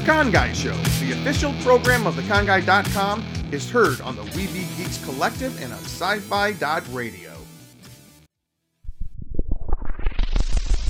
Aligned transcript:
The 0.00 0.06
Con 0.06 0.30
Guy 0.30 0.52
Show, 0.54 0.72
the 1.00 1.12
official 1.12 1.52
program 1.60 2.06
of 2.06 2.14
theconguy.com, 2.14 3.22
is 3.52 3.68
heard 3.70 4.00
on 4.00 4.16
the 4.16 4.22
Weeby 4.22 4.64
Geeks 4.78 5.04
Collective 5.04 5.60
and 5.62 5.70
on 5.74 5.78
sci-fi.radio. 5.80 7.32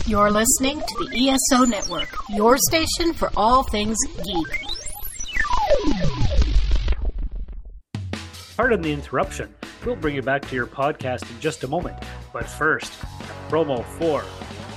You're 0.07 0.31
listening 0.31 0.81
to 0.81 1.09
the 1.11 1.29
ESO 1.29 1.65
Network, 1.65 2.09
your 2.29 2.57
station 2.57 3.13
for 3.13 3.33
all 3.37 3.65
things 3.65 3.99
geek. 4.17 4.63
Pardon 8.57 8.81
the 8.81 8.93
interruption. 8.93 9.53
We'll 9.85 9.97
bring 9.97 10.15
you 10.15 10.23
back 10.23 10.47
to 10.49 10.55
your 10.55 10.69
podcast 10.69 11.29
in 11.29 11.41
just 11.41 11.65
a 11.65 11.69
moment. 11.69 11.97
But 12.33 12.49
first, 12.49 12.93
promo 13.49 13.85
for 13.99 14.25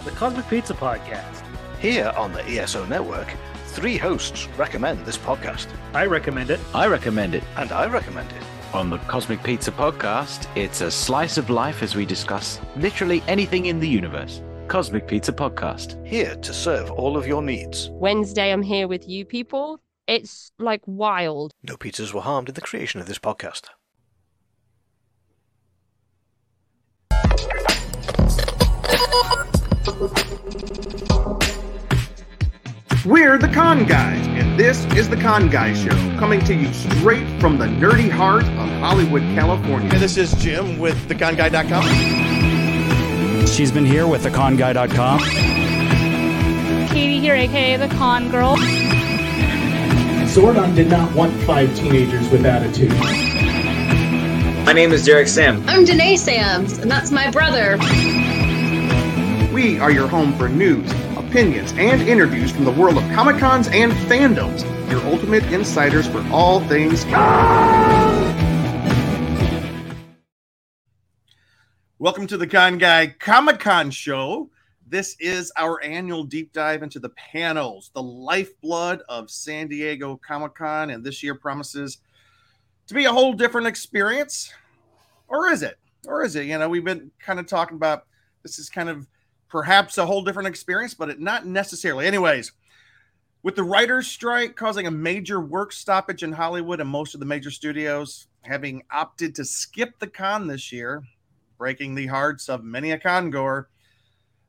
the 0.05 0.11
Cosmic 0.17 0.49
Pizza 0.49 0.73
Podcast. 0.73 1.43
Here 1.79 2.11
on 2.17 2.31
the 2.33 2.43
ESO 2.45 2.85
Network, 2.85 3.27
three 3.73 3.97
hosts 3.97 4.47
recommend 4.57 5.03
this 5.05 5.17
podcast. 5.17 5.67
I 5.93 6.05
recommend 6.05 6.51
it. 6.51 6.59
I 6.75 6.87
recommend 6.87 7.33
it. 7.33 7.43
And 7.57 7.71
I 7.71 7.87
recommend 7.87 8.31
it. 8.31 8.43
On 8.73 8.89
the 8.89 8.99
Cosmic 8.99 9.41
Pizza 9.43 9.71
podcast, 9.71 10.47
it's 10.55 10.81
a 10.81 10.91
slice 10.91 11.37
of 11.37 11.49
life 11.49 11.81
as 11.81 11.95
we 11.95 12.05
discuss 12.05 12.59
literally 12.75 13.23
anything 13.27 13.65
in 13.65 13.79
the 13.79 13.87
universe. 13.87 14.41
Cosmic 14.67 15.07
Pizza 15.07 15.33
podcast. 15.33 16.05
Here 16.05 16.35
to 16.35 16.53
serve 16.53 16.91
all 16.91 17.17
of 17.17 17.27
your 17.27 17.41
needs. 17.41 17.89
Wednesday, 17.93 18.51
I'm 18.51 18.61
here 18.61 18.87
with 18.87 19.09
you 19.09 19.25
people. 19.25 19.79
It's 20.07 20.51
like 20.59 20.81
wild. 20.85 21.53
No 21.63 21.75
pizzas 21.75 22.13
were 22.13 22.21
harmed 22.21 22.49
in 22.49 22.55
the 22.55 22.61
creation 22.61 22.99
of 23.01 23.07
this 23.07 23.19
podcast. 23.19 23.69
We're 33.05 33.37
the 33.37 33.49
Con 33.49 33.85
Guys, 33.85 34.25
and 34.27 34.57
this 34.57 34.85
is 34.95 35.09
the 35.09 35.17
Con 35.17 35.49
Guy 35.49 35.73
Show, 35.73 35.89
coming 36.17 36.39
to 36.45 36.53
you 36.53 36.71
straight 36.71 37.27
from 37.41 37.57
the 37.57 37.65
nerdy 37.65 38.09
heart 38.09 38.45
of 38.45 38.69
Hollywood, 38.79 39.23
California. 39.35 39.89
And 39.91 40.01
this 40.01 40.15
is 40.15 40.33
Jim 40.35 40.79
with 40.79 40.95
theconguy.com. 41.09 41.83
She's 43.45 43.73
been 43.73 43.85
here 43.85 44.07
with 44.07 44.23
theconguy.com. 44.23 45.19
Katie 46.87 47.19
here, 47.19 47.35
aka 47.35 47.75
the 47.75 47.89
Con 47.89 48.31
Girl. 48.31 48.55
Zordon 50.27 50.73
did 50.73 50.89
not 50.89 51.13
want 51.13 51.33
five 51.41 51.75
teenagers 51.75 52.29
with 52.29 52.45
attitude. 52.45 52.93
My 54.65 54.71
name 54.71 54.93
is 54.93 55.03
Derek 55.03 55.27
Sam. 55.27 55.61
I'm 55.67 55.83
Danae 55.83 56.15
Sams, 56.15 56.77
and 56.77 56.89
that's 56.89 57.11
my 57.11 57.29
brother. 57.31 57.77
We 59.53 59.77
are 59.79 59.91
your 59.91 60.07
home 60.07 60.31
for 60.37 60.47
news, 60.47 60.89
opinions, 61.33 61.73
and 61.77 61.99
interviews 62.03 62.51
from 62.51 62.63
the 62.63 62.71
world 62.71 62.95
of 62.95 63.03
Comic 63.11 63.39
Cons 63.39 63.67
and 63.69 63.91
fandoms. 63.91 64.61
Your 64.91 65.03
ultimate 65.07 65.43
insiders 65.51 66.05
for 66.05 66.23
all 66.31 66.59
things 66.67 67.05
Welcome 71.97 72.27
to 72.27 72.37
the 72.37 72.45
Con 72.45 72.77
Guy 72.77 73.15
Comic 73.17 73.59
Con 73.59 73.89
Show. 73.89 74.51
This 74.85 75.15
is 75.19 75.51
our 75.57 75.83
annual 75.83 76.23
deep 76.23 76.53
dive 76.53 76.83
into 76.83 76.99
the 76.99 77.09
panels, 77.09 77.89
the 77.95 78.03
lifeblood 78.03 79.01
of 79.09 79.31
San 79.31 79.67
Diego 79.67 80.21
Comic 80.23 80.53
Con, 80.53 80.91
and 80.91 81.03
this 81.03 81.23
year 81.23 81.33
promises 81.33 81.97
to 82.85 82.93
be 82.93 83.05
a 83.05 83.11
whole 83.11 83.33
different 83.33 83.65
experience. 83.65 84.53
Or 85.27 85.49
is 85.49 85.63
it? 85.63 85.79
Or 86.05 86.23
is 86.23 86.35
it? 86.35 86.45
You 86.45 86.59
know, 86.59 86.69
we've 86.69 86.85
been 86.85 87.09
kind 87.19 87.39
of 87.39 87.47
talking 87.47 87.75
about 87.75 88.05
this 88.43 88.59
is 88.59 88.69
kind 88.69 88.87
of 88.89 89.07
perhaps 89.53 89.99
a 89.99 90.05
whole 90.07 90.23
different 90.23 90.47
experience, 90.47 90.95
but 90.95 91.11
it 91.11 91.19
not 91.19 91.45
necessarily. 91.45 92.07
Anyways, 92.07 92.53
with 93.43 93.55
the 93.55 93.63
writer's 93.63 94.07
strike 94.07 94.55
causing 94.55 94.87
a 94.87 94.91
major 94.91 95.39
work 95.39 95.71
stoppage 95.71 96.23
in 96.23 96.31
Hollywood 96.31 96.81
and 96.81 96.89
most 96.89 97.13
of 97.13 97.19
the 97.19 97.27
major 97.27 97.51
studios 97.51 98.25
having 98.41 98.81
opted 98.89 99.35
to 99.35 99.45
skip 99.45 99.99
the 99.99 100.07
con 100.07 100.47
this 100.47 100.71
year, 100.71 101.03
breaking 101.59 101.93
the 101.93 102.07
hearts 102.07 102.49
of 102.49 102.63
many 102.63 102.93
a 102.93 102.99
con 102.99 103.29
goer, 103.29 103.69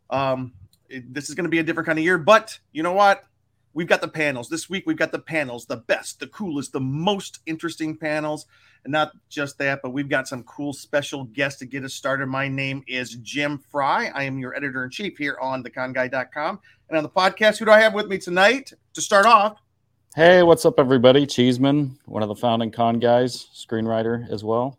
um, 0.09 0.55
this 0.89 1.29
is 1.29 1.35
going 1.35 1.45
to 1.45 1.51
be 1.51 1.59
a 1.59 1.63
different 1.63 1.87
kind 1.87 1.99
of 1.99 2.05
year. 2.05 2.17
But 2.17 2.59
you 2.73 2.83
know 2.83 2.95
what? 2.95 3.25
We've 3.75 3.89
got 3.89 4.01
the 4.01 4.09
panels. 4.09 4.49
This 4.49 4.71
week, 4.71 4.85
we've 4.87 4.97
got 4.97 5.11
the 5.11 5.19
panels, 5.19 5.67
the 5.67 5.79
best, 5.79 6.21
the 6.21 6.29
coolest, 6.29 6.73
the 6.73 6.81
most 6.81 7.41
interesting 7.45 7.97
panels. 7.97 8.47
And 8.85 8.93
not 8.93 9.13
just 9.29 9.59
that, 9.59 9.81
but 9.83 9.91
we've 9.91 10.09
got 10.09 10.29
some 10.29 10.45
cool 10.45 10.73
special 10.73 11.25
guests 11.25 11.59
to 11.59 11.67
get 11.67 11.83
us 11.83 11.93
started. 11.93 12.27
My 12.27 12.47
name 12.47 12.85
is 12.87 13.17
Jim 13.17 13.59
Fry. 13.59 14.13
I 14.15 14.23
am 14.23 14.39
your 14.39 14.55
editor 14.55 14.85
in 14.85 14.91
chief 14.91 15.19
here 15.19 15.37
on 15.41 15.65
theconguy.com. 15.65 16.61
And 16.89 16.97
on 16.97 17.03
the 17.03 17.11
podcast, 17.11 17.59
who 17.59 17.65
do 17.65 17.73
I 17.73 17.81
have 17.81 17.95
with 17.95 18.07
me 18.07 18.19
tonight 18.19 18.73
to 18.93 19.01
start 19.01 19.27
off? 19.27 19.59
Hey, 20.15 20.45
what's 20.45 20.65
up, 20.65 20.79
everybody? 20.79 21.27
Cheeseman, 21.27 21.99
one 22.05 22.23
of 22.23 22.29
the 22.29 22.37
founding 22.37 22.71
con 22.71 23.01
guys, 23.01 23.49
screenwriter 23.53 24.31
as 24.31 24.45
well. 24.45 24.79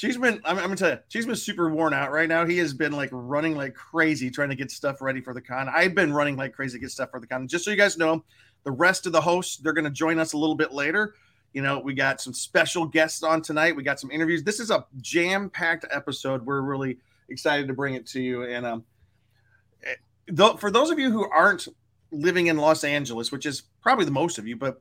Cheeseman, 0.00 0.40
I'm, 0.46 0.56
I'm 0.56 0.64
gonna 0.64 0.76
tell 0.76 0.92
you, 0.92 0.98
Cheeseman's 1.10 1.42
super 1.42 1.68
worn 1.68 1.92
out 1.92 2.10
right 2.10 2.26
now. 2.26 2.46
He 2.46 2.56
has 2.56 2.72
been 2.72 2.92
like 2.92 3.10
running 3.12 3.54
like 3.54 3.74
crazy 3.74 4.30
trying 4.30 4.48
to 4.48 4.54
get 4.54 4.70
stuff 4.70 5.02
ready 5.02 5.20
for 5.20 5.34
the 5.34 5.42
con. 5.42 5.68
I've 5.68 5.94
been 5.94 6.10
running 6.10 6.38
like 6.38 6.54
crazy 6.54 6.78
to 6.78 6.80
get 6.80 6.90
stuff 6.90 7.10
for 7.10 7.20
the 7.20 7.26
con. 7.26 7.46
Just 7.46 7.66
so 7.66 7.70
you 7.70 7.76
guys 7.76 7.98
know, 7.98 8.24
the 8.64 8.70
rest 8.70 9.04
of 9.04 9.12
the 9.12 9.20
hosts 9.20 9.58
they're 9.58 9.74
gonna 9.74 9.90
join 9.90 10.18
us 10.18 10.32
a 10.32 10.38
little 10.38 10.54
bit 10.54 10.72
later. 10.72 11.16
You 11.52 11.60
know, 11.60 11.80
we 11.80 11.92
got 11.92 12.18
some 12.22 12.32
special 12.32 12.86
guests 12.86 13.22
on 13.22 13.42
tonight. 13.42 13.76
We 13.76 13.82
got 13.82 14.00
some 14.00 14.10
interviews. 14.10 14.42
This 14.42 14.58
is 14.58 14.70
a 14.70 14.86
jam-packed 15.02 15.84
episode. 15.90 16.46
We're 16.46 16.62
really 16.62 16.96
excited 17.28 17.68
to 17.68 17.74
bring 17.74 17.92
it 17.92 18.06
to 18.06 18.22
you. 18.22 18.44
And 18.44 18.64
um, 18.64 18.84
th- 20.34 20.60
for 20.60 20.70
those 20.70 20.88
of 20.88 20.98
you 20.98 21.10
who 21.10 21.28
aren't 21.28 21.68
living 22.10 22.46
in 22.46 22.56
Los 22.56 22.84
Angeles, 22.84 23.30
which 23.30 23.44
is 23.44 23.64
probably 23.82 24.06
the 24.06 24.12
most 24.12 24.38
of 24.38 24.48
you, 24.48 24.56
but 24.56 24.80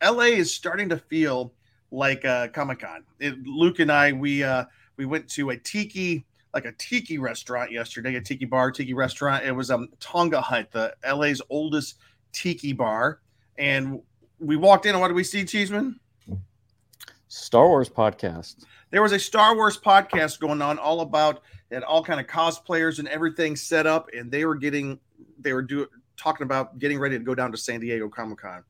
LA 0.00 0.26
is 0.26 0.54
starting 0.54 0.90
to 0.90 0.98
feel 0.98 1.52
like 1.94 2.24
uh, 2.24 2.48
Comic 2.48 2.80
Con. 2.80 3.04
Luke 3.44 3.78
and 3.78 3.90
I, 3.90 4.12
we 4.12 4.42
uh, 4.42 4.64
we 4.96 5.06
went 5.06 5.28
to 5.30 5.50
a 5.50 5.56
tiki 5.56 6.24
like 6.52 6.64
a 6.66 6.72
tiki 6.72 7.18
restaurant 7.18 7.72
yesterday, 7.72 8.14
a 8.14 8.20
tiki 8.20 8.44
bar, 8.44 8.70
tiki 8.70 8.94
restaurant. 8.94 9.44
It 9.44 9.52
was 9.52 9.70
um 9.70 9.88
Tonga 10.00 10.40
Hut, 10.40 10.70
the 10.72 10.94
LA's 11.06 11.40
oldest 11.50 11.96
tiki 12.32 12.72
bar, 12.72 13.20
and 13.58 14.00
we 14.38 14.56
walked 14.56 14.86
in, 14.86 14.92
and 14.92 15.00
what 15.00 15.08
did 15.08 15.14
we 15.14 15.24
see, 15.24 15.44
Cheeseman? 15.44 15.98
Star 17.28 17.68
Wars 17.68 17.88
podcast. 17.88 18.64
There 18.90 19.02
was 19.02 19.12
a 19.12 19.18
Star 19.18 19.56
Wars 19.56 19.78
podcast 19.78 20.38
going 20.38 20.62
on, 20.62 20.78
all 20.78 21.00
about 21.00 21.42
and 21.70 21.82
all 21.82 22.04
kind 22.04 22.20
of 22.20 22.26
cosplayers 22.26 23.00
and 23.00 23.08
everything 23.08 23.56
set 23.56 23.86
up, 23.86 24.08
and 24.16 24.30
they 24.30 24.44
were 24.44 24.54
getting, 24.54 25.00
they 25.40 25.52
were 25.52 25.62
doing 25.62 25.86
talking 26.16 26.44
about 26.44 26.78
getting 26.78 26.98
ready 26.98 27.18
to 27.18 27.24
go 27.24 27.34
down 27.34 27.50
to 27.50 27.58
San 27.58 27.80
Diego 27.80 28.08
Comic 28.08 28.38
Con, 28.38 28.62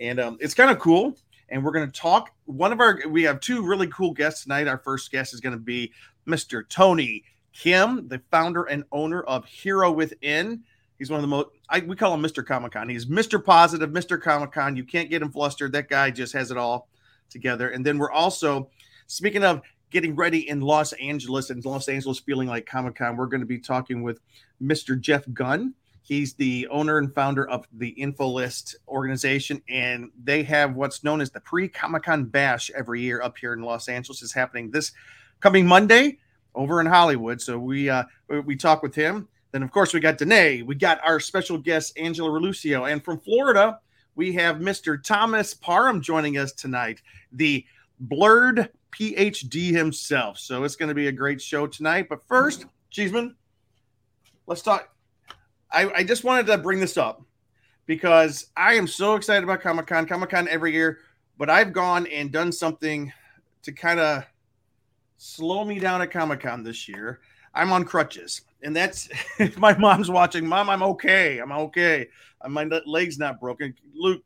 and 0.00 0.18
um, 0.18 0.38
it's 0.40 0.54
kind 0.54 0.70
of 0.70 0.78
cool. 0.78 1.16
And 1.50 1.64
we're 1.64 1.72
going 1.72 1.90
to 1.90 2.00
talk. 2.00 2.30
One 2.44 2.72
of 2.72 2.80
our, 2.80 3.00
we 3.08 3.24
have 3.24 3.40
two 3.40 3.66
really 3.66 3.88
cool 3.88 4.12
guests 4.12 4.44
tonight. 4.44 4.68
Our 4.68 4.78
first 4.78 5.10
guest 5.10 5.34
is 5.34 5.40
going 5.40 5.54
to 5.54 5.58
be 5.58 5.92
Mr. 6.26 6.68
Tony 6.68 7.24
Kim, 7.52 8.08
the 8.08 8.22
founder 8.30 8.64
and 8.64 8.84
owner 8.92 9.22
of 9.22 9.44
Hero 9.44 9.90
Within. 9.90 10.62
He's 10.98 11.10
one 11.10 11.18
of 11.18 11.22
the 11.22 11.28
most, 11.28 11.48
I, 11.68 11.80
we 11.80 11.96
call 11.96 12.14
him 12.14 12.22
Mr. 12.22 12.44
Comic 12.44 12.72
Con. 12.72 12.88
He's 12.88 13.06
Mr. 13.06 13.42
Positive, 13.42 13.90
Mr. 13.90 14.20
Comic 14.20 14.52
Con. 14.52 14.76
You 14.76 14.84
can't 14.84 15.10
get 15.10 15.22
him 15.22 15.32
flustered. 15.32 15.72
That 15.72 15.88
guy 15.88 16.10
just 16.10 16.32
has 16.34 16.50
it 16.50 16.56
all 16.56 16.88
together. 17.30 17.70
And 17.70 17.84
then 17.84 17.98
we're 17.98 18.12
also, 18.12 18.68
speaking 19.06 19.42
of 19.42 19.62
getting 19.90 20.14
ready 20.14 20.48
in 20.48 20.60
Los 20.60 20.92
Angeles 20.94 21.50
and 21.50 21.64
Los 21.64 21.88
Angeles 21.88 22.20
feeling 22.20 22.48
like 22.48 22.66
Comic 22.66 22.96
Con, 22.96 23.16
we're 23.16 23.26
going 23.26 23.40
to 23.40 23.46
be 23.46 23.58
talking 23.58 24.02
with 24.02 24.20
Mr. 24.62 25.00
Jeff 25.00 25.24
Gunn. 25.32 25.74
He's 26.02 26.34
the 26.34 26.66
owner 26.68 26.98
and 26.98 27.14
founder 27.14 27.48
of 27.48 27.66
the 27.72 27.94
InfoList 27.98 28.74
organization, 28.88 29.62
and 29.68 30.10
they 30.22 30.42
have 30.44 30.74
what's 30.74 31.04
known 31.04 31.20
as 31.20 31.30
the 31.30 31.40
pre 31.40 31.68
Comic 31.68 32.04
Con 32.04 32.24
Bash 32.24 32.70
every 32.76 33.00
year 33.00 33.22
up 33.22 33.38
here 33.38 33.52
in 33.52 33.62
Los 33.62 33.88
Angeles. 33.88 34.22
is 34.22 34.32
happening 34.32 34.70
this 34.70 34.92
coming 35.40 35.66
Monday 35.66 36.18
over 36.54 36.80
in 36.80 36.86
Hollywood. 36.86 37.40
So 37.40 37.58
we 37.58 37.88
uh, 37.88 38.04
we 38.28 38.56
talk 38.56 38.82
with 38.82 38.94
him. 38.94 39.28
Then 39.52 39.62
of 39.62 39.70
course 39.70 39.92
we 39.92 40.00
got 40.00 40.18
Danae. 40.18 40.62
We 40.62 40.74
got 40.74 41.00
our 41.04 41.20
special 41.20 41.58
guest 41.58 41.98
Angela 41.98 42.30
Relucio, 42.30 42.90
and 42.90 43.04
from 43.04 43.20
Florida 43.20 43.78
we 44.14 44.32
have 44.32 44.56
Mr. 44.56 45.02
Thomas 45.02 45.54
Parham 45.54 46.00
joining 46.00 46.38
us 46.38 46.52
tonight, 46.52 47.00
the 47.32 47.64
blurred 48.00 48.70
PhD 48.92 49.70
himself. 49.70 50.38
So 50.38 50.64
it's 50.64 50.76
going 50.76 50.88
to 50.88 50.94
be 50.94 51.06
a 51.06 51.12
great 51.12 51.40
show 51.40 51.66
tonight. 51.66 52.08
But 52.08 52.26
first, 52.26 52.66
Cheeseman, 52.90 53.36
let's 54.46 54.62
talk. 54.62 54.94
I, 55.72 55.90
I 55.90 56.04
just 56.04 56.24
wanted 56.24 56.46
to 56.46 56.58
bring 56.58 56.80
this 56.80 56.96
up 56.96 57.22
because 57.86 58.46
I 58.56 58.74
am 58.74 58.86
so 58.86 59.14
excited 59.14 59.44
about 59.44 59.60
Comic 59.60 59.86
Con, 59.86 60.06
Comic 60.06 60.30
Con 60.30 60.48
every 60.48 60.72
year, 60.72 60.98
but 61.38 61.50
I've 61.50 61.72
gone 61.72 62.06
and 62.06 62.30
done 62.30 62.52
something 62.52 63.12
to 63.62 63.72
kind 63.72 64.00
of 64.00 64.24
slow 65.16 65.64
me 65.64 65.78
down 65.78 66.02
at 66.02 66.10
Comic 66.10 66.40
Con 66.40 66.62
this 66.62 66.88
year. 66.88 67.20
I'm 67.54 67.72
on 67.72 67.84
crutches, 67.84 68.42
and 68.62 68.74
that's 68.74 69.08
if 69.38 69.58
my 69.58 69.76
mom's 69.76 70.10
watching. 70.10 70.46
Mom, 70.46 70.70
I'm 70.70 70.82
okay. 70.82 71.38
I'm 71.38 71.52
okay. 71.52 72.08
My 72.46 72.64
leg's 72.86 73.18
not 73.18 73.40
broken. 73.40 73.74
Luke, 73.94 74.22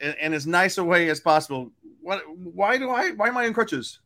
and, 0.00 0.16
and 0.20 0.34
as 0.34 0.46
nice 0.46 0.78
a 0.78 0.84
way 0.84 1.08
as 1.10 1.20
possible. 1.20 1.70
What? 2.00 2.22
Why 2.36 2.78
do 2.78 2.90
I? 2.90 3.10
Why 3.10 3.28
am 3.28 3.36
I 3.36 3.44
in 3.44 3.54
crutches? 3.54 4.00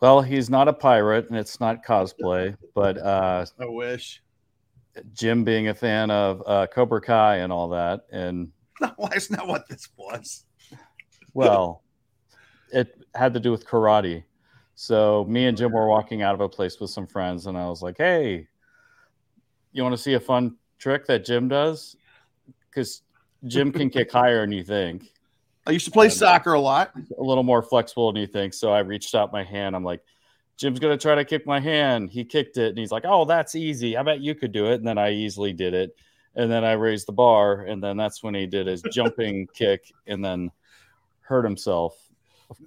Well, 0.00 0.22
he's 0.22 0.48
not 0.48 0.68
a 0.68 0.72
pirate, 0.72 1.28
and 1.28 1.36
it's 1.36 1.58
not 1.58 1.84
cosplay, 1.84 2.56
but 2.74 2.98
uh, 2.98 3.46
I 3.58 3.64
wish. 3.66 4.22
Jim 5.12 5.44
being 5.44 5.68
a 5.68 5.74
fan 5.74 6.10
of 6.10 6.42
uh, 6.46 6.66
Cobra 6.66 7.00
Kai 7.00 7.36
and 7.36 7.52
all 7.52 7.68
that, 7.70 8.06
and 8.10 8.50
No, 8.80 8.92
that's 9.10 9.30
not 9.30 9.46
what 9.46 9.68
this 9.68 9.88
was. 9.96 10.44
Well, 11.34 11.82
it 12.72 13.04
had 13.14 13.34
to 13.34 13.40
do 13.40 13.50
with 13.50 13.66
karate. 13.66 14.24
So 14.74 15.24
me 15.28 15.46
and 15.46 15.56
Jim 15.56 15.72
were 15.72 15.88
walking 15.88 16.22
out 16.22 16.34
of 16.34 16.40
a 16.40 16.48
place 16.48 16.78
with 16.80 16.90
some 16.90 17.06
friends, 17.06 17.46
and 17.46 17.56
I 17.56 17.68
was 17.68 17.82
like, 17.82 17.96
"Hey, 17.98 18.48
you 19.72 19.82
want 19.82 19.94
to 19.94 20.02
see 20.02 20.14
a 20.14 20.20
fun 20.20 20.56
trick 20.78 21.06
that 21.06 21.24
Jim 21.24 21.48
does? 21.48 21.96
Because 22.70 23.02
Jim 23.44 23.72
can 23.72 23.90
kick 23.90 24.10
higher 24.12 24.40
than 24.42 24.52
you 24.52 24.64
think. 24.64 25.12
I 25.66 25.72
used 25.72 25.84
to 25.84 25.90
play 25.90 26.08
soccer 26.08 26.54
a 26.54 26.60
lot. 26.60 26.92
A 27.18 27.22
little 27.22 27.42
more 27.42 27.62
flexible 27.62 28.10
than 28.10 28.20
you 28.20 28.26
think. 28.26 28.54
So 28.54 28.72
I 28.72 28.80
reached 28.80 29.14
out 29.14 29.32
my 29.32 29.44
hand. 29.44 29.76
I'm 29.76 29.84
like, 29.84 30.00
Jim's 30.58 30.80
gonna 30.80 30.98
try 30.98 31.14
to 31.14 31.24
kick 31.24 31.46
my 31.46 31.60
hand. 31.60 32.10
He 32.10 32.24
kicked 32.24 32.58
it, 32.58 32.68
and 32.68 32.78
he's 32.78 32.90
like, 32.90 33.04
"Oh, 33.06 33.24
that's 33.24 33.54
easy. 33.54 33.96
I 33.96 34.02
bet 34.02 34.20
you 34.20 34.34
could 34.34 34.52
do 34.52 34.66
it." 34.66 34.74
And 34.74 34.86
then 34.86 34.98
I 34.98 35.12
easily 35.12 35.52
did 35.52 35.72
it, 35.72 35.96
and 36.34 36.50
then 36.50 36.64
I 36.64 36.72
raised 36.72 37.06
the 37.06 37.12
bar, 37.12 37.62
and 37.62 37.82
then 37.82 37.96
that's 37.96 38.22
when 38.22 38.34
he 38.34 38.46
did 38.46 38.66
his 38.66 38.82
jumping 38.92 39.46
kick, 39.54 39.92
and 40.06 40.22
then 40.24 40.50
hurt 41.20 41.44
himself. 41.44 41.96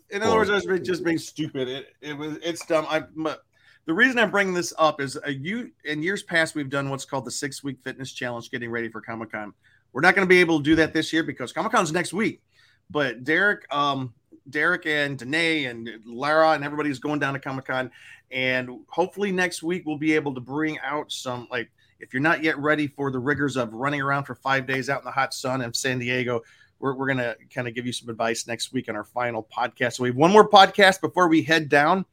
In 0.10 0.22
other 0.22 0.38
words, 0.38 0.50
I 0.50 0.54
was 0.54 0.80
just 0.82 1.04
being 1.04 1.18
stupid. 1.18 1.68
It, 1.68 1.88
it 2.02 2.18
was 2.18 2.38
it's 2.38 2.66
dumb. 2.66 2.86
I 2.90 3.04
but 3.16 3.44
the 3.86 3.94
reason 3.94 4.20
I'm 4.20 4.32
bringing 4.32 4.54
this 4.54 4.74
up 4.78 5.02
is 5.02 5.20
a 5.26 5.34
you 5.34 5.72
in 5.84 6.02
years 6.02 6.24
past 6.24 6.56
we've 6.56 6.70
done 6.70 6.90
what's 6.90 7.06
called 7.06 7.26
the 7.26 7.32
six 7.32 7.64
week 7.64 7.80
fitness 7.84 8.14
challenge, 8.14 8.52
getting 8.52 8.70
ready 8.70 8.90
for 8.90 9.02
Comic 9.02 9.32
Con. 9.32 9.54
We're 9.92 10.02
not 10.02 10.16
going 10.16 10.26
to 10.26 10.30
be 10.30 10.40
able 10.40 10.60
to 10.60 10.64
do 10.64 10.76
that 10.76 10.94
this 10.94 11.12
year 11.12 11.24
because 11.24 11.52
Comic 11.52 11.74
Con's 11.74 11.92
next 11.92 12.14
week. 12.14 12.42
But 12.90 13.24
Derek, 13.24 13.66
um, 13.74 14.14
Derek 14.50 14.86
and 14.86 15.18
Danae 15.18 15.66
and 15.66 15.90
Lara 16.06 16.52
and 16.52 16.64
everybody's 16.64 17.00
going 17.00 17.20
down 17.20 17.34
to 17.34 17.40
Comic 17.40 17.66
Con, 17.66 17.92
and 18.32 18.80
hopefully 18.88 19.32
next 19.32 19.64
week 19.64 19.84
we'll 19.86 19.98
be 19.98 20.14
able 20.14 20.34
to 20.34 20.42
bring 20.42 20.80
out 20.80 21.12
some 21.12 21.48
like 21.52 21.70
if 22.02 22.14
you're 22.14 22.22
not 22.22 22.44
yet 22.44 22.58
ready 22.58 22.88
for 22.88 23.12
the 23.12 23.20
rigors 23.20 23.56
of 23.56 23.74
running 23.74 24.02
around 24.02 24.26
for 24.26 24.36
five 24.36 24.66
days 24.66 24.90
out 24.90 25.02
in 25.02 25.06
the 25.06 25.12
hot 25.12 25.34
sun 25.34 25.62
of 25.62 25.76
San 25.76 26.00
Diego, 26.00 26.42
we're, 26.80 26.96
we're 26.96 27.06
going 27.06 27.18
to 27.18 27.38
kind 27.54 27.68
of 27.68 27.76
give 27.76 27.86
you 27.86 27.94
some 27.94 28.10
advice 28.10 28.48
next 28.48 28.74
week 28.74 28.90
on 28.90 28.96
our 28.96 29.04
final 29.04 29.48
podcast. 29.56 29.94
So 29.94 30.04
we 30.04 30.10
have 30.10 30.18
one 30.18 30.32
more 30.32 30.50
podcast 30.50 31.00
before 31.00 31.28
we 31.28 31.44
head 31.44 31.70
down. 31.70 32.06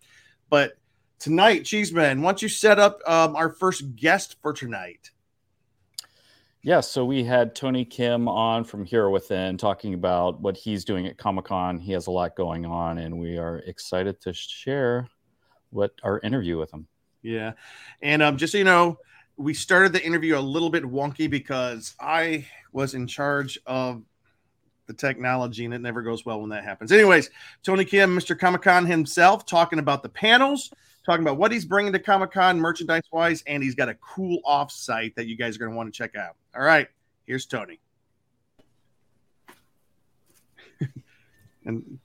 But 0.50 0.76
tonight, 1.18 1.64
Cheeseman, 1.64 2.22
once 2.22 2.42
you 2.42 2.48
set 2.48 2.78
up 2.78 3.00
um, 3.06 3.34
our 3.34 3.48
first 3.48 3.96
guest 3.96 4.36
for 4.42 4.52
tonight. 4.52 5.10
Yeah, 6.62 6.80
so 6.80 7.04
we 7.04 7.22
had 7.22 7.54
Tony 7.54 7.84
Kim 7.84 8.26
on 8.28 8.64
from 8.64 8.84
Hero 8.84 9.10
Within 9.10 9.56
talking 9.56 9.94
about 9.94 10.40
what 10.40 10.56
he's 10.56 10.84
doing 10.84 11.06
at 11.06 11.16
Comic 11.16 11.44
Con. 11.44 11.78
He 11.78 11.92
has 11.92 12.08
a 12.08 12.10
lot 12.10 12.34
going 12.34 12.66
on, 12.66 12.98
and 12.98 13.16
we 13.18 13.38
are 13.38 13.58
excited 13.58 14.20
to 14.22 14.32
share 14.32 15.08
what 15.70 15.92
our 16.02 16.18
interview 16.20 16.58
with 16.58 16.72
him. 16.72 16.88
Yeah, 17.22 17.52
and 18.02 18.22
um, 18.22 18.36
just 18.36 18.52
so 18.52 18.58
you 18.58 18.64
know, 18.64 18.98
we 19.36 19.54
started 19.54 19.92
the 19.92 20.04
interview 20.04 20.36
a 20.36 20.40
little 20.40 20.68
bit 20.68 20.82
wonky 20.82 21.30
because 21.30 21.94
I 22.00 22.46
was 22.72 22.94
in 22.94 23.06
charge 23.06 23.58
of 23.64 24.02
the 24.86 24.94
technology, 24.94 25.64
and 25.64 25.72
it 25.72 25.80
never 25.80 26.02
goes 26.02 26.26
well 26.26 26.40
when 26.40 26.50
that 26.50 26.64
happens. 26.64 26.90
Anyways, 26.90 27.30
Tony 27.62 27.84
Kim, 27.84 28.16
Mr. 28.18 28.36
Comic 28.36 28.62
Con 28.62 28.84
himself, 28.84 29.46
talking 29.46 29.78
about 29.78 30.02
the 30.02 30.08
panels, 30.08 30.72
talking 31.08 31.24
about 31.24 31.38
what 31.38 31.50
he's 31.50 31.64
bringing 31.64 31.92
to 31.94 31.98
Comic 31.98 32.32
Con 32.32 32.60
merchandise 32.60 33.04
wise, 33.10 33.42
and 33.46 33.62
he's 33.62 33.74
got 33.74 33.88
a 33.88 33.94
cool 33.94 34.40
off 34.44 34.70
site 34.70 35.16
that 35.16 35.26
you 35.26 35.36
guys 35.36 35.56
are 35.56 35.60
going 35.60 35.70
to 35.70 35.76
want 35.76 35.92
to 35.92 35.96
check 35.96 36.14
out. 36.14 36.36
All 36.54 36.62
right, 36.62 36.86
here's 37.24 37.46
Tony. 37.46 37.80
and 41.64 41.98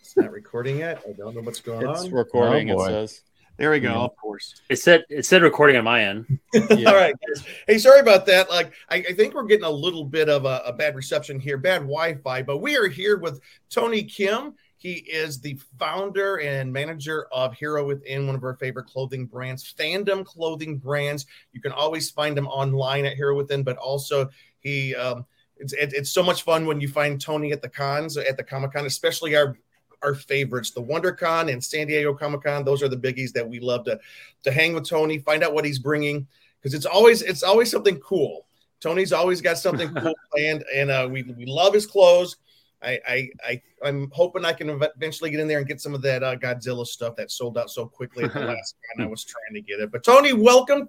it's 0.00 0.16
not 0.16 0.32
recording 0.32 0.78
yet. 0.78 1.00
I 1.08 1.12
don't 1.12 1.36
know 1.36 1.42
what's 1.42 1.60
going 1.60 1.88
it's 1.88 2.00
on. 2.00 2.06
It's 2.06 2.12
recording. 2.12 2.72
Oh, 2.72 2.82
it 2.82 2.88
says. 2.88 3.22
There 3.58 3.70
we 3.70 3.78
go. 3.78 3.90
Yeah. 3.90 3.98
Of 3.98 4.16
course. 4.16 4.60
It 4.68 4.76
said 4.76 5.04
it 5.08 5.24
said 5.24 5.42
recording 5.42 5.76
on 5.76 5.84
my 5.84 6.02
end. 6.02 6.40
Yeah. 6.70 6.90
All 6.90 6.96
right. 6.96 7.14
Guys. 7.26 7.44
Hey, 7.68 7.78
sorry 7.78 8.00
about 8.00 8.26
that. 8.26 8.50
Like, 8.50 8.72
I, 8.88 8.96
I, 8.96 9.12
think 9.12 9.34
we're 9.34 9.44
getting 9.44 9.64
a 9.64 9.70
little 9.70 10.04
bit 10.04 10.28
of 10.28 10.44
a, 10.44 10.62
a 10.66 10.72
bad 10.72 10.96
reception 10.96 11.38
here, 11.38 11.56
bad 11.58 11.80
Wi-Fi. 11.80 12.42
But 12.42 12.58
we 12.58 12.76
are 12.76 12.88
here 12.88 13.18
with 13.18 13.40
Tony 13.70 14.02
Kim. 14.02 14.54
He 14.82 14.94
is 14.94 15.40
the 15.40 15.56
founder 15.78 16.40
and 16.40 16.72
manager 16.72 17.28
of 17.30 17.54
Hero 17.54 17.86
Within, 17.86 18.26
one 18.26 18.34
of 18.34 18.42
our 18.42 18.56
favorite 18.56 18.86
clothing 18.86 19.26
brands, 19.26 19.72
fandom 19.78 20.26
clothing 20.26 20.76
brands. 20.76 21.26
You 21.52 21.60
can 21.60 21.70
always 21.70 22.10
find 22.10 22.36
them 22.36 22.48
online 22.48 23.06
at 23.06 23.14
Hero 23.14 23.36
Within, 23.36 23.62
but 23.62 23.76
also 23.76 24.28
he. 24.58 24.96
Um, 24.96 25.24
it's, 25.56 25.72
it, 25.74 25.92
it's 25.92 26.10
so 26.10 26.24
much 26.24 26.42
fun 26.42 26.66
when 26.66 26.80
you 26.80 26.88
find 26.88 27.20
Tony 27.20 27.52
at 27.52 27.62
the 27.62 27.68
cons 27.68 28.16
at 28.16 28.36
the 28.36 28.42
Comic 28.42 28.72
Con, 28.72 28.84
especially 28.84 29.36
our 29.36 29.56
our 30.02 30.16
favorites, 30.16 30.72
the 30.72 30.82
WonderCon 30.82 31.52
and 31.52 31.62
San 31.62 31.86
Diego 31.86 32.12
Comic 32.12 32.42
Con. 32.42 32.64
Those 32.64 32.82
are 32.82 32.88
the 32.88 32.96
biggies 32.96 33.30
that 33.34 33.48
we 33.48 33.60
love 33.60 33.84
to 33.84 34.00
to 34.42 34.50
hang 34.50 34.74
with 34.74 34.88
Tony, 34.88 35.18
find 35.18 35.44
out 35.44 35.54
what 35.54 35.64
he's 35.64 35.78
bringing 35.78 36.26
because 36.60 36.74
it's 36.74 36.86
always 36.86 37.22
it's 37.22 37.44
always 37.44 37.70
something 37.70 37.98
cool. 38.00 38.46
Tony's 38.80 39.12
always 39.12 39.40
got 39.40 39.58
something 39.58 39.94
cool 39.94 40.14
planned, 40.32 40.64
and 40.74 40.90
uh, 40.90 41.08
we 41.08 41.22
we 41.22 41.46
love 41.46 41.72
his 41.72 41.86
clothes. 41.86 42.36
I, 42.82 43.00
I 43.06 43.30
I 43.44 43.62
I'm 43.84 44.10
hoping 44.12 44.44
I 44.44 44.52
can 44.52 44.82
eventually 44.96 45.30
get 45.30 45.40
in 45.40 45.48
there 45.48 45.58
and 45.58 45.66
get 45.66 45.80
some 45.80 45.94
of 45.94 46.02
that 46.02 46.22
uh, 46.22 46.36
Godzilla 46.36 46.86
stuff 46.86 47.16
that 47.16 47.30
sold 47.30 47.56
out 47.58 47.70
so 47.70 47.86
quickly 47.86 48.24
at 48.24 48.32
the 48.32 48.40
last 48.46 48.76
con. 48.96 49.06
I 49.06 49.08
was 49.08 49.24
trying 49.24 49.54
to 49.54 49.60
get 49.60 49.80
it, 49.80 49.92
but 49.92 50.04
Tony, 50.04 50.32
welcome, 50.32 50.88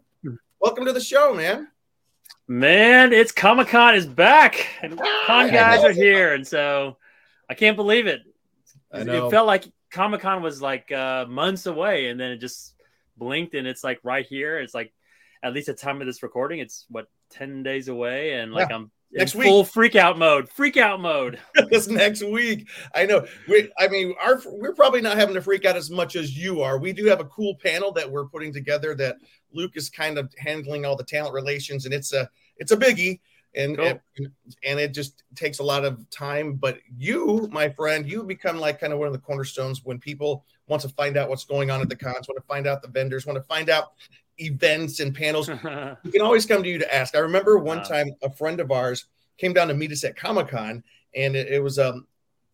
welcome 0.59 0.85
to 0.85 0.93
the 0.93 1.01
show, 1.01 1.33
man. 1.33 1.67
Man, 2.47 3.13
it's 3.13 3.31
Comic 3.31 3.67
Con 3.69 3.95
is 3.95 4.05
back, 4.05 4.67
and 4.81 4.99
con 5.25 5.49
guys 5.49 5.83
are 5.83 5.93
here, 5.93 6.33
and 6.33 6.45
so 6.45 6.97
I 7.49 7.53
can't 7.53 7.77
believe 7.77 8.07
it. 8.07 8.21
It 8.91 9.31
felt 9.31 9.47
like 9.47 9.65
Comic 9.91 10.21
Con 10.21 10.41
was 10.41 10.61
like 10.61 10.91
uh, 10.91 11.25
months 11.27 11.65
away, 11.65 12.07
and 12.07 12.19
then 12.19 12.31
it 12.31 12.37
just 12.37 12.75
blinked, 13.17 13.53
and 13.53 13.67
it's 13.67 13.83
like 13.83 13.99
right 14.03 14.25
here. 14.25 14.59
It's 14.59 14.73
like 14.73 14.93
at 15.41 15.53
least 15.53 15.69
at 15.69 15.77
time 15.77 16.01
of 16.01 16.07
this 16.07 16.23
recording, 16.23 16.59
it's 16.59 16.85
what 16.89 17.07
ten 17.29 17.63
days 17.63 17.87
away, 17.87 18.33
and 18.33 18.51
like 18.51 18.69
yeah. 18.69 18.75
I'm 18.75 18.91
next 19.13 19.35
week. 19.35 19.47
full 19.47 19.63
freak 19.63 19.95
out 19.95 20.17
mode 20.17 20.49
freak 20.49 20.77
out 20.77 20.99
mode. 20.99 21.39
This 21.69 21.87
next 21.87 22.23
week. 22.23 22.67
I 22.93 23.05
know. 23.05 23.25
We 23.47 23.71
i 23.79 23.87
mean 23.87 24.13
our 24.21 24.41
we're 24.45 24.73
probably 24.73 25.01
not 25.01 25.17
having 25.17 25.35
to 25.35 25.41
freak 25.41 25.65
out 25.65 25.75
as 25.75 25.89
much 25.89 26.15
as 26.15 26.37
you 26.37 26.61
are. 26.61 26.77
We 26.79 26.93
do 26.93 27.05
have 27.05 27.19
a 27.19 27.25
cool 27.25 27.55
panel 27.63 27.91
that 27.93 28.09
we're 28.09 28.25
putting 28.25 28.53
together 28.53 28.95
that 28.95 29.17
luke 29.51 29.73
is 29.75 29.89
kind 29.89 30.17
of 30.17 30.33
handling 30.37 30.85
all 30.85 30.95
the 30.95 31.03
talent 31.03 31.33
relations 31.33 31.85
and 31.85 31.93
it's 31.93 32.13
a 32.13 32.29
it's 32.57 32.71
a 32.71 32.77
biggie 32.77 33.19
and 33.55 33.77
Cool. 33.77 33.85
it, 33.85 34.01
and 34.63 34.79
it 34.79 34.93
just 34.93 35.23
takes 35.35 35.59
a 35.59 35.63
lot 35.63 35.85
of 35.85 36.09
time. 36.09 36.53
But 36.55 36.79
you 36.97 37.47
my 37.51 37.69
friend 37.69 38.09
you 38.09 38.23
become 38.23 38.57
like 38.57 38.79
kind 38.79 38.93
of 38.93 38.99
one 38.99 39.07
of 39.07 39.13
the 39.13 39.19
cornerstones 39.19 39.83
when 39.83 39.99
people 39.99 40.43
want 40.67 40.81
to 40.81 40.89
find 40.89 41.17
out 41.17 41.29
what's 41.29 41.45
going 41.45 41.69
on 41.69 41.81
at 41.81 41.89
the 41.89 41.95
cons 41.95 42.27
want 42.27 42.37
to 42.37 42.47
find 42.47 42.65
out 42.67 42.81
the 42.81 42.87
vendors 42.87 43.25
want 43.25 43.37
to 43.37 43.43
find 43.43 43.69
out 43.69 43.91
events 44.39 44.99
and 44.99 45.13
panels 45.15 45.47
you 46.03 46.11
can 46.11 46.21
always 46.21 46.45
come 46.45 46.63
to 46.63 46.69
you 46.69 46.79
to 46.79 46.93
ask. 46.95 47.15
I 47.15 47.19
remember 47.19 47.57
one 47.57 47.77
Wow. 47.79 47.83
time 47.83 48.11
a 48.21 48.29
friend 48.31 48.59
of 48.59 48.71
ours 48.71 49.05
came 49.37 49.53
down 49.53 49.67
to 49.67 49.73
meet 49.73 49.91
us 49.91 50.03
at 50.03 50.15
Comic 50.15 50.49
Con, 50.49 50.83
and 51.15 51.35
it, 51.35 51.47
it 51.47 51.63
was 51.63 51.79
um, 51.79 52.07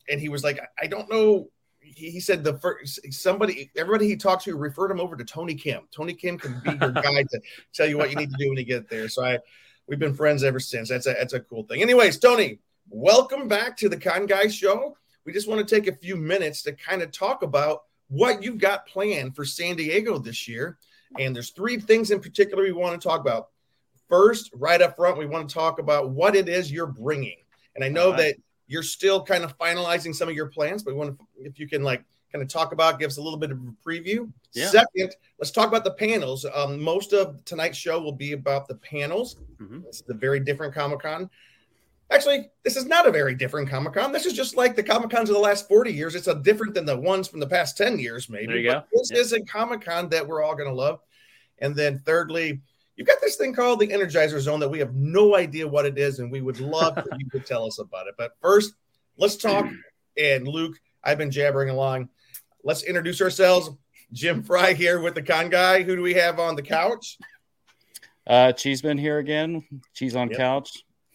and 0.10 0.20
he 0.20 0.30
was 0.30 0.44
like, 0.44 0.60
I 0.82 0.88
don't 0.88 1.10
know. 1.10 1.50
He, 1.82 2.12
he 2.12 2.20
said 2.20 2.44
the 2.44 2.58
first 2.60 3.00
somebody, 3.14 3.72
everybody 3.76 4.08
he 4.08 4.16
talked 4.16 4.44
to 4.46 4.56
referred 4.56 4.92
him 4.92 5.00
over 5.00 5.16
to 5.16 5.24
Tony 5.26 5.56
Kim. 5.56 5.88
Tony 5.92 6.14
Kim 6.14 6.38
can 6.38 6.60
be 6.64 6.72
your 6.72 6.92
guide 6.92 7.28
to 7.32 7.42
tell 7.74 7.88
you 7.88 7.98
what 7.98 8.10
you 8.10 8.16
need 8.16 8.30
to 8.32 8.38
do 8.38 8.50
when 8.50 8.58
you 8.58 8.66
get 8.66 8.90
there. 8.90 9.10
So 9.10 9.24
I, 9.24 9.40
we've 9.88 10.00
been 10.00 10.14
friends 10.14 10.44
ever 10.44 10.60
since. 10.60 10.90
That's 10.90 11.08
a 11.08 11.14
that's 11.14 11.34
a 11.34 11.40
cool 11.40 11.64
thing. 11.64 11.82
Anyways, 11.82 12.20
Tony, 12.20 12.60
welcome 12.90 13.48
back 13.48 13.76
to 13.78 13.90
the 13.90 13.98
Con 13.98 14.26
Guy 14.26 14.48
Show. 14.48 14.98
We 15.26 15.34
just 15.34 15.48
want 15.48 15.66
to 15.68 15.76
take 15.76 15.88
a 15.88 15.96
few 15.96 16.16
minutes 16.16 16.62
to 16.64 16.74
kind 16.74 17.02
of 17.02 17.12
talk 17.12 17.44
about 17.44 17.84
what 18.08 18.42
you've 18.42 18.58
got 18.58 18.88
planned 18.88 19.36
for 19.36 19.46
San 19.46 19.76
Diego 19.76 20.18
this 20.18 20.48
year. 20.48 20.78
And 21.18 21.36
there's 21.36 21.52
three 21.52 21.80
things 21.80 22.12
in 22.12 22.20
particular 22.20 22.64
we 22.64 22.72
want 22.72 23.00
to 23.00 23.08
talk 23.08 23.22
about. 23.22 23.50
First, 24.08 24.52
right 24.54 24.82
up 24.82 24.96
front, 24.96 25.18
we 25.18 25.26
want 25.26 25.50
to 25.50 25.54
talk 25.54 25.80
about 25.80 26.12
what 26.12 26.36
it 26.36 26.50
is 26.50 26.72
you're 26.72 26.88
bringing. 26.88 27.38
And 27.76 27.84
I 27.84 27.90
know 27.90 28.10
right. 28.10 28.18
that 28.18 28.36
you're 28.68 28.84
still 28.84 29.24
kind 29.24 29.44
of 29.44 29.58
finalizing 29.58 30.14
some 30.14 30.30
of 30.30 30.36
your 30.36 30.48
plans, 30.48 30.84
but 30.84 30.94
we 30.94 31.00
want 31.00 31.18
to, 31.18 31.26
if 31.40 31.60
you 31.60 31.68
can 31.68 31.84
like 31.84 32.04
kind 32.32 32.44
of 32.44 32.48
talk 32.48 32.72
about, 32.72 33.00
give 33.00 33.08
us 33.08 33.18
a 33.18 33.22
little 33.22 33.40
bit 33.40 33.52
of 33.52 33.58
a 33.58 33.88
preview. 33.88 34.32
Yeah. 34.54 34.68
Second, 34.68 35.16
let's 35.40 35.52
talk 35.52 35.68
about 35.68 35.84
the 35.84 35.94
panels. 35.94 36.46
Um, 36.54 36.82
most 36.82 37.14
of 37.14 37.44
tonight's 37.46 37.78
show 37.78 38.00
will 38.00 38.12
be 38.12 38.34
about 38.34 38.68
the 38.68 38.76
panels. 38.76 39.38
Mhm. 39.60 39.84
This 39.86 40.02
is 40.02 40.10
a 40.10 40.14
very 40.14 40.40
different 40.40 40.74
Comic 40.74 41.00
Con. 41.00 41.30
Actually, 42.12 42.50
this 42.64 42.76
is 42.76 42.86
not 42.86 43.08
a 43.08 43.12
very 43.12 43.36
different 43.36 43.70
Comic 43.70 43.94
Con. 43.94 44.12
This 44.12 44.26
is 44.26 44.34
just 44.34 44.58
like 44.58 44.76
the 44.76 44.82
Comic 44.82 45.12
Cons 45.12 45.30
of 45.30 45.36
the 45.36 45.42
last 45.42 45.68
40 45.68 45.92
years. 45.94 46.16
It's 46.16 46.28
a 46.28 46.36
different 46.36 46.74
than 46.74 46.86
the 46.86 46.98
ones 46.98 47.28
from 47.28 47.40
the 47.40 47.46
past 47.48 47.78
10 47.78 48.00
years, 48.00 48.30
maybe. 48.30 48.48
There 48.48 48.58
you 48.58 48.70
But 48.72 48.90
go. 48.92 48.98
This 49.00 49.12
Yeah. 49.12 49.18
is 49.20 49.34
a 49.34 49.42
Comic 49.42 49.82
Con 49.82 50.10
that 50.10 50.28
we're 50.28 50.42
all 50.42 50.56
going 50.56 50.70
to 50.70 50.74
love. 50.76 51.02
And 51.60 51.76
then 51.76 52.00
thirdly, 52.00 52.62
you've 52.96 53.08
got 53.08 53.22
this 53.22 53.36
thing 53.36 53.54
called 53.54 53.80
the 53.80 53.88
Energizer 53.88 54.40
Zone 54.40 54.60
that 54.62 54.70
we 54.70 54.80
have 54.80 54.96
no 54.96 55.36
idea 55.36 55.68
what 55.68 55.86
it 55.86 56.00
is, 56.00 56.18
and 56.20 56.32
we 56.32 56.42
would 56.42 56.60
love 56.60 56.96
for 56.96 57.10
you 57.20 57.30
to 57.32 57.40
tell 57.40 57.66
us 57.66 57.78
about 57.78 58.08
it. 58.08 58.16
But 58.18 58.32
first, 58.42 58.74
let's 59.18 59.36
talk. 59.38 59.66
And 60.18 60.46
Luke, 60.46 60.76
I've 61.02 61.18
been 61.18 61.32
jabbering 61.32 61.70
along. 61.70 62.10
Let's 62.66 62.84
introduce 62.84 63.22
ourselves. 63.22 63.70
Jim 64.12 64.44
Fry 64.44 64.74
here 64.74 65.00
with 65.00 65.16
the 65.16 65.22
con 65.22 65.50
guy. 65.50 65.82
Who 65.84 65.96
do 65.96 66.02
we 66.02 66.14
have 66.16 66.40
on 66.42 66.58
the 66.58 66.62
couch? 66.62 67.18
Uh, 68.28 68.52
Cheeseman 68.52 68.98
here 68.98 69.20
again. 69.20 69.64
Cheese 69.94 70.18
on 70.18 70.28
Yep. 70.30 70.38
couch. 70.38 70.70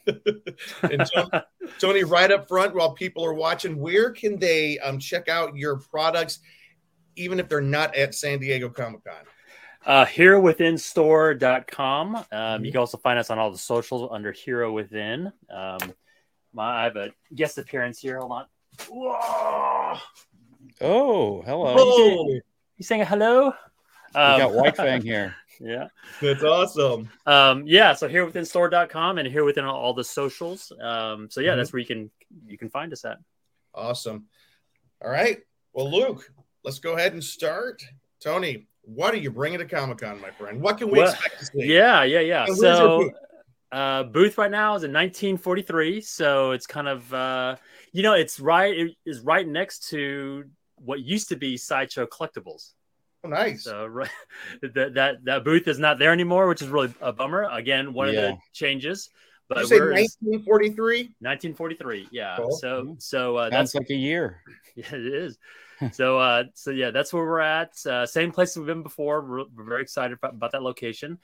And 0.82 1.06
Tony, 1.14 1.30
Tony, 1.78 2.04
right 2.04 2.30
up 2.30 2.48
front, 2.48 2.74
while 2.74 2.92
people 2.92 3.24
are 3.24 3.34
watching, 3.34 3.78
where 3.78 4.10
can 4.10 4.38
they 4.38 4.78
um, 4.80 4.98
check 4.98 5.28
out 5.28 5.56
your 5.56 5.78
products, 5.78 6.40
even 7.16 7.40
if 7.40 7.48
they're 7.48 7.60
not 7.60 7.96
at 7.96 8.14
San 8.14 8.38
Diego 8.38 8.68
Comic 8.68 9.04
Con? 9.04 9.14
uh 9.86 10.06
herowithinstore.com 10.06 12.24
um, 12.32 12.64
you 12.64 12.72
can 12.72 12.80
also 12.80 12.96
find 12.96 13.18
us 13.18 13.28
on 13.28 13.38
all 13.38 13.50
the 13.50 13.58
socials 13.58 14.08
under 14.10 14.32
hero 14.32 14.72
within 14.72 15.30
um, 15.50 15.92
my 16.54 16.80
I 16.80 16.84
have 16.84 16.96
a 16.96 17.10
guest 17.34 17.58
appearance 17.58 17.98
here. 17.98 18.18
Hold 18.18 18.32
on. 18.32 18.46
Whoa. 18.88 19.98
Oh, 20.80 21.42
hello. 21.42 22.28
You 22.76 22.84
saying 22.84 23.04
hello? 23.06 23.46
We 23.46 23.52
got 24.14 24.52
White 24.52 24.76
Fang 24.76 25.02
here. 25.02 25.34
Yeah. 25.64 25.88
that's 26.20 26.42
awesome. 26.42 27.08
Um, 27.26 27.64
yeah. 27.66 27.94
So 27.94 28.06
Hero 28.06 28.26
Within 28.26 28.44
store.com 28.44 29.18
and 29.18 29.26
Hero 29.26 29.46
Within 29.46 29.64
all, 29.64 29.94
the 29.94 30.04
socials. 30.04 30.70
Um, 30.80 31.30
so 31.30 31.40
yeah, 31.40 31.52
Mhm. 31.52 31.56
that's 31.56 31.72
where 31.72 31.80
you 31.80 31.86
can 31.86 32.10
you 32.46 32.58
can 32.58 32.68
find 32.68 32.92
us 32.92 33.04
at. 33.04 33.18
Awesome. 33.74 34.26
All 35.02 35.10
right. 35.10 35.38
Well, 35.72 35.90
Luke, 35.90 36.30
let's 36.64 36.78
go 36.78 36.94
ahead 36.96 37.12
and 37.14 37.24
start. 37.24 37.82
Tony, 38.20 38.66
what 38.82 39.14
are 39.14 39.18
you 39.18 39.30
bringing 39.30 39.58
to 39.58 39.64
Comic 39.66 39.98
Con, 39.98 40.20
my 40.20 40.30
friend? 40.30 40.60
What 40.60 40.78
can 40.78 40.90
we 40.90 40.98
Well, 41.00 41.12
expect 41.12 41.38
to 41.40 41.46
see? 41.46 41.64
Yeah, 41.72 42.04
yeah, 42.04 42.20
yeah. 42.20 42.46
So 42.46 42.98
booth? 42.98 43.12
uh 43.72 44.02
booth 44.04 44.36
right 44.38 44.50
now 44.50 44.74
is 44.76 44.84
in 44.84 44.92
1943. 44.92 46.00
So 46.02 46.50
it's 46.52 46.66
kind 46.66 46.88
of 46.88 47.12
uh 47.14 47.56
you 47.92 48.02
know, 48.02 48.12
it's 48.14 48.38
right 48.38 48.76
it 48.76 48.96
is 49.06 49.20
right 49.20 49.46
next 49.48 49.88
to 49.90 50.44
what 50.76 51.00
used 51.00 51.28
to 51.30 51.36
be 51.36 51.56
sideshow 51.56 52.06
collectibles. 52.06 52.72
Oh, 53.24 53.28
nice. 53.28 53.64
So 53.64 53.86
right, 53.90 54.08
that 54.62 54.94
that 54.94 55.24
that 55.24 55.44
booth 55.44 55.66
is 55.66 55.78
not 55.78 55.98
there 55.98 56.12
anymore, 56.12 56.46
which 56.46 56.62
is 56.62 56.68
really 56.68 56.94
a 57.00 57.12
bummer. 57.12 57.48
Again, 57.50 57.92
one 57.92 58.08
of 58.08 58.14
the 58.14 58.36
changes. 58.52 59.10
But 59.48 59.56
Did 59.56 59.62
you 59.62 59.68
say 59.68 59.78
1943? 59.80 60.98
1943. 61.20 62.08
Yeah. 62.10 62.36
Cool. 62.38 62.52
So 62.52 62.96
so 62.98 63.36
uh, 63.36 63.50
that's 63.50 63.74
like 63.74 63.90
a 63.90 63.94
year. 63.94 64.42
yeah, 64.76 64.94
it 64.94 65.06
is. 65.06 65.38
so 65.92 66.18
uh 66.18 66.44
so 66.54 66.70
yeah, 66.70 66.90
that's 66.90 67.12
where 67.12 67.24
we're 67.24 67.40
at. 67.40 67.74
Uh, 67.86 68.06
same 68.06 68.30
place 68.30 68.56
we've 68.56 68.66
been 68.66 68.82
before. 68.82 69.20
We're, 69.22 69.44
we're 69.54 69.64
very 69.64 69.82
excited 69.82 70.16
about, 70.16 70.34
about 70.34 70.52
that 70.52 70.62
location. 70.62 71.18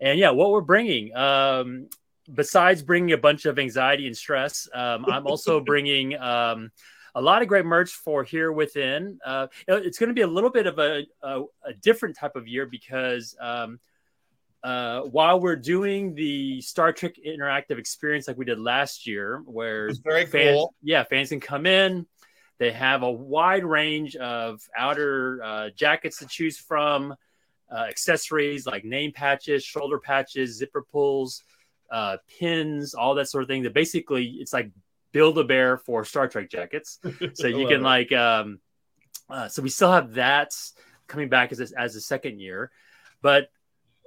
And 0.00 0.18
yeah, 0.18 0.30
what 0.30 0.50
we're 0.50 0.62
bringing 0.62 1.14
um 1.14 1.88
besides 2.32 2.82
bringing 2.82 3.12
a 3.12 3.18
bunch 3.18 3.46
of 3.46 3.58
anxiety 3.58 4.06
and 4.06 4.16
stress, 4.16 4.68
um, 4.72 5.04
I'm 5.06 5.26
also 5.26 5.60
bringing 5.64 6.16
um, 6.18 6.70
a 7.14 7.20
lot 7.20 7.42
of 7.42 7.48
great 7.48 7.64
merch 7.64 7.90
for 7.92 8.24
Hero 8.24 8.52
Within. 8.52 9.18
Uh, 9.24 9.46
it's 9.68 9.98
going 9.98 10.08
to 10.08 10.14
be 10.14 10.20
a 10.22 10.26
little 10.26 10.50
bit 10.50 10.66
of 10.66 10.78
a, 10.78 11.06
a, 11.22 11.42
a 11.64 11.72
different 11.80 12.16
type 12.16 12.36
of 12.36 12.46
year 12.46 12.66
because 12.66 13.36
um, 13.40 13.80
uh, 14.62 15.00
while 15.02 15.40
we're 15.40 15.56
doing 15.56 16.14
the 16.14 16.60
Star 16.60 16.92
Trek 16.92 17.14
interactive 17.26 17.78
experience 17.78 18.28
like 18.28 18.36
we 18.36 18.44
did 18.44 18.58
last 18.58 19.06
year, 19.06 19.42
where 19.46 19.88
It's 19.88 19.98
very 19.98 20.26
fans, 20.26 20.56
cool. 20.56 20.74
yeah, 20.82 21.04
fans 21.04 21.30
can 21.30 21.40
come 21.40 21.66
in. 21.66 22.06
They 22.58 22.72
have 22.72 23.02
a 23.02 23.10
wide 23.10 23.64
range 23.64 24.16
of 24.16 24.60
outer 24.76 25.42
uh, 25.42 25.70
jackets 25.74 26.18
to 26.18 26.26
choose 26.26 26.58
from, 26.58 27.14
uh, 27.72 27.86
accessories 27.88 28.66
like 28.66 28.84
name 28.84 29.12
patches, 29.12 29.64
shoulder 29.64 29.98
patches, 29.98 30.58
zipper 30.58 30.82
pulls, 30.82 31.42
uh, 31.90 32.18
pins, 32.38 32.92
all 32.92 33.14
that 33.14 33.28
sort 33.30 33.42
of 33.42 33.48
thing. 33.48 33.62
That 33.62 33.72
basically 33.72 34.26
it's 34.40 34.52
like 34.52 34.70
build 35.12 35.38
a 35.38 35.44
bear 35.44 35.76
for 35.76 36.04
Star 36.04 36.28
Trek 36.28 36.50
jackets. 36.50 36.98
So 37.34 37.46
you 37.46 37.66
can 37.66 37.82
like, 37.82 38.12
um, 38.12 38.60
uh, 39.28 39.48
so 39.48 39.62
we 39.62 39.68
still 39.68 39.92
have 39.92 40.14
that 40.14 40.52
coming 41.06 41.28
back 41.28 41.52
as 41.52 41.60
a, 41.60 41.66
as 41.78 41.96
a 41.96 42.00
second 42.00 42.40
year, 42.40 42.70
but 43.22 43.50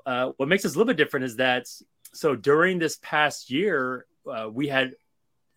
uh, 0.05 0.31
what 0.38 0.50
makes 0.50 0.65
us 0.65 0.75
a 0.75 0.77
little 0.77 0.88
bit 0.91 0.98
different 0.98 1.25
is 1.25 1.38
that 1.38 1.65
so 2.13 2.36
during 2.36 2.77
this 2.79 2.98
past 3.01 3.50
year 3.50 4.05
uh, 4.29 4.50
we 4.51 4.67
had 4.67 4.93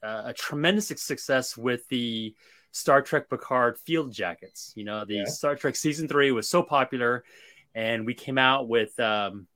uh, 0.03 0.23
a 0.26 0.33
tremendous 0.33 0.88
success 0.88 1.57
with 1.57 1.87
the 1.88 2.35
Star 2.71 3.00
Trek 3.03 3.29
Picard 3.31 3.79
field 3.79 4.12
jackets. 4.12 4.73
You 4.76 4.85
know, 4.85 5.05
the 5.05 5.15
Yeah. 5.17 5.25
Star 5.25 5.57
Trek 5.57 5.75
season 5.76 6.09
three 6.09 6.31
was 6.31 6.49
so 6.49 6.62
popular, 6.62 7.25
and 7.75 8.05
we 8.05 8.15
came 8.15 8.38
out 8.38 8.69
with 8.69 8.99
um, 9.00 9.47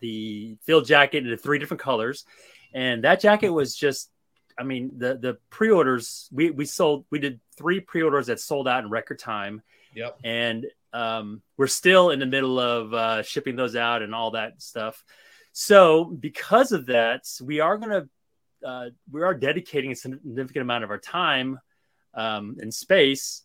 the 0.00 0.56
field 0.62 0.86
jacket 0.86 1.26
in 1.26 1.36
three 1.36 1.58
different 1.58 1.80
colors, 1.82 2.24
and 2.72 3.04
that 3.04 3.20
jacket 3.20 3.50
was 3.50 3.74
just. 3.74 4.10
I 4.58 4.62
mean, 4.62 4.92
the 4.96 5.16
the 5.16 5.38
pre-orders 5.50 6.28
we 6.32 6.50
we 6.50 6.64
sold 6.64 7.06
we 7.10 7.18
did 7.18 7.40
three 7.56 7.80
pre-orders 7.80 8.26
that 8.28 8.40
sold 8.40 8.68
out 8.68 8.84
in 8.84 8.90
record 8.90 9.18
time 9.18 9.62
Yep. 9.94 10.18
and 10.24 10.66
um, 10.92 11.42
we're 11.56 11.66
still 11.66 12.10
in 12.10 12.18
the 12.18 12.26
middle 12.26 12.58
of 12.58 12.94
uh, 12.94 13.22
shipping 13.22 13.56
those 13.56 13.76
out 13.76 14.02
and 14.02 14.14
all 14.14 14.32
that 14.32 14.60
stuff. 14.62 15.04
So 15.52 16.04
because 16.04 16.72
of 16.72 16.86
that, 16.86 17.26
we 17.42 17.60
are 17.60 17.76
going 17.78 17.90
to 17.90 18.08
uh, 18.68 18.90
we 19.10 19.22
are 19.22 19.34
dedicating 19.34 19.92
a 19.92 19.96
significant 19.96 20.62
amount 20.62 20.84
of 20.84 20.90
our 20.90 20.98
time 20.98 21.58
um, 22.14 22.56
and 22.60 22.72
space 22.72 23.42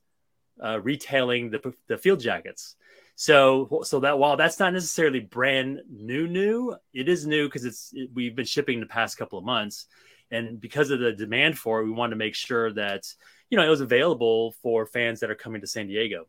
uh, 0.64 0.80
retailing 0.80 1.50
the 1.50 1.74
the 1.88 1.98
field 1.98 2.20
jackets. 2.20 2.76
So 3.16 3.82
so 3.84 4.00
that 4.02 4.18
while 4.18 4.38
that's 4.38 4.60
not 4.60 4.74
necessarily 4.74 5.20
brand 5.20 5.82
new 5.90 6.28
new, 6.28 6.76
it 6.94 7.10
is 7.10 7.28
new 7.28 7.48
because 7.48 7.66
it's 7.66 7.92
it, 7.94 8.10
we've 8.14 8.36
been 8.36 8.46
shipping 8.46 8.80
the 8.80 8.86
past 8.86 9.18
couple 9.18 9.38
of 9.38 9.46
months, 9.46 9.88
and 10.32 10.60
because 10.60 10.92
of 10.92 11.00
the 11.00 11.12
demand 11.12 11.58
for 11.58 11.82
it, 11.82 11.86
we 11.86 11.92
wanted 11.92 12.12
to 12.12 12.16
make 12.18 12.36
sure 12.36 12.72
that 12.74 13.14
you 13.50 13.58
know 13.58 13.66
it 13.66 13.70
was 13.70 13.82
available 13.82 14.54
for 14.62 14.86
fans 14.86 15.20
that 15.20 15.32
are 15.32 15.36
coming 15.36 15.62
to 15.62 15.68
San 15.68 15.88
Diego. 15.88 16.28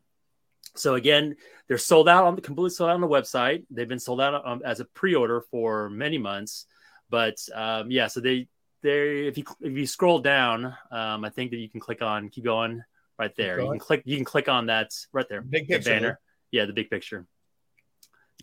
So 0.75 0.95
again, 0.95 1.35
they're 1.67 1.77
sold 1.77 2.07
out 2.07 2.25
on 2.25 2.35
the 2.35 2.41
completely 2.41 2.69
sold 2.69 2.89
out 2.89 2.95
on 2.95 3.01
the 3.01 3.07
website. 3.07 3.63
They've 3.69 3.87
been 3.87 3.99
sold 3.99 4.21
out 4.21 4.45
um, 4.45 4.61
as 4.63 4.79
a 4.79 4.85
pre-order 4.85 5.41
for 5.41 5.89
many 5.89 6.17
months, 6.17 6.65
but 7.09 7.37
um, 7.53 7.91
yeah. 7.91 8.07
So 8.07 8.21
they 8.21 8.47
they 8.81 9.27
if 9.27 9.37
you 9.37 9.43
if 9.61 9.77
you 9.77 9.85
scroll 9.85 10.19
down, 10.19 10.75
um, 10.91 11.25
I 11.25 11.29
think 11.29 11.51
that 11.51 11.57
you 11.57 11.69
can 11.69 11.79
click 11.79 12.01
on 12.01 12.29
keep 12.29 12.43
going 12.43 12.83
right 13.19 13.35
there. 13.35 13.59
You 13.59 13.69
can 13.69 13.79
click 13.79 14.03
you 14.05 14.15
can 14.15 14.25
click 14.25 14.47
on 14.49 14.67
that 14.67 14.93
right 15.11 15.27
there. 15.29 15.41
Big 15.41 15.67
the 15.67 15.75
picture, 15.75 15.89
banner. 15.89 16.07
Luke. 16.07 16.17
Yeah, 16.51 16.65
the 16.65 16.73
big 16.73 16.89
picture. 16.89 17.27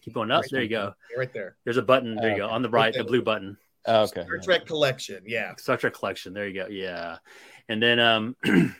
Keep 0.00 0.14
going 0.14 0.30
up. 0.30 0.44
There 0.50 0.62
you 0.62 0.68
go. 0.68 0.94
Right 1.16 1.32
there. 1.32 1.56
There's 1.64 1.76
a 1.76 1.82
button. 1.82 2.16
There 2.16 2.30
you 2.30 2.36
go 2.36 2.48
on 2.48 2.62
the 2.62 2.70
right, 2.70 2.94
the 2.94 3.04
blue 3.04 3.22
button. 3.22 3.58
Oh, 3.88 4.02
okay. 4.02 4.22
Star 4.22 4.38
Trek 4.38 4.66
collection. 4.66 5.22
Yeah. 5.26 5.54
Star 5.56 5.76
Trek 5.76 5.94
collection. 5.94 6.34
There 6.34 6.46
you 6.46 6.54
go. 6.54 6.68
Yeah. 6.68 7.16
And 7.68 7.82
then 7.82 7.98
um 7.98 8.36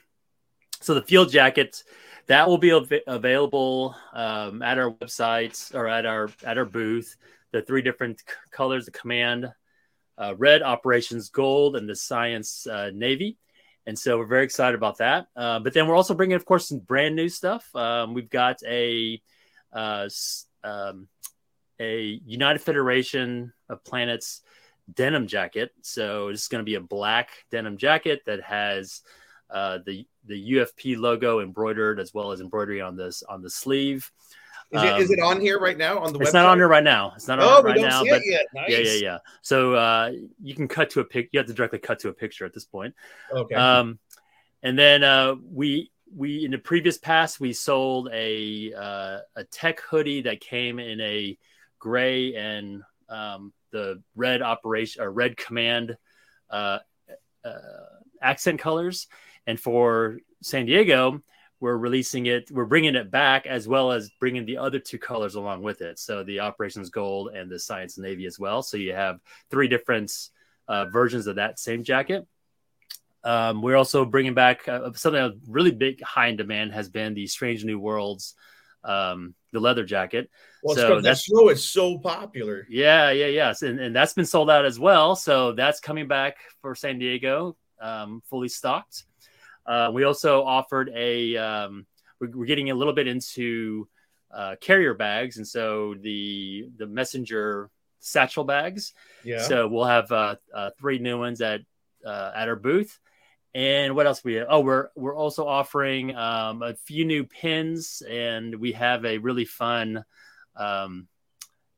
so 0.81 0.95
the 0.95 1.03
field 1.03 1.31
jackets 1.31 1.85
that 2.29 2.47
will 2.47 2.59
be 2.59 2.73
av- 2.73 2.93
available 3.07 3.97
um, 4.13 4.63
at 4.63 4.79
our 4.79 4.93
website 4.93 5.75
or 5.75 5.89
at 5.89 6.07
our 6.07 6.31
at 6.45 6.59
our 6.59 6.67
booth. 6.67 7.17
The 7.53 7.63
three 7.63 7.81
different 7.83 8.21
c- 8.21 8.27
colors: 8.51 8.85
the 8.85 8.91
command, 8.91 9.51
uh, 10.19 10.35
red 10.37 10.63
operations 10.63 11.31
gold, 11.31 11.75
and 11.75 11.89
the 11.89 11.97
science 11.97 12.67
uh, 12.67 12.91
navy. 12.95 13.39
And 13.87 13.99
so 13.99 14.19
we're 14.19 14.27
very 14.27 14.45
excited 14.45 14.75
about 14.75 14.99
that. 14.99 15.29
Uh, 15.35 15.61
but 15.61 15.73
then 15.73 15.87
we're 15.87 15.97
also 15.97 16.13
bringing, 16.13 16.37
of 16.37 16.45
course, 16.45 16.69
some 16.69 16.81
brand 16.81 17.17
new 17.17 17.31
stuff. 17.31 17.75
Um, 17.75 18.13
we've 18.13 18.29
got 18.29 18.59
a 18.69 19.23
uh, 19.73 20.11
um, 20.63 21.09
a 21.81 22.21
United 22.27 22.59
Federation 22.59 23.55
of 23.71 23.83
Planets 23.85 24.43
denim 24.95 25.27
jacket. 25.27 25.73
So 25.83 26.29
it's 26.29 26.49
going 26.49 26.61
to 26.61 26.65
be 26.65 26.75
a 26.77 26.81
black 26.81 27.31
denim 27.51 27.77
jacket 27.77 28.23
that 28.27 28.43
has 28.43 29.03
uh, 29.51 29.79
the 29.87 30.07
the 30.27 30.53
UFP 30.53 30.97
logo 30.99 31.41
embroidered 31.41 31.99
as 32.01 32.13
well 32.13 32.33
as 32.33 32.41
embroidery 32.41 32.81
on 32.81 32.97
this 32.97 33.23
on 33.23 33.43
the 33.43 33.51
sleeve. 33.51 34.11
Is, 34.71 34.83
it, 34.83 35.01
is 35.01 35.09
Um, 35.11 35.15
it 35.19 35.23
on 35.23 35.41
here 35.41 35.59
right 35.59 35.79
now 35.79 35.99
on 36.01 36.13
the 36.13 36.19
it's 36.19 36.31
website? 36.31 36.35
not 36.35 36.47
on 36.47 36.59
here 36.59 36.69
right 36.69 36.85
now. 36.85 37.13
It's 37.17 37.27
not 37.27 37.39
on 37.39 37.47
Oh, 37.49 37.59
it 37.59 37.65
we 37.65 37.71
right 37.71 37.81
don't 37.81 37.89
now. 37.89 38.03
see 38.03 38.11
but 38.11 38.21
it 38.23 38.31
yet. 38.31 38.47
yeah, 38.69 38.79
yeah, 38.79 38.93
yeah. 39.01 39.19
So 39.41 39.75
uh, 39.75 40.13
you 40.43 40.55
can 40.55 40.69
cut 40.69 40.91
to 40.91 41.01
a 41.01 41.05
pic. 41.05 41.31
You 41.33 41.39
have 41.41 41.47
to 41.47 41.55
directly 41.55 41.79
cut 41.79 42.01
to 42.01 42.09
a 42.11 42.13
picture 42.13 42.45
at 42.45 42.53
this 42.53 42.67
point. 42.67 42.95
Okay. 43.33 43.55
Um, 43.55 43.99
and 44.63 44.79
then 44.79 45.03
uh, 45.03 45.37
we 45.51 45.91
we 46.15 46.45
in 46.45 46.51
the 46.51 46.59
previous 46.59 46.99
past 46.99 47.41
we 47.41 47.55
sold 47.55 48.11
a 48.13 48.75
uh, 48.75 49.19
a 49.37 49.45
tech 49.51 49.81
hoodie 49.81 50.23
that 50.23 50.41
came 50.43 50.79
in 50.79 51.01
a 51.01 51.39
gray 51.79 52.35
and 52.35 52.83
um, 53.09 53.55
the 53.71 54.03
red 54.15 54.43
operation 54.43 55.03
or 55.03 55.11
red 55.11 55.37
command 55.37 55.97
uh, 56.51 56.79
uh, 57.45 57.51
accent 58.21 58.61
colors. 58.61 59.07
And 59.47 59.59
for 59.59 60.19
San 60.43 60.67
Diego, 60.67 61.23
we're 61.61 61.77
releasing 61.77 62.27
it. 62.27 62.51
We're 62.51 62.67
bringing 62.67 62.95
it 62.95 63.11
back 63.11 63.47
as 63.47 63.67
well 63.67 63.91
as 63.91 64.11
bringing 64.21 64.47
the 64.47 64.59
other 64.59 64.79
two 64.79 64.99
colors 64.99 65.35
along 65.35 65.63
with 65.63 65.81
it. 65.81 65.99
So 65.99 66.23
the 66.23 66.41
operations 66.41 66.91
gold 66.91 67.31
and 67.35 67.51
the 67.51 67.59
science 67.59 67.99
navy 67.99 68.27
as 68.27 68.39
well. 68.39 68.63
So 68.63 68.77
you 68.77 68.93
have 68.93 69.21
three 69.51 69.69
different 69.69 70.13
uh, 70.69 70.87
versions 70.87 71.27
of 71.27 71.37
that 71.37 71.59
same 71.59 71.83
jacket. 71.83 72.27
Um, 73.25 73.63
we're 73.63 73.77
also 73.77 74.05
bringing 74.05 74.35
back 74.35 74.69
uh, 74.69 74.93
something 74.95 75.41
really 75.49 75.73
big, 75.73 76.01
high 76.03 76.29
in 76.29 76.37
demand 76.37 76.73
has 76.73 76.89
been 76.89 77.15
the 77.15 77.27
Strange 77.27 77.65
New 77.65 77.79
Worlds, 77.79 78.35
um, 78.85 79.35
the 79.53 79.61
leather 79.61 79.85
jacket. 79.85 80.31
well, 80.63 80.77
so 80.77 81.01
that 81.01 81.19
show 81.19 81.49
is 81.49 81.69
so 81.69 81.99
popular. 81.99 82.67
yeah, 82.69 83.11
yeah, 83.11 83.27
yes, 83.27 83.63
and, 83.63 83.81
and 83.81 83.95
that's 83.95 84.15
been 84.15 84.27
sold 84.27 84.51
out 84.51 84.65
as 84.65 84.79
well. 84.79 85.17
So 85.17 85.53
that's 85.53 85.81
coming 85.81 86.09
back 86.09 86.37
for 86.61 86.75
San 86.75 86.99
Diego, 86.99 87.57
um, 87.81 88.23
fully 88.29 88.49
stocked. 88.49 89.05
Uh, 89.67 89.91
we 89.93 90.05
also 90.05 90.45
offered 90.45 90.91
a. 90.95 91.37
Um, 91.37 91.87
we're, 92.21 92.31
we're 92.31 92.47
getting 92.47 92.71
a 92.71 92.75
little 92.75 92.95
bit 92.95 93.07
into 93.07 93.89
uh, 94.31 94.57
carrier 94.61 94.95
bags, 94.95 95.37
and 95.37 95.47
so 95.47 95.95
the 96.01 96.69
the 96.77 96.87
messenger 96.87 97.71
satchel 98.01 98.45
bags. 98.45 98.93
Yeah. 99.25 99.43
So 99.43 99.69
we'll 99.69 99.85
have 99.85 100.11
uh, 100.11 100.37
uh, 100.55 100.71
three 100.79 100.99
new 100.99 101.19
ones 101.19 101.41
at 101.41 101.61
uh, 102.05 102.33
at 102.35 102.49
our 102.49 102.57
booth. 102.57 102.99
And 103.55 103.97
what 103.97 104.07
else 104.07 104.23
we 104.23 104.35
have? 104.35 104.47
Oh, 104.51 104.61
we're 104.61 104.89
we're 104.95 105.17
also 105.17 105.47
offering 105.47 106.15
um, 106.15 106.63
a 106.63 106.75
few 106.75 107.05
new 107.05 107.25
pins, 107.25 108.03
and 108.09 108.55
we 108.55 108.73
have 108.73 109.05
a 109.05 109.19
really 109.19 109.47
fun 109.47 110.05
um, 110.57 111.09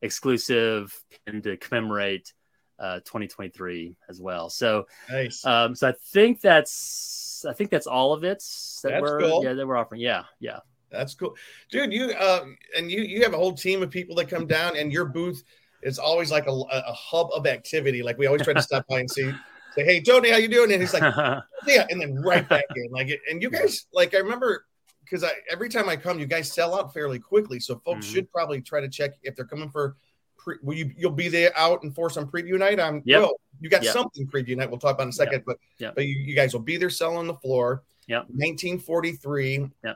exclusive 0.02 0.94
pin 1.26 1.42
to 1.42 1.56
commemorate 1.56 2.32
uh, 2.78 2.96
2023 3.00 3.96
as 4.08 4.20
well. 4.20 4.50
So 4.50 4.86
nice. 5.10 5.44
Um, 5.44 5.74
so 5.74 5.88
I 5.88 5.94
think 6.12 6.40
that's 6.40 7.44
I 7.48 7.52
think 7.52 7.70
that's 7.70 7.86
all 7.86 8.12
of 8.12 8.24
it 8.24 8.42
that 8.82 8.90
That's 8.90 9.02
we're 9.02 9.20
cool. 9.20 9.44
yeah 9.44 9.52
that 9.52 9.66
we're 9.66 9.76
offering. 9.76 10.00
Yeah, 10.00 10.24
yeah. 10.40 10.60
That's 10.90 11.14
cool, 11.14 11.36
dude. 11.70 11.92
You 11.92 12.10
uh, 12.18 12.46
and 12.76 12.90
you 12.90 13.02
you 13.02 13.22
have 13.22 13.32
a 13.32 13.36
whole 13.36 13.52
team 13.52 13.82
of 13.82 13.90
people 13.90 14.16
that 14.16 14.28
come 14.28 14.46
down, 14.46 14.76
and 14.76 14.92
your 14.92 15.04
booth 15.04 15.44
is 15.82 16.00
always 16.00 16.32
like 16.32 16.46
a, 16.46 16.50
a 16.50 16.92
hub 16.92 17.28
of 17.32 17.46
activity. 17.46 18.02
Like 18.02 18.18
we 18.18 18.26
always 18.26 18.42
try 18.42 18.54
to 18.54 18.62
stop 18.62 18.86
by 18.88 18.98
and 18.98 19.10
see, 19.10 19.32
say, 19.74 19.84
"Hey, 19.84 20.00
Tony, 20.00 20.30
how 20.30 20.36
you 20.36 20.48
doing?" 20.48 20.72
And 20.72 20.80
he's 20.82 20.92
like, 20.94 21.02
"Yeah," 21.66 21.86
and 21.90 22.00
then 22.00 22.14
right 22.22 22.48
back 22.48 22.64
in. 22.74 22.90
Like, 22.90 23.10
and 23.30 23.42
you 23.42 23.50
guys, 23.50 23.86
like, 23.92 24.14
I 24.14 24.18
remember 24.18 24.66
because 25.04 25.24
I 25.24 25.32
every 25.50 25.68
time 25.68 25.88
I 25.88 25.96
come, 25.96 26.18
you 26.20 26.26
guys 26.26 26.52
sell 26.52 26.74
out 26.78 26.92
fairly 26.94 27.18
quickly. 27.18 27.58
So 27.60 27.80
folks 27.84 28.06
Mhm. 28.06 28.12
should 28.14 28.32
probably 28.32 28.60
try 28.60 28.80
to 28.80 28.88
check 28.88 29.12
if 29.22 29.34
they're 29.36 29.44
coming 29.44 29.70
for. 29.70 29.96
Pre, 30.36 30.56
will 30.62 30.74
you 30.74 30.90
you'll 30.96 31.10
be 31.10 31.28
there 31.28 31.52
out 31.58 31.82
and 31.82 31.94
for 31.94 32.08
some 32.08 32.26
preview 32.26 32.58
night? 32.58 32.80
I'm 32.80 33.02
Yep. 33.04 33.20
well, 33.22 33.40
you 33.60 33.68
got 33.68 33.82
Yep. 33.82 33.92
something 33.92 34.26
preview 34.26 34.56
night. 34.56 34.70
We'll 34.70 34.78
talk 34.78 34.94
about 34.94 35.02
in 35.04 35.08
a 35.10 35.12
second, 35.12 35.42
but 35.44 35.58
Yep. 35.78 35.94
but 35.96 36.06
you, 36.06 36.14
you 36.16 36.34
guys 36.34 36.54
will 36.54 36.60
be 36.62 36.76
there 36.78 36.88
selling 36.90 37.26
the 37.26 37.34
floor. 37.34 37.82
Yeah. 38.06 38.22
1943. 38.28 39.68
Yeah. 39.84 39.94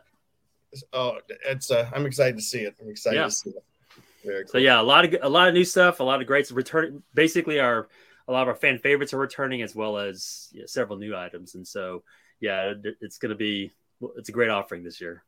Oh, 0.92 1.18
it's 1.46 1.70
uh, 1.70 1.88
I'm 1.94 2.04
excited 2.04 2.36
to 2.36 2.42
see 2.42 2.60
it. 2.62 2.74
I'm 2.80 2.88
excited 2.90 3.16
Yeah. 3.18 3.24
to 3.26 3.30
see 3.30 3.50
it. 3.50 3.64
Cool. 4.24 4.42
So 4.46 4.58
yeah, 4.58 4.80
a 4.80 4.82
lot 4.82 5.04
of 5.04 5.16
a 5.22 5.28
lot 5.28 5.48
of 5.48 5.54
new 5.54 5.64
stuff, 5.64 6.00
a 6.00 6.02
lot 6.02 6.20
of 6.20 6.26
great 6.26 6.50
return. 6.50 7.02
Basically, 7.14 7.60
our 7.60 7.88
a 8.28 8.32
lot 8.32 8.42
of 8.42 8.48
our 8.48 8.54
fan 8.54 8.78
favorites 8.78 9.12
are 9.12 9.18
returning, 9.18 9.62
as 9.62 9.74
well 9.74 9.98
as 9.98 10.48
yeah, 10.52 10.64
several 10.66 10.98
new 10.98 11.16
items. 11.16 11.54
And 11.54 11.66
so 11.66 12.02
yeah, 12.40 12.72
it- 12.84 12.96
it's 13.00 13.18
going 13.18 13.30
to 13.30 13.36
be 13.36 13.70
it's 14.16 14.28
a 14.28 14.32
great 14.32 14.50
offering 14.50 14.82
this 14.82 15.00
year. 15.00 15.22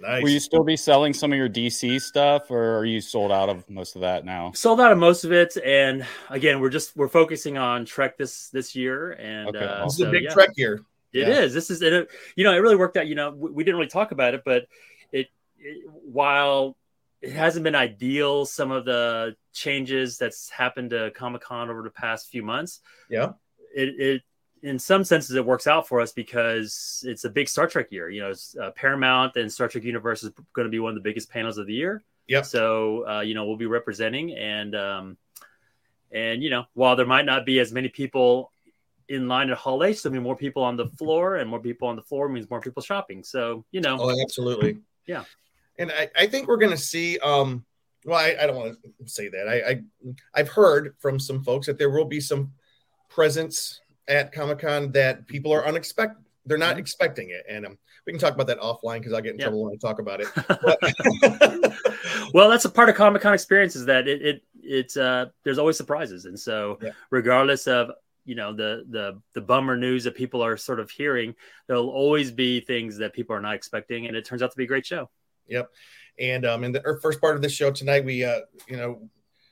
Nice. 0.00 0.22
Will 0.22 0.30
you 0.30 0.40
still 0.40 0.64
be 0.64 0.76
selling 0.76 1.12
some 1.12 1.32
of 1.32 1.36
your 1.38 1.48
DC 1.50 2.00
stuff, 2.00 2.50
or 2.50 2.78
are 2.78 2.84
you 2.84 3.00
sold 3.00 3.30
out 3.30 3.48
of 3.50 3.68
most 3.68 3.94
of 3.94 4.00
that 4.02 4.24
now? 4.24 4.52
Sold 4.52 4.80
out 4.80 4.90
of 4.92 4.96
most 4.98 5.24
of 5.24 5.32
it, 5.32 5.56
and 5.62 6.06
again, 6.30 6.60
we're 6.60 6.70
just 6.70 6.96
we're 6.96 7.08
focusing 7.08 7.58
on 7.58 7.84
Trek 7.84 8.16
this 8.16 8.48
this 8.50 8.74
year, 8.74 9.12
and 9.12 9.48
Okay, 9.54 9.64
uh, 9.64 9.84
This 9.84 9.94
is 9.94 10.00
a 10.00 10.10
big 10.10 10.22
yeah. 10.24 10.32
Trek 10.32 10.50
year. 10.56 10.82
It 11.12 11.28
Yeah. 11.28 11.40
is. 11.40 11.52
This 11.52 11.68
is 11.70 11.82
it. 11.82 12.08
You 12.36 12.44
know, 12.44 12.54
it 12.54 12.58
really 12.58 12.76
worked 12.76 12.96
out. 12.96 13.06
You 13.06 13.14
know, 13.16 13.32
we, 13.32 13.50
we 13.50 13.64
didn't 13.64 13.76
really 13.78 13.90
talk 13.90 14.12
about 14.12 14.32
it, 14.34 14.42
but 14.46 14.66
it, 15.12 15.26
it 15.58 15.82
while 15.90 16.76
it 17.20 17.32
hasn't 17.32 17.64
been 17.64 17.74
ideal, 17.74 18.46
some 18.46 18.70
of 18.70 18.84
the 18.86 19.36
changes 19.52 20.18
that's 20.18 20.50
happened 20.50 20.90
to 20.90 21.10
Comic 21.12 21.42
Con 21.42 21.70
over 21.70 21.82
the 21.82 21.90
past 21.90 22.28
few 22.28 22.42
months. 22.42 22.80
Yeah. 23.08 23.32
It, 23.74 24.00
it 24.00 24.22
in 24.62 24.78
some 24.78 25.02
senses 25.02 25.34
it 25.34 25.44
works 25.44 25.66
out 25.66 25.88
for 25.88 26.00
us 26.00 26.12
because 26.12 27.04
it's 27.06 27.24
a 27.24 27.30
big 27.30 27.48
Star 27.48 27.66
Trek 27.66 27.88
year. 27.90 28.08
You 28.08 28.22
know, 28.22 28.30
it's, 28.30 28.56
uh, 28.56 28.70
Paramount 28.70 29.36
and 29.36 29.52
Star 29.52 29.68
Trek 29.68 29.84
Universe 29.84 30.22
is 30.22 30.30
going 30.54 30.66
to 30.66 30.70
be 30.70 30.78
one 30.78 30.90
of 30.90 30.94
the 30.94 31.00
biggest 31.00 31.30
panels 31.30 31.58
of 31.58 31.66
the 31.66 31.74
year. 31.74 32.02
Yeah. 32.28 32.42
So 32.42 33.06
uh, 33.08 33.20
you 33.20 33.34
know 33.34 33.46
we'll 33.46 33.56
be 33.56 33.66
representing 33.66 34.32
and 34.32 34.74
um, 34.74 35.16
and 36.12 36.42
you 36.42 36.50
know 36.50 36.64
while 36.74 36.96
there 36.96 37.06
might 37.06 37.24
not 37.24 37.44
be 37.44 37.58
as 37.58 37.72
many 37.72 37.88
people 37.88 38.52
in 39.08 39.28
line 39.28 39.50
at 39.50 39.58
Hall 39.58 39.82
H, 39.84 40.02
there'll 40.02 40.14
be 40.14 40.20
more 40.20 40.36
people 40.36 40.62
on 40.62 40.76
the 40.76 40.86
floor, 40.86 41.36
and 41.36 41.50
more 41.50 41.60
people 41.60 41.88
on 41.88 41.96
the 41.96 42.02
floor 42.02 42.28
means 42.28 42.48
more 42.48 42.60
people 42.60 42.82
shopping. 42.82 43.24
So 43.24 43.64
you 43.72 43.80
know, 43.80 43.98
Oh, 44.00 44.22
absolutely. 44.22 44.78
Yeah. 45.06 45.24
And 45.78 45.90
I, 45.90 46.08
I 46.16 46.26
think 46.28 46.46
we're 46.46 46.58
gonna 46.58 46.76
see 46.76 47.18
um 47.18 47.64
well, 48.04 48.18
I, 48.18 48.36
I 48.40 48.46
don't 48.46 48.56
want 48.56 48.76
to 48.82 49.08
say 49.08 49.28
that. 49.28 49.48
I, 49.48 49.70
I 49.70 49.82
I've 50.34 50.48
heard 50.48 50.94
from 50.98 51.18
some 51.20 51.42
folks 51.44 51.66
that 51.66 51.78
there 51.78 51.90
will 51.90 52.04
be 52.04 52.20
some 52.20 52.52
presence 53.08 53.80
at 54.08 54.32
Comic 54.32 54.58
Con 54.60 54.90
that 54.92 55.26
people 55.28 55.52
are 55.52 55.66
unexpected. 55.66 56.18
They're 56.44 56.58
not 56.58 56.78
expecting 56.78 57.30
it, 57.30 57.44
and 57.48 57.64
um, 57.64 57.78
we 58.04 58.12
can 58.12 58.18
talk 58.18 58.34
about 58.34 58.48
that 58.48 58.58
offline 58.60 58.98
because 58.98 59.12
I 59.12 59.20
get 59.20 59.34
in 59.34 59.38
Yeah. 59.38 59.44
trouble 59.46 59.64
when 59.64 59.74
I 59.74 59.76
talk 59.76 60.00
about 60.00 60.20
it. 60.20 60.26
But, 61.22 61.72
well, 62.34 62.50
that's 62.50 62.64
a 62.64 62.70
part 62.70 62.88
of 62.88 62.96
Comic 62.96 63.22
Con 63.22 63.32
experience 63.34 63.76
is 63.76 63.84
that 63.86 64.08
it 64.08 64.22
it 64.22 64.42
it's 64.60 64.96
uh 64.96 65.26
there's 65.44 65.58
always 65.58 65.76
surprises, 65.76 66.24
and 66.24 66.38
so 66.38 66.78
Yeah. 66.82 66.90
regardless 67.10 67.66
of 67.68 67.90
you 68.24 68.34
know 68.34 68.52
the 68.52 68.84
the 68.90 69.20
the 69.34 69.40
bummer 69.40 69.76
news 69.76 70.04
that 70.04 70.14
people 70.16 70.42
are 70.42 70.56
sort 70.56 70.80
of 70.80 70.90
hearing, 70.90 71.34
there'll 71.68 71.90
always 71.90 72.30
be 72.32 72.60
things 72.60 72.96
that 72.98 73.12
people 73.12 73.36
are 73.36 73.40
not 73.40 73.54
expecting, 73.54 74.06
and 74.06 74.16
it 74.16 74.24
turns 74.24 74.42
out 74.42 74.50
to 74.50 74.56
be 74.56 74.64
a 74.64 74.68
great 74.68 74.86
show. 74.86 75.08
Yep. 75.48 75.70
And 76.18 76.44
um, 76.46 76.64
in 76.64 76.72
the 76.72 76.98
first 77.02 77.20
part 77.20 77.36
of 77.36 77.42
this 77.42 77.52
show 77.52 77.70
tonight, 77.70 78.04
we 78.04 78.24
uh, 78.24 78.40
you 78.68 78.76
know, 78.76 79.08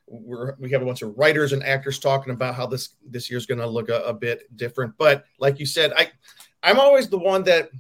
we're 0.07 0.55
we 0.59 0.71
have 0.73 0.83
a 0.83 0.85
bunch 0.87 1.03
of 1.03 1.17
writers 1.17 1.53
and 1.53 1.63
actors 1.63 1.99
talking 1.99 2.33
about 2.33 2.55
how 2.55 2.67
this 2.67 2.91
this 3.07 3.31
year's 3.31 3.47
going 3.47 3.61
to 3.61 3.67
look 3.67 3.89
a, 3.89 4.01
a 4.03 4.13
bit 4.13 4.55
different. 4.57 4.95
But 4.99 5.25
like 5.39 5.59
you 5.59 5.67
said, 5.67 5.93
I 5.97 6.11
I'm 6.63 6.79
always 6.79 7.09
the 7.09 7.19
one 7.19 7.43
that 7.45 7.71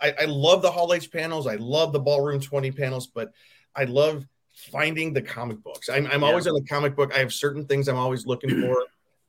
I, 0.00 0.14
I 0.20 0.24
love 0.26 0.62
the 0.62 0.70
Hall 0.70 0.92
H 0.92 1.10
panels. 1.10 1.46
I 1.46 1.56
love 1.56 1.92
the 1.92 2.00
Ballroom 2.00 2.40
20 2.40 2.70
panels, 2.72 3.06
but 3.06 3.32
I 3.76 3.84
love 3.84 4.26
finding 4.54 5.12
the 5.12 5.22
comic 5.22 5.62
books. 5.62 5.88
I'm, 5.88 6.06
I'm 6.06 6.22
Yeah. 6.22 6.28
always 6.28 6.46
in 6.46 6.54
the 6.54 6.64
comic 6.68 6.96
book. 6.96 7.12
I 7.14 7.18
have 7.18 7.32
certain 7.32 7.66
things 7.66 7.88
I'm 7.88 7.96
always 7.96 8.26
looking 8.26 8.60
for, 8.60 8.84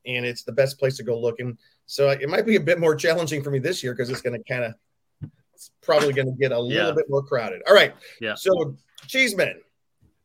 and 0.05 0.25
it's 0.25 0.43
the 0.43 0.51
best 0.51 0.79
place 0.79 0.97
to 0.97 1.03
go 1.03 1.19
looking. 1.19 1.57
So 1.85 2.09
it 2.09 2.27
might 2.29 2.45
be 2.45 2.55
a 2.55 2.59
bit 2.59 2.79
more 2.79 2.95
challenging 2.95 3.43
for 3.43 3.51
me 3.51 3.59
this 3.59 3.83
year 3.83 3.93
because 3.93 4.09
it's 4.09 4.21
going 4.21 4.37
to 4.41 4.43
kind 4.51 4.63
of, 4.63 4.73
it's 5.61 5.71
probably 5.81 6.11
going 6.11 6.25
to 6.25 6.37
get 6.39 6.51
a 6.51 6.59
little 6.59 6.87
Yeah. 6.89 6.91
bit 6.91 7.05
more 7.07 7.21
crowded. 7.21 7.61
All 7.67 7.73
right. 7.75 7.93
Yeah. 8.19 8.33
So, 8.33 8.75
Cheeseman, 9.05 9.61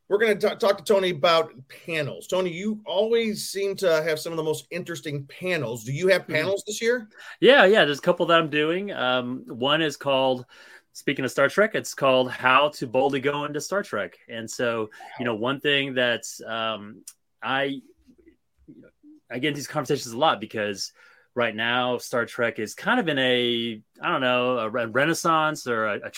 we're 0.07 0.17
going 0.17 0.37
to 0.39 0.55
talk 0.55 0.77
to 0.79 0.83
Tony 0.83 1.11
about 1.11 1.51
panels. 1.85 2.25
Tony, 2.27 2.49
you 2.51 2.81
always 2.85 3.47
seem 3.47 3.75
to 3.77 4.01
have 4.03 4.19
some 4.19 4.33
of 4.33 4.37
the 4.37 4.43
most 4.43 4.65
interesting 4.71 5.25
panels. 5.27 5.83
Do 5.83 5.91
you 5.93 6.07
have 6.07 6.23
Mm-hmm. 6.23 6.33
panels 6.33 6.63
this 6.65 6.81
year? 6.81 7.07
Yeah, 7.39 7.65
yeah. 7.65 7.85
There's 7.85 7.99
a 7.99 8.01
couple 8.01 8.25
that 8.27 8.39
I'm 8.39 8.49
doing. 8.49 8.91
Um, 8.91 9.43
one 9.47 9.81
is 9.83 9.95
called, 9.95 10.45
speaking 10.93 11.23
of 11.23 11.29
Star 11.29 11.49
Trek, 11.49 11.75
it's 11.75 11.93
called 11.93 12.31
"How 12.31 12.69
to 12.69 12.87
Boldly 12.87 13.19
Go 13.19 13.45
into 13.45 13.61
Star 13.61 13.83
Trek." 13.83 14.17
And 14.27 14.49
so, 14.49 14.89
you 15.19 15.25
know, 15.25 15.35
one 15.35 15.59
thing 15.59 15.93
that's 15.93 16.41
um, 16.47 17.03
I 17.43 17.81
I 19.29 19.37
get 19.39 19.49
into 19.49 19.57
these 19.57 19.67
conversations 19.67 20.13
a 20.13 20.17
lot 20.17 20.39
because 20.41 20.93
right 21.37 21.55
now 21.55 21.99
Star 21.99 22.25
Trek 22.25 22.57
is 22.57 22.73
kind 22.73 22.99
of 22.99 23.07
in 23.07 23.19
a 23.19 23.79
I 24.01 24.11
don't 24.11 24.21
know 24.21 24.57
a 24.57 24.69
renaissance 24.69 25.67
or 25.67 25.85
a, 25.85 25.99
a 26.07 26.11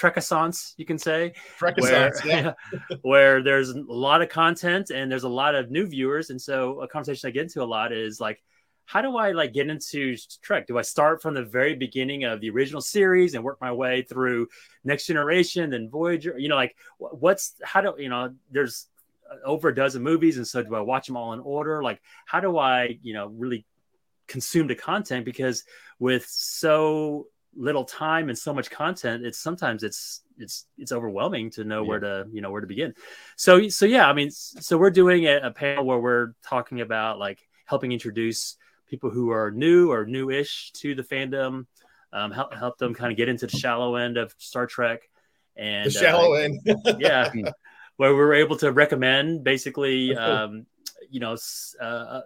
you 0.77 0.86
can 0.86 0.97
say, 0.97 1.34
where 1.60 2.13
yeah. 2.25 2.53
where 3.01 3.43
there's 3.43 3.71
a 3.71 3.84
lot 3.86 4.21
of 4.21 4.29
content 4.29 4.91
and 4.91 5.12
there's 5.12 5.25
a 5.25 5.29
lot 5.29 5.55
of 5.55 5.69
new 5.69 5.86
viewers, 5.86 6.29
and 6.29 6.41
so 6.41 6.79
a 6.79 6.88
conversation 6.88 7.27
I 7.27 7.32
get 7.32 7.43
into 7.43 7.62
a 7.62 7.65
lot 7.65 7.91
is 7.91 8.21
like 8.21 8.41
how 8.86 9.01
do 9.01 9.17
I 9.17 9.34
like 9.34 9.53
get 9.53 9.69
into 9.69 10.15
Trek? 10.41 10.65
Do 10.65 10.79
I 10.79 10.82
start 10.84 11.21
from 11.21 11.36
the 11.36 11.43
very 11.43 11.75
beginning 11.75 12.23
of 12.23 12.39
the 12.39 12.49
original 12.49 12.82
series 12.82 13.36
and 13.36 13.43
work 13.43 13.60
my 13.62 13.71
way 13.71 14.01
through 14.01 14.47
Next 14.84 15.05
Generation, 15.05 15.69
then 15.69 15.89
Voyager? 15.91 16.39
You 16.39 16.47
know, 16.47 16.55
like 16.55 16.75
what's 16.97 17.55
how 17.62 17.82
do 17.82 17.93
you 17.99 18.10
know? 18.10 18.34
There's 18.49 18.88
uh, 19.29 19.36
over 19.45 19.67
a 19.67 19.75
dozen 19.75 20.01
movies, 20.01 20.38
and 20.38 20.47
so 20.47 20.63
do 20.63 20.73
I 20.75 20.79
watch 20.79 21.08
them 21.08 21.17
all 21.17 21.34
in 21.34 21.41
order? 21.41 21.84
Like, 21.84 22.01
how 22.25 22.39
do 22.39 22.58
I 22.58 22.97
you 23.03 23.13
know 23.13 23.27
really 23.27 23.65
consume 24.29 24.67
the 24.67 24.75
content? 24.75 25.25
Because 25.25 25.65
with 25.99 26.25
so 26.27 27.27
little 27.55 27.83
time 27.83 28.29
and 28.29 28.37
so 28.37 28.53
much 28.53 28.69
content, 28.69 29.25
it's 29.25 29.39
sometimes 29.39 29.83
it's 29.83 30.21
it's 30.37 30.65
it's 30.77 30.93
overwhelming 30.93 31.49
to 31.51 31.65
know 31.65 31.83
where 31.83 31.99
to 31.99 32.25
you 32.31 32.41
know 32.41 32.51
where 32.51 32.61
to 32.61 32.67
begin. 32.67 32.93
So 33.35 33.67
so 33.67 33.85
yeah, 33.85 34.07
I 34.07 34.13
mean, 34.13 34.31
so 34.31 34.77
we're 34.77 34.91
doing 34.91 35.25
a, 35.25 35.39
a 35.43 35.51
panel 35.51 35.83
where 35.83 35.99
we're 35.99 36.33
talking 36.43 36.79
about 36.79 37.19
like 37.19 37.39
helping 37.65 37.91
introduce 37.91 38.55
people 38.87 39.09
who 39.09 39.31
are 39.31 39.51
new 39.51 39.91
or 39.91 40.05
newish 40.05 40.71
to 40.73 40.95
the 40.95 41.03
fandom, 41.03 41.65
um, 42.13 42.31
help 42.31 42.53
help 42.53 42.77
them 42.77 42.93
kind 42.93 43.11
of 43.11 43.17
get 43.17 43.29
into 43.29 43.47
the 43.47 43.57
shallow 43.57 43.95
end 43.95 44.17
of 44.17 44.33
Star 44.37 44.65
Trek, 44.65 45.01
and 45.55 45.85
The 45.85 45.91
shallow 45.91 46.33
uh, 46.33 46.37
end. 46.37 46.59
yeah, 46.99 47.31
where 47.97 48.15
we're 48.15 48.35
able 48.35 48.57
to 48.57 48.71
recommend 48.71 49.43
basically, 49.43 50.15
um, 50.15 50.65
you 51.09 51.19
know, 51.19 51.35
uh, 51.81 52.21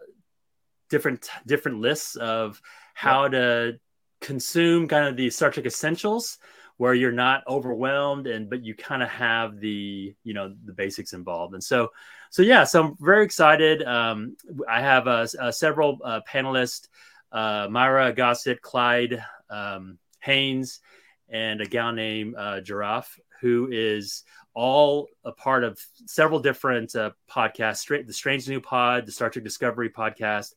different 0.93 1.27
different 1.47 1.79
lists 1.79 2.15
of 2.17 2.62
how 2.93 3.27
to 3.27 3.79
consume 4.21 4.88
kind 4.88 5.08
of 5.08 5.17
the 5.17 5.27
Star 5.32 5.49
Trek 5.49 5.65
essentials, 5.65 6.38
where 6.77 6.93
you're 6.93 7.12
not 7.12 7.43
overwhelmed 7.47 8.27
and 8.27 8.47
but 8.47 8.63
you 8.63 8.75
kind 8.75 9.01
of 9.01 9.10
have 9.10 9.60
the 9.60 10.13
you 10.23 10.34
know 10.36 10.53
the 10.65 10.73
basics 10.73 11.13
involved, 11.13 11.56
and 11.56 11.63
so 11.63 11.89
so 12.29 12.43
yeah, 12.43 12.63
so 12.63 12.84
I'm 12.84 12.95
very 12.99 13.25
excited. 13.25 13.82
Um, 13.82 14.38
I 14.69 14.82
have 14.82 15.08
uh, 15.08 15.25
uh, 15.39 15.51
several 15.51 15.97
uh, 16.03 16.21
panelists: 16.32 16.88
uh, 17.32 17.67
Myra 17.71 18.13
Gossett, 18.13 18.62
Clyde 18.62 19.23
um, 19.49 19.97
Haynes, 20.19 20.79
and 21.27 21.60
a 21.60 21.65
gal 21.65 21.91
named 21.91 22.36
uh, 22.38 22.62
Giraffe, 22.62 23.19
who 23.41 23.67
is 23.71 24.23
all 24.53 25.08
a 25.25 25.32
part 25.32 25.63
of 25.63 25.79
several 26.06 26.39
different 26.39 26.95
uh, 26.95 27.10
podcasts, 27.27 27.77
straight 27.77 28.06
the 28.06 28.13
Strange 28.13 28.47
New 28.47 28.62
Pod, 28.62 29.08
the 29.08 29.12
Star 29.12 29.32
Trek 29.32 29.43
Discovery 29.43 29.89
podcast, 29.89 30.53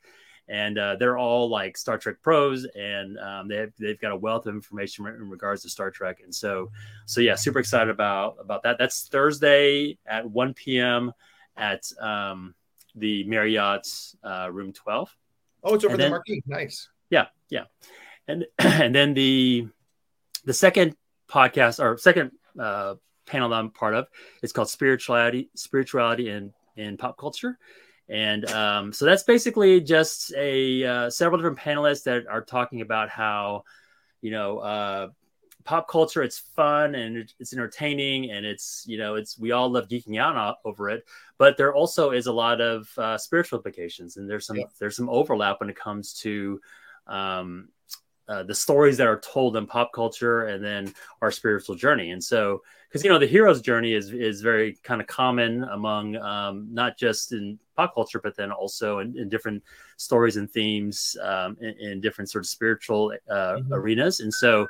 and 0.49 0.79
uh, 0.79 0.97
they're 0.97 1.19
all 1.19 1.49
like 1.49 1.77
Star 1.77 1.99
Trek 1.99 2.17
pros, 2.23 2.65
and 2.75 3.19
um, 3.19 3.49
they 3.49 3.57
have, 3.57 3.73
they've 3.79 4.01
got 4.01 4.13
a 4.13 4.17
wealth 4.17 4.47
of 4.47 4.55
information 4.55 5.07
in 5.07 5.29
regards 5.29 5.63
to 5.63 5.69
Star 5.69 5.91
Trek, 5.91 6.21
and 6.23 6.35
so 6.35 6.71
so 7.05 7.21
yeah, 7.21 7.35
super 7.35 7.59
excited 7.59 7.91
about 7.91 8.37
about 8.41 8.63
that. 8.63 8.77
That's 8.79 9.09
Thursday 9.09 9.99
at 10.07 10.29
1 10.31 10.55
p.m. 10.55 11.13
at 11.57 11.91
um, 12.01 12.55
the 12.95 13.25
Marriott 13.25 13.87
uh, 14.23 14.49
room 14.53 14.73
12. 14.73 15.15
Oh, 15.65 15.75
it's 15.75 15.85
over 15.85 15.93
And 15.95 16.01
the 16.01 16.05
then- 16.05 16.11
Marquis. 16.11 16.43
Nice. 16.47 16.89
Yeah, 17.11 17.27
yeah, 17.51 17.65
and 18.29 18.47
and 18.59 18.95
then 18.95 19.15
the 19.15 19.69
the 20.45 20.55
second 20.55 20.95
podcast 21.29 21.83
or 21.83 21.99
second 21.99 22.31
uh, 22.59 22.95
panel 23.27 23.49
that 23.49 23.57
I'm 23.57 23.71
part 23.71 23.95
of 23.95 24.07
is 24.43 24.53
called 24.53 24.69
spirituality, 24.71 25.51
spirituality 25.55 26.31
in 26.31 26.53
in 26.77 26.97
pop 26.97 27.17
culture, 27.19 27.59
And 28.09 28.49
um, 28.51 28.93
so 28.93 29.05
that's 29.05 29.25
basically 29.25 29.81
just 29.81 30.33
a 30.37 30.85
uh, 30.85 31.11
several 31.11 31.39
different 31.41 31.59
panelists 31.59 32.05
that 32.05 32.27
are 32.29 32.43
talking 32.43 32.81
about 32.81 33.09
how, 33.09 33.65
you 34.21 34.31
know, 34.31 34.59
uh, 34.59 35.09
pop 35.67 35.89
culture 35.89 36.23
it's 36.23 36.39
fun 36.39 36.95
and 36.95 37.33
it's 37.41 37.53
entertaining 37.53 38.31
and 38.31 38.47
it's 38.47 38.85
you 38.87 38.97
know 38.97 39.17
it's 39.17 39.37
we 39.37 39.51
all 39.51 39.69
love 39.69 39.89
geeking 39.89 40.19
out 40.19 40.59
over 40.65 40.89
it 40.89 41.05
but 41.39 41.57
there 41.57 41.75
also 41.75 42.13
is 42.13 42.27
a 42.27 42.33
lot 42.33 42.61
of 42.61 42.89
uh, 42.99 43.19
spiritual 43.19 43.59
implications 43.59 44.17
and 44.17 44.31
there's 44.31 44.47
some 44.47 44.57
yeah. 44.57 44.65
there's 44.79 44.97
some 44.97 45.11
overlap 45.11 45.59
when 45.59 45.69
it 45.69 45.77
comes 45.77 46.15
to 46.15 46.61
um, 47.09 47.69
uh, 48.29 48.45
the 48.45 48.55
stories 48.55 48.97
that 48.97 49.09
are 49.09 49.19
told 49.21 49.57
in 49.57 49.67
pop 49.67 49.93
culture 49.93 50.47
and 50.47 50.65
then 50.65 50.95
our 51.21 51.33
spiritual 51.33 51.75
journey 51.75 52.13
and 52.13 52.23
so 52.23 52.63
because 52.89 53.05
you 53.05 53.11
know 53.11 53.19
the 53.19 53.27
hero's 53.27 53.61
journey 53.61 53.93
is 53.93 54.13
is 54.13 54.43
very 54.43 54.79
kind 54.85 55.01
of 55.01 55.09
common 55.09 55.65
among 55.65 56.15
um, 56.17 56.69
not 56.71 56.97
just 56.97 57.33
in 57.33 57.59
pop 57.77 57.95
culture 57.95 58.21
but 58.21 58.37
then 58.37 58.51
also 58.51 58.99
in, 58.99 59.17
in 59.19 59.29
different 59.29 59.63
stories 59.97 60.37
and 60.37 60.51
themes 60.51 61.17
um, 61.23 61.57
in, 61.61 61.75
in, 61.79 62.01
different 62.01 62.31
sort 62.31 62.45
of 62.45 62.49
spiritual 62.49 63.13
uh, 63.31 63.35
mm-hmm. 63.35 63.73
arenas. 63.73 64.21
And 64.21 64.33
so 64.33 64.69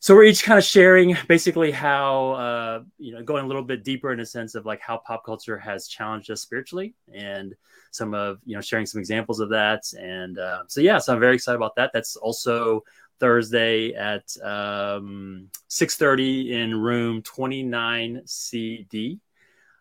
so 0.00 0.14
we're 0.14 0.24
each 0.24 0.44
kind 0.44 0.58
of 0.58 0.64
sharing 0.64 1.16
basically 1.26 1.72
how 1.72 2.30
uh, 2.32 2.82
you 2.98 3.12
know 3.12 3.22
going 3.22 3.44
a 3.44 3.48
little 3.48 3.64
bit 3.64 3.82
deeper 3.82 4.12
in 4.12 4.20
a 4.20 4.26
sense 4.26 4.54
of 4.54 4.64
like 4.64 4.80
how 4.80 4.98
pop 4.98 5.24
culture 5.24 5.58
has 5.58 5.88
challenged 5.88 6.30
us 6.30 6.40
spiritually 6.40 6.94
and 7.12 7.56
some 7.90 8.14
of 8.14 8.38
you 8.44 8.54
know 8.54 8.60
sharing 8.60 8.86
some 8.86 9.00
examples 9.00 9.40
of 9.40 9.48
that. 9.50 9.82
And 9.98 10.38
uh, 10.38 10.62
so 10.68 10.80
yeah 10.80 10.98
so 10.98 11.12
i'm 11.12 11.20
very 11.20 11.34
excited 11.34 11.56
about 11.56 11.74
that. 11.76 11.90
That's 11.92 12.16
also 12.16 12.84
thursday 13.18 13.92
at 13.94 14.36
um, 14.44 15.48
6.30 15.68 16.50
in 16.50 16.80
room 16.80 17.20
29 17.22 18.22
cd 18.24 19.18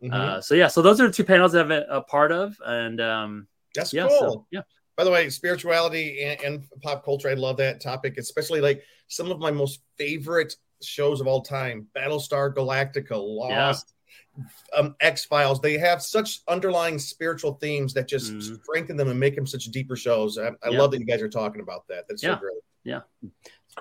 mm-hmm. 0.02 0.14
uh, 0.14 0.42
so 0.42 0.54
yeah 0.54 0.68
so 0.68 0.82
those 0.82 1.00
are 1.02 1.08
the 1.08 1.14
two 1.14 1.24
panels 1.24 1.52
that 1.52 1.66
i'm 1.66 1.72
a 1.72 2.02
part 2.02 2.32
of 2.32 2.56
and 2.66 3.02
um, 3.02 3.48
that's 3.74 3.94
yeah, 3.94 4.08
cool 4.08 4.20
so, 4.20 4.46
yeah 4.52 4.62
by 4.98 5.04
the 5.04 5.12
way, 5.12 5.30
spirituality 5.30 6.24
and, 6.24 6.42
and, 6.42 6.64
pop 6.82 7.06
culture, 7.06 7.30
I 7.30 7.36
love 7.36 7.58
that 7.58 7.80
topic, 7.80 8.18
especially 8.18 8.62
like 8.62 8.82
some 9.08 9.30
of 9.30 9.40
my 9.40 9.52
most 9.52 9.82
favorite 9.96 10.56
shows 10.82 11.22
of 11.22 11.28
all 11.28 11.42
time 11.42 11.88
Battlestar 11.96 12.54
Galactica, 12.54 13.12
Lost, 13.12 13.94
yeah. 14.36 14.44
um, 14.76 14.96
X 15.00 15.24
Files. 15.24 15.62
They 15.62 15.78
have 15.78 16.02
such 16.02 16.40
underlying 16.48 16.98
spiritual 16.98 17.54
themes 17.62 17.94
that 17.94 18.08
just 18.08 18.34
mm. 18.34 18.64
strengthen 18.64 18.98
them 18.98 19.10
and 19.10 19.20
make 19.20 19.36
them 19.36 19.46
such 19.46 19.66
deeper 19.66 19.96
shows. 19.96 20.40
I, 20.40 20.48
I 20.48 20.70
yeah. 20.72 20.80
love 20.80 20.90
that 20.92 21.00
you 21.00 21.06
guys 21.06 21.22
are 21.22 21.30
talking 21.30 21.62
about 21.62 21.88
that. 21.90 22.06
That's 22.10 22.24
yeah. 22.24 22.34
so 22.34 22.40
great. 22.40 22.58
Yeah. 22.84 23.02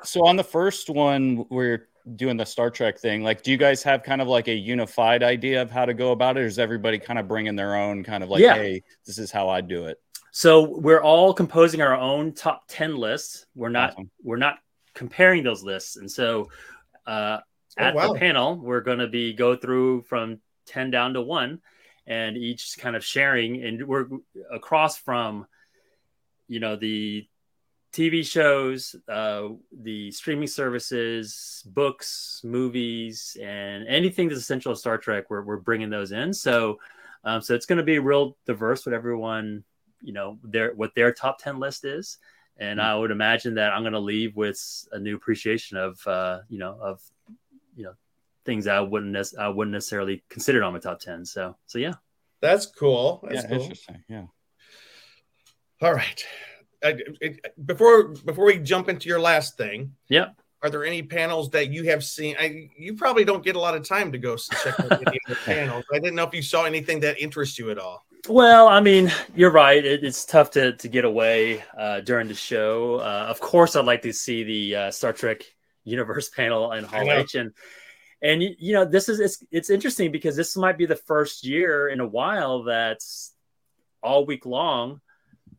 So 0.04 0.26
on 0.26 0.36
the 0.36 0.44
first 0.44 0.90
one, 0.90 1.46
we're 1.48 1.88
doing 2.14 2.36
the 2.36 2.46
Star 2.46 2.70
Trek 2.70 2.98
thing. 2.98 3.22
Like, 3.22 3.42
do 3.42 3.50
you 3.50 3.56
guys 3.56 3.82
have 3.82 4.02
kind 4.02 4.20
of 4.20 4.28
like 4.28 4.48
a 4.48 4.54
unified 4.54 5.22
idea 5.22 5.62
of 5.62 5.70
how 5.70 5.84
to 5.84 5.94
go 5.94 6.12
about 6.12 6.36
it? 6.36 6.40
Or 6.40 6.46
is 6.46 6.58
everybody 6.58 6.98
kind 6.98 7.18
of 7.18 7.26
bringing 7.26 7.56
their 7.56 7.74
own 7.74 8.04
kind 8.04 8.22
of 8.22 8.30
like, 8.30 8.40
yeah. 8.40 8.54
hey, 8.54 8.82
this 9.04 9.18
is 9.18 9.30
how 9.30 9.48
I 9.48 9.60
do 9.60 9.86
it? 9.86 10.00
So 10.30 10.62
we're 10.78 11.02
all 11.02 11.32
composing 11.32 11.80
our 11.80 11.94
own 11.94 12.34
top 12.34 12.62
10 12.68 12.96
lists. 12.96 13.46
We're 13.54 13.70
not 13.70 13.92
awesome. 13.92 14.10
we're 14.22 14.36
not 14.36 14.58
comparing 14.94 15.42
those 15.42 15.62
lists. 15.62 15.96
And 15.96 16.10
so 16.10 16.50
uh, 17.06 17.38
oh, 17.78 17.82
at 17.82 17.94
wow. 17.94 18.12
the 18.12 18.18
panel, 18.18 18.56
we're 18.56 18.82
going 18.82 18.98
to 18.98 19.08
be 19.08 19.32
go 19.32 19.56
through 19.56 20.02
from 20.02 20.40
10 20.66 20.90
down 20.90 21.14
to 21.14 21.22
1 21.22 21.60
and 22.06 22.36
each 22.36 22.76
kind 22.78 22.94
of 22.94 23.04
sharing 23.04 23.64
and 23.64 23.86
we're 23.86 24.06
across 24.52 24.96
from 24.96 25.46
you 26.48 26.60
know 26.60 26.76
the 26.76 27.26
TV 27.96 28.26
shows, 28.26 28.94
uh, 29.08 29.48
the 29.72 30.10
streaming 30.10 30.48
services, 30.48 31.62
books, 31.66 32.42
movies, 32.44 33.36
and 33.42 33.86
anything 33.88 34.28
that's 34.28 34.40
essential 34.40 34.72
to 34.72 34.78
Star 34.78 34.98
Trek, 34.98 35.30
we're, 35.30 35.42
we're 35.42 35.56
bringing 35.56 35.88
those 35.88 36.12
in. 36.12 36.32
So, 36.34 36.78
um, 37.24 37.40
so 37.40 37.54
it's 37.54 37.66
going 37.66 37.78
to 37.78 37.84
be 37.84 37.98
real 37.98 38.36
diverse 38.46 38.84
what 38.84 38.94
everyone 38.94 39.64
you 40.02 40.12
know 40.12 40.38
their 40.44 40.74
what 40.74 40.94
their 40.94 41.12
top 41.12 41.38
10 41.38 41.58
list 41.58 41.84
is. 41.84 42.18
And 42.58 42.78
mm-hmm. 42.78 42.88
i 42.88 42.96
would 42.96 43.10
imagine 43.10 43.54
that 43.54 43.72
i'm 43.72 43.82
going 43.82 43.92
to 43.92 43.98
leave 43.98 44.34
with 44.36 44.58
a 44.92 44.98
new 44.98 45.16
appreciation 45.16 45.76
of 45.76 46.06
uh 46.06 46.40
you 46.48 46.58
know 46.58 46.78
of 46.80 47.02
you 47.74 47.84
know 47.84 47.92
things 48.44 48.66
i 48.66 48.80
wouldn't 48.80 49.12
ne- 49.12 49.38
i 49.38 49.48
wouldn't 49.48 49.72
necessarily 49.72 50.22
consider 50.30 50.62
on 50.64 50.72
my 50.72 50.78
top 50.78 51.00
10 51.00 51.24
so 51.24 51.56
so 51.66 51.78
yeah. 51.78 51.94
That's 52.40 52.66
cool. 52.66 53.26
That's 53.28 53.42
yeah, 53.42 53.48
cool. 53.48 53.60
interesting. 53.62 54.04
Yeah. 54.08 54.26
All 55.82 55.94
right. 55.94 56.22
it, 56.22 56.55
before 57.64 58.08
before 58.08 58.46
we 58.46 58.58
jump 58.58 58.88
into 58.88 59.08
your 59.08 59.20
last 59.20 59.56
thing 59.56 59.92
yeah 60.08 60.28
are 60.62 60.70
there 60.70 60.84
any 60.84 61.02
panels 61.02 61.50
that 61.50 61.70
you 61.70 61.84
have 61.84 62.02
seen? 62.02 62.34
I, 62.40 62.70
you 62.76 62.94
probably 62.94 63.24
don't 63.24 63.44
get 63.44 63.56
a 63.56 63.60
lot 63.60 63.76
of 63.76 63.86
time 63.86 64.10
to 64.12 64.18
go 64.18 64.36
check 64.36 64.80
out 64.80 64.92
any 64.92 65.20
of 65.26 65.28
the 65.28 65.34
panels. 65.44 65.84
I 65.92 65.98
didn't 65.98 66.16
know 66.16 66.24
if 66.24 66.34
you 66.34 66.42
saw 66.42 66.64
anything 66.64 67.00
that 67.00 67.18
interests 67.20 67.58
you 67.58 67.70
at 67.70 67.78
all. 67.78 68.04
Well, 68.28 68.66
I 68.66 68.80
mean, 68.80 69.12
you're 69.36 69.52
right. 69.52 69.84
It, 69.84 70.02
it's 70.02 70.24
tough 70.24 70.50
to, 70.52 70.72
to 70.76 70.88
get 70.88 71.04
away 71.04 71.62
uh, 71.78 72.00
during 72.00 72.26
the 72.26 72.34
show. 72.34 72.96
Uh, 72.96 73.26
of 73.28 73.38
course, 73.38 73.76
I'd 73.76 73.84
like 73.84 74.02
to 74.02 74.12
see 74.12 74.42
the 74.42 74.76
uh, 74.76 74.90
Star 74.90 75.12
Trek 75.12 75.42
Universe 75.84 76.28
panel 76.36 76.72
in 76.72 76.84
Hall 76.84 77.12
H, 77.12 77.34
and 77.34 77.52
and 78.22 78.42
you 78.42 78.72
know, 78.72 78.84
this 78.84 79.08
is 79.08 79.20
it's 79.20 79.44
it's 79.52 79.70
interesting 79.70 80.10
because 80.10 80.34
this 80.34 80.56
might 80.56 80.78
be 80.78 80.86
the 80.86 80.96
first 80.96 81.44
year 81.44 81.88
in 81.88 82.00
a 82.00 82.06
while 82.06 82.64
that's 82.64 83.32
all 84.02 84.26
week 84.26 84.46
long. 84.46 85.00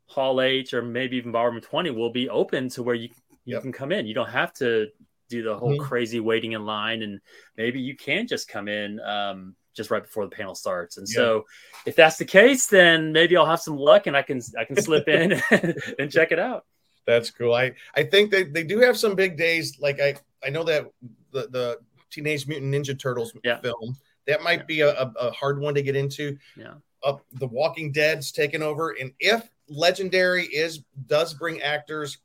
Hall 0.08 0.42
H 0.42 0.74
or 0.74 0.82
maybe 0.82 1.18
even 1.18 1.32
Ballroom 1.32 1.62
20 1.62 1.92
will 1.92 2.12
be 2.12 2.30
open 2.30 2.70
to 2.70 2.84
where 2.84 2.96
you 2.96 3.10
you 3.46 3.54
yep. 3.54 3.62
can 3.62 3.72
come 3.72 3.92
in. 3.92 4.06
You 4.06 4.14
don't 4.14 4.30
have 4.30 4.54
to 4.56 4.88
do 5.30 5.44
the 5.44 5.58
whole 5.58 5.74
mm-hmm. 5.74 5.84
crazy 5.84 6.20
waiting 6.20 6.54
in 6.54 6.66
line, 6.66 7.02
and 7.02 7.20
maybe 7.56 7.80
you 7.80 7.96
can 7.96 8.28
just 8.28 8.48
come 8.48 8.68
in. 8.68 9.00
Um, 9.00 9.56
just 9.74 9.92
right 9.92 10.02
before 10.04 10.26
the 10.26 10.36
panel 10.36 10.56
starts. 10.56 10.98
And 10.98 11.08
yeah. 11.08 11.16
so 11.16 11.46
if 11.86 11.96
that's 11.96 12.18
the 12.18 12.26
case, 12.26 12.66
then 12.66 13.14
maybe 13.14 13.38
I'll 13.38 13.46
have 13.46 13.62
some 13.62 13.78
luck 13.78 14.08
and 14.08 14.18
I 14.18 14.24
can 14.24 14.42
I 14.58 14.66
can 14.66 14.76
slip 14.82 15.08
in 15.08 15.34
and 16.00 16.12
check 16.12 16.32
it 16.32 16.40
out. 16.40 16.66
That's 17.06 17.30
cool. 17.30 17.54
I 17.54 17.74
I 17.96 18.04
think 18.04 18.32
they, 18.32 18.44
they 18.44 18.64
do 18.64 18.80
have 18.80 18.98
some 18.98 19.16
big 19.16 19.38
days. 19.38 19.80
Like 19.80 20.02
I 20.02 20.16
I 20.44 20.50
know 20.50 20.64
that 20.64 20.88
the 21.32 21.48
the 21.52 21.80
Teenage 22.10 22.48
Mutant 22.48 22.74
Ninja 22.74 23.00
Turtles 23.00 23.34
yeah. 23.44 23.60
film 23.60 23.96
that 24.26 24.42
might 24.42 24.60
yeah. 24.60 24.66
be 24.66 24.82
a, 24.82 24.92
a, 25.20 25.32
hard 25.32 25.60
one 25.60 25.74
to 25.74 25.82
get 25.82 25.96
into. 25.96 26.38
Yeah. 26.58 26.74
Uh, 27.04 27.16
the 27.34 27.48
Walking 27.48 27.92
Dead's 27.92 28.32
taken 28.32 28.62
over, 28.62 28.92
and 29.00 29.14
if 29.20 29.50
Legendary 29.70 30.46
is 30.46 30.84
does 31.08 31.34
bring 31.34 31.62
actors 31.62 32.18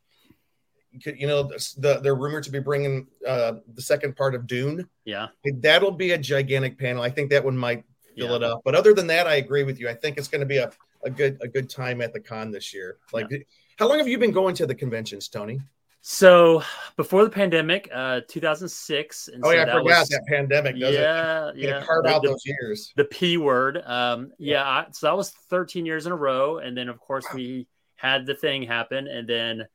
you 1.05 1.27
know, 1.27 1.43
the, 1.43 1.99
they're 2.01 2.15
rumored 2.15 2.43
to 2.43 2.51
be 2.51 2.59
bringing 2.59 3.07
uh, 3.27 3.53
the 3.73 3.81
second 3.81 4.15
part 4.15 4.35
of 4.35 4.45
Dune. 4.45 4.87
Yeah, 5.05 5.27
that'll 5.59 5.91
be 5.91 6.11
a 6.11 6.17
gigantic 6.17 6.77
panel. 6.77 7.01
I 7.01 7.09
think 7.09 7.29
that 7.31 7.43
one 7.43 7.57
might 7.57 7.83
fill 8.15 8.29
yeah. 8.29 8.35
it 8.35 8.43
up. 8.43 8.61
But 8.63 8.75
other 8.75 8.93
than 8.93 9.07
that, 9.07 9.27
I 9.27 9.35
agree 9.35 9.63
with 9.63 9.79
you. 9.79 9.89
I 9.89 9.93
think 9.93 10.17
it's 10.17 10.27
going 10.27 10.41
to 10.41 10.47
be 10.47 10.57
a, 10.57 10.71
a 11.03 11.09
good 11.09 11.37
a 11.41 11.47
good 11.47 11.69
time 11.69 12.01
at 12.01 12.13
the 12.13 12.19
con 12.19 12.51
this 12.51 12.73
year. 12.73 12.97
Like, 13.11 13.27
yeah. 13.31 13.39
how 13.77 13.89
long 13.89 13.97
have 13.97 14.07
you 14.07 14.17
been 14.17 14.31
going 14.31 14.55
to 14.55 14.67
the 14.67 14.75
conventions, 14.75 15.27
Tony? 15.27 15.59
So 16.05 16.61
before 16.97 17.23
the 17.23 17.29
pandemic, 17.29 17.89
uh, 17.93 18.19
2006. 18.27 19.29
And 19.29 19.41
oh 19.45 19.47
so 19.47 19.55
yeah, 19.55 19.61
I 19.61 19.65
forgot 19.67 19.83
was, 19.83 20.09
that 20.09 20.25
pandemic. 20.27 20.75
yeah, 20.75 21.47
it? 21.47 21.55
yeah. 21.55 21.81
Carve 21.85 22.03
the, 22.03 22.09
out 22.09 22.21
those 22.21 22.45
years. 22.45 22.91
The 22.97 23.05
P 23.05 23.37
word. 23.37 23.81
Um, 23.85 24.33
yeah. 24.37 24.55
yeah 24.55 24.63
I, 24.63 24.85
so 24.91 25.07
that 25.07 25.15
was 25.15 25.29
13 25.49 25.85
years 25.85 26.05
in 26.05 26.11
a 26.11 26.15
row, 26.15 26.57
and 26.57 26.75
then 26.75 26.89
of 26.89 26.99
course 26.99 27.23
wow. 27.29 27.35
we 27.35 27.67
had 27.95 28.25
the 28.25 28.35
thing 28.35 28.63
happen, 28.63 29.07
and 29.07 29.29
then 29.29 29.65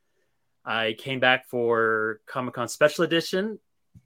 I 0.63 0.95
came 0.99 1.19
back 1.19 1.47
for 1.47 2.21
Comic 2.27 2.53
Con 2.53 2.67
Special 2.67 3.03
Edition, 3.03 3.57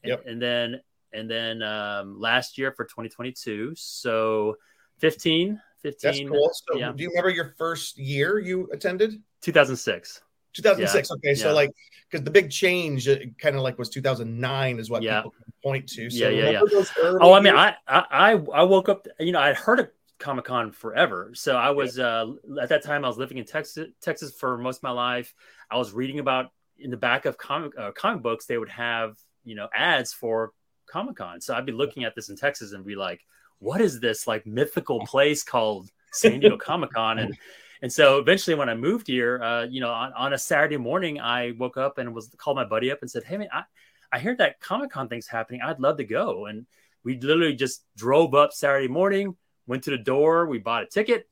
and, 0.02 0.10
yep. 0.10 0.24
and 0.26 0.42
then 0.42 0.80
and 1.12 1.30
then 1.30 1.62
um, 1.62 2.22
last 2.22 2.58
year 2.58 2.72
for 2.72 2.86
2022. 2.86 3.74
So 3.76 4.56
15, 5.00 5.60
15. 5.82 6.00
That's 6.02 6.30
cool. 6.30 6.52
So 6.54 6.80
yeah. 6.80 6.94
do 6.96 7.04
you 7.04 7.10
remember 7.10 7.32
your 7.32 7.54
first 7.58 7.98
year 7.98 8.40
you 8.40 8.70
attended? 8.72 9.22
2006. 9.42 10.22
2006. 10.54 11.10
Yeah. 11.10 11.16
Okay, 11.16 11.36
so 11.36 11.50
yeah. 11.50 11.54
like 11.54 11.72
because 12.10 12.24
the 12.24 12.32
big 12.32 12.52
change 12.52 13.08
kind 13.40 13.56
of 13.56 13.62
like 13.62 13.78
was 13.78 13.90
2009 13.90 14.80
is 14.80 14.90
what 14.90 15.02
yeah. 15.02 15.22
people 15.22 15.34
point 15.64 15.88
to. 15.90 16.10
So 16.10 16.30
yeah, 16.30 16.50
yeah, 16.50 16.62
yeah. 16.62 16.90
Oh, 17.22 17.34
I 17.34 17.40
mean, 17.40 17.56
I, 17.56 17.76
I 17.88 18.34
I 18.54 18.64
woke 18.64 18.90
up. 18.90 19.08
You 19.20 19.32
know, 19.32 19.40
I'd 19.40 19.56
heard 19.56 19.80
of 19.80 19.90
Comic 20.20 20.46
Con 20.46 20.72
forever. 20.72 21.32
So 21.34 21.56
I 21.56 21.72
was 21.72 22.00
uh, 22.00 22.28
at 22.62 22.70
that 22.70 22.84
time 22.84 23.04
I 23.04 23.08
was 23.08 23.18
living 23.18 23.38
in 23.38 23.46
Texas, 23.46 23.90
Texas 24.02 24.34
for 24.34 24.58
most 24.58 24.78
of 24.78 24.84
my 24.84 24.92
life. 24.92 25.34
I 25.70 25.78
was 25.78 25.92
reading 25.92 26.20
about 26.20 26.52
in 26.80 26.92
the 26.92 26.98
back 26.98 27.26
of 27.26 27.38
comic 27.38 27.78
uh, 27.78 27.92
comic 27.92 28.24
books 28.24 28.46
they 28.46 28.58
would 28.58 28.70
have 28.70 29.16
you 29.44 29.56
know 29.56 29.68
ads 29.74 30.14
for 30.14 30.52
Comic 30.88 31.16
Con. 31.16 31.42
So 31.42 31.54
I'd 31.54 31.66
be 31.66 31.72
looking 31.72 32.04
at 32.04 32.16
this 32.16 32.30
in 32.30 32.36
Texas 32.36 32.74
and 32.74 32.86
be 32.86 32.96
like, 32.96 33.22
what 33.60 33.82
is 33.82 34.00
this 34.00 34.28
like 34.28 34.46
mythical 34.46 35.00
place 35.06 35.44
called 35.44 35.90
San 36.12 36.40
Diego 36.40 36.58
Comic 36.58 36.92
Con? 36.92 37.20
And 37.20 37.38
and 37.84 37.92
so 37.92 38.18
eventually 38.18 38.56
when 38.56 38.70
I 38.70 38.76
moved 38.76 39.08
here, 39.08 39.44
uh, 39.44 39.66
you 39.66 39.82
know, 39.82 39.92
on, 39.92 40.14
on 40.14 40.32
a 40.32 40.38
Saturday 40.38 40.78
morning, 40.78 41.20
I 41.20 41.52
woke 41.58 41.76
up 41.76 41.98
and 41.98 42.16
was 42.16 42.30
called 42.38 42.56
my 42.56 42.64
buddy 42.64 42.90
up 42.90 43.00
and 43.02 43.12
said, 43.12 43.26
Hey 43.26 43.36
man, 43.36 43.50
I, 43.52 43.64
I 44.10 44.20
heard 44.20 44.38
that 44.38 44.62
Comic 44.62 44.90
Con 44.90 45.10
thing's 45.10 45.28
happening. 45.28 45.60
I'd 45.62 45.82
love 45.82 45.98
to 45.98 46.06
go. 46.06 46.46
And 46.46 46.66
we 47.04 47.20
literally 47.20 47.56
just 47.56 47.84
drove 47.98 48.34
up 48.36 48.54
Saturday 48.54 48.88
morning, 48.88 49.36
went 49.68 49.84
to 49.84 49.90
the 49.90 49.98
door, 49.98 50.46
we 50.46 50.60
bought 50.60 50.84
a 50.84 50.86
ticket, 50.86 51.28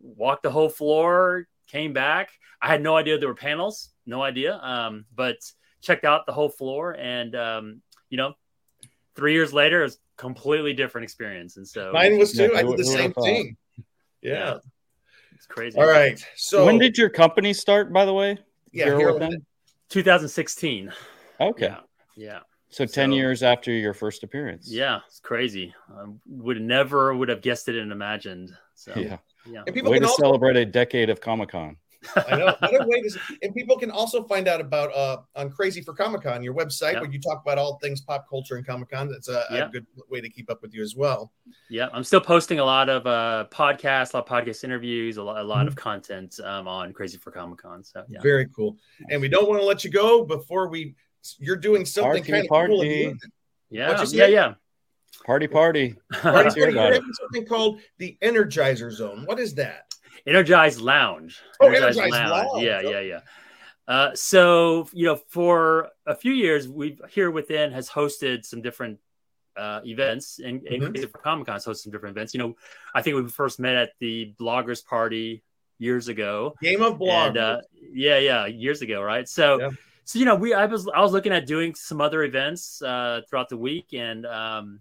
walked 0.00 0.44
the 0.44 0.50
whole 0.50 0.70
floor, 0.70 1.48
came 1.66 1.92
back. 1.92 2.30
I 2.62 2.68
had 2.68 2.80
no 2.80 2.96
idea 2.96 3.18
there 3.18 3.28
were 3.28 3.34
panels, 3.34 3.90
no 4.06 4.22
idea. 4.22 4.58
Um, 4.62 5.04
but 5.14 5.36
checked 5.82 6.06
out 6.06 6.24
the 6.24 6.32
whole 6.32 6.48
floor, 6.48 6.96
and 6.98 7.36
um, 7.36 7.82
you 8.08 8.16
know, 8.16 8.32
three 9.16 9.34
years 9.34 9.52
later, 9.52 9.82
it 9.82 9.88
it's 9.88 9.98
completely 10.16 10.72
different 10.72 11.04
experience. 11.04 11.58
And 11.58 11.68
so 11.68 11.92
mine 11.92 12.16
was 12.16 12.32
too. 12.32 12.50
Yeah, 12.52 12.58
I 12.58 12.62
did 12.62 12.78
the 12.78 12.84
same 12.84 13.12
thing. 13.12 13.58
Yeah. 14.22 14.60
It's 15.34 15.46
crazy. 15.46 15.78
All 15.78 15.86
right. 15.86 16.24
So 16.36 16.64
when 16.64 16.78
did 16.78 16.96
your 16.96 17.10
company 17.10 17.52
start, 17.52 17.92
by 17.92 18.04
the 18.04 18.12
way? 18.12 18.38
Yeah, 18.72 18.86
Hero 18.86 18.98
Hero 18.98 19.14
Within? 19.14 19.44
2016. 19.90 20.92
Okay. 21.40 21.66
Yeah. 21.66 21.80
Yeah. 22.16 22.40
So 22.70 22.86
10 22.86 23.12
years 23.12 23.44
after 23.44 23.70
your 23.70 23.94
first 23.94 24.24
appearance. 24.24 24.68
Yeah, 24.68 25.00
it's 25.06 25.20
crazy. 25.20 25.72
I 25.96 26.06
would 26.26 26.60
never 26.60 27.14
would 27.14 27.28
have 27.28 27.40
guessed 27.40 27.68
it 27.68 27.76
and 27.76 27.92
imagined. 27.92 28.50
So 28.74 28.92
Yeah. 28.96 29.18
yeah. 29.48 29.62
And 29.64 29.74
people 29.74 29.92
Way 29.92 29.98
can 29.98 30.04
to 30.04 30.08
also 30.08 30.22
celebrate 30.22 30.56
a 30.56 30.64
decade 30.64 31.08
of 31.08 31.20
Comic 31.20 31.50
Con. 31.50 31.76
I 32.16 32.36
know. 32.36 32.56
What 32.60 32.84
a 32.84 32.86
way 32.88 33.00
to, 33.02 33.18
and 33.42 33.54
people 33.54 33.76
can 33.78 33.90
also 33.90 34.24
find 34.24 34.48
out 34.48 34.60
about 34.60 34.94
uh, 34.94 35.18
on 35.36 35.50
Crazy 35.50 35.80
for 35.80 35.92
Comic 35.94 36.22
Con, 36.22 36.42
your 36.42 36.54
website, 36.54 36.94
Yeah. 36.94 37.00
where 37.00 37.10
you 37.10 37.20
talk 37.20 37.42
about 37.42 37.58
all 37.58 37.78
things 37.82 38.00
pop 38.00 38.28
culture 38.28 38.56
and 38.56 38.66
Comic 38.66 38.90
Con. 38.90 39.08
That's 39.10 39.28
a, 39.28 39.44
Yeah. 39.50 39.66
a 39.66 39.68
good 39.70 39.86
way 40.10 40.20
to 40.20 40.28
keep 40.28 40.50
up 40.50 40.62
with 40.62 40.74
you 40.74 40.82
as 40.82 40.94
well. 40.96 41.32
Yeah, 41.70 41.88
I'm 41.92 42.04
still 42.04 42.20
posting 42.20 42.58
a 42.58 42.64
lot 42.64 42.88
of 42.88 43.06
uh, 43.06 43.46
podcasts, 43.50 44.12
a 44.14 44.16
lot 44.18 44.28
of 44.28 44.44
podcast 44.46 44.64
interviews, 44.64 45.16
a 45.16 45.22
lot, 45.22 45.40
a 45.40 45.42
lot 45.44 45.58
Mm-hmm. 45.60 45.68
of 45.68 45.76
content 45.76 46.40
um, 46.44 46.66
on 46.68 46.92
Crazy 46.92 47.18
for 47.18 47.30
Comic 47.30 47.58
Con. 47.58 47.82
So 47.84 48.04
yeah, 48.08 48.20
Very 48.22 48.46
cool. 48.54 48.76
And 49.10 49.20
we 49.20 49.28
don't 49.28 49.48
want 49.48 49.60
to 49.60 49.66
let 49.66 49.84
you 49.84 49.90
go 49.90 50.24
before 50.24 50.68
we. 50.68 50.94
You're 51.38 51.56
doing 51.56 51.86
something 51.86 52.22
Party, 52.22 52.32
kind 52.32 52.44
of 52.44 52.50
cool. 52.50 52.58
party. 52.58 53.06
new. 53.06 53.16
yeah, 53.70 53.88
What'd 53.92 54.12
yeah, 54.12 54.26
yeah. 54.26 54.54
Party, 55.24 55.46
party. 55.46 55.94
party, 56.12 56.20
party. 56.48 56.60
You're 56.60 56.68
it. 56.70 56.76
having 56.76 57.12
something 57.14 57.46
called 57.46 57.80
the 57.98 58.18
Energizer 58.20 58.90
Zone. 58.90 59.22
What 59.24 59.38
is 59.38 59.54
that? 59.54 59.93
Energized 60.26 60.80
Lounge. 60.80 61.40
Oh, 61.60 61.68
Energized 61.68 61.98
Lounge. 61.98 62.62
Yeah, 62.62 62.80
yeah, 62.80 63.00
yeah. 63.00 63.20
Uh, 63.86 64.14
so 64.14 64.88
you 64.92 65.04
know, 65.06 65.16
for 65.28 65.90
a 66.06 66.14
few 66.14 66.32
years, 66.32 66.68
we've 66.68 67.00
Hero 67.10 67.30
Within 67.30 67.72
has 67.72 67.88
hosted 67.88 68.44
some 68.44 68.62
different 68.62 68.98
uh, 69.56 69.80
events, 69.84 70.40
and, 70.44 70.62
Mhm. 70.62 71.10
For 71.10 71.18
Comic 71.18 71.46
Con 71.46 71.54
has 71.54 71.64
hosted 71.64 71.76
some 71.82 71.92
different 71.92 72.16
events. 72.16 72.34
You 72.34 72.38
know, 72.38 72.56
I 72.94 73.02
think 73.02 73.16
we 73.16 73.28
first 73.28 73.60
met 73.60 73.76
at 73.76 73.92
the 74.00 74.34
Bloggers 74.40 74.84
Party 74.84 75.44
years 75.78 76.08
ago. 76.08 76.54
Game 76.60 76.82
of 76.82 76.94
Bloggers. 76.98 77.26
And, 77.28 77.36
uh, 77.36 77.60
yeah, 77.92 78.18
yeah, 78.18 78.46
years 78.46 78.82
ago, 78.82 79.02
right? 79.02 79.28
So, 79.28 79.60
Yeah. 79.60 79.70
so 80.04 80.18
you 80.18 80.24
know, 80.24 80.34
we 80.34 80.54
I 80.54 80.66
was 80.66 80.88
I 80.88 81.00
was 81.00 81.12
looking 81.12 81.32
at 81.32 81.46
doing 81.46 81.74
some 81.74 82.00
other 82.00 82.24
events 82.24 82.82
uh, 82.82 83.20
throughout 83.28 83.48
the 83.48 83.56
week, 83.58 83.92
and 83.92 84.26
um, 84.26 84.80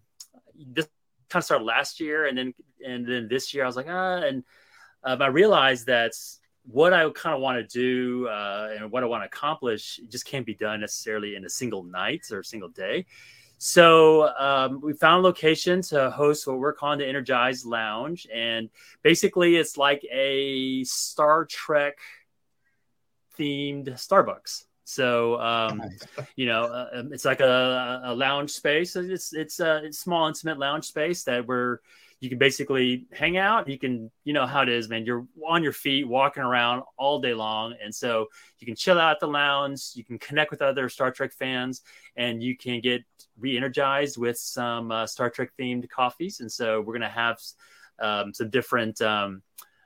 this 0.56 0.88
kind 1.30 1.42
of 1.42 1.46
started 1.46 1.66
last 1.66 2.00
year, 2.00 2.26
and 2.26 2.38
then 2.38 2.54
and 2.84 3.06
then 3.06 3.28
this 3.28 3.54
year 3.54 3.64
I 3.64 3.68
was 3.68 3.76
like, 3.76 3.88
ah, 3.90 4.18
and 4.24 4.44
um, 5.04 5.22
I 5.22 5.28
realized 5.28 5.88
that 5.88 6.14
what 6.66 6.94
I 6.94 7.10
kind 7.10 7.36
of 7.36 7.42
want 7.42 7.58
to 7.58 7.80
do 7.80 8.28
uh, 8.28 8.76
and 8.78 8.92
what 8.92 9.04
I 9.04 9.06
want 9.06 9.24
to 9.24 9.26
accomplish 9.26 10.00
just 10.10 10.26
can't 10.26 10.46
be 10.46 10.56
done 10.56 10.82
necessarily 10.82 11.36
in 11.36 11.46
a 11.46 11.50
single 11.50 11.84
night 11.84 12.24
or 12.32 12.40
a 12.40 12.46
single 12.46 12.70
day. 12.70 13.06
So 13.58 14.28
um, 14.38 14.82
we 14.82 14.94
found 14.94 15.20
a 15.20 15.28
location 15.28 15.82
to 15.84 16.10
host 16.12 16.48
what 16.48 16.60
we're 16.60 16.74
calling 16.74 17.00
the 17.00 17.08
Energized 17.08 17.66
Lounge, 17.66 18.28
and 18.34 18.70
basically 19.04 19.56
it's 19.56 19.78
like 19.78 20.06
a 20.12 20.84
Star 20.84 21.46
Trek 21.46 21.98
themed 23.40 23.88
Starbucks. 23.88 24.66
So 24.84 25.40
um, 25.40 25.82
you 26.36 26.46
know, 26.46 26.64
uh, 26.64 26.90
um, 26.94 27.14
it's 27.14 27.26
like 27.26 27.40
a, 27.40 28.02
a 28.04 28.14
lounge 28.14 28.52
space. 28.52 28.96
It's 28.98 29.34
it's 29.34 29.60
a 29.60 29.92
small, 29.92 30.28
intimate 30.28 30.60
lounge 30.60 30.86
space 30.86 31.24
that 31.24 31.48
where 31.48 31.80
you 32.24 32.30
can 32.30 32.38
basically 32.38 33.06
hang 33.12 33.36
out. 33.36 33.68
You 33.68 33.78
can 33.78 34.10
you 34.24 34.32
know 34.32 34.46
how 34.46 34.62
it 34.62 34.70
is, 34.70 34.88
man. 34.88 35.06
You're 35.06 35.28
on 35.46 35.62
your 35.62 35.74
feet, 35.74 36.08
walking 36.08 36.42
around 36.42 36.84
all 36.98 37.20
day 37.20 37.34
long, 37.34 37.76
and 37.84 37.94
so 37.94 38.28
you 38.60 38.66
can 38.66 38.78
chill 38.78 38.98
out 38.98 39.12
at 39.12 39.20
the 39.20 39.28
lounge. 39.28 39.90
You 39.94 40.06
can 40.06 40.18
connect 40.18 40.50
with 40.50 40.62
other 40.62 40.88
Star 40.88 41.12
Trek 41.12 41.34
fans, 41.34 41.82
and 42.16 42.42
you 42.42 42.56
can 42.56 42.80
get 42.80 43.04
re-energized 43.38 44.18
with 44.18 44.38
some 44.38 44.90
uh, 44.90 45.06
Star 45.06 45.30
Trek 45.30 45.50
themed 45.60 45.90
coffees. 45.90 46.40
And 46.40 46.50
so 46.50 46.80
we're 46.80 46.94
gonna 46.94 47.10
have 47.10 47.40
um, 48.00 48.34
some 48.34 48.50
different. 48.50 49.02
Um, 49.02 49.44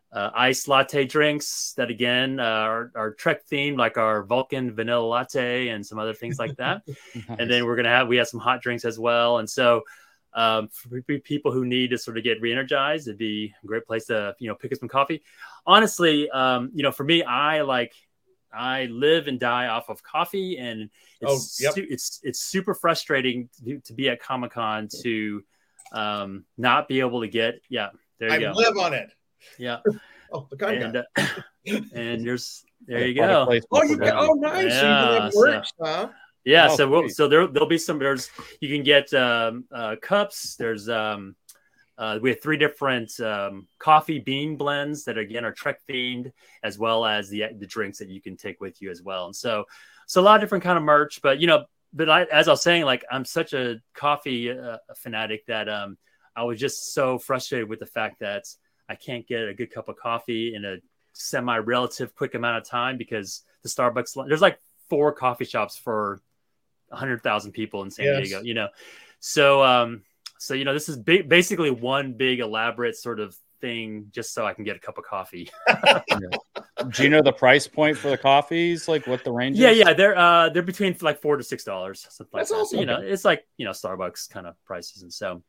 uh, 0.10 0.32
iced 0.34 0.70
latte 0.70 1.04
drinks 1.04 1.74
that 1.76 1.90
again 1.90 2.40
uh, 2.40 2.44
are, 2.44 2.92
are 2.96 3.12
Trek 3.12 3.46
themed, 3.46 3.78
like 3.78 3.98
our 3.98 4.24
Vulcan 4.24 4.74
vanilla 4.74 5.06
latte 5.06 5.68
and 5.68 5.86
some 5.86 6.00
other 6.00 6.14
things 6.14 6.40
like 6.40 6.56
that. 6.56 6.84
And 7.38 7.52
then 7.52 7.66
we're 7.66 7.76
gonna 7.76 7.90
have 7.90 8.08
we 8.08 8.16
have 8.16 8.30
some 8.30 8.40
hot 8.40 8.62
drinks 8.62 8.86
as 8.86 8.98
well. 8.98 9.40
And 9.40 9.50
so 9.50 9.84
um, 10.34 10.70
for 10.70 11.02
people 11.02 11.52
who 11.52 11.66
need 11.66 11.90
to 11.92 11.98
sort 11.98 12.18
of 12.18 12.24
get 12.24 12.40
re-energized, 12.42 13.08
it'd 13.08 13.18
be 13.18 13.54
a 13.64 13.68
great 13.68 13.86
place 13.86 14.06
to 14.06 14.36
you 14.40 14.48
know 14.48 14.56
pick 14.56 14.72
up 14.72 14.78
some 14.80 14.90
coffee. 14.90 15.24
Honestly, 15.66 16.30
um, 16.30 16.70
you 16.74 16.84
know, 16.84 16.92
for 16.92 17.04
me, 17.04 17.24
I 17.24 17.62
like 17.62 17.94
I 18.54 18.86
live 18.86 19.28
and 19.28 19.40
die 19.40 19.68
off 19.68 19.90
of 19.90 20.02
coffee, 20.04 20.58
and 20.58 20.90
it's 21.22 21.60
Oh, 21.62 21.64
yep. 21.64 21.74
su- 21.74 21.88
it's 21.90 22.20
it's 22.24 22.40
super 22.40 22.74
frustrating 22.74 23.50
to, 23.66 23.80
to 23.82 23.94
be 23.94 24.10
at 24.10 24.22
Comic 24.22 24.52
Con 24.52 24.88
to 25.02 25.44
um, 25.92 26.46
not 26.58 26.88
be 26.88 27.00
able 27.00 27.22
to 27.22 27.28
get 27.28 27.62
yeah. 27.70 27.90
There 28.20 28.30
you 28.30 28.36
I 28.50 28.52
go. 28.54 28.58
live 28.60 28.78
on 28.78 28.94
it. 28.94 29.10
Yeah. 29.58 29.80
Oh, 30.30 30.46
the 30.52 30.68
and, 30.68 30.94
guy. 30.94 31.04
uh, 31.24 31.28
and 31.94 32.28
there's 32.28 32.66
there 32.86 33.08
you 33.08 33.14
go. 33.16 33.48
Oh, 33.48 33.82
you 33.84 33.96
them. 33.96 34.14
oh 34.18 34.34
nice. 34.34 34.56
so 34.60 34.62
you 34.62 34.66
Yeah, 34.66 35.06
can 35.08 35.22
have 35.22 35.32
so- 35.34 35.40
merch, 35.40 35.70
huh? 35.82 36.10
Yeah, 36.48 36.70
Oh, 36.72 36.76
so 36.78 36.90
we'll, 36.90 37.10
so 37.10 37.28
there 37.28 37.46
there'll 37.46 37.68
be 37.68 37.78
some 37.78 38.00
there's 38.00 38.32
you 38.62 38.70
can 38.70 38.82
get 38.82 39.14
um, 39.14 39.66
uh, 39.70 39.98
cups. 40.02 40.56
There's 40.56 40.88
um, 40.88 41.36
uh, 41.98 42.20
we 42.22 42.30
have 42.30 42.42
three 42.42 42.56
different 42.56 43.20
um, 43.20 43.68
coffee 43.80 44.20
bean 44.20 44.56
blends 44.56 45.04
that 45.04 45.18
again 45.18 45.44
are 45.44 45.52
Trek 45.52 45.82
themed, 45.90 46.32
as 46.64 46.80
well 46.80 47.06
as 47.06 47.28
the 47.28 47.48
the 47.60 47.68
drinks 47.68 47.98
that 47.98 48.08
you 48.08 48.22
can 48.22 48.38
take 48.38 48.62
with 48.62 48.82
you 48.82 48.90
as 48.90 49.04
well. 49.04 49.26
And 49.26 49.36
so 49.36 49.66
so 50.06 50.22
a 50.22 50.24
lot 50.24 50.36
of 50.36 50.42
different 50.42 50.64
kind 50.64 50.78
of 50.78 50.86
merch. 50.86 51.22
But 51.22 51.42
you 51.42 51.48
know, 51.48 51.66
but 51.92 52.10
I, 52.10 52.24
as 52.24 52.48
I 52.48 52.52
was 52.52 52.64
saying, 52.64 52.86
like 52.86 53.04
I'm 53.12 53.26
such 53.26 53.52
a 53.52 53.82
coffee 53.94 54.50
uh, 54.50 54.78
fanatic 54.96 55.46
that 55.48 55.68
um, 55.68 55.98
I 56.34 56.44
was 56.44 56.62
just 56.62 56.94
so 56.94 57.20
frustrated 57.20 57.68
with 57.68 57.80
the 57.80 57.86
fact 57.86 58.22
that 58.22 58.46
I 58.88 58.96
can't 58.96 59.28
get 59.28 59.50
a 59.50 59.54
good 59.54 59.74
cup 59.74 59.90
of 59.90 59.98
coffee 59.98 60.56
in 60.56 60.64
a 60.64 60.78
semi 61.12 61.58
relative 61.58 62.16
quick 62.16 62.36
amount 62.36 62.58
of 62.58 62.64
time 62.64 62.98
because 62.98 63.42
the 63.64 63.70
Starbucks 63.70 64.28
there's 64.30 64.42
like 64.42 64.62
four 64.90 65.12
coffee 65.12 65.44
shops 65.44 65.76
for 65.76 66.22
100,000 66.90 67.52
people 67.52 67.84
in 67.84 67.92
San 67.92 68.06
Yes. 68.06 68.24
Diego, 68.24 68.42
you 68.44 68.54
know. 68.54 68.70
So 69.20 69.64
um 69.64 70.04
so 70.40 70.54
you 70.54 70.66
know 70.66 70.74
this 70.74 70.90
is 70.90 70.98
big, 70.98 71.28
basically 71.28 71.72
one 71.72 72.14
big 72.14 72.40
elaborate 72.40 72.96
sort 72.96 73.20
of 73.20 73.36
thing 73.60 74.08
just 74.12 74.34
so 74.34 74.46
I 74.46 74.54
can 74.54 74.64
get 74.64 74.76
a 74.76 74.80
cup 74.80 74.98
of 74.98 75.04
coffee. 75.04 75.50
Do 76.92 77.04
you 77.04 77.10
know 77.10 77.24
the 77.24 77.34
price 77.34 77.68
point 77.68 77.98
for 77.98 78.10
the 78.10 78.18
coffees? 78.18 78.88
Like 78.88 79.08
what 79.08 79.24
the 79.24 79.32
range 79.32 79.58
yeah, 79.58 79.70
is? 79.70 79.80
yeah, 79.80 79.94
they're 79.94 80.18
uh 80.18 80.50
they're 80.50 80.62
between 80.62 80.96
like 81.02 81.22
4 81.22 81.38
to 81.38 81.44
6 81.44 81.64
dollars 81.64 82.06
something 82.10 82.30
like 82.32 82.48
That's 82.48 82.52
that. 82.52 82.68
So, 82.68 82.80
you 82.80 82.86
know, 82.86 83.00
it's 83.02 83.26
like, 83.26 83.48
you 83.58 83.66
know, 83.66 83.72
Starbucks 83.72 84.30
kind 84.30 84.46
of 84.46 84.56
prices 84.66 85.02
and 85.02 85.12
so 85.12 85.42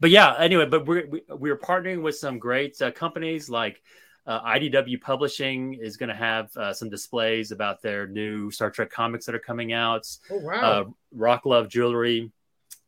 but 0.00 0.08
yeah, 0.10 0.34
anyway, 0.38 0.64
but 0.64 0.86
we're 0.86 1.06
we, 1.06 1.22
we're 1.28 1.58
partnering 1.58 2.02
with 2.02 2.16
some 2.16 2.38
great 2.38 2.80
uh, 2.80 2.90
companies 2.90 3.50
like 3.50 3.82
uh, 4.26 4.42
IDW 4.42 5.00
Publishing 5.00 5.74
is 5.74 5.96
going 5.96 6.08
to 6.08 6.14
have 6.14 6.54
uh, 6.56 6.72
some 6.72 6.90
displays 6.90 7.52
about 7.52 7.82
their 7.82 8.06
new 8.06 8.50
Star 8.50 8.70
Trek 8.70 8.90
comics 8.90 9.26
that 9.26 9.34
are 9.34 9.40
coming 9.40 9.72
out. 9.72 10.06
Oh 10.30 10.38
wow. 10.38 10.60
Uh, 10.60 10.84
Rock 11.12 11.46
Love 11.46 11.68
Jewelry 11.68 12.30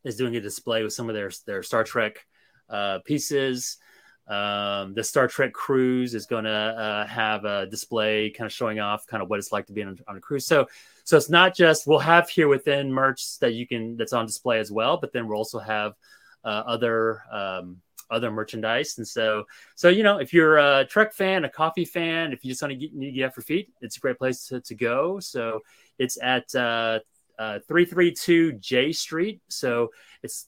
is 0.03 0.15
doing 0.15 0.35
a 0.35 0.41
display 0.41 0.83
with 0.83 0.93
some 0.93 1.09
of 1.09 1.15
their 1.15 1.31
their 1.45 1.63
Star 1.63 1.83
Trek 1.83 2.25
uh, 2.69 2.99
pieces. 3.05 3.77
Um, 4.27 4.93
the 4.93 5.03
Star 5.03 5.27
Trek 5.27 5.51
cruise 5.51 6.15
is 6.15 6.27
going 6.27 6.45
to 6.45 6.49
uh, 6.49 7.07
have 7.07 7.43
a 7.43 7.65
display, 7.65 8.29
kind 8.29 8.45
of 8.45 8.53
showing 8.53 8.79
off 8.79 9.05
kind 9.05 9.21
of 9.21 9.29
what 9.29 9.39
it's 9.39 9.51
like 9.51 9.67
to 9.67 9.73
be 9.73 9.83
on, 9.83 9.99
on 10.07 10.15
a 10.15 10.21
cruise. 10.21 10.45
So, 10.45 10.67
so 11.03 11.17
it's 11.17 11.29
not 11.29 11.53
just 11.53 11.87
we'll 11.87 11.99
have 11.99 12.29
Hero 12.29 12.49
Within 12.49 12.91
merch 12.91 13.39
that 13.39 13.53
you 13.53 13.67
can 13.67 13.97
that's 13.97 14.13
on 14.13 14.25
display 14.25 14.59
as 14.59 14.71
well, 14.71 14.97
but 14.97 15.11
then 15.11 15.27
we'll 15.27 15.37
also 15.37 15.59
have 15.59 15.95
uh, 16.45 16.63
other 16.65 17.21
um, 17.31 17.81
other 18.13 18.31
merchandise. 18.31 18.97
And 18.97 19.07
so, 19.07 19.45
so 19.75 19.89
you 19.89 20.03
know, 20.03 20.19
if 20.19 20.33
you're 20.33 20.57
a 20.57 20.85
Trek 20.85 21.13
fan, 21.13 21.45
a 21.45 21.49
coffee 21.49 21.85
fan, 21.85 22.31
if 22.33 22.45
you 22.45 22.51
just 22.51 22.61
want 22.61 22.71
to 22.71 22.75
get, 22.77 22.93
need 22.93 23.07
to 23.07 23.11
get 23.11 23.25
off 23.25 23.37
your 23.37 23.43
feet, 23.43 23.69
it's 23.81 23.97
a 23.97 23.99
great 23.99 24.17
place 24.17 24.47
to, 24.47 24.61
to 24.61 24.75
go. 24.75 25.19
So 25.19 25.61
it's 25.97 26.17
at 26.21 26.53
uh, 26.55 26.99
uh, 27.37 27.59
332 27.67 28.53
J 28.53 28.91
Street. 28.91 29.41
So 29.49 29.91
it's 30.21 30.47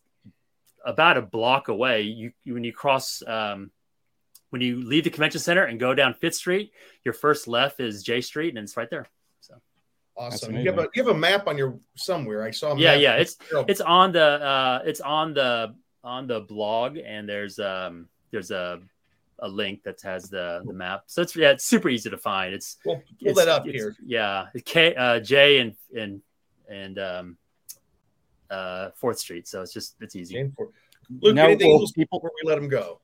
about 0.85 1.17
a 1.17 1.21
block 1.21 1.67
away. 1.67 2.03
You, 2.03 2.31
you 2.43 2.53
when 2.53 2.63
you 2.63 2.73
cross 2.73 3.23
um, 3.25 3.71
when 4.51 4.61
you 4.61 4.81
leave 4.81 5.03
the 5.03 5.09
convention 5.09 5.41
center 5.41 5.63
and 5.65 5.79
go 5.79 5.93
down 5.93 6.13
Fifth 6.13 6.35
Street, 6.35 6.71
your 7.03 7.13
first 7.13 7.47
left 7.47 7.79
is 7.79 8.03
J 8.03 8.21
Street, 8.21 8.49
and 8.49 8.63
it's 8.63 8.77
right 8.77 8.89
there. 8.89 9.07
So 9.41 9.55
awesome. 10.15 10.55
You 10.55 10.69
have 10.69 10.79
a 10.79 10.87
you 10.93 11.03
have 11.03 11.13
a 11.13 11.17
map 11.17 11.47
on 11.47 11.57
your 11.57 11.79
somewhere. 11.95 12.43
I 12.43 12.51
saw. 12.51 12.73
A 12.73 12.77
yeah, 12.77 12.91
map. 12.91 13.01
yeah, 13.01 13.13
it's 13.15 13.37
it's 13.67 13.81
on 13.81 14.11
the 14.11 14.23
uh, 14.23 14.81
it's 14.85 15.01
on 15.01 15.33
the 15.33 15.75
on 16.05 16.27
the 16.27 16.39
blog, 16.41 16.97
and 16.97 17.27
there's 17.27 17.59
um 17.59 18.07
there's 18.31 18.51
a 18.51 18.79
a 19.39 19.47
link 19.47 19.83
that 19.83 19.99
has 20.01 20.29
the 20.29 20.61
the 20.65 20.71
map. 20.73 21.03
So 21.07 21.21
it's 21.21 21.35
yeah, 21.35 21.51
it's 21.51 21.65
super 21.65 21.89
easy 21.89 22.09
to 22.09 22.17
find. 22.17 22.53
It's 22.53 22.77
Pull, 22.83 22.95
pull 23.19 23.29
it's- 23.31 23.35
that 23.37 23.49
up 23.49 23.65
here. 23.65 23.95
Yeah, 24.05 24.47
K 24.63 24.95
uh, 24.95 25.19
J 25.19 25.59
and 25.59 25.75
and 25.97 26.21
and 26.69 26.99
um 26.99 27.37
uh 28.49 28.91
Fourth 28.95 29.19
Street. 29.19 29.47
So 29.47 29.61
it's 29.61 29.73
just 29.73 29.95
it's 29.99 30.15
easy. 30.15 30.35
Jane 30.35 30.53
Ford. 30.55 30.69
Luke, 31.21 31.35
Now, 31.35 31.45
anything 31.45 31.71
will 31.71 31.81
else 31.81 31.91
people- 31.91 32.19
before 32.19 32.31
we 32.41 32.47
let 32.49 32.57
him 32.57 32.69
go? 32.69 33.01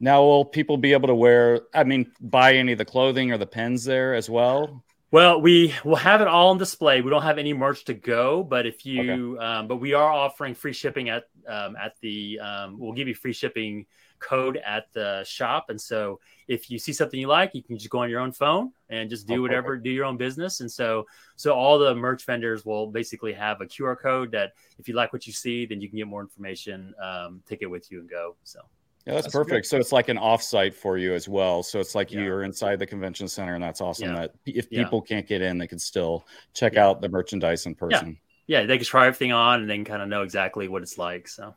Now 0.00 0.22
will 0.22 0.44
people 0.44 0.76
be 0.76 0.92
able 0.92 1.08
to 1.08 1.14
wear 1.14 1.62
I 1.74 1.84
mean 1.84 2.12
buy 2.20 2.54
any 2.54 2.72
of 2.72 2.78
the 2.78 2.84
clothing 2.84 3.32
or 3.32 3.38
the 3.38 3.46
pens 3.46 3.84
there 3.84 4.14
as 4.14 4.28
well? 4.28 4.84
Well, 5.12 5.42
we 5.42 5.74
will 5.84 5.96
have 5.96 6.22
it 6.22 6.26
all 6.26 6.52
on 6.52 6.58
display. 6.58 7.02
We 7.02 7.10
don't 7.10 7.22
have 7.22 7.36
any 7.36 7.52
merch 7.52 7.84
to 7.84 7.92
go, 7.92 8.42
but 8.42 8.64
if 8.64 8.86
you, 8.86 9.38
um, 9.38 9.68
but 9.68 9.76
we 9.76 9.92
are 9.92 10.10
offering 10.10 10.54
free 10.54 10.72
shipping 10.72 11.10
at 11.10 11.24
um, 11.46 11.76
at 11.76 11.96
the. 12.00 12.40
Um, 12.40 12.78
we'll 12.78 12.94
give 12.94 13.08
you 13.08 13.14
free 13.14 13.34
shipping 13.34 13.84
code 14.20 14.56
at 14.56 14.90
the 14.94 15.22
shop, 15.24 15.66
and 15.68 15.78
so 15.78 16.18
if 16.48 16.70
you 16.70 16.78
see 16.78 16.94
something 16.94 17.20
you 17.20 17.26
like, 17.26 17.54
you 17.54 17.62
can 17.62 17.76
just 17.76 17.90
go 17.90 17.98
on 17.98 18.08
your 18.08 18.20
own 18.20 18.32
phone 18.32 18.72
and 18.88 19.10
just 19.10 19.26
do 19.26 19.34
oh, 19.34 19.42
whatever, 19.42 19.76
do 19.76 19.90
your 19.90 20.06
own 20.06 20.16
business. 20.16 20.60
And 20.60 20.72
so, 20.72 21.04
so 21.36 21.52
all 21.52 21.78
the 21.78 21.94
merch 21.94 22.24
vendors 22.24 22.64
will 22.64 22.86
basically 22.86 23.34
have 23.34 23.60
a 23.60 23.66
QR 23.66 24.00
code 24.00 24.32
that 24.32 24.52
if 24.78 24.88
you 24.88 24.94
like 24.94 25.12
what 25.12 25.26
you 25.26 25.34
see, 25.34 25.66
then 25.66 25.82
you 25.82 25.90
can 25.90 25.98
get 25.98 26.06
more 26.06 26.22
information, 26.22 26.94
um, 27.02 27.42
take 27.46 27.60
it 27.60 27.66
with 27.66 27.90
you 27.90 28.00
and 28.00 28.08
go. 28.08 28.36
So. 28.44 28.60
Yeah, 29.06 29.14
that's, 29.14 29.26
that's 29.26 29.32
perfect. 29.32 29.64
Good. 29.64 29.66
So 29.66 29.78
it's 29.78 29.92
like 29.92 30.08
an 30.08 30.16
offsite 30.16 30.74
for 30.74 30.96
you 30.96 31.14
as 31.14 31.28
well. 31.28 31.62
So 31.62 31.80
it's 31.80 31.94
like 31.94 32.12
yeah. 32.12 32.22
you're 32.22 32.44
inside 32.44 32.78
the 32.78 32.86
convention 32.86 33.26
center, 33.26 33.54
and 33.54 33.62
that's 33.62 33.80
awesome. 33.80 34.10
Yeah. 34.10 34.20
That 34.20 34.34
if 34.46 34.70
people 34.70 35.04
yeah. 35.04 35.16
can't 35.16 35.26
get 35.26 35.42
in, 35.42 35.58
they 35.58 35.66
can 35.66 35.78
still 35.78 36.26
check 36.54 36.76
out 36.76 37.00
the 37.00 37.08
merchandise 37.08 37.66
in 37.66 37.74
person. 37.74 38.18
Yeah. 38.46 38.64
they 38.64 38.78
can 38.78 38.86
try 38.86 39.06
everything 39.06 39.32
on, 39.32 39.60
and 39.60 39.70
then 39.70 39.84
kind 39.84 40.02
of 40.02 40.08
know 40.08 40.22
exactly 40.22 40.68
what 40.68 40.82
it's 40.82 40.98
like. 40.98 41.26
So 41.26 41.54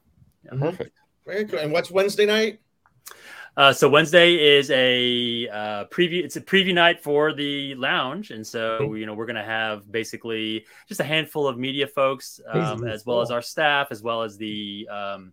perfect. 0.59 0.97
Very 1.25 1.43
good. 1.43 1.59
And 1.59 1.71
what's 1.71 1.91
Wednesday 1.91 2.25
night? 2.25 2.59
Uh, 3.57 3.71
so 3.71 3.87
Wednesday 3.87 4.57
is 4.57 4.69
a 4.71 5.47
uh, 5.47 5.85
preview. 5.85 6.23
It's 6.23 6.35
a 6.35 6.41
preview 6.41 6.73
night 6.73 7.01
for 7.01 7.31
the 7.31 7.73
lounge, 7.75 8.31
and 8.31 8.45
so 8.45 8.93
you 8.95 9.05
know 9.05 9.13
we're 9.13 9.25
going 9.25 9.37
to 9.37 9.43
have 9.43 9.89
basically 9.89 10.65
just 10.89 10.99
a 10.99 11.05
handful 11.05 11.47
of 11.47 11.57
media 11.57 11.87
folks, 11.87 12.41
um, 12.49 12.85
as 12.85 13.05
well 13.05 13.21
as 13.21 13.31
our 13.31 13.41
staff, 13.41 13.87
as 13.91 14.01
well 14.01 14.23
as 14.23 14.37
the 14.37 14.89
um, 14.91 15.31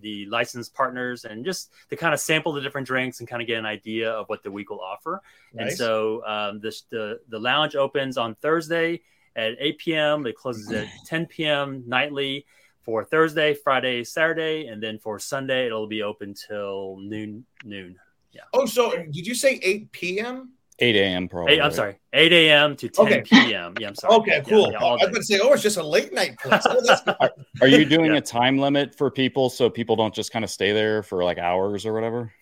the 0.00 0.26
licensed 0.26 0.74
partners, 0.74 1.24
and 1.24 1.44
just 1.44 1.72
to 1.90 1.96
kind 1.96 2.14
of 2.14 2.20
sample 2.20 2.52
the 2.52 2.60
different 2.60 2.86
drinks 2.86 3.20
and 3.20 3.28
kind 3.28 3.42
of 3.42 3.48
get 3.48 3.58
an 3.58 3.66
idea 3.66 4.10
of 4.10 4.28
what 4.28 4.42
the 4.42 4.50
week 4.50 4.70
will 4.70 4.80
offer. 4.80 5.22
Nice. 5.52 5.70
And 5.70 5.78
so 5.78 6.24
um, 6.26 6.60
this, 6.60 6.82
the 6.90 7.20
the 7.28 7.38
lounge 7.38 7.76
opens 7.76 8.16
on 8.16 8.34
Thursday 8.36 9.00
at 9.36 9.54
8 9.58 9.78
p.m. 9.78 10.26
It 10.26 10.36
closes 10.36 10.70
at 10.72 10.88
10 11.06 11.26
p.m. 11.26 11.84
nightly 11.86 12.46
for 12.82 13.04
Thursday, 13.04 13.54
Friday, 13.54 14.02
Saturday, 14.02 14.66
and 14.66 14.82
then 14.82 14.98
for 14.98 15.18
Sunday 15.18 15.66
it'll 15.66 15.86
be 15.86 16.02
open 16.02 16.34
till 16.34 16.96
noon. 16.98 17.44
Noon. 17.64 17.96
Yeah. 18.32 18.42
Oh, 18.52 18.66
so 18.66 18.90
did 19.10 19.26
you 19.26 19.34
say 19.34 19.60
8 19.62 19.92
p.m.? 19.92 20.52
8 20.80 20.96
a.m. 20.96 21.28
probably. 21.28 21.60
i 21.60 21.66
I'm 21.66 21.72
sorry, 21.72 21.96
8 22.12 22.32
a.m. 22.32 22.76
to 22.76 22.88
10 22.88 23.06
okay. 23.06 23.22
p.m. 23.22 23.74
Yeah, 23.80 23.88
I'm 23.88 23.94
sorry. 23.94 24.14
Okay, 24.16 24.42
cool. 24.48 24.70
Yeah, 24.72 24.78
yeah, 24.80 24.86
I 24.86 24.92
was 24.92 25.02
going 25.02 25.14
to 25.14 25.24
say, 25.24 25.40
oh, 25.42 25.52
it's 25.52 25.62
just 25.62 25.76
a 25.76 25.82
late 25.82 26.12
night 26.12 26.38
place. 26.38 26.62
Oh, 26.66 27.14
are, 27.20 27.30
are, 27.60 27.68
you 27.68 27.84
doing 27.84 28.12
yeah. 28.12 28.18
a 28.18 28.20
time 28.20 28.58
limit 28.58 28.96
for 28.96 29.10
people 29.10 29.50
so 29.50 29.68
people 29.68 29.96
don't 29.96 30.14
just 30.14 30.32
kind 30.32 30.44
of 30.44 30.50
stay 30.50 30.72
there 30.72 31.02
for 31.02 31.24
like 31.24 31.38
hours 31.38 31.84
or 31.84 31.92
whatever? 31.92 32.32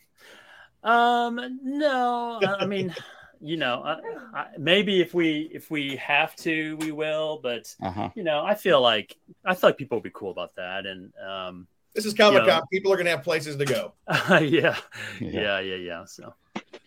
Um, 0.82 1.60
no. 1.62 2.40
I 2.42 2.66
mean, 2.66 2.94
you 3.40 3.56
know, 3.56 3.82
I, 3.82 4.38
I, 4.38 4.46
maybe 4.58 5.00
if 5.00 5.14
we 5.14 5.50
if 5.52 5.70
we 5.70 5.96
have 5.96 6.36
to, 6.36 6.76
we 6.78 6.92
will. 6.92 7.40
But 7.42 7.74
uh-huh. 7.82 8.10
you 8.14 8.22
know, 8.22 8.44
I 8.44 8.54
feel 8.54 8.80
like 8.80 9.16
I 9.44 9.54
feel 9.54 9.70
like 9.70 9.78
people 9.78 9.96
will 9.96 10.02
be 10.02 10.10
cool 10.12 10.30
about 10.30 10.54
that. 10.56 10.86
And 10.86 11.12
um, 11.26 11.66
this 11.96 12.06
is 12.06 12.14
Comic 12.14 12.40
Con. 12.40 12.46
You 12.46 12.52
know, 12.52 12.62
people 12.72 12.92
are 12.92 12.96
going 12.96 13.06
to 13.06 13.10
have 13.10 13.24
places 13.24 13.56
to 13.56 13.64
go. 13.64 13.92
Uh, 14.08 14.40
yeah. 14.40 14.76
yeah, 15.20 15.60
yeah, 15.60 15.74
yeah, 15.74 16.04
So 16.04 16.32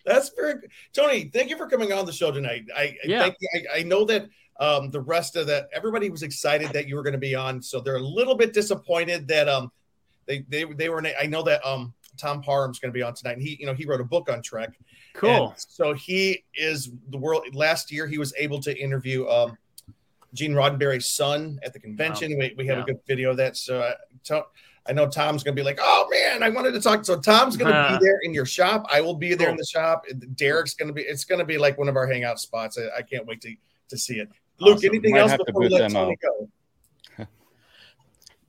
that's 0.04 0.30
very 0.30 0.54
good. 0.54 0.70
Tony. 0.92 1.30
Thank 1.32 1.50
you 1.50 1.56
for 1.56 1.66
coming 1.66 1.92
on 1.92 2.06
the 2.06 2.12
show 2.12 2.30
tonight. 2.30 2.64
I 2.74 2.96
yeah. 3.04 3.20
thank 3.20 3.36
you. 3.40 3.48
I, 3.54 3.80
I 3.80 3.82
know 3.82 4.04
that 4.06 4.28
um, 4.58 4.90
the 4.90 5.00
rest 5.00 5.36
of 5.36 5.46
that 5.48 5.68
everybody 5.72 6.08
was 6.08 6.22
excited 6.22 6.72
that 6.72 6.88
you 6.88 6.96
were 6.96 7.02
going 7.02 7.12
to 7.12 7.18
be 7.18 7.34
on, 7.34 7.60
so 7.60 7.80
they're 7.80 7.96
a 7.96 8.00
little 8.00 8.34
bit 8.34 8.52
disappointed 8.52 9.28
that 9.28 9.48
um 9.48 9.70
they 10.26 10.44
they 10.48 10.64
they 10.64 10.88
were. 10.88 11.04
I 11.20 11.26
know 11.26 11.42
that 11.42 11.64
um 11.66 11.92
Tom 12.16 12.42
Parham's 12.42 12.78
going 12.78 12.92
to 12.92 12.96
be 12.96 13.02
on 13.02 13.14
tonight, 13.14 13.34
and 13.34 13.42
he 13.42 13.56
you 13.60 13.66
know 13.66 13.74
he 13.74 13.84
wrote 13.84 14.00
a 14.00 14.04
book 14.04 14.30
on 14.30 14.42
Trek 14.42 14.72
Cool. 15.14 15.50
And 15.50 15.54
so 15.56 15.92
he 15.92 16.44
is 16.54 16.90
the 17.08 17.18
world. 17.18 17.42
Last 17.54 17.90
year, 17.90 18.06
he 18.06 18.18
was 18.18 18.32
able 18.38 18.60
to 18.60 18.76
interview 18.76 19.26
um, 19.28 19.56
Gene 20.34 20.52
Roddenberry's 20.52 21.08
son 21.08 21.58
at 21.62 21.72
the 21.72 21.80
convention. 21.80 22.32
Wow. 22.32 22.38
We, 22.38 22.54
we 22.58 22.66
have 22.66 22.78
yeah. 22.78 22.84
a 22.84 22.86
good 22.86 23.00
video 23.06 23.30
of 23.30 23.36
that. 23.38 23.56
So 23.56 23.82
I, 23.82 23.94
to, 24.24 24.44
I 24.88 24.92
know 24.92 25.08
Tom's 25.08 25.42
going 25.42 25.54
to 25.54 25.60
be 25.60 25.64
like, 25.64 25.78
"Oh 25.80 26.08
man, 26.10 26.42
I 26.42 26.48
wanted 26.48 26.72
to 26.72 26.80
talk." 26.80 27.04
So 27.04 27.18
Tom's 27.20 27.56
going 27.56 27.72
to 27.72 27.78
uh, 27.78 27.98
be 27.98 28.04
there 28.04 28.18
in 28.22 28.32
your 28.32 28.46
shop. 28.46 28.86
I 28.90 29.00
will 29.00 29.14
be 29.14 29.34
there 29.34 29.48
cool. 29.48 29.52
in 29.52 29.56
the 29.56 29.66
shop. 29.66 30.04
Derek's 30.34 30.74
going 30.74 30.88
to 30.88 30.94
be. 30.94 31.02
It's 31.02 31.24
going 31.24 31.38
to 31.38 31.44
be 31.44 31.58
like 31.58 31.78
one 31.78 31.88
of 31.88 31.96
our 31.96 32.06
hangout 32.06 32.40
spots. 32.40 32.78
I, 32.78 32.98
I 32.98 33.02
can't 33.02 33.26
wait 33.26 33.40
to 33.42 33.54
to 33.90 33.98
see 33.98 34.18
it. 34.18 34.28
Luke, 34.58 34.76
awesome. 34.76 34.90
anything 34.90 35.16
else 35.16 35.32
before 35.44 35.60
we 35.62 35.68
let 35.68 35.90
Tony 35.90 36.16
go? 36.22 36.48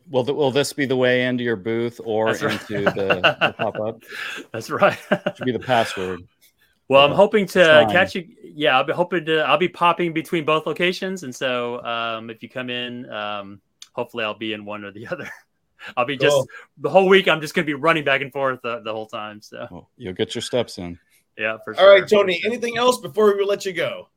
Will, 0.09 0.23
the, 0.23 0.33
will 0.33 0.51
this 0.51 0.73
be 0.73 0.85
the 0.85 0.97
way 0.97 1.23
into 1.25 1.41
your 1.41 1.55
booth 1.55 2.01
or 2.03 2.25
right. 2.25 2.41
into 2.41 2.83
the, 2.83 3.37
the 3.39 3.55
pop 3.57 3.79
up? 3.79 4.03
That's 4.51 4.69
right. 4.69 4.97
Should 5.37 5.45
be 5.45 5.53
the 5.53 5.59
password. 5.59 6.27
Well, 6.89 7.05
I'm 7.05 7.13
hoping 7.13 7.45
to 7.47 7.87
catch 7.89 8.15
you. 8.15 8.27
Yeah, 8.43 8.75
I'll 8.75 8.83
be 8.83 8.91
hoping 8.91 9.23
to. 9.25 9.39
I'll 9.39 9.57
be 9.57 9.69
popping 9.69 10.11
between 10.11 10.43
both 10.43 10.65
locations, 10.65 11.23
and 11.23 11.33
so 11.33 11.81
um, 11.85 12.29
if 12.29 12.43
you 12.43 12.49
come 12.49 12.69
in, 12.69 13.09
um, 13.09 13.61
hopefully 13.93 14.25
I'll 14.25 14.37
be 14.37 14.51
in 14.51 14.65
one 14.65 14.83
or 14.83 14.91
the 14.91 15.07
other. 15.07 15.29
I'll 15.95 16.05
be 16.05 16.17
just 16.17 16.47
the 16.77 16.89
whole 16.89 17.07
week. 17.07 17.27
I'm 17.27 17.41
just 17.41 17.53
going 17.53 17.65
to 17.65 17.69
be 17.69 17.73
running 17.73 18.03
back 18.03 18.21
and 18.21 18.31
forth 18.31 18.59
the, 18.61 18.81
the 18.81 18.91
whole 18.91 19.07
time. 19.07 19.41
So 19.41 19.67
well, 19.71 19.89
you'll 19.97 20.13
get 20.13 20.35
your 20.35 20.41
steps 20.41 20.77
in. 20.77 20.99
Yeah, 21.37 21.57
for 21.63 21.73
sure. 21.73 21.83
All 21.83 21.89
right, 21.89 22.07
Tony. 22.07 22.41
Anything 22.45 22.77
else 22.77 22.99
before 22.99 23.35
we 23.35 23.45
let 23.45 23.65
you 23.65 23.73
go? 23.73 24.09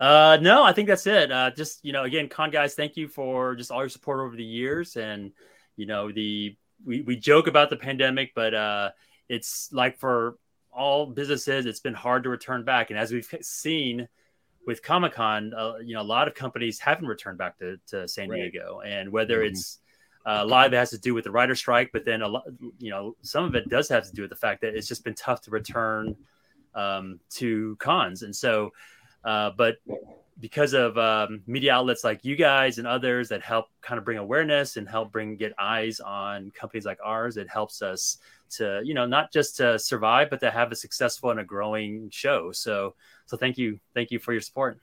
Uh, 0.00 0.38
no, 0.40 0.62
I 0.62 0.72
think 0.72 0.88
that's 0.88 1.06
it. 1.06 1.32
Uh, 1.32 1.50
just 1.50 1.84
you 1.84 1.92
know, 1.92 2.04
again, 2.04 2.28
con 2.28 2.50
guys, 2.50 2.74
thank 2.74 2.96
you 2.96 3.08
for 3.08 3.56
just 3.56 3.70
all 3.70 3.80
your 3.80 3.88
support 3.88 4.20
over 4.20 4.36
the 4.36 4.44
years, 4.44 4.96
and 4.96 5.32
you 5.76 5.86
know, 5.86 6.12
the 6.12 6.56
we 6.84 7.02
we 7.02 7.16
joke 7.16 7.46
about 7.46 7.70
the 7.70 7.76
pandemic, 7.76 8.32
but 8.34 8.54
uh, 8.54 8.90
it's 9.28 9.72
like 9.72 9.98
for 9.98 10.38
all 10.72 11.06
businesses, 11.06 11.66
it's 11.66 11.80
been 11.80 11.94
hard 11.94 12.22
to 12.22 12.28
return 12.28 12.64
back. 12.64 12.90
And 12.90 12.98
as 12.98 13.12
we've 13.12 13.28
seen 13.42 14.08
with 14.66 14.82
Comic 14.82 15.14
Con, 15.14 15.52
uh, 15.54 15.74
you 15.82 15.94
know, 15.94 16.00
a 16.00 16.02
lot 16.02 16.28
of 16.28 16.34
companies 16.34 16.78
haven't 16.78 17.06
returned 17.06 17.38
back 17.38 17.58
to, 17.58 17.78
to 17.88 18.06
San 18.06 18.28
right. 18.28 18.52
Diego. 18.52 18.80
And 18.80 19.10
whether 19.10 19.38
mm-hmm. 19.38 19.52
it's 19.52 19.80
uh, 20.26 20.40
a 20.42 20.44
lot 20.44 20.66
of 20.66 20.72
it 20.72 20.76
has 20.76 20.90
to 20.90 20.98
do 20.98 21.14
with 21.14 21.24
the 21.24 21.30
writer 21.30 21.54
strike, 21.54 21.90
but 21.92 22.04
then 22.04 22.22
a 22.22 22.28
lot, 22.28 22.44
you 22.78 22.90
know, 22.90 23.16
some 23.22 23.44
of 23.44 23.54
it 23.54 23.68
does 23.68 23.88
have 23.88 24.06
to 24.06 24.12
do 24.12 24.22
with 24.22 24.30
the 24.30 24.36
fact 24.36 24.60
that 24.60 24.74
it's 24.74 24.88
just 24.88 25.04
been 25.04 25.14
tough 25.14 25.40
to 25.42 25.50
return 25.50 26.16
um, 26.74 27.20
to 27.30 27.76
cons. 27.76 28.22
And 28.22 28.34
so, 28.34 28.72
uh, 29.24 29.50
but 29.56 29.76
because 30.40 30.72
of 30.72 30.96
um, 30.98 31.42
media 31.46 31.72
outlets 31.72 32.04
like 32.04 32.24
you 32.24 32.36
guys 32.36 32.78
and 32.78 32.86
others 32.86 33.28
that 33.28 33.42
help 33.42 33.66
kind 33.80 33.98
of 33.98 34.04
bring 34.04 34.18
awareness 34.18 34.76
and 34.76 34.88
help 34.88 35.10
bring 35.10 35.36
get 35.36 35.52
eyes 35.58 35.98
on 35.98 36.50
companies 36.52 36.84
like 36.84 36.98
ours, 37.02 37.36
it 37.36 37.48
helps 37.48 37.82
us 37.82 38.18
to 38.50 38.80
you 38.84 38.94
know 38.94 39.06
not 39.06 39.32
just 39.32 39.56
to 39.56 39.78
survive 39.78 40.30
but 40.30 40.40
to 40.40 40.50
have 40.50 40.72
a 40.72 40.76
successful 40.76 41.30
and 41.30 41.40
a 41.40 41.44
growing 41.44 42.08
show 42.10 42.50
so 42.52 42.94
so 43.26 43.36
thank 43.36 43.58
you 43.58 43.78
thank 43.94 44.10
you 44.10 44.18
for 44.18 44.32
your 44.32 44.40
support 44.40 44.80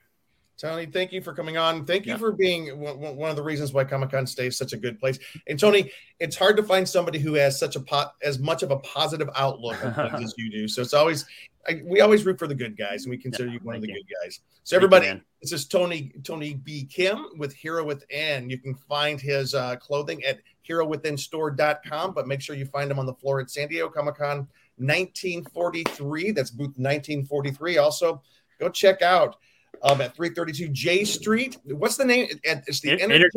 Tony, 0.57 0.85
thank 0.85 1.11
you 1.11 1.21
for 1.21 1.33
coming 1.33 1.57
on. 1.57 1.85
Thank 1.85 2.05
you 2.05 2.13
yeah. 2.13 2.17
for 2.17 2.31
being 2.31 2.79
one 2.79 3.29
of 3.29 3.35
the 3.35 3.43
reasons 3.43 3.73
why 3.73 3.83
Comic 3.83 4.11
Con 4.11 4.25
stays 4.25 4.57
such 4.57 4.71
a 4.71 4.77
good 4.77 4.99
place. 4.99 5.19
And 5.47 5.59
Tony, 5.59 5.91
it's 6.19 6.37
hard 6.37 6.55
to 6.57 6.63
find 6.63 6.87
somebody 6.87 7.19
who 7.19 7.33
has 7.33 7.59
such 7.59 7.75
a 7.75 7.81
pot 7.81 8.15
as 8.23 8.39
much 8.39 8.63
of 8.63 8.71
a 8.71 8.77
positive 8.77 9.29
outlook 9.35 9.75
as 9.83 10.33
you 10.37 10.49
do. 10.49 10.67
So 10.67 10.81
it's 10.81 10.93
always 10.93 11.25
I, 11.67 11.81
we 11.83 12.01
always 12.01 12.25
root 12.25 12.37
for 12.37 12.47
the 12.47 12.55
good 12.55 12.77
guys, 12.77 13.03
and 13.03 13.11
we 13.11 13.17
consider 13.17 13.47
yeah, 13.47 13.53
you 13.53 13.59
one 13.63 13.75
of 13.75 13.81
the 13.81 13.87
you. 13.87 13.95
good 13.95 14.13
guys. 14.23 14.41
So 14.63 14.75
everybody, 14.75 15.07
you, 15.07 15.21
this 15.41 15.51
is 15.51 15.65
Tony 15.65 16.13
Tony 16.23 16.53
B 16.53 16.85
Kim 16.85 17.25
with 17.37 17.53
Hero 17.53 17.83
Within. 17.83 18.49
You 18.49 18.57
can 18.57 18.75
find 18.75 19.19
his 19.19 19.53
uh, 19.53 19.75
clothing 19.77 20.23
at 20.23 20.39
herowithinstore.com, 20.67 22.13
but 22.13 22.27
make 22.27 22.41
sure 22.41 22.55
you 22.55 22.65
find 22.65 22.89
him 22.89 22.99
on 22.99 23.05
the 23.05 23.13
floor 23.13 23.39
at 23.39 23.49
San 23.49 23.67
Diego 23.67 23.89
Comic 23.89 24.15
Con 24.15 24.47
1943. 24.77 26.31
That's 26.31 26.51
booth 26.51 26.77
1943. 26.77 27.77
Also, 27.77 28.21
go 28.59 28.69
check 28.69 29.01
out 29.01 29.37
um, 29.83 30.01
at 30.01 30.15
332 30.15 30.69
J 30.69 31.03
Street. 31.03 31.57
What's 31.65 31.97
the 31.97 32.05
name? 32.05 32.27
It's 32.43 32.79
the 32.81 32.89
Energizer 32.91 33.01
Energize, 33.03 33.31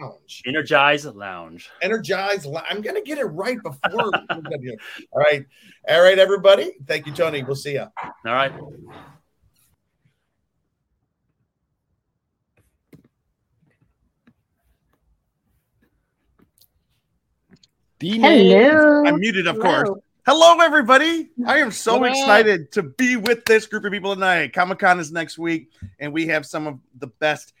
Lounge. 0.00 0.42
Energize 0.46 1.04
Lounge. 1.06 1.70
Energize. 1.82 2.46
I'm 2.68 2.82
going 2.82 2.96
to 2.96 3.02
get 3.02 3.18
it 3.18 3.24
right 3.24 3.58
before. 3.62 4.12
All 4.30 4.42
right. 5.14 5.44
All 5.88 6.02
right, 6.02 6.18
everybody. 6.18 6.72
Thank 6.86 7.06
you, 7.06 7.12
Tony. 7.12 7.42
We'll 7.42 7.56
see 7.56 7.72
you. 7.74 7.86
All 8.26 8.32
right. 8.32 8.52
Hello. 18.02 19.04
I'm 19.06 19.18
muted, 19.18 19.46
of 19.48 19.56
Hello. 19.56 19.84
course. 19.84 20.00
Hello, 20.30 20.60
everybody. 20.60 21.30
I 21.46 21.56
am 21.56 21.70
so 21.70 22.04
excited 22.04 22.70
to 22.72 22.82
be 22.82 23.16
with 23.16 23.46
this 23.46 23.66
group 23.66 23.86
of 23.86 23.92
people 23.92 24.12
tonight. 24.12 24.52
Comic 24.52 24.78
Con 24.78 25.00
is 25.00 25.10
next 25.10 25.38
week, 25.38 25.72
and 26.00 26.12
we 26.12 26.26
have 26.26 26.44
some 26.44 26.66
of 26.66 26.78
the 26.98 27.06
best 27.06 27.54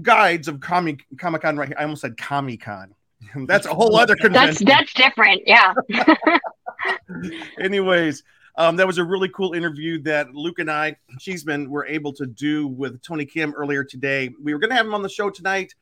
guides 0.00 0.46
of 0.46 0.60
Comic 0.60 1.04
Comic 1.18 1.42
Con 1.42 1.56
right 1.56 1.66
here. 1.66 1.76
I 1.76 1.82
almost 1.82 2.02
said 2.02 2.16
Comic 2.16 2.60
Con. 2.60 2.94
That's 3.48 3.66
a 3.66 3.74
whole 3.74 3.96
other 3.96 4.14
convention. 4.14 4.64
That's 4.64 4.92
that's 4.92 4.94
different. 4.94 5.42
Yeah. 5.44 5.74
Anyways, 7.60 8.22
um, 8.56 8.76
that 8.76 8.86
was 8.86 8.98
a 8.98 9.04
really 9.04 9.30
cool 9.30 9.52
interview 9.52 10.00
that 10.02 10.32
Luke 10.36 10.60
and 10.60 10.70
I, 10.70 10.94
Cheeseman, 11.18 11.68
were 11.68 11.86
able 11.86 12.12
to 12.12 12.26
do 12.26 12.68
with 12.68 13.02
Tony 13.02 13.24
Kim 13.24 13.54
earlier 13.54 13.82
today. 13.82 14.30
We 14.40 14.54
were 14.54 14.60
going 14.60 14.70
to 14.70 14.76
have 14.76 14.86
him 14.86 14.94
on 14.94 15.02
the 15.02 15.08
show 15.08 15.30
tonight 15.30 15.74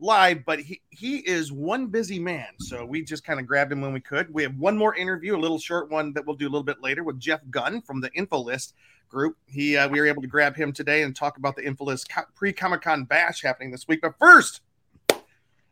live, 0.00 0.44
but 0.44 0.60
he 0.60 0.80
he 0.90 1.18
is 1.18 1.52
one 1.52 1.86
busy 1.86 2.18
man. 2.18 2.48
So 2.58 2.84
we 2.84 3.02
just 3.02 3.24
kind 3.24 3.38
of 3.38 3.46
grabbed 3.46 3.72
him 3.72 3.80
when 3.80 3.92
we 3.92 4.00
could. 4.00 4.32
We 4.32 4.42
have 4.42 4.56
one 4.56 4.76
more 4.76 4.94
interview, 4.94 5.36
a 5.36 5.38
little 5.38 5.58
short 5.58 5.90
one 5.90 6.12
that 6.14 6.26
we'll 6.26 6.36
do 6.36 6.46
a 6.46 6.50
little 6.50 6.64
bit 6.64 6.82
later 6.82 7.04
with 7.04 7.18
Jeff 7.20 7.40
Gund 7.50 7.84
from 7.84 8.00
the 8.00 8.10
InfoList 8.10 8.72
group. 9.08 9.36
He 9.46 9.76
uh, 9.76 9.88
we 9.88 10.00
were 10.00 10.06
able 10.06 10.22
to 10.22 10.28
grab 10.28 10.56
him 10.56 10.72
today 10.72 11.02
and 11.02 11.14
talk 11.14 11.36
about 11.36 11.56
the 11.56 11.62
InfoList 11.62 12.06
pre 12.34 12.52
Comic 12.52 12.82
Con 12.82 13.04
bash 13.04 13.42
happening 13.42 13.70
this 13.70 13.86
week. 13.86 14.00
But 14.00 14.14
first, 14.18 14.62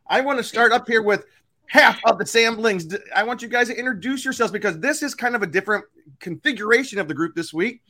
I 0.07 0.21
want 0.21 0.37
to 0.37 0.43
start 0.43 0.71
up 0.71 0.87
here 0.87 1.01
with 1.01 1.25
half 1.65 1.99
of 2.05 2.17
the 2.17 2.25
samblings. 2.25 2.99
I 3.15 3.23
want 3.23 3.41
you 3.41 3.47
guys 3.47 3.67
to 3.67 3.77
introduce 3.77 4.23
yourselves 4.23 4.51
because 4.51 4.79
this 4.79 5.01
is 5.03 5.15
kind 5.15 5.35
of 5.35 5.43
a 5.43 5.47
different 5.47 5.85
configuration 6.19 6.99
of 6.99 7.07
the 7.07 7.13
group 7.13 7.35
this 7.35 7.53
week. 7.53 7.81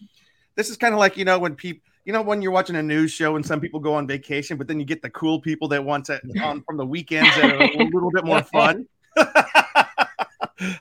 This 0.56 0.70
is 0.70 0.78
kind 0.78 0.94
of 0.94 1.00
like 1.00 1.18
you 1.18 1.26
know 1.26 1.40
when 1.40 1.56
people 1.56 1.89
you 2.06 2.14
know 2.14 2.22
when 2.22 2.42
you're 2.42 2.52
watching 2.52 2.76
a 2.76 2.84
news 2.84 3.12
show 3.12 3.36
and 3.36 3.46
some 3.46 3.60
people 3.60 3.80
go 3.80 3.94
on 3.94 4.08
vacation, 4.08 4.58
but 4.58 4.68
then 4.68 4.80
you 4.80 4.86
get 4.86 5.02
the 5.02 5.10
cool 5.10 5.40
people 5.40 5.68
that 5.70 5.84
want 5.84 6.06
to 6.06 6.20
on 6.42 6.62
from 6.64 6.78
the 6.78 6.86
weekends 6.86 7.36
that 7.36 7.52
are 7.52 7.64
a 7.64 7.84
little 7.94 8.12
bit 8.12 8.26
more 8.26 8.42
fun. 8.44 8.88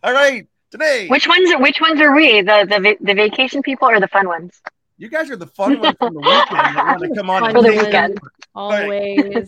All 0.02 0.12
right, 0.12 0.46
today. 0.70 1.08
Which 1.08 1.28
ones? 1.28 1.50
Which 1.58 1.80
ones 1.80 2.00
are 2.00 2.14
we? 2.14 2.42
The 2.42 2.66
the 2.68 2.96
the 3.00 3.14
vacation 3.14 3.62
people 3.62 3.88
or 3.88 4.00
the 4.00 4.08
fun 4.08 4.26
ones? 4.26 4.60
You 4.96 5.08
guys 5.08 5.30
are 5.30 5.36
the 5.36 5.46
fun 5.46 5.78
ones 5.80 5.96
from 5.98 6.14
the 6.14 6.20
weekend 6.20 6.50
that 6.50 6.86
want 6.86 7.02
to 7.02 7.14
come 7.14 7.30
on 7.30 7.52
for 7.52 7.62
the 7.62 7.70
weekend. 7.70 8.18
Always. 8.54 9.46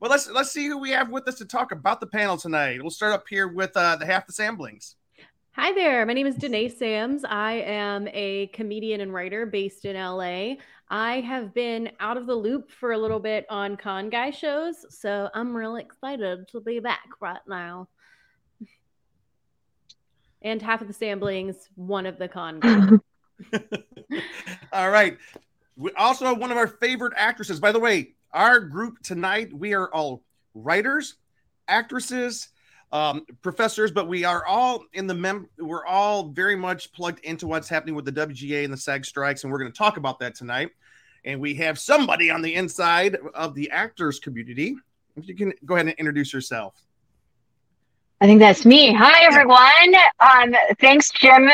Well, 0.00 0.10
let's 0.10 0.28
let's 0.30 0.50
see 0.50 0.66
who 0.66 0.78
we 0.78 0.90
have 0.90 1.10
with 1.10 1.28
us 1.28 1.36
to 1.36 1.44
talk 1.44 1.72
about 1.72 2.00
the 2.00 2.06
panel 2.06 2.36
tonight. 2.36 2.80
We'll 2.80 2.90
start 2.90 3.12
up 3.12 3.24
here 3.28 3.48
with 3.48 3.76
uh, 3.76 3.96
the 3.96 4.06
half 4.06 4.26
the 4.26 4.32
samblings. 4.32 4.94
Hi 5.54 5.74
there. 5.74 6.06
My 6.06 6.14
name 6.14 6.26
is 6.26 6.36
Danae 6.36 6.70
Sams. 6.70 7.24
I 7.24 7.52
am 7.52 8.08
a 8.08 8.46
comedian 8.54 9.02
and 9.02 9.12
writer 9.12 9.44
based 9.44 9.84
in 9.84 9.96
LA. 9.96 10.54
I 10.92 11.22
have 11.22 11.54
been 11.54 11.90
out 12.00 12.18
of 12.18 12.26
the 12.26 12.34
loop 12.34 12.70
for 12.70 12.92
a 12.92 12.98
little 12.98 13.18
bit 13.18 13.46
on 13.48 13.78
con 13.78 14.10
guy 14.10 14.30
shows, 14.30 14.84
so 14.90 15.30
I'm 15.32 15.56
real 15.56 15.76
excited 15.76 16.46
to 16.48 16.60
be 16.60 16.80
back 16.80 17.08
right 17.18 17.40
now. 17.48 17.88
And 20.42 20.60
half 20.60 20.82
of 20.82 20.88
the 20.88 20.92
samblings, 20.94 21.56
one 21.76 22.04
of 22.04 22.18
the 22.18 22.28
con 22.28 22.60
guys. 22.60 22.90
All 24.74 24.90
right. 24.90 25.16
We 25.76 25.92
also 25.92 26.26
have 26.26 26.36
one 26.36 26.50
of 26.50 26.58
our 26.58 26.68
favorite 26.68 27.14
actresses. 27.16 27.58
By 27.58 27.72
the 27.72 27.80
way, 27.80 28.12
our 28.34 28.60
group 28.60 29.02
tonight, 29.02 29.50
we 29.50 29.72
are 29.72 29.88
all 29.94 30.22
writers, 30.54 31.14
actresses, 31.68 32.50
um, 32.92 33.24
professors, 33.40 33.90
but 33.90 34.08
we 34.08 34.24
are 34.24 34.44
all 34.44 34.84
in 34.92 35.06
the 35.06 35.14
mem. 35.14 35.48
We're 35.58 35.86
all 35.86 36.28
very 36.28 36.56
much 36.56 36.92
plugged 36.92 37.24
into 37.24 37.46
what's 37.46 37.70
happening 37.70 37.94
with 37.94 38.04
the 38.04 38.12
WGA 38.12 38.64
and 38.64 38.72
the 38.72 38.76
SAG 38.76 39.06
strikes, 39.06 39.42
and 39.42 39.52
we're 39.52 39.58
going 39.58 39.72
to 39.72 39.78
talk 39.78 39.96
about 39.96 40.18
that 40.18 40.34
tonight. 40.34 40.70
And 41.24 41.40
we 41.40 41.54
have 41.54 41.78
somebody 41.78 42.30
on 42.30 42.42
the 42.42 42.54
inside 42.54 43.16
of 43.34 43.54
the 43.54 43.70
actors 43.70 44.18
community. 44.18 44.76
If 45.16 45.28
you 45.28 45.34
can 45.34 45.52
go 45.64 45.74
ahead 45.74 45.86
and 45.86 45.94
introduce 45.96 46.32
yourself. 46.32 46.74
I 48.20 48.26
think 48.26 48.40
that's 48.40 48.64
me. 48.64 48.92
Hi, 48.92 49.24
everyone. 49.24 49.94
Um, 50.20 50.54
thanks, 50.78 51.10
Jim 51.10 51.50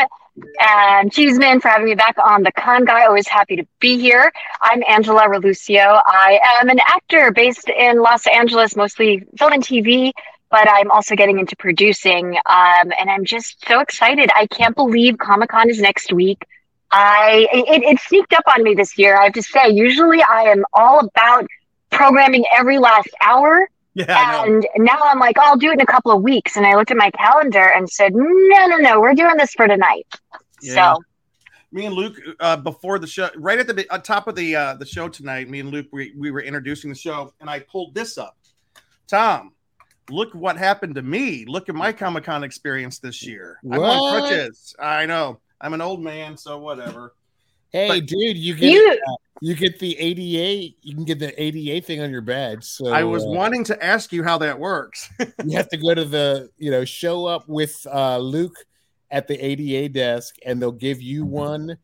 and 0.60 1.12
Cheeseman 1.12 1.60
for 1.60 1.68
having 1.68 1.86
me 1.86 1.94
back 1.94 2.16
on 2.22 2.42
the 2.42 2.52
Con 2.52 2.84
Guy. 2.84 3.06
Always 3.06 3.28
happy 3.28 3.56
to 3.56 3.66
be 3.80 3.98
here. 3.98 4.30
I'm 4.62 4.82
Angela 4.88 5.22
Relucio. 5.22 6.00
I 6.06 6.40
am 6.60 6.68
an 6.68 6.78
actor 6.86 7.32
based 7.32 7.68
in 7.68 8.00
Los 8.00 8.26
Angeles, 8.26 8.76
mostly 8.76 9.24
film 9.38 9.52
and 9.52 9.62
TV, 9.62 10.12
but 10.50 10.68
I'm 10.68 10.90
also 10.90 11.14
getting 11.14 11.38
into 11.38 11.56
producing. 11.56 12.36
Um, 12.46 12.92
and 12.98 13.10
I'm 13.10 13.24
just 13.24 13.66
so 13.66 13.80
excited. 13.80 14.30
I 14.34 14.46
can't 14.46 14.76
believe 14.76 15.18
Comic 15.18 15.50
Con 15.50 15.70
is 15.70 15.80
next 15.80 16.12
week. 16.12 16.44
I 16.90 17.46
it, 17.52 17.82
it 17.82 18.00
sneaked 18.00 18.32
up 18.32 18.44
on 18.46 18.62
me 18.62 18.74
this 18.74 18.96
year. 18.98 19.18
I 19.18 19.24
have 19.24 19.32
to 19.34 19.42
say. 19.42 19.68
Usually, 19.70 20.22
I 20.22 20.42
am 20.44 20.64
all 20.72 21.00
about 21.00 21.46
programming 21.90 22.44
every 22.54 22.78
last 22.78 23.10
hour. 23.22 23.68
Yeah, 23.94 24.44
and 24.44 24.64
now 24.76 24.98
I'm 25.02 25.18
like, 25.18 25.36
oh, 25.38 25.42
I'll 25.44 25.56
do 25.56 25.70
it 25.70 25.74
in 25.74 25.80
a 25.80 25.86
couple 25.86 26.12
of 26.12 26.22
weeks. 26.22 26.56
And 26.56 26.64
I 26.64 26.74
looked 26.74 26.92
at 26.92 26.96
my 26.96 27.10
calendar 27.10 27.72
and 27.74 27.90
said, 27.90 28.14
no, 28.14 28.66
no, 28.66 28.76
no, 28.76 29.00
we're 29.00 29.14
doing 29.14 29.36
this 29.36 29.52
for 29.54 29.66
tonight. 29.66 30.06
Yeah. 30.62 30.94
So 30.94 31.02
me 31.72 31.86
and 31.86 31.94
Luke 31.94 32.16
uh, 32.40 32.56
before 32.56 32.98
the 32.98 33.06
show, 33.06 33.28
right 33.36 33.58
at 33.58 33.66
the 33.66 33.86
uh, 33.92 33.98
top 33.98 34.28
of 34.28 34.34
the 34.34 34.56
uh, 34.56 34.74
the 34.74 34.86
show 34.86 35.08
tonight, 35.08 35.48
me 35.48 35.60
and 35.60 35.70
Luke 35.70 35.86
we, 35.92 36.12
we 36.16 36.30
were 36.30 36.40
introducing 36.40 36.90
the 36.90 36.96
show, 36.96 37.32
and 37.40 37.50
I 37.50 37.60
pulled 37.60 37.94
this 37.94 38.18
up. 38.18 38.36
Tom, 39.08 39.52
look 40.10 40.32
what 40.32 40.56
happened 40.56 40.94
to 40.94 41.02
me. 41.02 41.44
Look 41.46 41.68
at 41.68 41.74
my 41.74 41.92
Comic 41.92 42.24
Con 42.24 42.44
experience 42.44 42.98
this 42.98 43.22
year. 43.22 43.58
I'm 43.64 43.80
on 43.80 44.20
crutches. 44.20 44.74
I 44.78 45.06
know. 45.06 45.40
I'm 45.60 45.74
an 45.74 45.80
old 45.80 46.02
man, 46.02 46.36
so 46.36 46.58
whatever. 46.58 47.14
Hey, 47.70 47.88
But- 47.88 48.06
dude, 48.06 48.36
you 48.38 48.54
get 48.54 48.72
You- 48.72 48.98
uh, 49.06 49.16
you 49.40 49.54
get 49.54 49.78
the 49.78 49.96
ADA. 49.98 50.74
You 50.82 50.94
can 50.94 51.04
get 51.04 51.18
the 51.18 51.40
ADA 51.40 51.80
thing 51.80 52.00
on 52.00 52.10
your 52.10 52.20
badge. 52.22 52.64
So 52.64 52.88
I 52.88 53.04
was 53.04 53.24
uh, 53.24 53.28
wanting 53.28 53.62
to 53.64 53.84
ask 53.84 54.12
you 54.12 54.24
how 54.24 54.38
that 54.38 54.58
works. 54.58 55.08
you 55.44 55.56
have 55.56 55.68
to 55.68 55.76
go 55.76 55.94
to 55.94 56.04
the 56.04 56.50
you 56.58 56.70
know 56.70 56.84
show 56.84 57.26
up 57.26 57.48
with 57.48 57.86
uh, 57.92 58.18
Luke 58.18 58.56
at 59.10 59.28
the 59.28 59.38
ADA 59.38 59.90
desk, 59.90 60.36
and 60.44 60.60
they'll 60.60 60.72
give 60.72 61.00
you 61.00 61.24
one. 61.24 61.78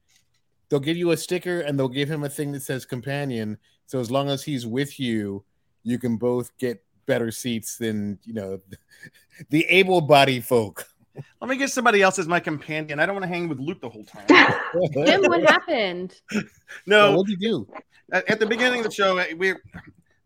They'll 0.68 0.81
give 0.81 0.97
you 0.97 1.12
a 1.12 1.16
sticker, 1.16 1.61
and 1.61 1.79
they'll 1.79 1.89
give 1.89 2.11
him 2.11 2.25
a 2.25 2.29
thing 2.29 2.51
that 2.53 2.62
says 2.62 2.85
companion. 2.85 3.59
So 3.87 4.01
as 4.01 4.11
long 4.11 4.31
as 4.31 4.43
he's 4.43 4.66
with 4.66 4.99
you, 4.99 5.45
you 5.85 5.99
can 5.99 6.16
both 6.16 6.57
get 6.59 6.83
better 7.07 7.31
seats 7.31 7.77
than 7.77 8.18
you 8.25 8.33
know 8.35 8.59
the 9.51 9.64
able-bodied 9.66 10.45
folk. 10.45 10.89
Let 11.41 11.49
me 11.49 11.57
get 11.57 11.71
somebody 11.71 12.03
else 12.03 12.19
as 12.19 12.27
my 12.27 12.41
companion. 12.41 12.99
I 12.99 13.07
don't 13.07 13.15
want 13.15 13.25
to 13.25 13.29
hang 13.29 13.49
with 13.49 13.61
Luke 13.61 13.81
the 13.81 13.89
whole 13.89 14.05
time. 14.05 14.27
Jim, 15.07 15.23
what 15.23 15.43
happened? 15.43 16.21
No, 16.87 17.17
what'd 17.17 17.31
you 17.31 17.37
do? 17.37 17.69
At, 18.11 18.29
at 18.29 18.41
the 18.41 18.47
beginning 18.47 18.81
of 18.81 18.87
the 18.87 18.91
show, 18.91 19.17
uh, 19.19 19.25
we, 19.37 19.55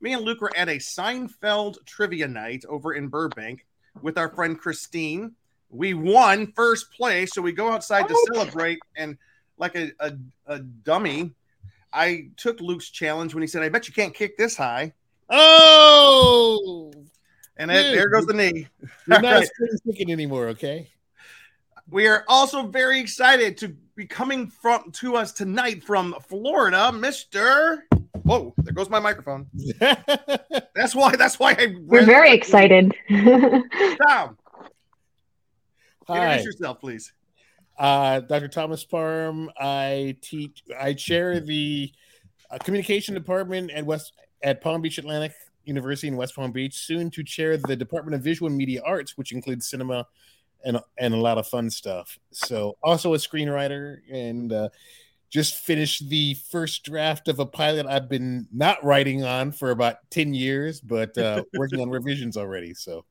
me 0.01 0.15
and 0.15 0.23
Luke 0.23 0.41
were 0.41 0.57
at 0.57 0.69
a 0.69 0.77
Seinfeld 0.77 1.77
trivia 1.85 2.27
night 2.27 2.65
over 2.69 2.95
in 2.95 3.09
Burbank 3.09 3.67
with 4.01 4.17
our 4.17 4.31
friend 4.31 4.59
Christine. 4.59 5.33
We 5.71 5.93
won 5.95 6.53
first 6.57 6.91
place, 6.93 7.31
so 7.35 7.43
we 7.43 7.53
go 7.53 7.71
outside 7.71 8.09
to 8.09 8.17
celebrate. 8.33 8.79
And 8.97 9.19
like 9.59 9.77
a, 9.77 9.93
a, 10.01 10.13
a 10.47 10.59
dummy, 10.61 11.35
I 11.93 12.31
took 12.37 12.61
Luke's 12.61 12.89
challenge 12.89 13.35
when 13.35 13.43
he 13.43 13.47
said, 13.47 13.63
"I 13.63 13.69
bet 13.69 13.89
you 13.89 13.95
can't 13.95 14.15
kick 14.15 14.39
this 14.39 14.57
high." 14.57 14.95
Oh, 15.29 16.93
And 17.59 17.71
it, 17.71 17.83
Dude, 17.91 17.99
there 17.99 18.09
goes 18.09 18.27
the 18.27 18.35
knee. 18.35 18.69
you're 19.07 19.21
not 19.21 19.25
right. 19.25 19.49
a 19.61 19.79
chicken 19.93 20.11
anymore. 20.11 20.49
Okay. 20.49 20.89
We 21.91 22.07
are 22.07 22.25
also 22.29 22.67
very 22.67 23.01
excited 23.01 23.57
to 23.59 23.69
be 23.97 24.07
coming 24.07 24.49
from 24.49 24.93
to 24.93 25.17
us 25.17 25.33
tonight 25.33 25.83
from 25.83 26.15
Florida, 26.29 26.93
Mister. 26.93 27.85
Whoa, 28.23 28.53
there 28.59 28.75
goes 28.75 28.91
my 28.91 29.01
microphone. 29.01 29.47
that's 29.81 30.95
why. 30.95 31.17
That's 31.17 31.39
why 31.39 31.57
I. 31.59 31.75
we're 31.81 32.05
very 32.05 32.33
excited. 32.33 32.95
Tom, 33.09 34.37
Hi. 36.07 36.35
introduce 36.35 36.45
yourself, 36.45 36.79
please. 36.79 37.13
Uh, 37.79 38.21
Dr. 38.21 38.49
Thomas 38.49 38.85
Parham. 38.85 39.51
I 39.59 40.17
teach. 40.21 40.63
I 40.79 40.93
chair 40.93 41.41
the 41.41 41.91
uh, 42.51 42.59
communication 42.59 43.15
department 43.15 43.71
at 43.71 43.87
West 43.87 44.13
at 44.43 44.61
Palm 44.61 44.83
Beach 44.83 44.99
Atlantic 44.99 45.33
University 45.69 46.09
in 46.09 46.17
West 46.17 46.35
Palm 46.35 46.51
Beach. 46.51 46.75
Soon 46.75 47.11
to 47.11 47.23
chair 47.23 47.57
the 47.57 47.77
Department 47.77 48.15
of 48.17 48.23
Visual 48.23 48.49
and 48.49 48.57
Media 48.57 48.83
Arts, 48.85 49.17
which 49.17 49.33
includes 49.33 49.69
cinema 49.69 50.07
and 50.65 50.81
and 50.99 51.15
a 51.15 51.19
lot 51.19 51.39
of 51.39 51.47
fun 51.47 51.71
stuff. 51.71 52.19
So, 52.33 52.77
also 52.83 53.15
a 53.15 53.19
screenwriter 53.19 53.99
and. 54.11 54.53
Uh, 54.53 54.69
just 55.31 55.57
finished 55.57 56.09
the 56.09 56.33
first 56.51 56.85
draft 56.85 57.29
of 57.29 57.39
a 57.39 57.45
pilot 57.45 57.85
I've 57.85 58.09
been 58.09 58.49
not 58.51 58.83
writing 58.83 59.25
on 59.25 59.53
for 59.53 59.73
about 59.73 59.97
10 60.09 60.33
years, 60.33 60.81
but 60.81 61.19
uh, 61.19 61.45
working 61.55 61.83
on 61.83 61.91
revisions 61.91 62.39
already. 62.39 62.73
So, 62.73 63.05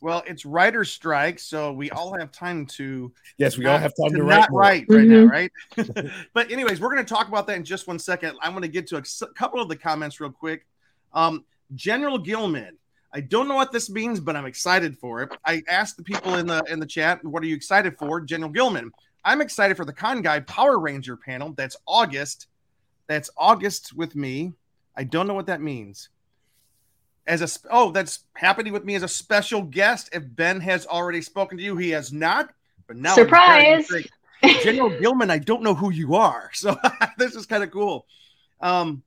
Well, 0.00 0.22
it's 0.24 0.44
writer's 0.46 0.88
strike, 0.92 1.40
so 1.40 1.72
we 1.72 1.90
all 1.90 2.16
have 2.16 2.30
time 2.30 2.64
to. 2.76 3.12
yes, 3.38 3.58
we 3.58 3.66
all 3.66 3.76
have 3.76 3.92
time 4.00 4.12
to, 4.12 4.18
not 4.22 4.48
write. 4.52 4.84
write 4.88 4.88
more. 4.88 4.98
right 4.98 5.08
Mhm. 5.08 5.24
now, 5.24 6.04
right? 6.04 6.12
but 6.32 6.52
anyways, 6.52 6.80
we're 6.80 6.94
going 6.94 7.04
to 7.04 7.12
talk 7.12 7.26
about 7.26 7.48
that 7.48 7.56
in 7.56 7.64
just 7.64 7.88
one 7.88 7.98
second. 7.98 8.38
I'm 8.40 8.52
going 8.52 8.62
to 8.62 8.68
get 8.68 8.86
to 8.90 8.98
a 8.98 9.26
couple 9.34 9.60
of 9.60 9.68
the 9.68 9.74
comments 9.74 10.20
real 10.20 10.30
quick. 10.30 10.64
Um, 11.12 11.44
General 11.74 12.18
Gilman, 12.18 12.78
I 13.12 13.20
don't 13.20 13.48
know 13.48 13.54
what 13.54 13.72
this 13.72 13.88
means, 13.88 14.20
but 14.20 14.36
I'm 14.36 14.46
excited 14.46 14.98
for 14.98 15.22
it. 15.22 15.30
I 15.44 15.62
asked 15.68 15.96
the 15.96 16.02
people 16.02 16.34
in 16.34 16.46
the 16.46 16.62
in 16.68 16.78
the 16.78 16.86
chat, 16.86 17.24
"What 17.24 17.42
are 17.42 17.46
you 17.46 17.56
excited 17.56 17.96
for?" 17.98 18.20
General 18.20 18.50
Gilman, 18.50 18.92
I'm 19.24 19.40
excited 19.40 19.76
for 19.76 19.84
the 19.84 19.92
Con 19.92 20.22
Guy 20.22 20.40
Power 20.40 20.78
Ranger 20.78 21.16
panel. 21.16 21.52
That's 21.52 21.76
August. 21.86 22.46
That's 23.06 23.30
August 23.36 23.94
with 23.94 24.14
me. 24.14 24.52
I 24.96 25.04
don't 25.04 25.26
know 25.26 25.34
what 25.34 25.46
that 25.46 25.60
means. 25.60 26.08
As 27.26 27.42
a 27.42 27.48
sp- 27.48 27.68
oh, 27.70 27.90
that's 27.92 28.20
happening 28.34 28.72
with 28.72 28.84
me 28.84 28.94
as 28.94 29.02
a 29.02 29.08
special 29.08 29.62
guest. 29.62 30.08
If 30.12 30.24
Ben 30.34 30.60
has 30.60 30.86
already 30.86 31.20
spoken 31.22 31.58
to 31.58 31.64
you, 31.64 31.76
he 31.76 31.90
has 31.90 32.12
not. 32.12 32.50
But 32.86 32.96
now 32.96 33.14
Surprise! 33.14 33.86
General 34.62 34.90
Gilman, 34.98 35.30
I 35.30 35.38
don't 35.38 35.62
know 35.62 35.74
who 35.74 35.90
you 35.90 36.14
are, 36.14 36.50
so 36.54 36.76
this 37.18 37.34
is 37.34 37.46
kind 37.46 37.62
of 37.62 37.70
cool. 37.70 38.06
Um, 38.60 39.02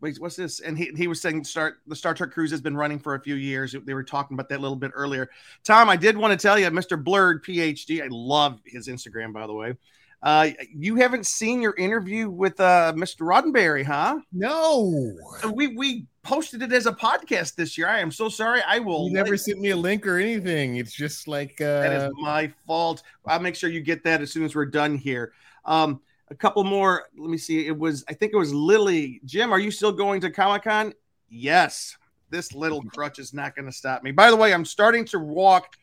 wait, 0.00 0.20
what's 0.20 0.36
this? 0.36 0.60
And 0.60 0.76
he, 0.76 0.90
he 0.96 1.06
was 1.06 1.20
saying 1.20 1.44
start 1.44 1.78
the 1.86 1.96
Star 1.96 2.14
Trek 2.14 2.30
cruise 2.30 2.50
has 2.50 2.60
been 2.60 2.76
running 2.76 2.98
for 2.98 3.14
a 3.14 3.20
few 3.20 3.34
years. 3.34 3.74
They 3.84 3.94
were 3.94 4.04
talking 4.04 4.34
about 4.34 4.48
that 4.50 4.58
a 4.58 4.62
little 4.62 4.76
bit 4.76 4.92
earlier. 4.94 5.30
Tom, 5.64 5.88
I 5.88 5.96
did 5.96 6.16
want 6.16 6.38
to 6.38 6.42
tell 6.42 6.58
you, 6.58 6.66
Mr. 6.66 7.02
Blurred 7.02 7.44
PhD. 7.44 8.02
I 8.02 8.08
love 8.10 8.60
his 8.64 8.88
Instagram, 8.88 9.32
by 9.32 9.46
the 9.46 9.54
way. 9.54 9.74
Uh, 10.22 10.50
you 10.74 10.96
haven't 10.96 11.26
seen 11.26 11.60
your 11.60 11.74
interview 11.76 12.28
with 12.28 12.58
uh, 12.58 12.92
Mr. 12.96 13.20
Roddenberry, 13.20 13.84
huh? 13.84 14.18
No, 14.32 15.12
we 15.52 15.68
we 15.68 16.06
posted 16.22 16.62
it 16.62 16.72
as 16.72 16.86
a 16.86 16.92
podcast 16.92 17.54
this 17.54 17.78
year. 17.78 17.88
I 17.88 18.00
am 18.00 18.10
so 18.10 18.28
sorry. 18.28 18.60
I 18.66 18.78
will. 18.78 19.08
you 19.08 19.12
never 19.12 19.30
let- 19.30 19.40
sent 19.40 19.60
me 19.60 19.70
a 19.70 19.76
link 19.76 20.06
or 20.06 20.18
anything. 20.18 20.76
It's 20.76 20.92
just 20.92 21.28
like 21.28 21.60
uh, 21.60 21.80
that 21.80 21.92
is 21.92 22.10
my 22.18 22.52
fault. 22.66 23.02
I'll 23.26 23.40
make 23.40 23.54
sure 23.54 23.70
you 23.70 23.80
get 23.80 24.02
that 24.04 24.22
as 24.22 24.32
soon 24.32 24.44
as 24.44 24.54
we're 24.54 24.66
done 24.66 24.96
here. 24.96 25.32
Um, 25.64 26.00
a 26.28 26.34
couple 26.34 26.64
more. 26.64 27.04
Let 27.16 27.30
me 27.30 27.38
see. 27.38 27.66
It 27.66 27.78
was, 27.78 28.04
I 28.08 28.14
think 28.14 28.32
it 28.32 28.36
was 28.36 28.52
Lily. 28.52 29.20
Jim, 29.24 29.52
are 29.52 29.58
you 29.58 29.70
still 29.70 29.92
going 29.92 30.20
to 30.22 30.30
Comic 30.30 30.64
Con? 30.64 30.92
Yes. 31.28 31.96
this 32.30 32.52
little 32.52 32.82
crutch 32.82 33.18
is 33.18 33.32
not 33.32 33.54
going 33.54 33.66
to 33.66 33.72
stop 33.72 34.02
me. 34.02 34.10
By 34.12 34.30
the 34.30 34.36
way, 34.36 34.52
I'm 34.52 34.64
starting 34.64 35.04
to 35.06 35.18
walk. 35.18 35.76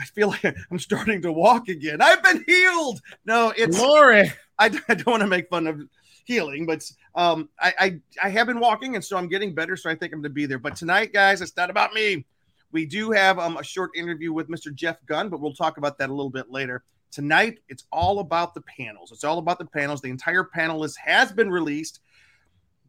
I 0.00 0.04
feel 0.04 0.28
like 0.28 0.44
I'm 0.70 0.78
starting 0.78 1.22
to 1.22 1.32
walk 1.32 1.68
again. 1.68 2.00
I've 2.00 2.22
been 2.22 2.44
healed. 2.46 3.00
No, 3.24 3.52
it's 3.56 3.78
Lori. 3.78 4.32
I, 4.58 4.66
I 4.88 4.94
don't 4.94 5.06
want 5.06 5.22
to 5.22 5.26
make 5.26 5.48
fun 5.48 5.66
of 5.66 5.80
healing, 6.24 6.64
but 6.64 6.90
um, 7.14 7.48
I, 7.60 7.74
I 7.78 8.00
I 8.24 8.30
have 8.30 8.46
been 8.46 8.60
walking, 8.60 8.94
and 8.94 9.04
so 9.04 9.16
I'm 9.16 9.28
getting 9.28 9.54
better. 9.54 9.76
So 9.76 9.90
I 9.90 9.94
think 9.94 10.12
I'm 10.12 10.20
going 10.20 10.30
to 10.30 10.34
be 10.34 10.46
there. 10.46 10.58
But 10.58 10.76
tonight, 10.76 11.12
guys, 11.12 11.42
it's 11.42 11.56
not 11.56 11.70
about 11.70 11.92
me. 11.92 12.24
We 12.72 12.86
do 12.86 13.10
have 13.12 13.38
um, 13.38 13.56
a 13.56 13.62
short 13.62 13.90
interview 13.94 14.32
with 14.32 14.48
Mr. 14.48 14.74
Jeff 14.74 14.96
Gund, 15.06 15.30
but 15.30 15.40
we'll 15.40 15.54
talk 15.54 15.76
about 15.76 15.98
that 15.98 16.08
a 16.08 16.12
little 16.12 16.30
bit 16.30 16.50
later. 16.50 16.82
Tonight, 17.14 17.60
it's 17.68 17.84
all 17.92 18.18
about 18.18 18.54
the 18.54 18.62
panels. 18.62 19.12
It's 19.12 19.22
all 19.22 19.38
about 19.38 19.60
the 19.60 19.66
panels. 19.66 20.00
The 20.00 20.10
entire 20.10 20.42
panel 20.42 20.80
list 20.80 20.98
has 20.98 21.30
been 21.30 21.48
released, 21.48 22.00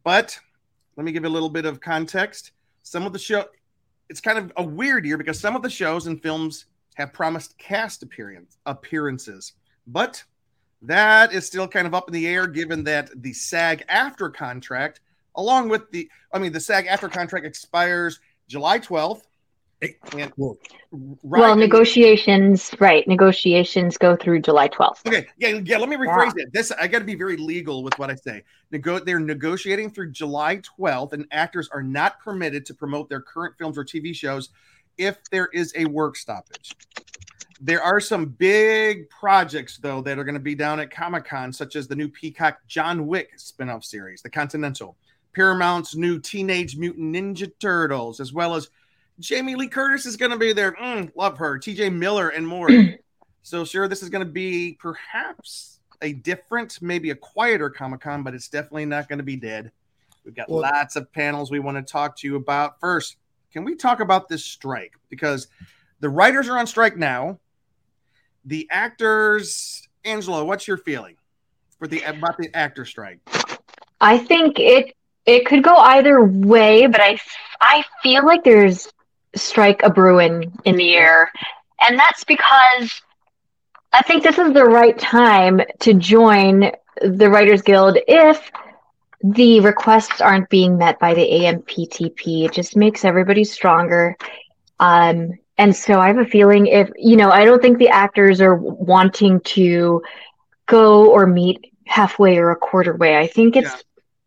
but 0.02 0.36
let 0.96 1.04
me 1.04 1.12
give 1.12 1.22
you 1.22 1.28
a 1.28 1.30
little 1.30 1.48
bit 1.48 1.64
of 1.64 1.80
context. 1.80 2.50
Some 2.82 3.06
of 3.06 3.12
the 3.12 3.20
show, 3.20 3.44
it's 4.08 4.20
kind 4.20 4.36
of 4.36 4.52
a 4.56 4.64
weird 4.64 5.06
year 5.06 5.16
because 5.16 5.38
some 5.38 5.54
of 5.54 5.62
the 5.62 5.70
shows 5.70 6.08
and 6.08 6.20
films 6.20 6.66
have 6.96 7.12
promised 7.12 7.56
cast 7.56 8.02
appearance 8.02 8.58
appearances, 8.66 9.52
but 9.86 10.24
that 10.82 11.32
is 11.32 11.46
still 11.46 11.68
kind 11.68 11.86
of 11.86 11.94
up 11.94 12.08
in 12.08 12.12
the 12.12 12.26
air 12.26 12.48
given 12.48 12.82
that 12.82 13.10
the 13.22 13.32
SAG 13.32 13.84
AFTRA 13.88 14.34
contract, 14.34 15.02
along 15.36 15.68
with 15.68 15.88
the, 15.92 16.10
I 16.32 16.40
mean, 16.40 16.50
the 16.50 16.58
SAG 16.58 16.86
AFTRA 16.88 17.12
contract 17.12 17.46
expires 17.46 18.18
July 18.48 18.80
12th. 18.80 19.22
And, 19.82 20.32
well, 20.38 20.56
well, 21.22 21.54
negotiations, 21.54 22.74
right? 22.80 23.06
Negotiations 23.06 23.98
go 23.98 24.16
through 24.16 24.40
July 24.40 24.68
12th. 24.68 25.06
Okay, 25.06 25.26
yeah, 25.36 25.60
yeah. 25.64 25.76
Let 25.76 25.90
me 25.90 25.96
rephrase 25.96 26.32
yeah. 26.36 26.44
it. 26.44 26.52
This 26.52 26.72
I 26.72 26.86
got 26.86 27.00
to 27.00 27.04
be 27.04 27.14
very 27.14 27.36
legal 27.36 27.82
with 27.82 27.98
what 27.98 28.10
I 28.10 28.14
say. 28.14 28.42
Nego- 28.70 29.00
they're 29.00 29.20
negotiating 29.20 29.90
through 29.90 30.12
July 30.12 30.62
12th, 30.78 31.12
and 31.12 31.26
actors 31.30 31.68
are 31.72 31.82
not 31.82 32.18
permitted 32.20 32.64
to 32.66 32.74
promote 32.74 33.10
their 33.10 33.20
current 33.20 33.54
films 33.58 33.76
or 33.76 33.84
TV 33.84 34.14
shows 34.14 34.48
if 34.96 35.18
there 35.30 35.48
is 35.52 35.74
a 35.76 35.84
work 35.84 36.16
stoppage. 36.16 36.74
There 37.60 37.82
are 37.82 38.00
some 38.00 38.26
big 38.26 39.10
projects, 39.10 39.76
though, 39.76 40.00
that 40.02 40.18
are 40.18 40.24
going 40.24 40.34
to 40.34 40.40
be 40.40 40.54
down 40.54 40.80
at 40.80 40.90
Comic 40.90 41.26
Con, 41.26 41.52
such 41.52 41.76
as 41.76 41.86
the 41.86 41.96
new 41.96 42.08
Peacock 42.08 42.58
John 42.66 43.06
Wick 43.06 43.30
spin 43.36 43.68
off 43.68 43.84
series, 43.84 44.22
The 44.22 44.30
Continental, 44.30 44.96
Paramount's 45.34 45.94
new 45.94 46.18
Teenage 46.18 46.76
Mutant 46.76 47.14
Ninja 47.14 47.50
Turtles, 47.58 48.20
as 48.20 48.32
well 48.32 48.54
as 48.54 48.70
Jamie 49.18 49.54
Lee 49.54 49.68
Curtis 49.68 50.06
is 50.06 50.16
going 50.16 50.32
to 50.32 50.38
be 50.38 50.52
there. 50.52 50.72
Mm, 50.72 51.10
love 51.14 51.38
her. 51.38 51.58
TJ 51.58 51.92
Miller 51.92 52.28
and 52.28 52.46
more. 52.46 52.68
so, 53.42 53.64
sure, 53.64 53.88
this 53.88 54.02
is 54.02 54.08
going 54.08 54.24
to 54.24 54.30
be 54.30 54.76
perhaps 54.80 55.80
a 56.02 56.12
different, 56.12 56.78
maybe 56.82 57.10
a 57.10 57.14
quieter 57.14 57.70
Comic 57.70 58.00
Con, 58.00 58.22
but 58.22 58.34
it's 58.34 58.48
definitely 58.48 58.84
not 58.84 59.08
going 59.08 59.18
to 59.18 59.24
be 59.24 59.36
dead. 59.36 59.72
We've 60.24 60.34
got 60.34 60.48
well, 60.50 60.62
lots 60.62 60.96
of 60.96 61.10
panels 61.12 61.50
we 61.50 61.60
want 61.60 61.76
to 61.76 61.90
talk 61.90 62.16
to 62.18 62.26
you 62.26 62.36
about. 62.36 62.80
First, 62.80 63.16
can 63.52 63.64
we 63.64 63.74
talk 63.74 64.00
about 64.00 64.28
this 64.28 64.44
strike? 64.44 64.94
Because 65.08 65.48
the 66.00 66.08
writers 66.08 66.48
are 66.48 66.58
on 66.58 66.66
strike 66.66 66.96
now 66.96 67.38
the 68.46 68.68
actors, 68.70 69.86
Angela, 70.04 70.44
what's 70.44 70.66
your 70.66 70.78
feeling 70.78 71.16
for 71.78 71.88
the 71.88 72.00
about 72.02 72.38
the 72.38 72.48
actor 72.54 72.84
strike? 72.84 73.18
I 74.00 74.18
think 74.18 74.58
it 74.58 74.96
it 75.26 75.44
could 75.46 75.64
go 75.64 75.76
either 75.76 76.24
way, 76.24 76.86
but 76.86 77.00
I 77.00 77.18
I 77.60 77.84
feel 78.02 78.24
like 78.24 78.44
there's 78.44 78.88
strike 79.34 79.82
a 79.82 79.90
Bruin 79.90 80.52
in 80.64 80.76
the 80.76 80.94
air, 80.94 81.30
and 81.86 81.98
that's 81.98 82.24
because 82.24 83.02
I 83.92 84.02
think 84.02 84.22
this 84.22 84.38
is 84.38 84.52
the 84.52 84.64
right 84.64 84.98
time 84.98 85.60
to 85.80 85.94
join 85.94 86.72
the 87.00 87.30
Writers 87.30 87.62
Guild 87.62 87.98
if 88.06 88.50
the 89.22 89.60
requests 89.60 90.20
aren't 90.20 90.48
being 90.50 90.78
met 90.78 90.98
by 90.98 91.14
the 91.14 91.26
AMPTP. 91.26 92.44
It 92.44 92.52
just 92.52 92.76
makes 92.76 93.04
everybody 93.04 93.44
stronger. 93.44 94.16
Um, 94.78 95.38
and 95.58 95.74
so 95.74 95.98
I 95.98 96.08
have 96.08 96.18
a 96.18 96.26
feeling 96.26 96.66
if, 96.66 96.90
you 96.96 97.16
know, 97.16 97.30
I 97.30 97.44
don't 97.44 97.62
think 97.62 97.78
the 97.78 97.88
actors 97.88 98.40
are 98.40 98.54
wanting 98.54 99.40
to 99.40 100.02
go 100.66 101.10
or 101.10 101.26
meet 101.26 101.72
halfway 101.86 102.36
or 102.36 102.50
a 102.50 102.56
quarter 102.56 102.94
way. 102.94 103.16
I 103.16 103.26
think 103.26 103.56
it's 103.56 103.70
yeah. 103.70 103.80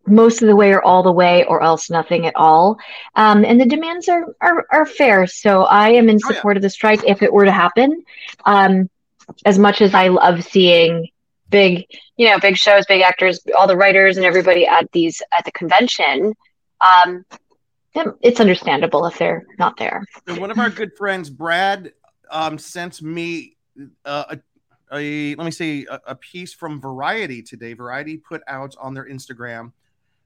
Most 0.10 0.42
of 0.42 0.48
the 0.48 0.56
way 0.56 0.72
or 0.72 0.84
all 0.84 1.04
the 1.04 1.12
way 1.12 1.46
or 1.46 1.62
else 1.62 1.90
nothing 1.90 2.26
at 2.26 2.36
all. 2.36 2.78
Um, 3.16 3.46
and 3.46 3.60
the 3.60 3.66
demands 3.66 4.10
are, 4.10 4.26
are, 4.42 4.66
are 4.72 4.86
fair. 4.86 5.28
So 5.28 5.64
I 5.64 5.90
am 5.90 6.10
in 6.10 6.20
support 6.20 6.46
oh, 6.46 6.50
yeah. 6.52 6.58
of 6.58 6.62
the 6.64 6.70
strike 6.70 7.04
if 7.06 7.22
it 7.22 7.32
were 7.32 7.46
to 7.46 7.52
happen. 7.52 8.04
Um, 8.46 8.90
as 9.46 9.60
much 9.60 9.82
as 9.82 9.94
I 9.94 10.08
love 10.08 10.44
seeing 10.44 11.10
big, 11.50 11.86
you 12.18 12.28
know, 12.28 12.40
big 12.40 12.58
shows, 12.58 12.86
big 12.86 13.02
actors, 13.02 13.40
all 13.58 13.68
the 13.68 13.78
writers 13.78 14.18
and 14.18 14.26
everybody 14.26 14.66
at 14.66 14.92
these, 14.92 15.22
at 15.38 15.46
the 15.46 15.52
convention, 15.52 16.34
um, 16.82 17.26
it's 18.22 18.40
understandable 18.40 19.06
if 19.06 19.18
they're 19.18 19.46
not 19.58 19.78
there. 19.78 20.04
And 20.28 20.38
one 20.38 20.52
of 20.52 20.60
our 20.60 20.70
good 20.70 20.96
friends, 20.98 21.30
Brad, 21.30 21.94
um, 22.32 22.58
sent 22.58 23.02
me 23.02 23.58
uh, 24.06 24.36
a, 24.92 24.96
a, 24.96 25.36
let 25.36 25.46
me 25.46 25.52
see 25.52 25.86
a, 25.90 26.00
a, 26.08 26.16
piece 26.16 26.54
from 26.54 26.80
Variety 26.80 27.42
today. 27.42 27.74
Variety 27.74 28.18
put 28.18 28.42
out 28.48 28.76
on 28.80 28.94
their 28.94 29.06
Instagram 29.06 29.72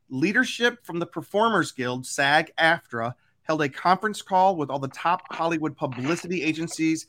leadership 0.09 0.85
from 0.85 0.99
the 0.99 1.05
Performers 1.05 1.71
Guild, 1.71 2.05
SAG 2.05 2.51
AFTRA, 2.57 3.15
held 3.43 3.61
a 3.61 3.69
conference 3.69 4.21
call 4.21 4.55
with 4.55 4.69
all 4.69 4.79
the 4.79 4.87
top 4.87 5.21
Hollywood 5.31 5.75
publicity 5.75 6.43
agencies 6.43 7.07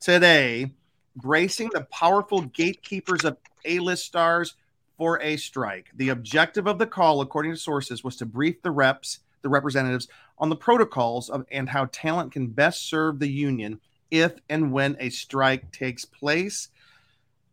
today, 0.00 0.72
bracing 1.14 1.70
the 1.72 1.86
powerful 1.92 2.42
gatekeepers 2.42 3.24
of 3.24 3.36
A-list 3.64 4.04
stars 4.04 4.54
for 4.98 5.20
a 5.22 5.36
strike. 5.36 5.90
The 5.94 6.08
objective 6.08 6.66
of 6.66 6.78
the 6.78 6.86
call, 6.86 7.20
according 7.20 7.52
to 7.52 7.58
sources, 7.58 8.02
was 8.02 8.16
to 8.16 8.26
brief 8.26 8.62
the 8.62 8.70
reps 8.70 9.20
the 9.46 9.50
representatives 9.50 10.08
on 10.38 10.48
the 10.48 10.56
protocols 10.56 11.30
of 11.30 11.46
and 11.52 11.68
how 11.68 11.86
talent 11.92 12.32
can 12.32 12.48
best 12.48 12.88
serve 12.88 13.20
the 13.20 13.28
union 13.28 13.80
if 14.10 14.32
and 14.48 14.72
when 14.72 14.96
a 14.98 15.08
strike 15.08 15.70
takes 15.70 16.04
place. 16.04 16.68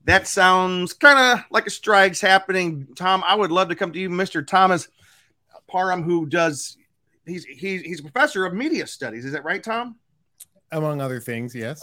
That 0.06 0.28
sounds 0.28 0.94
kind 0.94 1.18
of 1.18 1.46
like 1.50 1.66
a 1.66 1.70
strike's 1.70 2.20
happening. 2.20 2.88
Tom, 2.96 3.24
I 3.26 3.36
would 3.36 3.52
love 3.52 3.70
to 3.70 3.76
come 3.76 3.94
to 3.94 4.00
you, 4.00 4.10
Mr. 4.10 4.46
Thomas 4.46 4.88
Parham, 5.68 6.04
who 6.04 6.26
does 6.26 6.78
he's 7.26 7.46
he's 7.46 7.82
he's 7.82 8.00
a 8.00 8.04
professor 8.04 8.46
of 8.46 8.54
media 8.54 8.86
studies. 8.86 9.26
Is 9.26 9.32
that 9.32 9.44
right, 9.44 9.64
Tom? 9.64 9.96
among 10.74 11.00
other 11.00 11.20
things 11.20 11.54
yes 11.54 11.80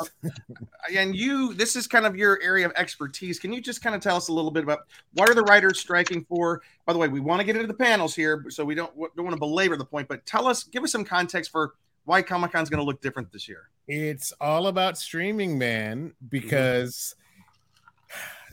and 0.94 1.14
you 1.14 1.54
this 1.54 1.76
is 1.76 1.86
kind 1.86 2.04
of 2.04 2.16
your 2.16 2.40
area 2.42 2.66
of 2.66 2.72
expertise 2.76 3.38
can 3.38 3.52
you 3.52 3.60
just 3.60 3.82
kind 3.82 3.94
of 3.94 4.02
tell 4.02 4.16
us 4.16 4.28
a 4.28 4.32
little 4.32 4.50
bit 4.50 4.64
about 4.64 4.80
what 5.14 5.28
are 5.30 5.34
the 5.34 5.42
writers 5.42 5.78
striking 5.78 6.24
for 6.24 6.60
by 6.86 6.92
the 6.92 6.98
way 6.98 7.08
we 7.08 7.20
want 7.20 7.40
to 7.40 7.46
get 7.46 7.54
into 7.54 7.68
the 7.68 7.74
panels 7.74 8.14
here 8.14 8.44
so 8.48 8.64
we 8.64 8.74
don't 8.74 8.94
don't 9.16 9.24
want 9.24 9.32
to 9.32 9.38
belabor 9.38 9.76
the 9.76 9.84
point 9.84 10.08
but 10.08 10.24
tell 10.26 10.46
us 10.46 10.64
give 10.64 10.82
us 10.82 10.92
some 10.92 11.04
context 11.04 11.50
for 11.50 11.74
why 12.04 12.20
comic-con 12.20 12.62
is 12.62 12.68
going 12.68 12.80
to 12.80 12.84
look 12.84 13.00
different 13.00 13.30
this 13.32 13.48
year 13.48 13.68
it's 13.86 14.32
all 14.40 14.66
about 14.66 14.98
streaming 14.98 15.56
man 15.56 16.12
because 16.28 17.14
mm-hmm. 17.14 17.29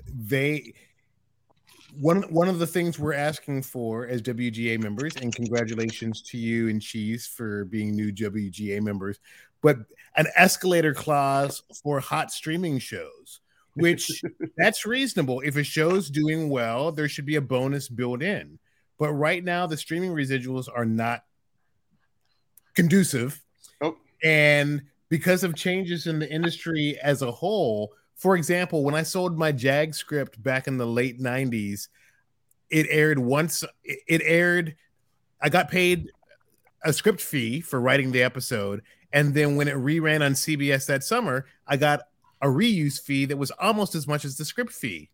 They 0.08 0.74
one 2.00 2.24
one 2.24 2.48
of 2.48 2.60
the 2.60 2.68
things 2.68 3.00
we're 3.00 3.14
asking 3.14 3.64
for 3.64 4.08
as 4.08 4.22
WGA 4.22 4.80
members, 4.80 5.16
and 5.16 5.34
congratulations 5.34 6.22
to 6.24 6.38
you 6.38 6.70
and 6.70 6.82
Cheese 6.82 7.28
for 7.28 7.66
being 7.66 7.96
new 7.96 8.12
WGA 8.12 8.82
members, 8.82 9.20
but 9.62 9.78
an 10.16 10.28
escalator 10.36 10.94
clause 10.94 11.64
for 11.84 12.00
hot 12.00 12.32
streaming 12.32 12.80
shows, 12.80 13.42
which 13.76 14.24
that's 14.58 14.86
reasonable. 14.86 15.42
If 15.42 15.56
a 15.56 15.64
show's 15.64 16.10
doing 16.10 16.50
well, 16.50 16.92
there 16.92 17.10
should 17.10 17.26
be 17.26 17.36
a 17.36 17.42
bonus 17.42 17.90
built 17.90 18.22
in. 18.22 18.60
But 19.00 19.14
right 19.14 19.44
now, 19.44 19.68
the 19.68 19.78
streaming 19.78 20.12
residuals 20.12 20.68
are 20.74 20.86
not 20.86 21.24
conducive. 22.74 23.42
Oh. 23.82 23.98
And 24.24 24.82
because 25.10 25.44
of 25.44 25.56
changes 25.56 26.08
in 26.08 26.20
the 26.20 26.32
industry 26.32 26.98
as 27.02 27.22
a 27.22 27.32
whole, 27.32 27.94
for 28.18 28.36
example, 28.36 28.84
when 28.84 28.96
I 28.96 29.04
sold 29.04 29.38
my 29.38 29.52
JAG 29.52 29.96
script 29.96 30.42
back 30.42 30.68
in 30.68 30.78
the 30.78 30.86
late 30.86 31.20
90s, 31.20 31.88
it 32.70 32.88
aired 32.90 33.20
once, 33.20 33.64
it 33.84 34.22
aired, 34.24 34.76
I 35.42 35.50
got 35.50 35.70
paid 35.70 36.12
a 36.84 36.92
script 36.92 37.22
fee 37.22 37.62
for 37.62 37.80
writing 37.80 38.12
the 38.12 38.24
episode 38.24 38.82
and 39.14 39.34
then 39.34 39.56
when 39.56 39.68
it 39.68 39.76
reran 39.76 40.26
on 40.26 40.34
CBS 40.34 40.86
that 40.88 41.04
summer, 41.04 41.46
I 41.66 41.78
got 41.78 42.02
a 42.42 42.48
reuse 42.48 43.02
fee 43.02 43.26
that 43.26 43.38
was 43.38 43.52
almost 43.52 43.96
as 43.96 44.08
much 44.08 44.26
as 44.26 44.38
the 44.38 44.46
script 44.46 44.74
fee. 44.74 45.10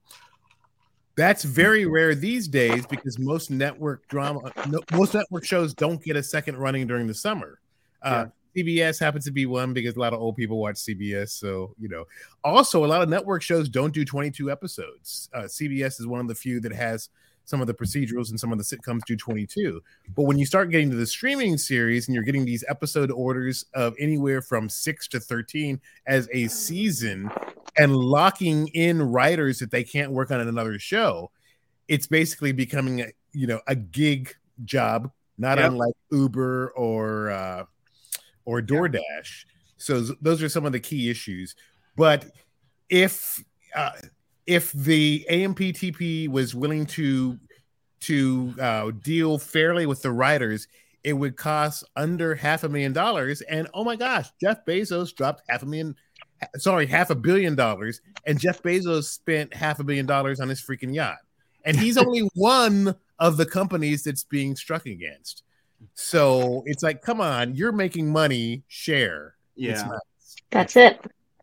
That's 1.16 1.43
very 1.43 1.86
rare 1.86 2.16
these 2.16 2.47
days 2.47 2.88
because 2.88 3.20
most 3.20 3.51
network 3.51 4.08
drama, 4.08 4.51
most 4.91 5.14
network 5.14 5.45
shows 5.45 5.74
don't 5.74 6.04
get 6.04 6.16
a 6.16 6.24
second 6.24 6.58
running 6.58 6.88
during 6.88 7.06
the 7.06 7.14
summer. 7.14 7.60
Uh, 8.01 8.26
CBS 8.56 8.99
happens 8.99 9.26
to 9.26 9.32
be 9.32 9.45
one 9.45 9.74
because 9.74 9.95
a 9.95 9.99
lot 9.99 10.14
of 10.14 10.20
old 10.20 10.36
people 10.36 10.58
watch 10.58 10.76
CBS. 10.76 11.30
So, 11.30 11.74
you 11.80 11.89
know, 11.89 12.06
also 12.43 12.86
a 12.86 12.88
lot 12.88 13.01
of 13.01 13.10
network 13.10 13.41
shows 13.41 13.70
don't 13.70 13.93
do 13.93 14.06
22 14.06 14.51
episodes. 14.51 15.30
Uh, 15.34 15.43
CBS 15.43 15.99
is 15.99 16.08
one 16.08 16.20
of 16.20 16.28
the 16.28 16.36
few 16.36 16.60
that 16.62 16.74
has 16.74 17.10
some 17.45 17.60
of 17.60 17.68
the 17.68 17.74
procedurals 17.74 18.30
and 18.30 18.39
some 18.39 18.51
of 18.51 18.58
the 18.58 18.64
sitcoms 18.64 19.01
do 19.06 19.16
22. 19.18 19.82
But 20.16 20.24
when 20.24 20.38
you 20.38 20.45
start 20.45 20.70
getting 20.70 20.89
to 20.91 20.95
the 20.95 21.06
streaming 21.06 21.58
series 21.58 22.08
and 22.08 22.16
you're 22.16 22.24
getting 22.24 22.45
these 22.45 22.64
episode 22.70 23.12
orders 23.12 23.66
of 23.74 23.95
anywhere 23.99 24.41
from 24.41 24.70
six 24.70 25.08
to 25.10 25.20
13 25.20 25.82
as 26.06 26.30
a 26.32 26.47
season 26.47 27.30
and 27.78 27.95
locking 27.95 28.68
in 28.70 29.01
writers 29.01 29.60
that 29.60 29.72
they 29.72 29.84
can't 29.84 30.12
work 30.12 30.32
on 30.32 30.39
another 30.39 30.80
show, 30.80 31.32
it's 31.88 32.08
basically 32.08 32.54
becoming 32.54 33.01
a, 33.01 33.08
you 33.34 33.47
know, 33.47 33.60
a 33.68 33.76
gig 33.76 34.34
job 34.64 35.12
not 35.38 35.58
Yep. 35.58 35.72
unlike 35.72 35.95
Uber 36.12 36.72
or 36.76 37.32
uh, 37.32 37.64
or 38.45 38.61
DoorDash. 38.61 39.45
So 39.77 40.01
those 40.21 40.41
are 40.41 40.49
some 40.49 40.65
of 40.65 40.71
the 40.71 40.79
key 40.79 41.09
issues. 41.09 41.55
But 41.95 42.25
if 42.89 43.43
uh, 43.75 43.91
if 44.45 44.71
the 44.71 45.25
AMPTP 45.29 46.29
was 46.29 46.55
willing 46.55 46.85
to 46.87 47.37
to 48.01 48.53
uh, 48.59 48.91
deal 49.01 49.37
fairly 49.37 49.85
with 49.85 50.01
the 50.01 50.11
writers, 50.11 50.67
it 51.03 51.13
would 51.13 51.37
cost 51.37 51.83
under 51.95 52.35
half 52.35 52.63
a 52.63 52.69
million 52.69 52.93
dollars. 52.93 53.41
And 53.41 53.67
oh 53.73 53.83
my 53.83 53.95
gosh, 53.95 54.27
Jeff 54.41 54.65
Bezos 54.65 55.15
dropped 55.15 55.43
half 55.47 55.63
a 55.63 55.65
million, 55.65 55.95
sorry, 56.57 56.85
half 56.85 57.09
a 57.09 57.15
billion 57.15 57.55
dollars, 57.55 58.01
and 58.25 58.39
Jeff 58.39 58.61
Bezos 58.61 59.05
spent 59.05 59.53
half 59.53 59.79
a 59.79 59.83
billion 59.83 60.05
dollars 60.05 60.39
on 60.39 60.49
his 60.49 60.61
freaking 60.61 60.93
yacht. 60.93 61.19
And 61.65 61.77
he's 61.77 61.97
only 62.05 62.27
one 62.35 62.95
of 63.19 63.37
the 63.37 63.45
companies 63.45 64.03
that's 64.03 64.23
being 64.23 64.55
struck 64.55 64.85
against. 64.85 65.43
So 65.93 66.63
it's 66.65 66.84
like, 66.84 67.01
come 67.01 67.21
on, 67.21 67.55
you're 67.55 67.71
making 67.71 68.11
money, 68.11 68.63
share. 68.67 69.36
Yeah. 69.55 69.88
That's 70.51 70.75
it. 70.75 70.99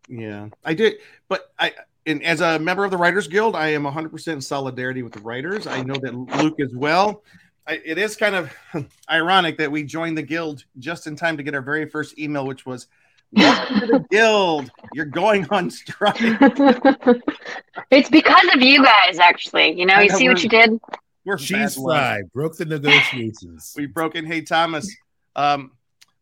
Yeah, 0.07 0.49
I 0.65 0.73
did, 0.73 0.95
but 1.29 1.53
I 1.57 1.73
and 2.05 2.23
as 2.23 2.41
a 2.41 2.59
member 2.59 2.83
of 2.83 2.91
the 2.91 2.97
Writers 2.97 3.27
Guild, 3.27 3.55
I 3.55 3.69
am 3.69 3.83
100% 3.83 4.27
in 4.27 4.41
solidarity 4.41 5.03
with 5.03 5.13
the 5.13 5.21
writers. 5.21 5.67
I 5.67 5.83
know 5.83 5.93
that 5.95 6.13
Luke 6.13 6.59
as 6.59 6.73
well. 6.73 7.23
I, 7.67 7.79
it 7.85 7.97
is 7.97 8.15
kind 8.15 8.35
of 8.35 8.51
ironic 9.09 9.57
that 9.59 9.71
we 9.71 9.83
joined 9.83 10.17
the 10.17 10.23
guild 10.23 10.65
just 10.79 11.07
in 11.07 11.15
time 11.15 11.37
to 11.37 11.43
get 11.43 11.53
our 11.53 11.61
very 11.61 11.87
first 11.87 12.17
email, 12.17 12.45
which 12.45 12.65
was, 12.65 12.87
"Welcome 13.31 13.79
to 13.81 13.85
the 13.85 14.05
guild. 14.11 14.71
You're 14.93 15.05
going 15.05 15.47
on 15.49 15.69
strike." 15.69 16.15
it's 17.91 18.09
because 18.09 18.49
of 18.53 18.61
you 18.61 18.83
guys, 18.83 19.19
actually. 19.19 19.79
You 19.79 19.85
know, 19.85 19.93
I 19.93 20.01
you 20.01 20.09
know, 20.09 20.17
see 20.17 20.27
what 20.27 20.43
you 20.43 20.49
did? 20.49 20.79
We're 21.25 21.37
bad 21.37 21.73
fry 21.73 22.21
broke 22.33 22.57
the 22.57 22.65
negotiations. 22.65 23.73
We've 23.77 23.93
broken. 23.93 24.25
Hey, 24.25 24.41
Thomas. 24.41 24.93
Um, 25.35 25.71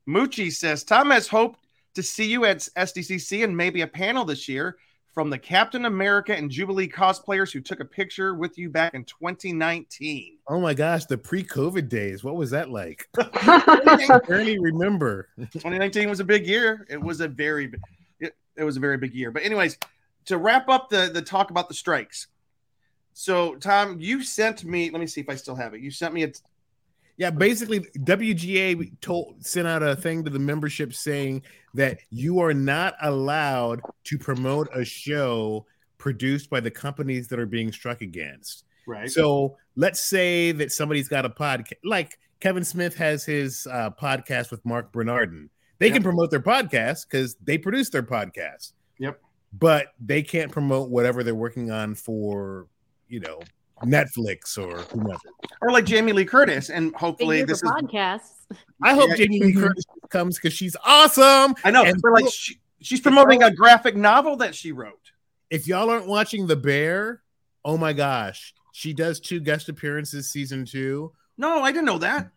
Moochie 0.08 0.52
says 0.52 0.84
Tom 0.84 1.12
has 1.12 1.28
hoped 1.28 1.60
to 1.96 2.04
see 2.04 2.26
you 2.26 2.46
at 2.46 2.60
SDCC 2.60 3.44
and 3.44 3.56
maybe 3.56 3.82
a 3.82 3.88
panel 3.88 4.26
this 4.26 4.48
year 4.48 4.78
from 5.14 5.30
the 5.30 5.38
Captain 5.38 5.86
America 5.86 6.36
and 6.36 6.50
Jubilee 6.52 6.88
cosplayers 6.88 7.52
who 7.52 7.62
took 7.62 7.80
a 7.80 7.86
picture 7.86 8.36
with 8.36 8.58
you 8.58 8.70
back 8.70 8.94
in 8.94 9.04
2019. 9.06 10.38
Oh 10.48 10.60
my 10.60 10.74
gosh, 10.74 11.06
the 11.06 11.18
pre-COVID 11.18 11.90
days. 11.90 12.24
What 12.24 12.36
was 12.36 12.52
that 12.52 12.70
like? 12.70 13.08
I 13.18 14.20
barely 14.28 14.60
remember. 14.60 15.30
2019 15.38 16.10
was 16.10 16.20
a 16.20 16.24
big 16.24 16.46
year. 16.46 16.86
It 16.90 17.02
was 17.02 17.22
a 17.22 17.28
very, 17.28 17.72
it, 18.20 18.36
it 18.56 18.64
was 18.64 18.78
a 18.78 18.80
very 18.80 18.98
big 18.98 19.14
year. 19.14 19.32
But 19.32 19.44
anyways, 19.44 19.78
to 20.26 20.38
wrap 20.38 20.70
up 20.70 20.90
the 20.90 21.10
the 21.14 21.22
talk 21.22 21.50
about 21.50 21.68
the 21.68 21.74
strikes. 21.74 22.28
So 23.20 23.56
Tom, 23.56 23.98
you 24.00 24.24
sent 24.24 24.64
me. 24.64 24.90
Let 24.90 25.02
me 25.02 25.06
see 25.06 25.20
if 25.20 25.28
I 25.28 25.36
still 25.36 25.56
have 25.56 25.74
it. 25.74 25.82
You 25.82 25.92
sent 25.92 26.14
me 26.14 26.24
a 26.24 26.32
Yeah, 27.18 27.32
basically 27.32 27.82
WGA 27.98 28.90
told 29.02 29.46
sent 29.46 29.68
out 29.68 29.84
a 29.84 29.94
thing 29.94 30.24
to 30.24 30.30
the 30.30 30.40
membership 30.40 30.94
saying 30.94 31.42
that 31.74 32.00
you 32.12 32.40
are 32.40 32.54
not 32.54 32.96
allowed 33.02 33.82
to 34.06 34.18
promote 34.18 34.70
a 34.74 34.86
show 34.86 35.66
produced 35.98 36.50
by 36.50 36.62
the 36.62 36.72
companies 36.72 37.28
that 37.28 37.40
are 37.40 37.46
being 37.46 37.74
struck 37.74 38.00
against. 38.00 38.64
right. 38.88 39.12
So 39.12 39.58
let's 39.76 40.00
say 40.00 40.54
that 40.54 40.72
somebody's 40.72 41.10
got 41.10 41.26
a 41.26 41.30
podcast, 41.30 41.74
like 41.84 42.18
Kevin 42.40 42.64
Smith 42.64 42.96
has 42.96 43.26
his 43.26 43.68
uh, 43.70 43.90
podcast 44.02 44.50
with 44.50 44.66
Marc 44.66 44.94
Bernardin. 44.94 45.50
They 45.80 45.92
can 45.92 46.04
promote 46.04 46.32
their 46.32 46.40
podcast 46.40 47.06
because 47.10 47.36
they 47.44 47.58
produce 47.58 47.90
their 47.90 48.04
podcast, 48.04 48.72
Yep. 48.98 49.20
but 49.52 49.88
they 50.00 50.22
can't 50.24 50.54
promote 50.54 50.90
whatever 50.90 51.22
they're 51.22 51.36
working 51.36 51.70
on 51.70 51.96
for, 51.96 52.68
you 53.10 53.20
know, 53.20 53.40
Netflix 53.84 54.58
or 54.58 54.80
whomever. 54.94 55.20
Or 55.62 55.72
like 55.72 55.86
Jamie 55.86 56.12
Lee 56.14 56.26
Curtis, 56.26 56.70
and 56.70 56.96
hopefully 56.96 57.38
year 57.38 57.46
this 57.46 57.60
for 57.62 57.68
is. 57.68 57.72
podcasts. 57.84 58.30
I 58.84 58.94
hope 58.94 59.10
Yeah. 59.10 59.16
Jamie 59.16 59.42
Lee 59.42 59.54
Curtis 59.54 59.84
comes 60.10 60.36
because 60.38 60.54
she's 60.54 60.76
awesome. 60.86 61.56
I 61.64 61.72
know, 61.72 61.84
And 61.84 62.02
but 62.02 62.12
like 62.14 62.32
she, 62.32 62.60
she's 62.82 63.02
promoting 63.02 63.44
a 63.44 63.52
graphic 63.54 63.96
novel 63.96 64.36
that 64.38 64.56
she 64.56 64.72
wrote. 64.72 65.12
if 65.50 65.68
y'all 65.68 65.90
aren't 65.90 66.08
watching 66.08 66.48
The 66.48 66.56
Bear, 66.56 67.22
oh 67.66 67.78
my 67.78 67.94
gosh, 67.94 68.54
she 68.72 68.94
does 68.94 69.20
two 69.20 69.40
guest 69.40 69.68
appearances 69.70 70.30
season 70.30 70.66
two. 70.66 71.12
No, 71.38 71.62
I 71.62 71.72
didn't 71.72 71.86
know 71.86 71.98
that. 72.00 72.32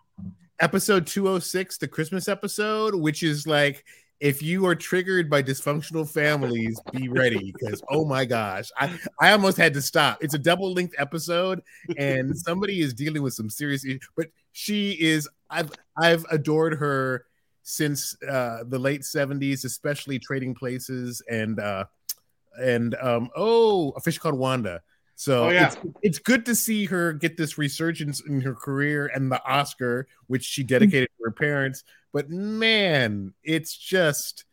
Episode 0.61 1.07
206, 1.09 1.79
the 1.79 1.89
Christmas 1.89 2.29
episode, 2.29 2.95
which 2.95 3.23
is 3.25 3.47
like 3.49 3.85
if 4.23 4.41
you 4.41 4.65
are 4.67 4.77
triggered 4.77 5.29
by 5.29 5.43
dysfunctional 5.43 6.09
families, 6.09 6.81
be 6.93 7.09
ready 7.09 7.53
because 7.53 7.83
oh 7.91 8.05
my 8.05 8.25
gosh, 8.25 8.71
I, 8.79 8.97
I 9.21 9.33
almost 9.33 9.57
had 9.57 9.75
to 9.75 9.83
stop. 9.83 10.19
It's 10.23 10.35
a 10.35 10.39
double 10.39 10.73
linked 10.73 10.95
episode, 10.97 11.61
and 11.99 12.39
somebody 12.49 12.81
is 12.83 12.95
dealing 12.95 13.23
with 13.23 13.35
some 13.35 13.51
serious 13.51 13.85
issues, 13.85 14.09
but 14.17 14.29
she 14.53 14.93
is 14.93 15.29
I've 15.51 15.73
I've 15.97 16.25
adored 16.31 16.75
her 16.79 17.27
since 17.65 18.17
uh 18.23 18.63
the 18.69 18.79
late 18.79 19.03
70s, 19.03 19.65
especially 19.65 20.21
trading 20.21 20.55
places 20.55 21.21
and 21.29 21.59
uh 21.59 21.87
and 22.61 22.95
um 23.03 23.29
oh 23.35 23.91
a 23.91 24.01
fish 24.01 24.19
called 24.19 24.39
Wanda. 24.39 24.83
So 25.17 25.47
Oh, 25.47 25.51
yeah. 25.51 25.67
it's, 25.67 25.77
it's 26.03 26.19
good 26.21 26.47
to 26.47 26.55
see 26.55 26.85
her 26.87 27.13
get 27.13 27.37
this 27.37 27.59
resurgence 27.59 28.21
in 28.21 28.41
her 28.41 28.55
career 28.55 29.11
and 29.15 29.31
the 29.33 29.45
Oscar, 29.45 30.07
which 30.29 30.45
she 30.45 30.63
dedicated 30.63 31.09
to 31.19 31.25
her 31.25 31.33
parents. 31.33 31.83
But 32.13 32.29
man, 32.31 33.33
it's 33.43 33.77
just 33.77 34.45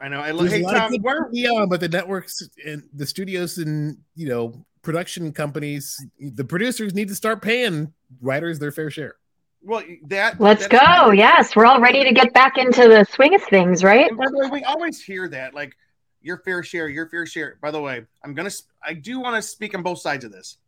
I 0.00 0.08
know. 0.08 0.20
I 0.20 0.30
look. 0.32 0.42
there's 0.48 0.52
Hey 0.52 0.60
a 0.62 0.64
lot 0.66 0.74
Tom, 0.76 0.90
good 0.92 1.02
where 1.02 1.30
TV 1.30 1.46
on, 1.50 1.68
but 1.68 1.80
the 1.80 1.88
networks 1.88 2.46
and 2.66 2.82
the 2.92 3.06
studios 3.06 3.58
and 3.58 3.96
you 4.14 4.28
know 4.28 4.64
production 4.82 5.32
companies, 5.32 5.96
the 6.20 6.44
producers 6.44 6.94
need 6.94 7.08
to 7.08 7.14
start 7.14 7.42
paying 7.42 7.92
writers 8.20 8.58
their 8.58 8.70
fair 8.70 8.90
share. 8.90 9.16
well 9.62 9.82
that 10.08 10.38
Let's 10.40 10.68
that's- 10.68 11.00
go. 11.06 11.10
Yes, 11.12 11.56
we're 11.56 11.64
all 11.66 11.80
ready 11.80 12.04
to 12.04 12.12
get 12.12 12.32
back 12.34 12.56
into 12.58 12.82
the 12.88 13.04
swing 13.10 13.34
of 13.34 13.42
things, 13.44 13.82
right? 13.82 14.08
And 14.08 14.16
by 14.18 14.26
the 14.30 14.38
way, 14.38 14.50
we 14.50 14.64
always 14.64 15.02
hear 15.02 15.28
that 15.30 15.54
like 15.54 15.74
your 16.20 16.38
fair 16.38 16.62
share, 16.62 16.88
your 16.88 17.08
fair 17.08 17.24
share. 17.26 17.56
By 17.62 17.70
the 17.70 17.80
way, 17.80 18.04
I'm 18.22 18.34
gonna, 18.34 18.50
I 18.84 18.92
do 18.94 19.18
want 19.20 19.34
to 19.36 19.42
speak 19.42 19.74
on 19.74 19.82
both 19.82 19.98
sides 20.00 20.24
of 20.24 20.30
this. 20.32 20.58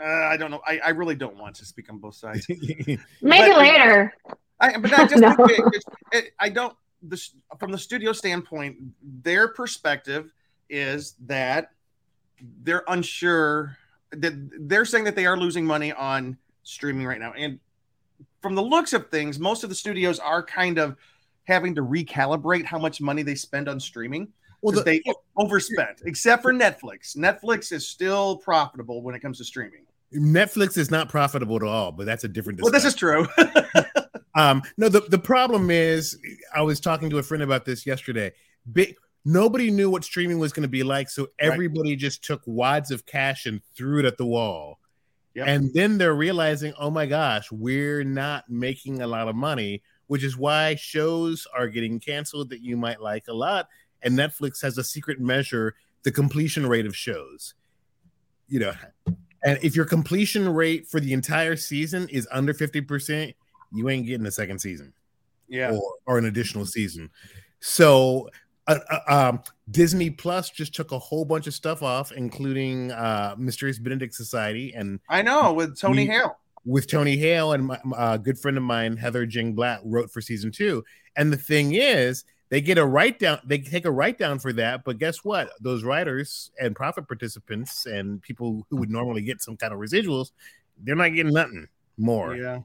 Uh, 0.00 0.04
I 0.06 0.36
don't 0.36 0.50
know. 0.50 0.60
I, 0.66 0.78
I 0.84 0.88
really 0.90 1.14
don't 1.14 1.36
want 1.36 1.56
to 1.56 1.64
speak 1.64 1.90
on 1.90 1.98
both 1.98 2.14
sides. 2.14 2.46
Maybe 2.48 2.98
But- 3.22 3.56
later. 3.58 4.14
I, 4.62 4.76
but 4.78 4.92
I 4.98 5.06
just 5.06 5.20
No. 5.20 5.34
think 5.46 5.50
it, 5.58 5.64
it, 5.74 5.84
it, 6.12 6.24
I 6.38 6.48
don't. 6.48 6.74
This 7.02 7.34
from 7.58 7.72
the 7.72 7.78
studio 7.78 8.12
standpoint, 8.12 8.76
their 9.02 9.48
perspective 9.48 10.32
is 10.70 11.14
that 11.26 11.70
they're 12.62 12.84
unsure 12.88 13.76
that 14.12 14.32
they're 14.68 14.84
saying 14.84 15.04
that 15.04 15.16
they 15.16 15.26
are 15.26 15.36
losing 15.36 15.64
money 15.66 15.92
on 15.92 16.36
streaming 16.62 17.04
right 17.06 17.18
now, 17.20 17.32
and 17.32 17.58
from 18.40 18.54
the 18.54 18.62
looks 18.62 18.92
of 18.92 19.10
things, 19.10 19.38
most 19.38 19.64
of 19.64 19.68
the 19.68 19.74
studios 19.74 20.18
are 20.20 20.42
kind 20.44 20.78
of 20.78 20.96
having 21.44 21.74
to 21.74 21.82
recalibrate 21.82 22.64
how 22.64 22.78
much 22.78 23.00
money 23.00 23.22
they 23.22 23.34
spend 23.34 23.68
on 23.68 23.80
streaming. 23.80 24.28
Well, 24.60 24.74
Well, 24.76 24.84
the- 24.84 24.90
they 25.02 25.02
overspent, 25.36 26.02
except 26.06 26.40
for 26.42 26.52
Netflix. 26.52 27.16
Netflix 27.16 27.72
is 27.72 27.86
still 27.88 28.36
profitable 28.36 29.02
when 29.02 29.16
it 29.16 29.20
comes 29.20 29.38
to 29.38 29.44
streaming. 29.44 29.82
Netflix 30.14 30.76
is 30.78 30.88
not 30.90 31.08
profitable 31.08 31.56
at 31.56 31.62
all, 31.64 31.90
but 31.90 32.06
that's 32.06 32.22
a 32.22 32.28
different. 32.28 32.60
Well, 32.62 32.70
this 32.70 32.84
is 32.84 32.94
true. 32.94 33.26
Um, 34.34 34.62
no, 34.76 34.88
the, 34.88 35.00
the 35.00 35.18
problem 35.18 35.70
is, 35.70 36.18
I 36.54 36.62
was 36.62 36.80
talking 36.80 37.10
to 37.10 37.18
a 37.18 37.22
friend 37.22 37.42
about 37.42 37.64
this 37.64 37.86
yesterday. 37.86 38.32
Big, 38.72 38.96
nobody 39.24 39.70
knew 39.70 39.90
what 39.90 40.04
streaming 40.04 40.38
was 40.38 40.52
going 40.52 40.62
to 40.62 40.68
be 40.68 40.82
like, 40.82 41.10
so 41.10 41.28
everybody 41.38 41.96
just 41.96 42.24
took 42.24 42.42
wads 42.46 42.90
of 42.90 43.06
cash 43.06 43.46
and 43.46 43.60
threw 43.76 43.98
it 43.98 44.04
at 44.04 44.16
the 44.16 44.26
wall. 44.26 44.78
Yep. 45.34 45.46
And 45.48 45.74
then 45.74 45.98
they're 45.98 46.14
realizing, 46.14 46.74
oh 46.78 46.90
my 46.90 47.06
gosh, 47.06 47.50
we're 47.50 48.04
not 48.04 48.50
making 48.50 49.00
a 49.00 49.06
lot 49.06 49.28
of 49.28 49.36
money, 49.36 49.82
which 50.06 50.24
is 50.24 50.36
why 50.36 50.74
shows 50.74 51.46
are 51.56 51.68
getting 51.68 52.00
canceled 52.00 52.50
that 52.50 52.60
you 52.60 52.76
might 52.76 53.00
like 53.00 53.28
a 53.28 53.32
lot. 53.32 53.68
And 54.02 54.14
Netflix 54.14 54.60
has 54.62 54.76
a 54.76 54.84
secret 54.84 55.20
measure, 55.20 55.74
the 56.02 56.12
completion 56.12 56.66
rate 56.66 56.86
of 56.86 56.94
shows. 56.94 57.54
You 58.48 58.60
know, 58.60 58.72
and 59.44 59.58
if 59.62 59.74
your 59.74 59.86
completion 59.86 60.52
rate 60.52 60.86
for 60.86 61.00
the 61.00 61.14
entire 61.14 61.56
season 61.56 62.08
is 62.10 62.28
under 62.30 62.52
50%, 62.52 63.34
you 63.74 63.88
ain't 63.88 64.06
getting 64.06 64.26
a 64.26 64.30
second 64.30 64.58
season 64.60 64.92
yeah. 65.48 65.72
or, 65.72 65.94
or 66.06 66.18
an 66.18 66.24
additional 66.24 66.66
season. 66.66 67.10
So, 67.60 68.28
uh, 68.66 68.78
uh, 68.90 69.00
um, 69.08 69.42
Disney 69.70 70.10
Plus 70.10 70.50
just 70.50 70.74
took 70.74 70.92
a 70.92 70.98
whole 70.98 71.24
bunch 71.24 71.46
of 71.46 71.54
stuff 71.54 71.82
off, 71.82 72.12
including 72.12 72.92
uh, 72.92 73.34
Mysterious 73.38 73.78
Benedict 73.78 74.14
Society 74.14 74.72
and 74.74 75.00
I 75.08 75.22
know 75.22 75.52
with 75.52 75.78
Tony 75.78 76.06
We- 76.06 76.14
Hale. 76.14 76.38
with 76.64 76.88
Tony 76.88 77.16
Hale 77.16 77.52
and 77.52 77.66
my, 77.66 77.80
my, 77.84 77.96
uh, 77.96 78.16
good 78.16 78.38
friend 78.38 78.56
of 78.56 78.62
mine, 78.62 78.96
Heather 78.96 79.26
Jing 79.26 79.54
Blatt, 79.54 79.80
wrote 79.84 80.10
for 80.10 80.20
season 80.20 80.50
two. 80.52 80.84
And 81.16 81.32
the 81.32 81.36
thing 81.36 81.74
is, 81.74 82.24
they 82.50 82.60
get 82.60 82.78
a 82.78 82.84
write 82.84 83.18
down, 83.18 83.40
they 83.44 83.58
take 83.58 83.86
a 83.86 83.90
write 83.90 84.18
down 84.18 84.38
for 84.38 84.52
that. 84.52 84.84
But 84.84 84.98
guess 84.98 85.24
what? 85.24 85.50
Those 85.60 85.84
writers 85.84 86.50
and 86.60 86.76
profit 86.76 87.08
participants 87.08 87.86
and 87.86 88.20
people 88.20 88.66
who 88.68 88.76
would 88.76 88.90
normally 88.90 89.22
get 89.22 89.40
some 89.40 89.56
kind 89.56 89.72
of 89.72 89.80
residuals, 89.80 90.32
they're 90.82 90.94
not 90.94 91.14
getting 91.14 91.32
nothing 91.32 91.66
more. 91.96 92.36
Yeah. 92.36 92.60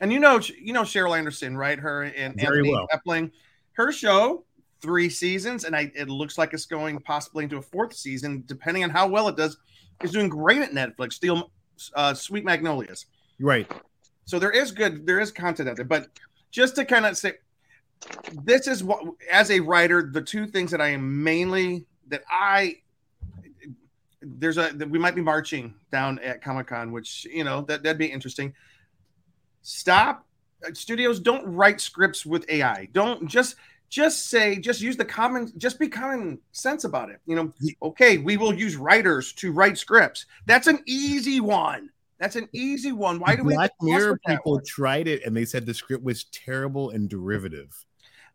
And 0.00 0.12
you 0.12 0.20
know, 0.20 0.40
you 0.58 0.72
know 0.72 0.82
Sheryl 0.82 1.16
Anderson, 1.16 1.56
right? 1.56 1.78
Her 1.78 2.04
and 2.04 2.34
Very 2.34 2.58
Anthony 2.58 2.70
well. 2.70 2.88
Epling. 2.92 3.30
Her 3.74 3.92
show, 3.92 4.44
three 4.80 5.08
seasons, 5.08 5.64
and 5.64 5.74
I, 5.76 5.90
it 5.94 6.08
looks 6.08 6.36
like 6.36 6.52
it's 6.52 6.66
going 6.66 6.98
possibly 7.00 7.44
into 7.44 7.56
a 7.56 7.62
fourth 7.62 7.94
season, 7.94 8.44
depending 8.46 8.84
on 8.84 8.90
how 8.90 9.06
well 9.06 9.28
it 9.28 9.36
does. 9.36 9.56
Is 10.02 10.10
doing 10.10 10.28
great 10.28 10.60
at 10.62 10.72
Netflix. 10.72 11.12
Still, 11.12 11.52
uh, 11.94 12.14
Sweet 12.14 12.44
Magnolias. 12.44 13.06
Right. 13.38 13.70
So 14.24 14.38
there 14.38 14.50
is 14.50 14.72
good, 14.72 15.06
there 15.06 15.20
is 15.20 15.30
content 15.30 15.68
out 15.68 15.76
there, 15.76 15.84
but 15.84 16.08
just 16.50 16.74
to 16.76 16.84
kind 16.84 17.06
of 17.06 17.16
say, 17.16 17.34
this 18.44 18.66
is 18.66 18.82
what, 18.82 19.04
as 19.30 19.50
a 19.50 19.60
writer, 19.60 20.10
the 20.10 20.22
two 20.22 20.46
things 20.46 20.70
that 20.70 20.80
I 20.80 20.88
am 20.88 21.22
mainly 21.22 21.86
that 22.08 22.22
I 22.28 22.76
there's 24.22 24.58
a 24.58 24.72
we 24.88 24.98
might 24.98 25.14
be 25.14 25.20
marching 25.20 25.74
down 25.90 26.18
at 26.20 26.42
Comic 26.42 26.68
Con, 26.68 26.92
which 26.92 27.26
you 27.30 27.44
know 27.44 27.62
that 27.62 27.82
that'd 27.82 27.98
be 27.98 28.06
interesting. 28.06 28.54
Stop 29.62 30.26
uh, 30.66 30.72
studios 30.74 31.20
don't 31.20 31.44
write 31.46 31.80
scripts 31.80 32.26
with 32.26 32.48
AI. 32.48 32.88
Don't 32.92 33.26
just 33.26 33.56
just 33.88 34.30
say 34.30 34.58
just 34.58 34.80
use 34.80 34.96
the 34.96 35.04
common 35.04 35.52
just 35.58 35.78
be 35.78 35.88
common 35.88 36.38
sense 36.52 36.84
about 36.84 37.10
it. 37.10 37.20
You 37.26 37.36
know, 37.36 37.52
okay, 37.82 38.18
we 38.18 38.36
will 38.36 38.54
use 38.54 38.76
writers 38.76 39.32
to 39.34 39.52
write 39.52 39.78
scripts. 39.78 40.26
That's 40.46 40.66
an 40.66 40.80
easy 40.86 41.40
one. 41.40 41.90
That's 42.18 42.36
an 42.36 42.48
easy 42.52 42.92
one. 42.92 43.18
Why 43.18 43.36
do 43.36 43.42
we 43.42 43.54
Black 43.54 43.72
Mirror 43.80 44.20
people 44.26 44.60
tried 44.60 45.08
it 45.08 45.24
and 45.24 45.36
they 45.36 45.44
said 45.44 45.66
the 45.66 45.74
script 45.74 46.04
was 46.04 46.24
terrible 46.24 46.90
and 46.90 47.08
derivative. 47.08 47.84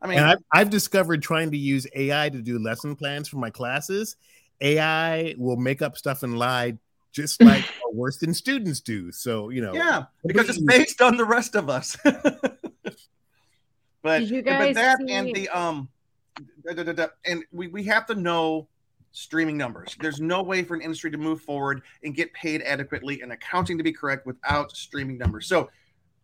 I 0.01 0.07
mean, 0.07 0.19
and 0.19 0.27
I've, 0.27 0.43
I've 0.53 0.69
discovered 0.69 1.23
trying 1.23 1.51
to 1.51 1.57
use 1.57 1.87
AI 1.95 2.29
to 2.29 2.41
do 2.41 2.59
lesson 2.59 2.95
plans 2.95 3.27
for 3.27 3.37
my 3.37 3.49
classes. 3.49 4.15
AI 4.61 5.33
will 5.37 5.55
make 5.55 5.81
up 5.81 5.97
stuff 5.97 6.23
and 6.23 6.37
lie 6.37 6.77
just 7.17 7.41
like 7.41 7.65
worse 7.91 8.17
than 8.17 8.33
students 8.33 8.79
do. 8.79 9.11
So 9.11 9.49
you 9.49 9.61
know, 9.61 9.73
yeah, 9.73 10.05
because 10.25 10.47
it's 10.47 10.61
based 10.61 11.01
on 11.01 11.17
the 11.17 11.25
rest 11.25 11.55
of 11.55 11.69
us. 11.69 11.97
but 12.03 14.19
Did 14.19 14.29
you 14.29 14.43
but 14.43 14.75
that 14.75 14.99
see- 14.99 15.13
and 15.13 15.35
the 15.35 15.49
um, 15.49 15.89
da, 16.63 16.73
da, 16.73 16.83
da, 16.83 16.93
da, 16.93 17.07
and 17.25 17.43
we 17.51 17.67
we 17.67 17.83
have 17.85 18.05
to 18.05 18.15
know 18.15 18.69
streaming 19.11 19.57
numbers. 19.57 19.97
There's 19.99 20.21
no 20.21 20.43
way 20.43 20.63
for 20.63 20.75
an 20.75 20.81
industry 20.81 21.09
to 21.09 21.17
move 21.17 21.41
forward 21.41 21.81
and 22.03 22.15
get 22.15 22.31
paid 22.33 22.61
adequately 22.61 23.21
and 23.21 23.31
accounting 23.31 23.77
to 23.79 23.83
be 23.83 23.91
correct 23.91 24.27
without 24.27 24.77
streaming 24.77 25.17
numbers. 25.17 25.47
So 25.47 25.69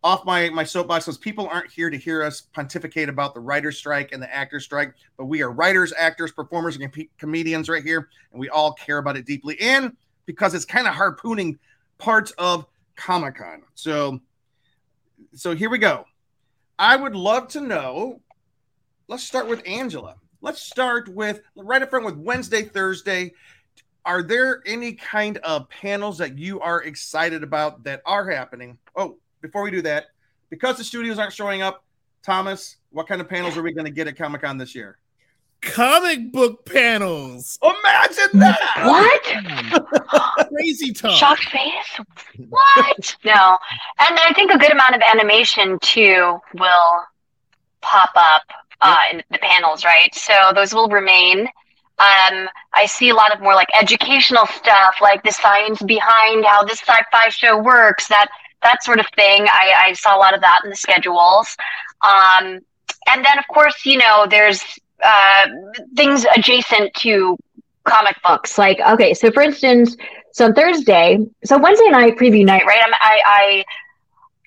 off 0.04 0.24
my 0.24 0.48
my 0.50 0.62
soapbox 0.62 1.06
because 1.06 1.18
people 1.18 1.48
aren't 1.48 1.72
here 1.72 1.90
to 1.90 1.96
hear 1.96 2.22
us 2.22 2.42
pontificate 2.52 3.08
about 3.08 3.34
the 3.34 3.40
writer's 3.40 3.76
strike 3.76 4.12
and 4.12 4.22
the 4.22 4.32
actor's 4.32 4.62
strike, 4.62 4.94
but 5.16 5.24
we 5.24 5.42
are 5.42 5.50
writers, 5.50 5.92
actors, 5.98 6.30
performers, 6.30 6.76
and 6.76 6.92
com- 6.92 7.08
comedians 7.18 7.68
right 7.68 7.82
here, 7.82 8.08
and 8.30 8.38
we 8.38 8.48
all 8.48 8.74
care 8.74 8.98
about 8.98 9.16
it 9.16 9.26
deeply. 9.26 9.60
And 9.60 9.96
because 10.26 10.54
it's 10.54 10.64
kind 10.64 10.86
of 10.86 10.94
harpooning 10.94 11.58
parts 11.98 12.32
of 12.32 12.66
Comic 12.96 13.36
Con. 13.36 13.62
So, 13.74 14.20
so 15.34 15.54
here 15.54 15.70
we 15.70 15.78
go. 15.78 16.04
I 16.78 16.96
would 16.96 17.14
love 17.14 17.48
to 17.48 17.60
know. 17.60 18.20
Let's 19.08 19.22
start 19.22 19.48
with 19.48 19.62
Angela. 19.66 20.16
Let's 20.40 20.60
start 20.60 21.08
with 21.08 21.40
right 21.56 21.82
up 21.82 21.90
front 21.90 22.04
with 22.04 22.16
Wednesday, 22.16 22.62
Thursday. 22.62 23.32
Are 24.04 24.22
there 24.22 24.62
any 24.66 24.92
kind 24.92 25.38
of 25.38 25.68
panels 25.68 26.18
that 26.18 26.38
you 26.38 26.60
are 26.60 26.82
excited 26.82 27.42
about 27.42 27.84
that 27.84 28.02
are 28.04 28.28
happening? 28.28 28.78
Oh, 28.96 29.16
before 29.40 29.62
we 29.62 29.70
do 29.70 29.82
that, 29.82 30.06
because 30.50 30.76
the 30.76 30.84
studios 30.84 31.18
aren't 31.18 31.32
showing 31.32 31.62
up, 31.62 31.84
Thomas, 32.22 32.76
what 32.90 33.06
kind 33.06 33.20
of 33.20 33.28
panels 33.28 33.56
are 33.56 33.62
we 33.62 33.72
going 33.72 33.86
to 33.86 33.90
get 33.90 34.06
at 34.06 34.16
Comic 34.16 34.42
Con 34.42 34.58
this 34.58 34.74
year? 34.74 34.98
Comic 35.64 36.32
book 36.32 36.64
panels. 36.66 37.58
Imagine 37.62 38.38
that. 38.40 38.60
What? 38.84 40.48
Crazy 40.48 40.92
talk. 40.92 41.16
Shocked 41.18 41.44
face? 41.44 42.06
What? 42.48 43.16
no. 43.24 43.58
And 44.00 44.18
I 44.18 44.32
think 44.34 44.52
a 44.52 44.58
good 44.58 44.72
amount 44.72 44.94
of 44.94 45.02
animation 45.02 45.78
too 45.80 46.38
will 46.54 47.04
pop 47.80 48.10
up 48.14 48.42
uh, 48.80 48.96
in 49.12 49.22
the 49.30 49.38
panels, 49.38 49.84
right? 49.84 50.14
So 50.14 50.52
those 50.54 50.74
will 50.74 50.88
remain. 50.88 51.40
Um, 51.98 52.48
I 52.74 52.86
see 52.86 53.08
a 53.08 53.14
lot 53.14 53.34
of 53.34 53.40
more 53.40 53.54
like 53.54 53.68
educational 53.78 54.46
stuff, 54.46 54.96
like 55.00 55.22
the 55.22 55.30
science 55.30 55.80
behind 55.82 56.44
how 56.44 56.64
this 56.64 56.80
sci-fi 56.80 57.28
show 57.28 57.56
works, 57.56 58.08
that 58.08 58.28
that 58.62 58.82
sort 58.82 58.98
of 58.98 59.06
thing. 59.14 59.46
I, 59.46 59.88
I 59.88 59.92
saw 59.92 60.16
a 60.16 60.18
lot 60.18 60.34
of 60.34 60.40
that 60.40 60.60
in 60.64 60.70
the 60.70 60.76
schedules. 60.76 61.56
Um, 62.02 62.60
and 63.06 63.24
then, 63.24 63.38
of 63.38 63.44
course, 63.52 63.84
you 63.84 63.98
know, 63.98 64.26
there's 64.28 64.62
uh, 65.04 65.46
things 65.96 66.26
adjacent 66.34 66.92
to 66.94 67.36
comic 67.84 68.16
books. 68.22 68.58
Like, 68.58 68.80
okay, 68.80 69.14
so 69.14 69.30
for 69.30 69.42
instance, 69.42 69.96
so 70.32 70.52
Thursday, 70.52 71.18
so 71.44 71.58
Wednesday 71.58 71.88
night 71.90 72.16
preview 72.16 72.44
night, 72.44 72.64
right? 72.66 72.80
I'm, 72.84 72.92
I, 72.94 73.20
I, 73.26 73.64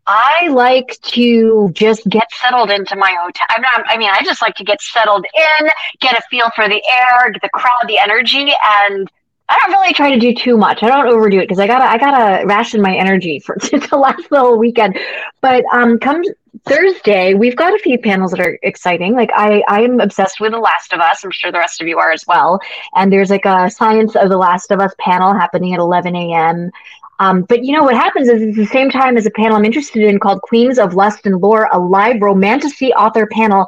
I 0.07 0.47
like 0.49 0.97
to 1.01 1.69
just 1.73 2.07
get 2.09 2.27
settled 2.41 2.71
into 2.71 2.95
my 2.95 3.15
hotel. 3.19 3.45
I'm 3.49 3.61
not, 3.61 3.85
I 3.87 3.97
mean, 3.97 4.09
I 4.11 4.21
just 4.23 4.41
like 4.41 4.55
to 4.55 4.63
get 4.63 4.81
settled 4.81 5.25
in, 5.33 5.69
get 5.99 6.17
a 6.17 6.21
feel 6.29 6.49
for 6.55 6.67
the 6.67 6.81
air, 6.91 7.33
the 7.41 7.49
crowd, 7.49 7.87
the 7.87 7.99
energy, 7.99 8.51
and 8.63 9.09
I 9.49 9.59
don't 9.59 9.71
really 9.71 9.93
try 9.93 10.11
to 10.11 10.19
do 10.19 10.33
too 10.33 10.57
much. 10.57 10.83
I 10.83 10.87
don't 10.87 11.07
overdo 11.07 11.39
it 11.39 11.43
because 11.43 11.59
I 11.59 11.67
gotta, 11.67 11.85
I 11.85 11.97
gotta 11.97 12.45
ration 12.45 12.81
my 12.81 12.95
energy 12.95 13.39
for 13.39 13.55
to 13.61 13.97
last 13.97 14.29
the 14.29 14.39
whole 14.39 14.57
weekend. 14.57 14.97
But 15.41 15.63
um, 15.71 15.99
come 15.99 16.21
Thursday, 16.67 17.33
we've 17.33 17.55
got 17.55 17.73
a 17.73 17.79
few 17.79 17.97
panels 17.97 18.31
that 18.31 18.39
are 18.39 18.59
exciting. 18.63 19.13
Like 19.13 19.29
I, 19.33 19.63
I 19.67 19.81
am 19.81 19.99
obsessed 19.99 20.39
with 20.39 20.51
The 20.51 20.59
Last 20.59 20.93
of 20.93 20.99
Us. 20.99 21.23
I'm 21.23 21.31
sure 21.31 21.51
the 21.51 21.59
rest 21.59 21.81
of 21.81 21.87
you 21.87 21.97
are 21.97 22.11
as 22.11 22.25
well. 22.27 22.59
And 22.95 23.11
there's 23.11 23.29
like 23.29 23.45
a 23.45 23.69
Science 23.69 24.15
of 24.15 24.29
The 24.29 24.37
Last 24.37 24.71
of 24.71 24.79
Us 24.79 24.93
panel 24.99 25.33
happening 25.33 25.73
at 25.73 25.79
11 25.79 26.15
a.m. 26.15 26.71
Um, 27.19 27.43
but 27.43 27.63
you 27.63 27.73
know 27.73 27.83
what 27.83 27.95
happens 27.95 28.29
is 28.29 28.41
it's 28.41 28.57
the 28.57 28.65
same 28.67 28.91
time 28.91 29.17
as 29.17 29.25
a 29.25 29.31
panel 29.31 29.57
I'm 29.57 29.65
interested 29.65 30.03
in 30.03 30.19
called 30.19 30.41
Queens 30.41 30.77
of 30.77 30.93
Lust 30.93 31.25
and 31.25 31.41
Lore, 31.41 31.67
a 31.71 31.79
live 31.79 32.21
romantasy 32.21 32.93
author 32.93 33.27
panel. 33.31 33.67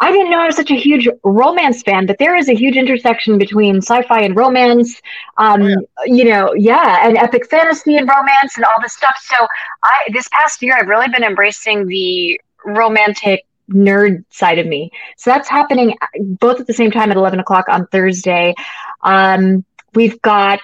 I 0.00 0.10
didn't 0.12 0.30
know 0.30 0.40
I 0.40 0.46
was 0.46 0.56
such 0.56 0.70
a 0.70 0.76
huge 0.76 1.08
romance 1.22 1.82
fan, 1.82 2.06
but 2.06 2.18
there 2.18 2.36
is 2.36 2.48
a 2.48 2.54
huge 2.54 2.76
intersection 2.76 3.38
between 3.38 3.76
sci-fi 3.76 4.20
and 4.22 4.36
romance. 4.36 5.00
Um, 5.38 5.62
You 6.06 6.24
know, 6.24 6.52
yeah, 6.54 7.06
and 7.06 7.16
epic 7.16 7.48
fantasy 7.48 7.96
and 7.96 8.08
romance 8.08 8.56
and 8.56 8.64
all 8.64 8.80
this 8.82 8.92
stuff. 8.94 9.16
So 9.22 9.46
I 9.82 10.08
this 10.12 10.28
past 10.28 10.62
year 10.62 10.76
I've 10.76 10.88
really 10.88 11.08
been 11.08 11.24
embracing 11.24 11.86
the 11.86 12.40
romantic 12.64 13.44
nerd 13.70 14.24
side 14.30 14.58
of 14.58 14.66
me. 14.66 14.90
So 15.16 15.30
that's 15.30 15.48
happening 15.48 15.96
both 16.18 16.60
at 16.60 16.66
the 16.66 16.74
same 16.74 16.90
time 16.90 17.10
at 17.10 17.16
11 17.16 17.40
o'clock 17.40 17.66
on 17.68 17.86
Thursday. 17.86 18.54
Um, 19.02 19.64
we've 19.94 20.20
got 20.22 20.60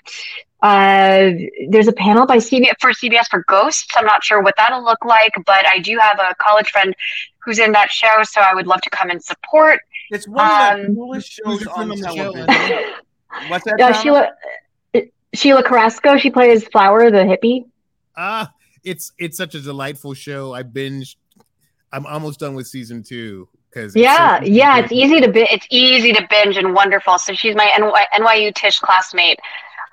uh, 0.62 1.30
there's 1.70 1.88
a 1.88 1.92
panel 1.92 2.26
by 2.26 2.36
CBS 2.36 2.72
for 2.80 2.90
CBS 2.92 3.26
for 3.30 3.44
Ghosts. 3.48 3.88
I'm 3.96 4.04
not 4.06 4.22
sure 4.22 4.42
what 4.42 4.54
that'll 4.56 4.84
look 4.84 5.04
like, 5.04 5.32
but 5.46 5.66
I 5.66 5.78
do 5.78 5.98
have 5.98 6.18
a 6.18 6.34
college 6.38 6.68
friend 6.70 6.94
who's 7.44 7.58
in 7.58 7.72
that 7.72 7.90
show, 7.90 8.22
so 8.24 8.40
I 8.40 8.54
would 8.54 8.66
love 8.66 8.80
to 8.82 8.90
come 8.90 9.10
and 9.10 9.22
support. 9.22 9.80
It's 10.10 10.28
one 10.28 10.44
of 10.46 10.76
the 10.80 10.88
Um, 10.90 10.96
coolest 10.96 11.30
shows 11.30 11.66
on 11.66 11.88
the 11.88 11.96
television. 11.96 12.84
What's 13.48 13.64
that? 13.64 13.80
Uh, 13.80 13.92
Sheila 14.02 14.30
Sheila 15.32 15.62
Carrasco. 15.62 16.16
She 16.18 16.30
plays 16.30 16.66
Flower, 16.68 17.10
the 17.10 17.18
hippie. 17.18 17.64
Ah, 18.16 18.52
it's 18.84 19.12
it's 19.18 19.36
such 19.36 19.54
a 19.54 19.60
delightful 19.60 20.14
show. 20.14 20.52
I 20.52 20.62
binged. 20.64 21.14
I'm 21.92 22.06
almost 22.06 22.40
done 22.40 22.54
with 22.54 22.66
season 22.66 23.02
two 23.02 23.48
because 23.70 23.94
Yeah, 23.94 24.42
yeah, 24.42 24.78
it's 24.78 24.92
easy 24.92 25.20
to 25.20 25.28
bi- 25.28 25.48
it's 25.50 25.66
easy 25.70 26.12
to 26.12 26.26
binge 26.28 26.56
and 26.56 26.74
wonderful. 26.74 27.18
So 27.18 27.32
she's 27.34 27.54
my 27.54 27.70
NY- 27.78 28.06
NYU 28.14 28.52
Tisch 28.54 28.80
classmate. 28.80 29.38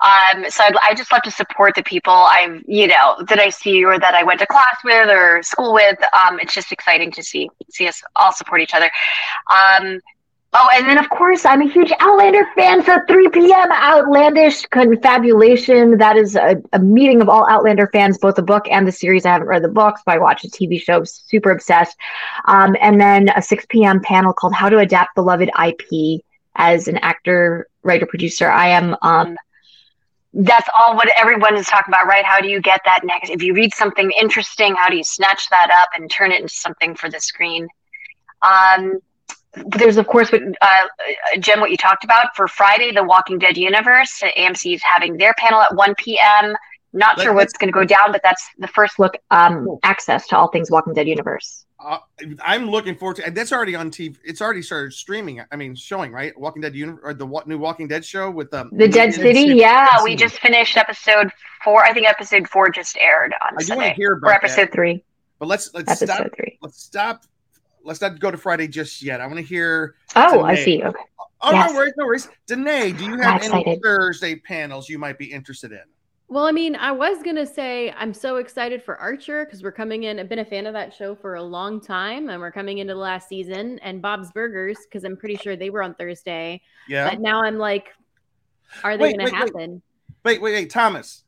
Um, 0.00 0.44
so 0.48 0.62
I'd, 0.64 0.76
I 0.82 0.94
just 0.94 1.10
love 1.10 1.22
to 1.22 1.30
support 1.30 1.74
the 1.74 1.82
people 1.82 2.12
I've 2.12 2.62
you 2.66 2.86
know 2.86 3.16
that 3.28 3.40
I 3.40 3.48
see 3.50 3.84
or 3.84 3.98
that 3.98 4.14
I 4.14 4.22
went 4.22 4.40
to 4.40 4.46
class 4.46 4.76
with 4.84 5.08
or 5.08 5.42
school 5.42 5.74
with. 5.74 5.98
Um, 6.12 6.38
it's 6.40 6.54
just 6.54 6.70
exciting 6.70 7.10
to 7.12 7.22
see 7.22 7.48
see 7.70 7.88
us 7.88 8.02
all 8.16 8.32
support 8.32 8.60
each 8.60 8.74
other. 8.74 8.90
Um, 9.50 10.00
oh, 10.52 10.68
and 10.74 10.86
then 10.86 10.98
of 10.98 11.10
course 11.10 11.44
I'm 11.44 11.62
a 11.62 11.68
huge 11.68 11.92
Outlander 11.98 12.46
fan. 12.54 12.84
So 12.84 12.98
3 13.08 13.28
p.m. 13.30 13.72
Outlandish 13.72 14.66
Confabulation. 14.66 15.98
That 15.98 16.16
is 16.16 16.36
a, 16.36 16.62
a 16.72 16.78
meeting 16.78 17.20
of 17.20 17.28
all 17.28 17.48
Outlander 17.50 17.88
fans, 17.92 18.18
both 18.18 18.36
the 18.36 18.42
book 18.42 18.66
and 18.70 18.86
the 18.86 18.92
series. 18.92 19.26
I 19.26 19.32
haven't 19.32 19.48
read 19.48 19.64
the 19.64 19.68
books, 19.68 20.00
but 20.06 20.14
I 20.14 20.18
watch 20.18 20.42
the 20.42 20.48
TV 20.48 20.80
show. 20.80 21.02
Super 21.02 21.50
obsessed. 21.50 21.96
Um, 22.44 22.76
and 22.80 23.00
then 23.00 23.30
a 23.30 23.42
6 23.42 23.66
p.m. 23.68 24.00
panel 24.00 24.32
called 24.32 24.54
How 24.54 24.68
to 24.68 24.78
Adapt 24.78 25.16
Beloved 25.16 25.50
IP 25.60 26.22
as 26.54 26.86
an 26.86 26.98
actor, 26.98 27.66
writer, 27.82 28.06
producer. 28.06 28.48
I 28.48 28.68
am 28.68 28.96
um 29.02 29.36
that's 30.38 30.68
all 30.78 30.94
what 30.94 31.08
everyone 31.16 31.56
is 31.56 31.66
talking 31.66 31.92
about, 31.92 32.06
right? 32.06 32.24
How 32.24 32.40
do 32.40 32.48
you 32.48 32.60
get 32.60 32.80
that 32.84 33.00
next? 33.02 33.30
If 33.30 33.42
you 33.42 33.54
read 33.54 33.74
something 33.74 34.12
interesting, 34.20 34.76
how 34.76 34.88
do 34.88 34.96
you 34.96 35.02
snatch 35.02 35.50
that 35.50 35.70
up 35.70 35.88
and 35.96 36.08
turn 36.08 36.30
it 36.30 36.40
into 36.40 36.54
something 36.54 36.94
for 36.94 37.10
the 37.10 37.20
screen? 37.20 37.66
Um, 38.42 39.00
there's 39.66 39.96
of 39.96 40.06
course 40.06 40.30
what 40.30 40.42
uh, 40.60 40.86
what 41.56 41.70
you 41.72 41.76
talked 41.76 42.04
about 42.04 42.36
for 42.36 42.46
Friday, 42.46 42.92
the 42.92 43.02
Walking 43.02 43.40
Dead 43.40 43.56
universe. 43.56 44.22
AMC 44.36 44.74
is 44.76 44.82
having 44.82 45.16
their 45.16 45.34
panel 45.34 45.60
at 45.60 45.74
1 45.74 45.94
p.m. 45.96 46.54
Not 46.92 47.18
Let- 47.18 47.24
sure 47.24 47.34
what's 47.34 47.52
going 47.52 47.68
to 47.68 47.72
go 47.72 47.84
down, 47.84 48.12
but 48.12 48.22
that's 48.22 48.42
the 48.58 48.68
first 48.68 48.98
look 48.98 49.16
um, 49.30 49.78
access 49.82 50.26
to 50.28 50.36
all 50.36 50.48
things 50.48 50.70
Walking 50.70 50.94
Dead 50.94 51.06
universe. 51.08 51.66
Uh, 51.80 51.98
I'm 52.42 52.68
looking 52.70 52.96
forward 52.96 53.16
to, 53.16 53.26
and 53.26 53.36
that's 53.36 53.52
already 53.52 53.76
on 53.76 53.90
TV. 53.90 54.16
It's 54.24 54.40
already 54.40 54.62
started 54.62 54.92
streaming. 54.94 55.40
I 55.52 55.56
mean, 55.56 55.74
showing 55.76 56.10
right, 56.12 56.36
Walking 56.38 56.60
Dead, 56.62 56.74
uni- 56.74 56.98
or 57.02 57.14
the 57.14 57.26
wa- 57.26 57.44
new 57.46 57.58
Walking 57.58 57.86
Dead 57.86 58.04
show 58.04 58.30
with 58.30 58.52
um, 58.54 58.70
The 58.72 58.88
Dead 58.88 59.14
City, 59.14 59.42
yeah, 59.54 60.02
we 60.02 60.16
just 60.16 60.38
finished 60.40 60.76
episode 60.76 61.30
four. 61.62 61.84
I 61.84 61.92
think 61.92 62.06
episode 62.08 62.48
four 62.48 62.70
just 62.70 62.96
aired 62.98 63.32
on 63.42 63.54
I 63.54 63.58
do 63.60 63.64
Sunday, 63.66 63.88
to 63.90 63.94
hear 63.94 64.12
about 64.14 64.28
or 64.30 64.32
episode 64.34 64.62
that. 64.62 64.72
three. 64.72 65.04
But 65.38 65.46
let's 65.46 65.72
let's 65.72 65.88
Episode 65.90 66.06
stop. 66.14 66.26
three. 66.36 66.58
Let's 66.62 66.82
stop. 66.82 67.22
Let's 67.84 68.00
not 68.00 68.18
go 68.18 68.30
to 68.32 68.36
Friday 68.36 68.66
just 68.66 69.00
yet. 69.02 69.20
I 69.20 69.26
want 69.26 69.38
to 69.38 69.44
hear. 69.44 69.94
Oh, 70.16 70.42
I 70.42 70.56
see. 70.56 70.82
Okay. 70.82 70.98
Oh, 71.40 71.52
Yes. 71.52 71.70
no 71.70 71.76
worries, 71.76 71.92
no 71.96 72.06
worries. 72.06 72.28
Danae, 72.48 72.90
do 72.90 73.04
you 73.04 73.12
I'm 73.12 73.20
have 73.20 73.42
any 73.44 73.60
excited. 73.60 73.80
Thursday 73.84 74.34
panels 74.34 74.88
you 74.88 74.98
might 74.98 75.16
be 75.18 75.26
interested 75.26 75.70
in? 75.70 75.82
Well, 76.30 76.44
I 76.44 76.52
mean, 76.52 76.76
I 76.76 76.92
was 76.92 77.22
gonna 77.22 77.46
say 77.46 77.90
I'm 77.92 78.12
so 78.12 78.36
excited 78.36 78.82
for 78.82 78.96
Archer 78.96 79.46
because 79.46 79.62
we're 79.62 79.72
coming 79.72 80.02
in. 80.02 80.18
I've 80.18 80.28
been 80.28 80.40
a 80.40 80.44
fan 80.44 80.66
of 80.66 80.74
that 80.74 80.92
show 80.92 81.14
for 81.14 81.36
a 81.36 81.42
long 81.42 81.80
time, 81.80 82.28
and 82.28 82.38
we're 82.38 82.52
coming 82.52 82.78
into 82.78 82.92
the 82.92 83.00
last 83.00 83.28
season. 83.30 83.78
And 83.78 84.02
Bob's 84.02 84.30
Burgers 84.32 84.76
because 84.82 85.04
I'm 85.04 85.16
pretty 85.16 85.36
sure 85.36 85.56
they 85.56 85.70
were 85.70 85.82
on 85.82 85.94
Thursday. 85.94 86.60
Yeah. 86.86 87.08
But 87.08 87.20
now 87.20 87.42
I'm 87.42 87.56
like, 87.56 87.88
are 88.84 88.98
they 88.98 89.12
gonna 89.12 89.24
wait, 89.24 89.32
wait. 89.32 89.38
happen? 89.38 89.82
Wait, 90.22 90.42
wait, 90.42 90.52
wait, 90.52 90.70
Thomas. 90.70 91.24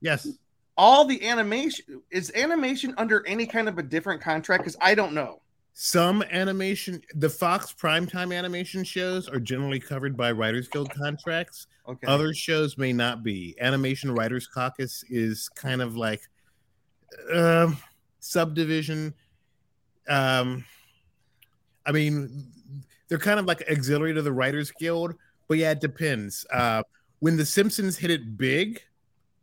Yes. 0.00 0.28
All 0.76 1.04
the 1.04 1.26
animation 1.26 2.02
is 2.10 2.30
animation 2.36 2.94
under 2.96 3.26
any 3.26 3.46
kind 3.46 3.68
of 3.68 3.78
a 3.78 3.82
different 3.82 4.20
contract 4.20 4.62
because 4.62 4.76
I 4.80 4.94
don't 4.94 5.14
know. 5.14 5.40
Some 5.76 6.22
animation, 6.30 7.02
the 7.16 7.28
Fox 7.28 7.72
primetime 7.72 8.36
animation 8.36 8.84
shows 8.84 9.28
are 9.28 9.40
generally 9.40 9.80
covered 9.80 10.16
by 10.16 10.30
Writers 10.30 10.68
Guild 10.68 10.88
contracts. 10.94 11.66
Okay. 11.88 12.06
Other 12.06 12.32
shows 12.32 12.78
may 12.78 12.92
not 12.92 13.24
be. 13.24 13.56
Animation 13.60 14.14
Writers 14.14 14.46
Caucus 14.46 15.04
is 15.10 15.48
kind 15.48 15.82
of 15.82 15.96
like 15.96 16.22
um 17.32 17.76
subdivision. 18.20 19.14
Um, 20.08 20.64
I 21.84 21.90
mean, 21.90 22.46
they're 23.08 23.18
kind 23.18 23.40
of 23.40 23.46
like 23.46 23.68
auxiliary 23.68 24.14
to 24.14 24.22
the 24.22 24.32
Writers 24.32 24.70
Guild, 24.78 25.14
but 25.48 25.58
yeah, 25.58 25.72
it 25.72 25.80
depends. 25.80 26.46
Uh, 26.52 26.84
when 27.18 27.36
The 27.36 27.44
Simpsons 27.44 27.96
hit 27.96 28.10
it 28.10 28.36
big 28.36 28.80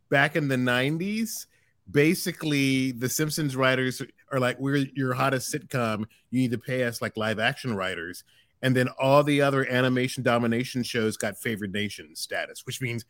back 0.08 0.34
in 0.34 0.48
the 0.48 0.56
90s, 0.56 1.46
basically 1.90 2.92
the 2.92 3.08
Simpsons 3.08 3.56
writers 3.56 4.02
are 4.32 4.40
like, 4.40 4.58
We're 4.58 4.76
your 4.94 5.12
hottest 5.14 5.52
sitcom. 5.54 6.06
You 6.30 6.40
need 6.40 6.50
to 6.50 6.58
pay 6.58 6.84
us 6.84 7.00
like 7.00 7.16
live 7.16 7.38
action 7.38 7.74
writers. 7.76 8.24
And 8.62 8.74
then 8.74 8.88
all 8.98 9.22
the 9.22 9.42
other 9.42 9.68
animation 9.68 10.22
domination 10.22 10.82
shows 10.82 11.16
got 11.16 11.36
favored 11.36 11.72
nation 11.72 12.14
status, 12.16 12.64
which 12.64 12.80
means 12.80 13.04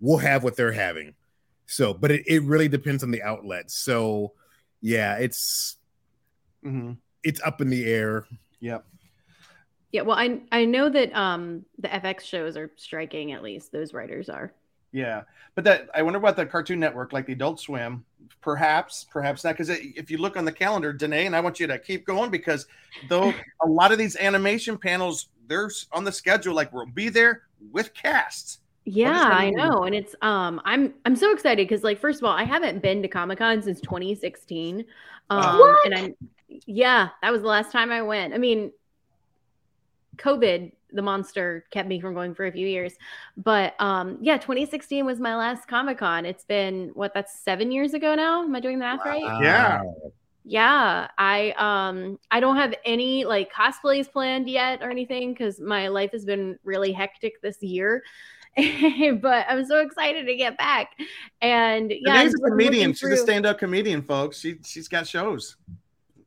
we'll 0.00 0.18
have 0.18 0.42
what 0.44 0.56
they're 0.56 0.72
having. 0.72 1.14
So, 1.66 1.92
but 1.92 2.10
it, 2.10 2.22
it 2.26 2.42
really 2.44 2.68
depends 2.68 3.02
on 3.02 3.10
the 3.10 3.22
outlet. 3.22 3.70
So, 3.70 4.32
yeah, 4.80 5.16
it's 5.16 5.76
Mhm. 6.64 6.96
it's 7.24 7.40
up 7.42 7.60
in 7.60 7.68
the 7.70 7.84
air. 7.84 8.24
Yep. 8.60 8.84
Yeah. 9.90 10.02
Well, 10.02 10.16
I 10.16 10.40
I 10.52 10.64
know 10.64 10.88
that 10.88 11.14
um 11.14 11.64
the 11.78 11.88
FX 11.88 12.20
shows 12.20 12.56
are 12.56 12.70
striking. 12.76 13.32
At 13.32 13.42
least 13.42 13.72
those 13.72 13.92
writers 13.92 14.28
are. 14.28 14.52
Yeah, 14.92 15.22
but 15.54 15.64
that 15.64 15.88
I 15.94 16.02
wonder 16.02 16.18
about 16.18 16.36
the 16.36 16.46
Cartoon 16.46 16.78
Network, 16.78 17.12
like 17.12 17.26
the 17.26 17.32
Adult 17.32 17.60
Swim, 17.60 18.04
perhaps, 18.40 19.06
perhaps 19.10 19.44
not. 19.44 19.52
Because 19.56 19.70
if 19.70 20.10
you 20.10 20.18
look 20.18 20.36
on 20.36 20.44
the 20.44 20.52
calendar, 20.52 20.92
Danae, 20.92 21.26
and 21.26 21.34
I 21.34 21.40
want 21.40 21.58
you 21.58 21.66
to 21.66 21.78
keep 21.78 22.06
going 22.06 22.30
because 22.30 22.66
though 23.08 23.32
a 23.62 23.66
lot 23.66 23.92
of 23.92 23.98
these 23.98 24.16
animation 24.16 24.76
panels, 24.76 25.28
they're 25.48 25.70
on 25.92 26.04
the 26.04 26.12
schedule. 26.12 26.54
Like 26.54 26.72
we'll 26.72 26.86
be 26.86 27.08
there 27.08 27.42
with 27.70 27.94
casts. 27.94 28.58
Yeah, 28.84 29.12
I 29.12 29.50
know, 29.50 29.84
and 29.84 29.94
it's 29.94 30.14
um, 30.22 30.60
I'm 30.64 30.94
I'm 31.04 31.16
so 31.16 31.32
excited 31.32 31.68
because 31.68 31.84
like 31.84 32.00
first 32.00 32.20
of 32.20 32.24
all, 32.24 32.36
I 32.36 32.44
haven't 32.44 32.82
been 32.82 33.00
to 33.02 33.08
Comic 33.08 33.38
Con 33.38 33.62
since 33.62 33.80
2016, 33.80 34.84
um, 35.30 35.58
What? 35.58 35.86
and 35.86 35.94
I'm 35.94 36.14
yeah, 36.66 37.08
that 37.22 37.32
was 37.32 37.42
the 37.42 37.48
last 37.48 37.72
time 37.72 37.90
I 37.90 38.02
went. 38.02 38.34
I 38.34 38.38
mean, 38.38 38.72
COVID, 40.16 40.72
the 40.92 41.02
monster, 41.02 41.64
kept 41.70 41.88
me 41.88 42.00
from 42.00 42.14
going 42.14 42.34
for 42.34 42.46
a 42.46 42.52
few 42.52 42.66
years, 42.66 42.94
but 43.36 43.74
um, 43.80 44.18
yeah, 44.20 44.36
2016 44.36 45.04
was 45.04 45.20
my 45.20 45.36
last 45.36 45.66
Comic 45.68 45.98
Con. 45.98 46.26
It's 46.26 46.44
been 46.44 46.90
what 46.94 47.14
that's 47.14 47.40
seven 47.40 47.72
years 47.72 47.94
ago 47.94 48.14
now. 48.14 48.42
Am 48.42 48.54
I 48.54 48.60
doing 48.60 48.78
the 48.78 48.84
math 48.84 49.04
right? 49.04 49.22
Yeah. 49.42 49.82
Yeah, 50.44 51.06
I 51.18 51.52
um 51.56 52.18
I 52.30 52.40
don't 52.40 52.56
have 52.56 52.74
any 52.84 53.24
like 53.24 53.52
cosplays 53.52 54.10
planned 54.10 54.48
yet 54.48 54.82
or 54.82 54.90
anything 54.90 55.32
because 55.32 55.60
my 55.60 55.86
life 55.86 56.10
has 56.12 56.24
been 56.24 56.58
really 56.64 56.92
hectic 56.92 57.40
this 57.42 57.62
year. 57.62 58.02
but 58.56 59.46
I'm 59.48 59.64
so 59.64 59.80
excited 59.80 60.26
to 60.26 60.36
get 60.36 60.58
back. 60.58 60.90
And 61.40 61.90
yeah, 61.90 62.14
I'm 62.14 62.28
a 62.28 62.50
comedian. 62.50 62.92
She's 62.92 63.10
a 63.10 63.16
stand-up 63.16 63.58
comedian, 63.58 64.02
folks. 64.02 64.40
She 64.40 64.58
she's 64.64 64.88
got 64.88 65.06
shows. 65.06 65.56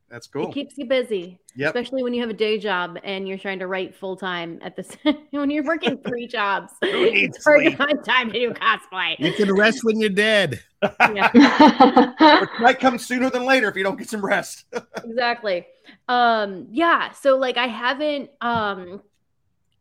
That's 0.10 0.28
cool. 0.28 0.50
It 0.50 0.54
keeps 0.54 0.78
you 0.78 0.86
busy, 0.86 1.40
Yep. 1.56 1.70
especially 1.76 2.04
when 2.04 2.14
you 2.14 2.22
have 2.22 2.30
a 2.30 2.34
day 2.34 2.60
job 2.60 2.98
and 3.04 3.28
you're 3.28 3.38
trying 3.40 3.60
to 3.60 3.68
write 3.68 3.96
full 3.96 4.16
time 4.16 4.60
at 4.62 4.76
the 4.76 5.18
when 5.32 5.50
you're 5.50 5.64
working 5.64 5.98
three 5.98 6.28
jobs. 6.32 6.72
needs 6.84 7.38
It's 7.38 7.46
hard 7.46 7.64
to 7.64 7.70
sleep? 7.70 7.78
find 7.78 8.04
time 8.06 8.32
to 8.32 8.40
do 8.40 8.52
cosplay. 8.52 9.16
You 9.20 9.32
can 9.34 9.52
rest 9.54 9.80
when 9.84 10.00
you're 10.00 10.10
dead. 10.10 10.62
Which 10.82 12.50
might 12.60 12.78
come 12.80 12.98
sooner 13.00 13.30
than 13.30 13.46
later 13.46 13.68
if 13.70 13.76
you 13.76 13.84
don't 13.84 13.98
get 13.98 14.10
some 14.10 14.24
rest. 14.24 14.66
exactly 15.04 15.66
um 16.08 16.68
yeah 16.72 17.12
so 17.12 17.38
like 17.38 17.58
i 17.58 17.68
haven't 17.68 18.30
um 18.42 19.02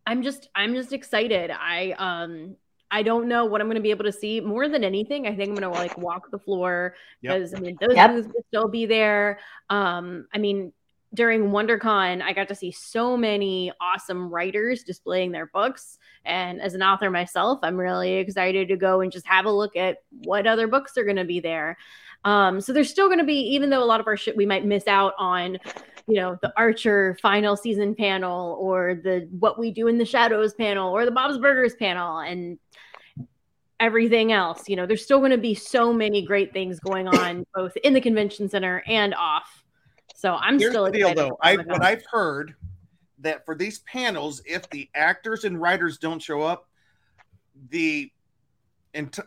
i'm 0.06 0.22
just 0.22 0.48
i'm 0.54 0.74
just 0.74 0.92
excited 0.92 1.50
i 1.50 1.92
um 1.98 2.56
i 2.94 3.02
don't 3.02 3.26
know 3.28 3.44
what 3.44 3.60
i'm 3.60 3.66
going 3.66 3.76
to 3.76 3.82
be 3.82 3.90
able 3.90 4.04
to 4.04 4.12
see 4.12 4.40
more 4.40 4.68
than 4.68 4.84
anything 4.84 5.26
i 5.26 5.34
think 5.34 5.48
i'm 5.50 5.56
going 5.56 5.62
to 5.62 5.78
like 5.82 5.96
walk 5.98 6.30
the 6.30 6.38
floor 6.38 6.94
Yep. 7.22 7.34
because 7.34 7.54
i 7.54 7.58
mean 7.58 7.76
those 7.80 7.96
Yep. 7.96 8.10
booths 8.10 8.28
will 8.34 8.44
still 8.48 8.68
be 8.68 8.86
there 8.86 9.38
um 9.68 10.26
i 10.32 10.38
mean 10.38 10.72
during 11.14 11.50
WonderCon, 11.50 12.22
I 12.22 12.32
got 12.32 12.48
to 12.48 12.54
see 12.54 12.72
so 12.72 13.16
many 13.16 13.72
awesome 13.80 14.28
writers 14.30 14.82
displaying 14.82 15.30
their 15.30 15.46
books. 15.46 15.98
And 16.24 16.60
as 16.60 16.74
an 16.74 16.82
author 16.82 17.08
myself, 17.08 17.60
I'm 17.62 17.76
really 17.76 18.14
excited 18.14 18.66
to 18.68 18.76
go 18.76 19.00
and 19.00 19.12
just 19.12 19.26
have 19.28 19.44
a 19.44 19.50
look 19.52 19.76
at 19.76 19.98
what 20.24 20.46
other 20.46 20.66
books 20.66 20.98
are 20.98 21.04
going 21.04 21.16
to 21.16 21.24
be 21.24 21.38
there. 21.38 21.76
Um, 22.24 22.60
so 22.60 22.72
there's 22.72 22.90
still 22.90 23.06
going 23.06 23.20
to 23.20 23.24
be, 23.24 23.38
even 23.54 23.70
though 23.70 23.82
a 23.82 23.86
lot 23.86 24.00
of 24.00 24.06
our 24.08 24.16
shit 24.16 24.36
we 24.36 24.46
might 24.46 24.64
miss 24.64 24.88
out 24.88 25.14
on, 25.16 25.58
you 26.08 26.16
know, 26.16 26.36
the 26.42 26.52
Archer 26.56 27.16
final 27.22 27.56
season 27.56 27.94
panel 27.94 28.56
or 28.58 28.94
the 28.96 29.28
What 29.38 29.58
We 29.58 29.70
Do 29.70 29.86
in 29.86 29.98
the 29.98 30.04
Shadows 30.04 30.54
panel 30.54 30.92
or 30.92 31.04
the 31.04 31.10
Bob's 31.12 31.38
Burgers 31.38 31.76
panel 31.76 32.18
and 32.18 32.58
everything 33.80 34.32
else. 34.32 34.68
You 34.68 34.76
know, 34.76 34.86
there's 34.86 35.04
still 35.04 35.18
going 35.18 35.30
to 35.30 35.38
be 35.38 35.54
so 35.54 35.92
many 35.92 36.22
great 36.22 36.52
things 36.52 36.80
going 36.80 37.08
on 37.08 37.44
both 37.54 37.76
in 37.78 37.92
the 37.92 38.00
convention 38.00 38.48
center 38.48 38.82
and 38.86 39.14
off. 39.14 39.64
So 40.14 40.34
I'm 40.34 40.58
Here's 40.58 40.72
still 40.72 40.84
the 40.84 40.92
deal, 40.92 41.14
though. 41.14 41.36
I, 41.42 41.56
what 41.56 41.82
I've 41.82 42.04
heard 42.10 42.54
that 43.20 43.44
for 43.44 43.54
these 43.54 43.80
panels, 43.80 44.42
if 44.46 44.68
the 44.70 44.88
actors 44.94 45.44
and 45.44 45.60
writers 45.60 45.98
don't 45.98 46.20
show 46.20 46.42
up, 46.42 46.68
the 47.70 48.10
and 48.94 49.12
t- 49.12 49.22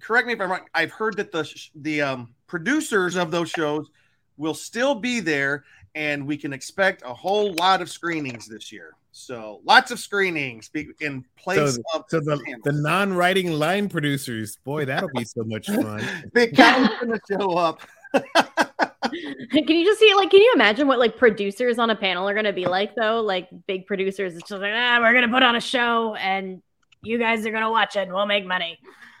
correct 0.00 0.26
me 0.26 0.32
if 0.32 0.40
I'm 0.40 0.50
wrong. 0.50 0.66
I've 0.74 0.92
heard 0.92 1.16
that 1.16 1.32
the 1.32 1.44
sh- 1.44 1.70
the 1.74 2.02
um, 2.02 2.34
producers 2.46 3.16
of 3.16 3.30
those 3.30 3.50
shows 3.50 3.88
will 4.36 4.54
still 4.54 4.94
be 4.94 5.20
there, 5.20 5.64
and 5.96 6.26
we 6.26 6.36
can 6.36 6.52
expect 6.52 7.02
a 7.04 7.14
whole 7.14 7.54
lot 7.54 7.80
of 7.80 7.90
screenings 7.90 8.46
this 8.46 8.70
year. 8.70 8.94
So 9.12 9.62
lots 9.64 9.90
of 9.90 9.98
screenings 9.98 10.70
in 11.00 11.24
place 11.36 11.74
So, 11.74 11.82
of 11.94 12.04
so 12.08 12.20
the, 12.20 12.38
the 12.64 12.72
non-writing 12.72 13.50
line 13.50 13.88
producers, 13.88 14.58
boy, 14.62 14.84
that'll 14.84 15.08
be 15.14 15.24
so 15.24 15.42
much 15.44 15.68
fun. 15.68 16.04
Big 16.34 16.54
Cal's 16.54 16.90
gonna 17.00 17.18
show 17.28 17.56
up. 17.56 17.80
can 18.12 19.68
you 19.68 19.84
just 19.84 19.98
see 19.98 20.14
like 20.14 20.30
can 20.30 20.40
you 20.40 20.52
imagine 20.54 20.86
what 20.86 20.98
like 20.98 21.16
producers 21.16 21.78
on 21.78 21.90
a 21.90 21.96
panel 21.96 22.28
are 22.28 22.34
going 22.34 22.46
to 22.46 22.52
be 22.52 22.66
like 22.66 22.94
though 22.94 23.20
like 23.20 23.48
big 23.66 23.86
producers 23.86 24.34
it's 24.34 24.48
just 24.48 24.62
like 24.62 24.72
ah 24.74 24.98
we're 25.00 25.12
going 25.12 25.26
to 25.26 25.32
put 25.32 25.42
on 25.42 25.54
a 25.54 25.60
show 25.60 26.14
and 26.14 26.62
you 27.02 27.18
guys 27.18 27.44
are 27.44 27.50
going 27.50 27.62
to 27.62 27.70
watch 27.70 27.94
it 27.94 28.00
and 28.00 28.12
we'll 28.12 28.26
make 28.26 28.46
money 28.46 28.78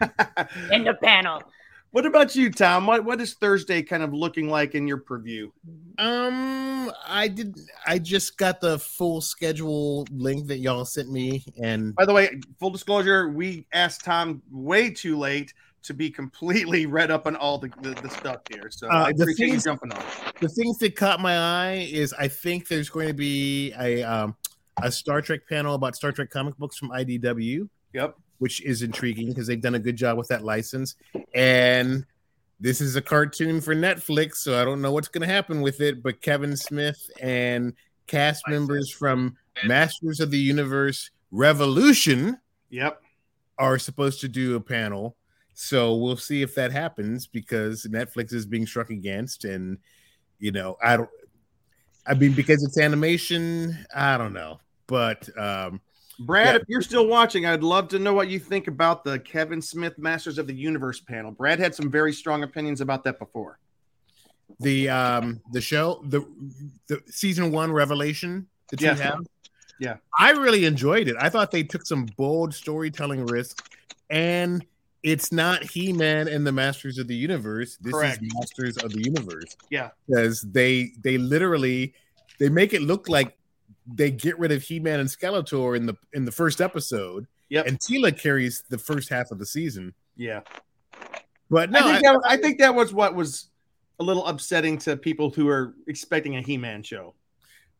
in 0.72 0.84
the 0.84 0.94
panel 1.02 1.42
What 1.92 2.04
about 2.04 2.34
you, 2.36 2.50
Tom? 2.50 2.86
What 2.86 3.04
what 3.04 3.20
is 3.20 3.34
Thursday 3.34 3.82
kind 3.82 4.02
of 4.02 4.12
looking 4.12 4.48
like 4.50 4.74
in 4.74 4.86
your 4.86 4.98
preview? 4.98 5.50
Um, 5.98 6.92
I 7.08 7.28
did. 7.28 7.58
I 7.86 7.98
just 7.98 8.36
got 8.36 8.60
the 8.60 8.78
full 8.78 9.20
schedule 9.22 10.06
link 10.10 10.46
that 10.48 10.58
y'all 10.58 10.84
sent 10.84 11.10
me, 11.10 11.44
and 11.62 11.94
By 11.94 12.04
the 12.04 12.12
way, 12.12 12.38
full 12.60 12.70
disclosure, 12.70 13.28
we 13.30 13.66
asked 13.72 14.04
Tom 14.04 14.42
way 14.50 14.90
too 14.90 15.16
late 15.18 15.54
to 15.84 15.94
be 15.94 16.10
completely 16.10 16.84
read 16.98 17.10
up 17.10 17.26
on 17.26 17.34
all 17.36 17.56
the, 17.58 17.70
the, 17.80 17.90
the 18.02 18.10
stuff 18.10 18.40
here. 18.50 18.68
So 18.70 18.88
Uh, 18.88 19.04
I 19.06 19.12
the 19.12 19.22
appreciate 19.22 19.46
you 19.46 19.52
things- 19.52 19.64
jumping 19.64 19.92
on. 19.92 20.02
the 20.40 20.48
things 20.48 20.76
that 20.78 20.96
caught 20.96 21.20
my 21.20 21.38
eye 21.38 21.88
is 21.90 22.12
I 22.18 22.28
think 22.28 22.68
there's 22.68 22.90
going 22.90 23.06
to 23.08 23.14
be 23.14 23.72
a 23.78 24.02
um 24.02 24.36
a 24.82 24.92
Star 24.92 25.22
Trek 25.22 25.40
panel 25.48 25.74
about 25.74 25.96
Star 25.96 26.12
Trek 26.12 26.28
comic 26.28 26.58
books 26.58 26.76
from 26.76 26.90
IDW. 26.90 27.66
Yep. 27.94 28.16
Which 28.38 28.62
is 28.62 28.82
intriguing 28.82 29.28
because 29.28 29.46
they've 29.46 29.60
done 29.60 29.74
a 29.74 29.80
good 29.80 29.96
job 29.96 30.18
with 30.18 30.28
that 30.28 30.44
license. 30.44 30.94
And 31.34 32.04
this 32.60 32.80
is 32.80 32.96
a 32.96 33.02
cartoon 33.02 33.60
for 33.60 33.74
Netflix, 33.74 34.36
so 34.36 34.60
I 34.60 34.64
don't 34.64 34.80
know 34.80 34.92
what's 34.92 35.08
going 35.08 35.26
to 35.26 35.32
happen 35.32 35.60
with 35.60 35.80
it. 35.80 36.02
But 36.02 36.22
Kevin 36.22 36.56
Smith 36.56 36.98
and 37.20 37.74
cast 38.06 38.42
members 38.48 38.90
from 38.90 39.36
Masters 39.64 40.20
of 40.20 40.30
the 40.30 40.38
Universe 40.38 41.10
Revolution 41.30 42.38
Yep. 42.70 43.00
are 43.58 43.78
supposed 43.78 44.20
to 44.20 44.28
do 44.28 44.56
a 44.56 44.60
panel. 44.60 45.16
So 45.54 45.96
we'll 45.96 46.18
see 46.18 46.42
if 46.42 46.54
that 46.56 46.72
happens 46.72 47.26
because 47.26 47.86
Netflix 47.86 48.32
is 48.32 48.44
being 48.44 48.66
struck 48.66 48.90
against. 48.90 49.44
And, 49.44 49.78
you 50.38 50.52
know, 50.52 50.76
I 50.82 50.98
don't, 50.98 51.10
I 52.06 52.14
mean, 52.14 52.32
because 52.32 52.62
it's 52.62 52.78
animation, 52.78 53.76
I 53.94 54.18
don't 54.18 54.34
know. 54.34 54.60
But, 54.86 55.28
um, 55.38 55.80
Brad, 56.20 56.46
yeah. 56.46 56.56
if 56.56 56.62
you're 56.68 56.82
still 56.82 57.06
watching, 57.06 57.44
I'd 57.46 57.62
love 57.62 57.88
to 57.88 57.98
know 57.98 58.14
what 58.14 58.28
you 58.28 58.38
think 58.38 58.68
about 58.68 59.04
the 59.04 59.18
Kevin 59.18 59.60
Smith 59.60 59.98
Masters 59.98 60.38
of 60.38 60.46
the 60.46 60.54
Universe 60.54 61.00
panel. 61.00 61.30
Brad 61.30 61.58
had 61.58 61.74
some 61.74 61.90
very 61.90 62.12
strong 62.12 62.42
opinions 62.42 62.80
about 62.80 63.04
that 63.04 63.18
before. 63.18 63.58
the 64.60 64.88
um 64.88 65.40
the 65.52 65.60
show 65.60 66.00
the 66.06 66.24
the 66.86 67.02
season 67.08 67.50
one 67.50 67.70
revelation 67.72 68.46
that 68.70 68.80
you 68.80 68.86
Yeah. 68.86 68.94
have 68.94 69.26
Yeah. 69.80 69.96
i 70.16 70.30
really 70.30 70.64
enjoyed 70.66 71.08
it 71.08 71.16
i 71.18 71.28
thought 71.28 71.50
they 71.50 71.64
took 71.64 71.84
some 71.84 72.06
bold 72.16 72.54
storytelling 72.54 73.26
risk 73.26 73.68
and 74.08 74.64
it's 75.02 75.30
not 75.32 75.62
He-Man 75.64 76.26
and 76.28 76.44
the 76.46 76.50
Masters 76.52 76.98
of 76.98 77.06
the 77.06 77.14
Universe. 77.14 77.76
This 77.80 77.92
Correct. 77.92 78.22
is 78.22 78.32
Masters 78.34 78.76
of 78.78 78.92
the 78.92 79.02
Universe. 79.04 79.56
Yeah. 79.70 79.90
Because 80.08 80.42
they 80.42 80.92
they 81.02 81.16
literally 81.18 81.94
they 82.40 82.48
make 82.48 82.72
it 82.74 82.82
look 82.82 83.08
like 83.08 83.36
they 83.86 84.10
get 84.10 84.38
rid 84.38 84.52
of 84.52 84.62
He-Man 84.62 85.00
and 85.00 85.08
Skeletor 85.08 85.76
in 85.76 85.86
the 85.86 85.94
in 86.12 86.24
the 86.24 86.32
first 86.32 86.60
episode. 86.60 87.26
Yep. 87.48 87.66
And 87.66 87.78
Teela 87.78 88.18
carries 88.18 88.64
the 88.68 88.78
first 88.78 89.08
half 89.08 89.30
of 89.30 89.38
the 89.38 89.46
season. 89.46 89.94
Yeah. 90.16 90.40
But 91.48 91.70
no, 91.70 91.78
I, 91.78 91.82
think 91.82 91.96
I- 91.96 92.00
that, 92.12 92.20
I 92.24 92.36
think 92.36 92.58
that 92.58 92.74
was 92.74 92.92
what 92.92 93.14
was 93.14 93.48
a 94.00 94.04
little 94.04 94.26
upsetting 94.26 94.78
to 94.78 94.96
people 94.96 95.30
who 95.30 95.48
are 95.48 95.74
expecting 95.86 96.36
a 96.36 96.42
He-Man 96.42 96.82
show. 96.82 97.14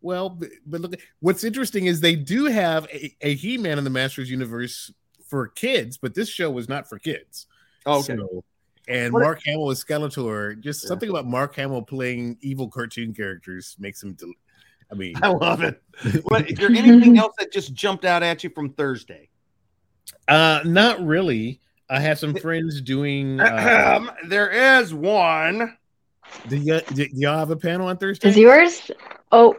Well, 0.02 0.30
but, 0.30 0.50
but 0.66 0.80
look, 0.82 0.94
what's 1.20 1.42
interesting 1.42 1.86
is 1.86 2.00
they 2.00 2.14
do 2.14 2.44
have 2.44 2.84
a, 2.92 3.14
a 3.22 3.34
He-Man 3.34 3.76
in 3.78 3.84
the 3.84 3.90
Masters 3.90 4.30
universe 4.30 4.92
for 5.26 5.48
kids, 5.48 5.96
but 5.98 6.14
this 6.14 6.28
show 6.28 6.50
was 6.50 6.68
not 6.68 6.88
for 6.88 6.98
kids. 6.98 7.46
Oh, 7.84 7.98
okay. 8.00 8.16
So- 8.16 8.44
and 8.88 9.12
What- 9.12 9.24
Mark 9.24 9.40
Hamill 9.44 9.70
is 9.72 9.84
Skeletor. 9.84 10.60
Just 10.60 10.86
something 10.86 11.10
about 11.10 11.26
Mark 11.26 11.56
Hamill 11.56 11.82
playing 11.82 12.38
evil 12.40 12.68
cartoon 12.68 13.12
characters 13.12 13.74
makes 13.80 14.00
him. 14.00 14.12
Del- 14.12 14.32
I 14.90 14.94
mean, 14.94 15.14
I 15.22 15.28
love 15.28 15.62
it. 15.62 15.82
What, 16.24 16.50
is 16.50 16.58
there 16.58 16.70
anything 16.70 17.16
else 17.18 17.34
that 17.38 17.50
just 17.52 17.72
jumped 17.72 18.04
out 18.04 18.22
at 18.22 18.44
you 18.44 18.50
from 18.50 18.70
Thursday? 18.74 19.28
uh, 20.28 20.60
not 20.64 21.04
really. 21.04 21.60
I 21.88 22.00
have 22.00 22.18
some 22.18 22.34
friends 22.34 22.80
doing. 22.82 23.40
Uh, 23.40 23.96
Um, 23.98 24.10
there 24.28 24.50
is 24.80 24.92
one. 24.92 25.76
do, 26.48 26.56
you, 26.58 26.80
do 26.92 27.06
y'all 27.12 27.38
have 27.38 27.50
a 27.50 27.56
panel 27.56 27.88
on 27.88 27.96
Thursday? 27.96 28.28
Is 28.28 28.36
yours? 28.36 28.90
Oh, 29.32 29.56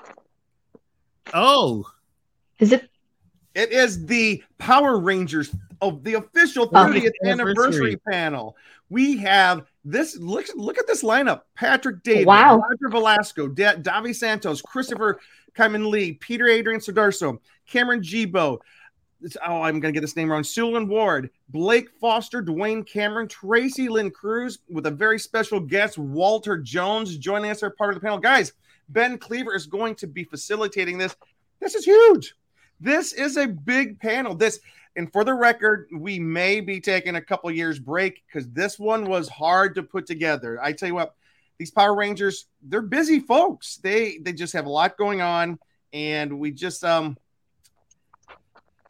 Oh, 1.33 1.85
is 2.59 2.71
it? 2.71 2.89
It 3.55 3.71
is 3.71 4.05
the 4.05 4.43
Power 4.59 4.99
Rangers 4.99 5.53
of 5.81 6.03
the 6.03 6.15
official 6.15 6.65
Oh. 6.65 6.85
30th 6.85 7.11
Anniversary. 7.25 7.31
anniversary 7.31 7.97
panel. 8.09 8.55
We 8.89 9.17
have 9.17 9.65
this. 9.91 10.17
Look, 10.17 10.47
look 10.55 10.77
at 10.77 10.87
this 10.87 11.03
lineup: 11.03 11.41
Patrick 11.55 12.03
David, 12.03 12.27
Wow. 12.27 12.57
Roger 12.57 12.89
Velasco, 12.89 13.47
Da- 13.47 13.75
Davi 13.75 14.15
Santos, 14.15 14.61
Christopher 14.61 15.19
Khayman 15.55 15.89
Lee, 15.89 16.13
Peter 16.13 16.47
Adrian 16.47 16.79
Sudarso, 16.79 17.39
Cameron 17.67 18.01
Gibo. 18.01 18.59
Oh, 19.47 19.61
I'm 19.61 19.79
gonna 19.79 19.91
get 19.91 20.01
this 20.01 20.15
name 20.15 20.31
wrong. 20.31 20.43
Sullivan 20.43 20.87
Ward, 20.87 21.31
Blake 21.49 21.89
Foster, 21.99 22.43
Dwayne 22.43 22.87
Cameron, 22.87 23.27
Tracy 23.27 23.89
Lynn 23.89 24.11
Cruz, 24.11 24.59
with 24.69 24.85
a 24.85 24.91
very 24.91 25.17
special 25.17 25.59
guest, 25.59 25.97
Walter 25.97 26.57
Jones, 26.57 27.17
joining 27.17 27.49
us 27.49 27.63
as 27.63 27.71
part 27.77 27.89
of 27.89 27.95
the 27.95 28.01
panel. 28.01 28.19
Guys, 28.19 28.53
Ben 28.89 29.17
Cleaver 29.17 29.55
is 29.55 29.65
going 29.65 29.95
to 29.95 30.07
be 30.07 30.23
facilitating 30.23 30.97
this. 30.97 31.15
This 31.59 31.73
is 31.73 31.85
huge. 31.85 32.35
This 32.79 33.13
is 33.13 33.37
a 33.37 33.47
big 33.47 33.99
panel. 33.99 34.35
This, 34.35 34.59
and 34.97 35.11
for 35.13 35.23
the 35.23 35.33
record, 35.33 35.87
we 35.93 36.19
may 36.19 36.59
be 36.59 36.81
taking 36.81 37.15
a 37.15 37.21
couple 37.21 37.49
years 37.51 37.77
break 37.77 38.23
because 38.25 38.49
this 38.49 38.79
one 38.79 39.05
was 39.05 39.29
hard 39.29 39.75
to 39.75 39.83
put 39.83 40.07
together. 40.07 40.59
I 40.61 40.73
tell 40.73 40.89
you 40.89 40.95
what, 40.95 41.15
these 41.59 41.71
Power 41.71 41.95
Rangers, 41.95 42.47
they're 42.63 42.81
busy 42.81 43.19
folks. 43.19 43.77
They 43.77 44.17
they 44.17 44.33
just 44.33 44.53
have 44.53 44.65
a 44.65 44.69
lot 44.69 44.97
going 44.97 45.21
on, 45.21 45.59
and 45.93 46.39
we 46.39 46.51
just 46.51 46.83
um. 46.83 47.17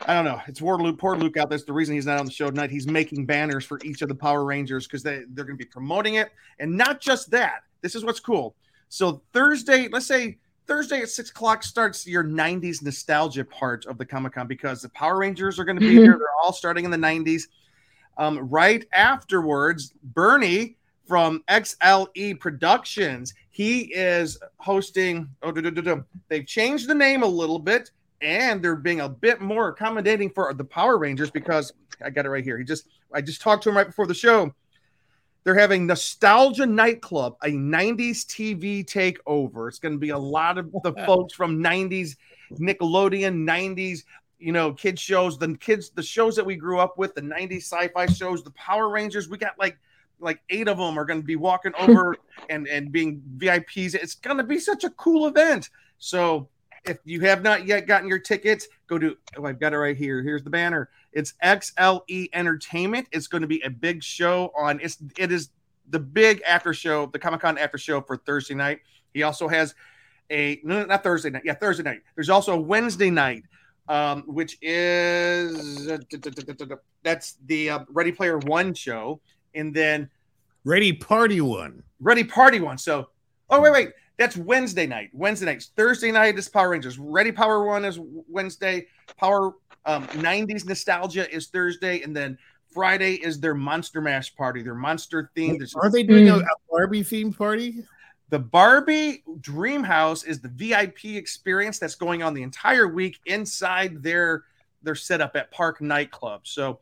I 0.06 0.14
don't 0.14 0.26
know. 0.26 0.40
It's 0.48 0.60
poor 0.60 0.78
Luke, 0.78 1.00
poor 1.00 1.18
Luke 1.18 1.38
out 1.38 1.50
there. 1.50 1.58
That's 1.58 1.66
the 1.66 1.74
reason 1.74 1.96
he's 1.96 2.06
not 2.06 2.20
on 2.20 2.26
the 2.28 2.32
show 2.32 2.52
tonight. 2.52 2.70
He's 2.70 2.88
making 2.88 3.26
banners 3.26 3.66
for 3.66 3.80
each 3.84 4.04
of 4.04 4.10
the 4.10 4.16
Power 4.16 4.46
Rangers 4.46 4.86
because 4.86 5.02
they, 5.02 5.24
they're 5.30 5.44
going 5.44 5.58
to 5.58 5.64
be 5.64 5.68
promoting 5.70 6.16
it. 6.16 6.30
And 6.60 6.78
not 6.78 7.02
just 7.02 7.32
that. 7.32 7.64
This 7.82 7.96
is 7.96 8.06
what's 8.06 8.20
cool. 8.20 8.56
So 8.90 9.24
Thursday, 9.34 9.88
let's 9.92 10.06
say 10.06 10.38
Thursday 10.68 11.02
at 11.02 11.10
six 11.10 11.30
o'clock 11.30 11.64
starts 11.64 12.06
your 12.06 12.24
90s 12.24 12.82
nostalgia 12.84 13.46
part 13.46 13.86
of 13.86 13.98
the 13.98 14.06
Comic 14.06 14.34
Con 14.34 14.48
because 14.48 14.82
the 14.82 14.90
Power 14.90 15.18
Rangers 15.20 15.60
are 15.60 15.64
going 15.66 15.78
to 15.78 15.82
be 15.82 15.96
Mhm. 15.96 16.02
here. 16.04 16.18
They're 16.18 16.28
all 16.44 16.52
starting 16.54 16.84
in 16.86 16.92
the 16.92 16.98
90s. 16.98 17.48
Um, 18.18 18.40
right 18.50 18.86
afterwards, 18.94 19.94
Bernie 20.04 20.76
from 21.08 21.42
XLE 21.48 22.34
Productions, 22.34 23.34
he 23.50 23.94
is 23.94 24.38
hosting. 24.58 25.30
Oh, 25.42 25.52
duh, 25.52 25.62
duh, 25.70 25.82
duh. 25.82 26.02
they've 26.28 26.46
changed 26.46 26.88
the 26.90 26.96
name 26.96 27.24
a 27.24 27.28
little 27.28 27.60
bit 27.60 27.92
and 28.22 28.62
they're 28.62 28.76
being 28.76 29.00
a 29.02 29.08
bit 29.10 29.40
more 29.40 29.70
accommodating 29.70 30.30
for 30.32 30.54
the 30.54 30.66
Power 30.66 30.98
Rangers 30.98 31.32
because 31.32 31.72
I 32.04 32.10
got 32.10 32.26
it 32.26 32.30
right 32.30 32.44
here. 32.44 32.58
He 32.58 32.64
just, 32.66 32.88
I 33.14 33.22
just 33.22 33.42
talked 33.42 33.64
to 33.64 33.70
him 33.70 33.78
right 33.78 33.88
before 33.88 34.08
the 34.08 34.14
show. 34.14 34.54
They're 35.48 35.56
having 35.56 35.88
Nostalgia 35.88 36.66
Nightclub, 36.66 37.38
a 37.42 37.48
90s 37.48 38.26
TV 38.26 38.84
takeover. 38.84 39.70
It's 39.70 39.80
going 39.80 39.94
to 39.94 39.98
be 39.98 40.10
a 40.10 40.18
lot 40.18 40.58
of 40.58 40.70
the 40.84 40.92
folks 41.06 41.34
from 41.34 41.64
90s 41.64 42.18
Nickelodeon, 42.52 43.48
90s, 43.48 44.00
you 44.40 44.52
know, 44.52 44.74
kids 44.74 45.02
shows, 45.02 45.38
the 45.38 45.56
kids, 45.56 45.92
the 45.92 46.04
shows 46.04 46.36
that 46.36 46.46
we 46.46 46.58
grew 46.58 46.80
up 46.80 46.98
with, 46.98 47.16
the 47.16 47.22
90s 47.22 47.60
sci-fi 47.60 48.08
shows, 48.08 48.44
the 48.44 48.52
Power 48.52 48.90
Rangers. 48.90 49.30
We 49.30 49.38
got 49.38 49.58
like 49.58 49.78
like 50.20 50.42
eight 50.50 50.68
of 50.68 50.80
them 50.80 51.00
are 51.00 51.06
going 51.06 51.22
to 51.22 51.26
be 51.26 51.38
walking 51.38 51.72
over 51.80 52.18
and 52.50 52.68
and 52.68 52.92
being 52.92 53.22
VIPs. 53.38 53.96
It's 53.96 54.16
going 54.16 54.40
to 54.40 54.44
be 54.44 54.60
such 54.60 54.84
a 54.84 54.90
cool 54.90 55.28
event. 55.28 55.70
So 55.98 56.50
if 56.86 57.00
you 57.04 57.22
have 57.22 57.44
not 57.44 57.66
yet 57.66 57.88
gotten 57.88 58.08
your 58.08 58.20
tickets, 58.20 58.68
go 58.88 58.98
to 58.98 59.18
oh, 59.38 59.46
I've 59.46 59.60
got 59.60 59.74
it 59.74 59.78
right 59.78 59.98
here. 59.98 60.22
Here's 60.22 60.44
the 60.44 60.50
banner. 60.50 60.90
It's 61.14 61.34
XLE 61.44 62.30
Entertainment. 62.34 63.08
It's 63.12 63.28
going 63.28 63.42
to 63.42 63.48
be 63.48 63.62
a 63.62 63.70
big 63.70 64.04
show 64.04 64.52
on 64.58 64.80
it's 64.82 64.98
it 65.18 65.32
is 65.32 65.50
the 65.90 66.00
big 66.00 66.42
after 66.48 66.74
show, 66.74 67.06
the 67.08 67.20
Comic 67.20 67.42
Con 67.42 67.58
after 67.58 67.78
show 67.78 68.02
for 68.02 68.18
Thursday 68.18 68.54
night. 68.54 68.80
He 69.14 69.24
also 69.24 69.48
has 69.48 69.74
a 70.30 70.60
no, 70.64 70.86
not 70.86 71.04
Thursday 71.04 71.30
night. 71.30 71.44
Yeah, 71.46 71.54
Thursday 71.54 71.84
night. 71.84 72.02
There's 72.16 72.30
also 72.30 72.54
a 72.54 72.62
Wednesday 72.62 73.10
night, 73.10 73.44
um, 73.88 74.24
which 74.24 74.58
is 74.62 75.88
uh, 75.88 75.98
that's 77.04 77.38
the 77.46 77.70
uh, 77.70 77.80
Ready 77.90 78.12
Player 78.12 78.38
One 78.40 78.74
show, 78.74 79.22
and 79.56 79.74
then 79.74 80.10
Ready 80.66 80.94
Party 80.94 81.42
One. 81.42 81.84
Ready 82.00 82.24
Party 82.24 82.60
One. 82.60 82.78
So, 82.78 83.10
oh 83.50 83.62
wait, 83.62 83.72
wait, 83.72 83.90
that's 84.18 84.38
Wednesday 84.38 84.88
night. 84.88 85.10
Wednesday 85.14 85.46
night. 85.46 85.66
Thursday 85.76 86.12
night 86.12 86.38
is 86.38 86.50
Power 86.50 86.70
Rangers. 86.70 87.00
Ready 87.00 87.32
Power 87.32 87.66
One 87.66 87.86
is 87.86 88.00
Wednesday. 88.02 88.88
Power 89.18 89.54
um, 89.86 90.06
'90s 90.08 90.68
nostalgia 90.68 91.34
is 91.34 91.48
Thursday, 91.48 92.02
and 92.02 92.14
then 92.16 92.38
Friday 92.74 93.16
is 93.16 93.40
their 93.40 93.56
Monster 93.56 94.02
Mash 94.02 94.36
party. 94.36 94.62
Their 94.62 94.76
monster 94.76 95.32
themed. 95.36 95.76
Are 95.76 95.90
they 95.90 96.04
doing 96.04 96.30
a, 96.30 96.38
a 96.38 96.46
Barbie 96.70 97.04
themed 97.04 97.38
party? 97.38 97.84
The 98.30 98.40
Barbie 98.40 99.24
Dream 99.40 99.84
House 99.84 100.24
is 100.26 100.42
the 100.42 100.50
VIP 100.50 101.06
experience 101.06 101.80
that's 101.80 101.96
going 101.96 102.24
on 102.24 102.34
the 102.34 102.44
entire 102.44 102.88
week 102.88 103.20
inside 103.26 104.04
their 104.04 104.44
their 104.84 104.96
setup 104.96 105.36
at 105.36 105.50
Park 105.52 105.82
Nightclub. 105.82 106.48
So 106.48 106.80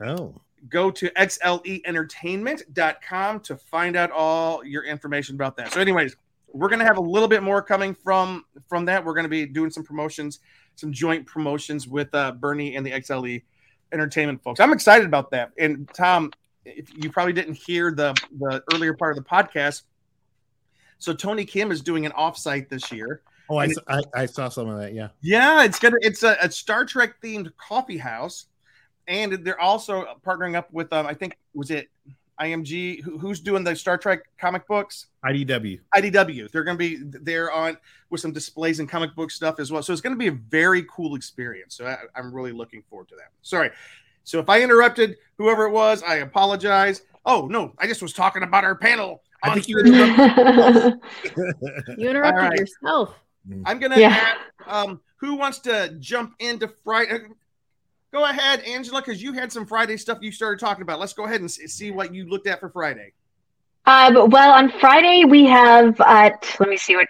Oh. 0.00 0.34
go 0.68 0.90
to 0.90 1.08
xleentertainment.com 1.10 3.40
to 3.40 3.56
find 3.56 3.96
out 3.96 4.10
all 4.10 4.64
your 4.64 4.84
information 4.84 5.34
about 5.34 5.56
that. 5.56 5.72
So 5.72 5.80
anyways, 5.80 6.16
we're 6.56 6.68
going 6.68 6.80
to 6.80 6.84
have 6.84 6.96
a 6.96 7.02
little 7.02 7.28
bit 7.28 7.42
more 7.42 7.62
coming 7.62 7.94
from 7.94 8.44
from 8.68 8.84
that. 8.86 9.04
We're 9.04 9.14
going 9.14 9.24
to 9.24 9.30
be 9.30 9.46
doing 9.46 9.70
some 9.70 9.84
promotions, 9.84 10.40
some 10.74 10.92
joint 10.92 11.26
promotions 11.26 11.86
with 11.86 12.14
uh, 12.14 12.32
Bernie 12.32 12.76
and 12.76 12.84
the 12.84 12.90
XLE 12.90 13.42
Entertainment 13.92 14.42
folks. 14.42 14.58
I'm 14.58 14.72
excited 14.72 15.06
about 15.06 15.30
that. 15.30 15.52
And 15.58 15.88
Tom, 15.94 16.32
if 16.64 16.92
you 16.96 17.10
probably 17.10 17.32
didn't 17.32 17.54
hear 17.54 17.92
the 17.92 18.14
the 18.38 18.62
earlier 18.74 18.94
part 18.94 19.16
of 19.16 19.22
the 19.22 19.28
podcast, 19.28 19.82
so 20.98 21.12
Tony 21.12 21.44
Kim 21.44 21.70
is 21.70 21.82
doing 21.82 22.06
an 22.06 22.12
offsite 22.12 22.68
this 22.68 22.90
year. 22.90 23.22
Oh, 23.48 23.58
I, 23.58 23.68
I, 23.86 24.02
I 24.14 24.26
saw 24.26 24.48
some 24.48 24.68
of 24.68 24.78
that. 24.80 24.92
Yeah. 24.92 25.08
Yeah, 25.20 25.62
it's 25.64 25.78
gonna 25.78 25.96
it's 26.00 26.22
a, 26.22 26.36
a 26.40 26.50
Star 26.50 26.84
Trek 26.84 27.20
themed 27.22 27.52
coffee 27.56 27.98
house, 27.98 28.46
and 29.06 29.32
they're 29.44 29.60
also 29.60 30.18
partnering 30.26 30.56
up 30.56 30.72
with 30.72 30.92
um 30.92 31.06
I 31.06 31.14
think 31.14 31.36
was 31.54 31.70
it 31.70 31.88
IMG 32.40 33.02
who, 33.02 33.18
who's 33.18 33.40
doing 33.40 33.64
the 33.64 33.74
Star 33.74 33.96
Trek 33.98 34.20
comic 34.38 34.66
books 34.66 35.06
IDW. 35.24 35.80
IDW. 35.96 36.50
They're 36.50 36.64
gonna 36.64 36.78
be 36.78 36.98
there 37.02 37.50
on 37.52 37.76
with 38.10 38.20
some 38.20 38.32
displays 38.32 38.78
and 38.80 38.88
comic 38.88 39.14
book 39.14 39.30
stuff 39.30 39.58
as 39.58 39.72
well. 39.72 39.82
So 39.82 39.92
it's 39.92 40.02
gonna 40.02 40.16
be 40.16 40.28
a 40.28 40.32
very 40.32 40.84
cool 40.90 41.14
experience. 41.16 41.76
So 41.76 41.86
I, 41.86 41.96
I'm 42.14 42.32
really 42.34 42.52
looking 42.52 42.82
forward 42.90 43.08
to 43.08 43.16
that. 43.16 43.30
Sorry. 43.42 43.70
So 44.24 44.38
if 44.38 44.48
I 44.48 44.60
interrupted 44.62 45.16
whoever 45.38 45.64
it 45.66 45.70
was, 45.70 46.02
I 46.02 46.16
apologize. 46.16 47.02
Oh 47.24 47.46
no, 47.46 47.72
I 47.78 47.86
just 47.86 48.02
was 48.02 48.12
talking 48.12 48.42
about 48.42 48.64
our 48.64 48.74
panel. 48.76 49.22
I 49.42 49.50
on 49.50 49.54
think 49.54 49.68
you 49.68 49.82
Thursday. 49.82 50.92
You 51.96 52.10
interrupted 52.10 52.42
All 52.42 52.48
right. 52.50 52.58
yourself. 52.58 53.14
I'm 53.64 53.78
gonna 53.78 53.98
Yeah. 54.00 54.34
ask 54.60 54.68
um, 54.68 55.00
who 55.16 55.34
wants 55.36 55.58
to 55.60 55.96
jump 56.00 56.34
into 56.40 56.68
Friday. 56.84 57.20
Go 58.16 58.24
ahead, 58.24 58.60
Angela, 58.60 59.02
because 59.02 59.22
you 59.22 59.34
had 59.34 59.52
some 59.52 59.66
Friday 59.66 59.98
stuff 59.98 60.20
you 60.22 60.32
started 60.32 60.58
talking 60.58 60.80
about. 60.80 60.98
Let's 60.98 61.12
go 61.12 61.26
ahead 61.26 61.42
and 61.42 61.50
see 61.50 61.90
what 61.90 62.14
you 62.14 62.24
looked 62.24 62.46
at 62.46 62.60
for 62.60 62.70
Friday. 62.70 63.12
Um, 63.84 64.30
well, 64.30 64.52
on 64.52 64.72
Friday 64.80 65.26
we 65.26 65.44
have 65.44 66.00
at 66.00 66.56
let 66.58 66.70
me 66.70 66.78
see 66.78 66.96
what 66.96 67.08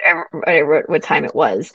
I 0.49 0.63
wrote 0.63 0.89
what 0.89 1.05
time 1.05 1.25
it 1.25 1.33
was. 1.33 1.73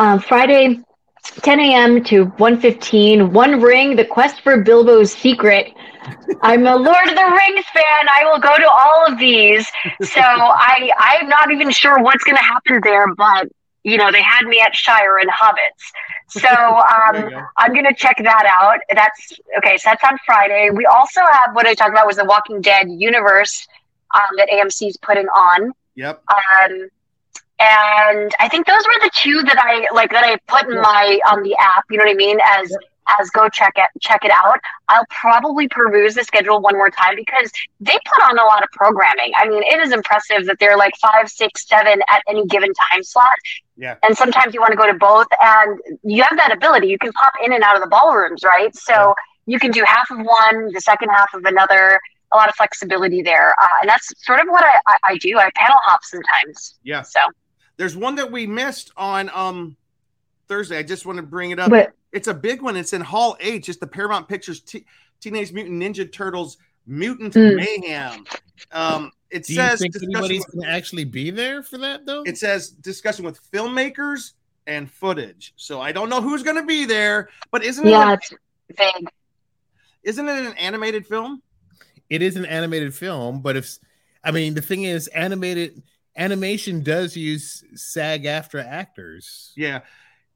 Um, 0.00 0.18
Friday, 0.18 0.80
10 1.22 1.60
a.m. 1.60 2.02
to 2.02 2.26
1:15. 2.26 3.30
One 3.30 3.60
Ring: 3.60 3.94
The 3.94 4.04
Quest 4.04 4.40
for 4.40 4.60
Bilbo's 4.60 5.12
Secret. 5.12 5.72
I'm 6.42 6.66
a 6.66 6.74
Lord 6.74 7.06
of 7.06 7.14
the 7.14 7.38
Rings 7.40 7.66
fan. 7.72 8.08
I 8.12 8.24
will 8.24 8.40
go 8.40 8.56
to 8.56 8.68
all 8.68 9.06
of 9.06 9.16
these. 9.16 9.64
So 10.00 10.20
I 10.20 10.90
I'm 10.98 11.28
not 11.28 11.52
even 11.52 11.70
sure 11.70 12.02
what's 12.02 12.24
going 12.24 12.36
to 12.36 12.42
happen 12.42 12.80
there, 12.82 13.14
but 13.14 13.46
you 13.84 13.96
know 13.96 14.10
they 14.10 14.22
had 14.22 14.44
me 14.44 14.60
at 14.60 14.74
Shire 14.74 15.18
and 15.18 15.30
Hobbits. 15.30 15.92
So 16.32 16.48
um, 16.48 17.30
I'm 17.56 17.74
gonna 17.74 17.94
check 17.94 18.16
that 18.22 18.46
out. 18.46 18.80
That's 18.94 19.38
okay. 19.58 19.76
So 19.76 19.90
that's 19.90 20.04
on 20.04 20.18
Friday. 20.24 20.70
We 20.70 20.86
also 20.86 21.20
have 21.20 21.54
what 21.54 21.66
I 21.66 21.74
talked 21.74 21.90
about 21.90 22.06
was 22.06 22.16
the 22.16 22.24
Walking 22.24 22.60
Dead 22.60 22.90
universe 22.90 23.66
um, 24.14 24.36
that 24.36 24.48
AMC 24.48 24.88
is 24.88 24.96
putting 24.96 25.26
on. 25.26 25.72
Yep. 25.94 26.22
Um, 26.28 26.88
and 27.58 28.32
I 28.40 28.48
think 28.48 28.66
those 28.66 28.84
were 28.84 29.00
the 29.00 29.10
two 29.14 29.42
that 29.42 29.58
I 29.58 29.86
like 29.94 30.10
that 30.10 30.24
I 30.24 30.36
put 30.48 30.68
in 30.68 30.80
my 30.80 31.20
on 31.30 31.42
the 31.42 31.54
app. 31.56 31.84
You 31.90 31.98
know 31.98 32.04
what 32.04 32.12
I 32.12 32.16
mean? 32.16 32.38
As 32.44 32.74
as 33.18 33.30
go 33.30 33.48
check 33.48 33.74
it 33.76 33.88
check 34.00 34.24
it 34.24 34.30
out. 34.30 34.58
I'll 34.88 35.06
probably 35.10 35.68
peruse 35.68 36.14
the 36.14 36.24
schedule 36.24 36.60
one 36.60 36.74
more 36.74 36.90
time 36.90 37.16
because 37.16 37.50
they 37.80 37.92
put 37.92 38.22
on 38.24 38.38
a 38.38 38.44
lot 38.44 38.62
of 38.62 38.68
programming. 38.72 39.32
I 39.36 39.48
mean, 39.48 39.62
it 39.62 39.80
is 39.80 39.92
impressive 39.92 40.46
that 40.46 40.58
they're 40.58 40.76
like 40.76 40.94
five, 40.96 41.28
six, 41.28 41.66
seven 41.66 42.00
at 42.10 42.22
any 42.28 42.46
given 42.46 42.72
time 42.90 43.02
slot. 43.02 43.28
Yeah. 43.76 43.96
And 44.02 44.16
sometimes 44.16 44.54
you 44.54 44.60
want 44.60 44.72
to 44.72 44.76
go 44.76 44.86
to 44.86 44.98
both, 44.98 45.26
and 45.40 45.78
you 46.02 46.22
have 46.22 46.36
that 46.36 46.52
ability. 46.52 46.88
You 46.88 46.98
can 46.98 47.12
pop 47.12 47.32
in 47.44 47.52
and 47.52 47.62
out 47.62 47.76
of 47.76 47.82
the 47.82 47.88
ballrooms, 47.88 48.42
right? 48.44 48.74
So 48.76 49.14
you 49.46 49.58
can 49.58 49.70
do 49.70 49.82
half 49.84 50.10
of 50.10 50.18
one, 50.18 50.72
the 50.72 50.80
second 50.80 51.08
half 51.08 51.34
of 51.34 51.44
another. 51.44 52.00
A 52.34 52.36
lot 52.36 52.48
of 52.48 52.54
flexibility 52.54 53.20
there, 53.20 53.54
uh, 53.60 53.66
and 53.82 53.90
that's 53.90 54.10
sort 54.24 54.40
of 54.40 54.46
what 54.48 54.64
I, 54.64 54.78
I, 54.86 54.96
I 55.08 55.18
do. 55.18 55.38
I 55.38 55.50
panel 55.54 55.76
hop 55.82 56.00
sometimes. 56.02 56.78
Yeah. 56.82 57.02
So 57.02 57.20
there's 57.76 57.94
one 57.94 58.14
that 58.14 58.32
we 58.32 58.46
missed 58.46 58.90
on 58.96 59.30
um 59.34 59.76
Thursday. 60.48 60.78
I 60.78 60.82
just 60.82 61.04
want 61.04 61.18
to 61.18 61.22
bring 61.22 61.50
it 61.50 61.58
up. 61.58 61.70
What? 61.70 61.92
It's 62.12 62.28
a 62.28 62.34
big 62.34 62.62
one. 62.62 62.76
It's 62.76 62.92
in 62.92 63.00
Hall 63.00 63.36
H. 63.40 63.68
It's 63.68 63.78
the 63.78 63.86
Paramount 63.86 64.28
Pictures 64.28 64.60
T- 64.60 64.84
Teenage 65.20 65.52
Mutant 65.52 65.80
Ninja 65.82 66.10
Turtles 66.10 66.58
Mutant 66.86 67.34
Mm. 67.34 67.56
Mayhem. 67.56 68.24
Um, 68.72 69.10
it 69.30 69.44
Do 69.46 69.54
you 69.54 69.60
says 69.60 69.80
think 69.80 69.92
discussion 69.94 70.14
anybody's 70.16 70.44
going 70.46 70.66
to 70.66 70.70
actually 70.70 71.04
be 71.04 71.30
there 71.30 71.62
for 71.62 71.78
that 71.78 72.04
though? 72.06 72.22
it 72.24 72.36
says 72.38 72.70
discussion 72.70 73.24
with 73.24 73.40
filmmakers 73.50 74.32
and 74.66 74.90
footage. 74.90 75.52
So 75.56 75.80
I 75.80 75.90
don't 75.92 76.08
know 76.08 76.20
who's 76.20 76.42
going 76.42 76.56
to 76.56 76.64
be 76.66 76.84
there, 76.84 77.28
but 77.50 77.64
isn't 77.64 77.86
Yeah, 77.86 78.12
it? 78.12 78.20
it's 78.68 78.78
vague. 78.78 79.08
Isn't 80.02 80.28
it 80.28 80.46
an 80.46 80.52
animated 80.58 81.06
film? 81.06 81.42
it 82.10 82.20
is 82.20 82.36
an 82.36 82.44
animated 82.44 82.94
film, 82.94 83.40
but 83.40 83.56
if 83.56 83.78
I 84.22 84.32
mean 84.32 84.52
the 84.54 84.60
thing 84.60 84.82
is, 84.82 85.06
animated 85.08 85.82
animation 86.14 86.82
does 86.82 87.16
use 87.16 87.64
SAG 87.74 88.24
AFTRA 88.24 88.66
actors. 88.66 89.52
Yeah. 89.56 89.80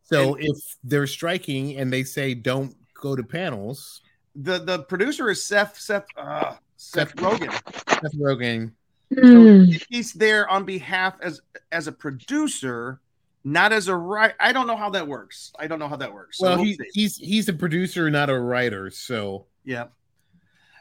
So 0.09 0.37
if 0.39 0.57
they're 0.85 1.07
striking 1.07 1.77
and 1.77 1.93
they 1.93 2.05
say 2.05 2.35
don't 2.35 2.75
go 2.95 3.17
to 3.17 3.23
panels, 3.23 4.03
The 4.35 4.59
the 4.59 4.81
producer 4.81 5.31
is 5.31 5.43
Seth 5.43 5.79
Seth 5.79 6.07
uh, 6.17 6.55
Seth 6.77 7.15
Rogen. 7.17 7.53
Seth 7.89 8.15
Rogen. 8.17 8.73
So 9.15 9.79
he's 9.89 10.13
there 10.13 10.49
on 10.49 10.65
behalf 10.65 11.15
as 11.23 11.41
as 11.73 11.87
a 11.87 11.93
producer, 11.93 13.01
not 13.45 13.73
as 13.73 13.89
a 13.89 13.97
right. 13.97 14.35
I 14.39 14.53
don't 14.53 14.67
know 14.67 14.77
how 14.77 14.91
that 14.91 15.07
works. 15.07 15.53
I 15.59 15.67
don't 15.67 15.79
know 15.79 15.89
how 15.89 15.97
that 15.97 16.13
works. 16.13 16.39
So 16.39 16.47
well, 16.47 16.57
we'll 16.57 16.67
he, 16.67 16.75
see. 16.75 16.85
he's 16.93 17.17
he's 17.17 17.49
a 17.49 17.53
producer, 17.53 18.11
not 18.11 18.31
a 18.31 18.39
writer. 18.39 18.91
So 18.91 19.47
Yeah. 19.65 19.87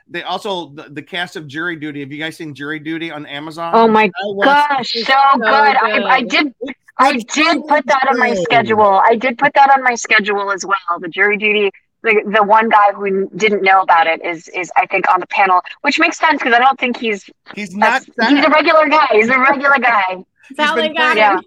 They 0.07 0.21
also 0.21 0.69
the, 0.69 0.83
the 0.83 1.01
cast 1.01 1.35
of 1.35 1.47
Jury 1.47 1.75
Duty. 1.77 2.01
Have 2.01 2.11
you 2.11 2.19
guys 2.19 2.37
seen 2.37 2.53
Jury 2.53 2.79
Duty 2.79 3.09
on 3.09 3.25
Amazon? 3.25 3.71
Oh 3.73 3.87
my 3.87 4.11
gosh, 4.43 4.93
so 4.93 5.13
good. 5.37 5.47
I, 5.47 6.17
I 6.17 6.21
did 6.21 6.53
I 6.97 7.13
did 7.13 7.65
put 7.67 7.85
that 7.87 8.07
on 8.09 8.17
my 8.17 8.33
schedule. 8.35 8.81
I 9.03 9.15
did 9.15 9.37
put 9.37 9.53
that 9.55 9.69
on 9.75 9.83
my 9.83 9.95
schedule 9.95 10.51
as 10.51 10.65
well. 10.65 10.99
The 10.99 11.09
jury 11.09 11.37
duty. 11.37 11.71
The, 12.03 12.21
the 12.35 12.43
one 12.43 12.69
guy 12.69 12.91
who 12.93 13.27
didn't 13.35 13.63
know 13.63 13.81
about 13.81 14.05
it 14.05 14.23
is 14.23 14.47
is 14.49 14.71
I 14.77 14.85
think 14.85 15.11
on 15.11 15.19
the 15.19 15.25
panel, 15.27 15.61
which 15.81 15.97
makes 15.99 16.19
sense 16.19 16.37
because 16.37 16.53
I 16.53 16.59
don't 16.59 16.79
think 16.79 16.97
he's 16.97 17.27
he's 17.55 17.75
not 17.75 18.03
he's 18.05 18.45
a 18.45 18.49
regular 18.49 18.87
guy. 18.87 19.07
He's 19.11 19.27
a 19.29 19.39
regular 19.39 19.79
guy. 19.79 20.23
Valley 20.55 20.89
guy. 20.89 21.15
Yeah, 21.15 21.39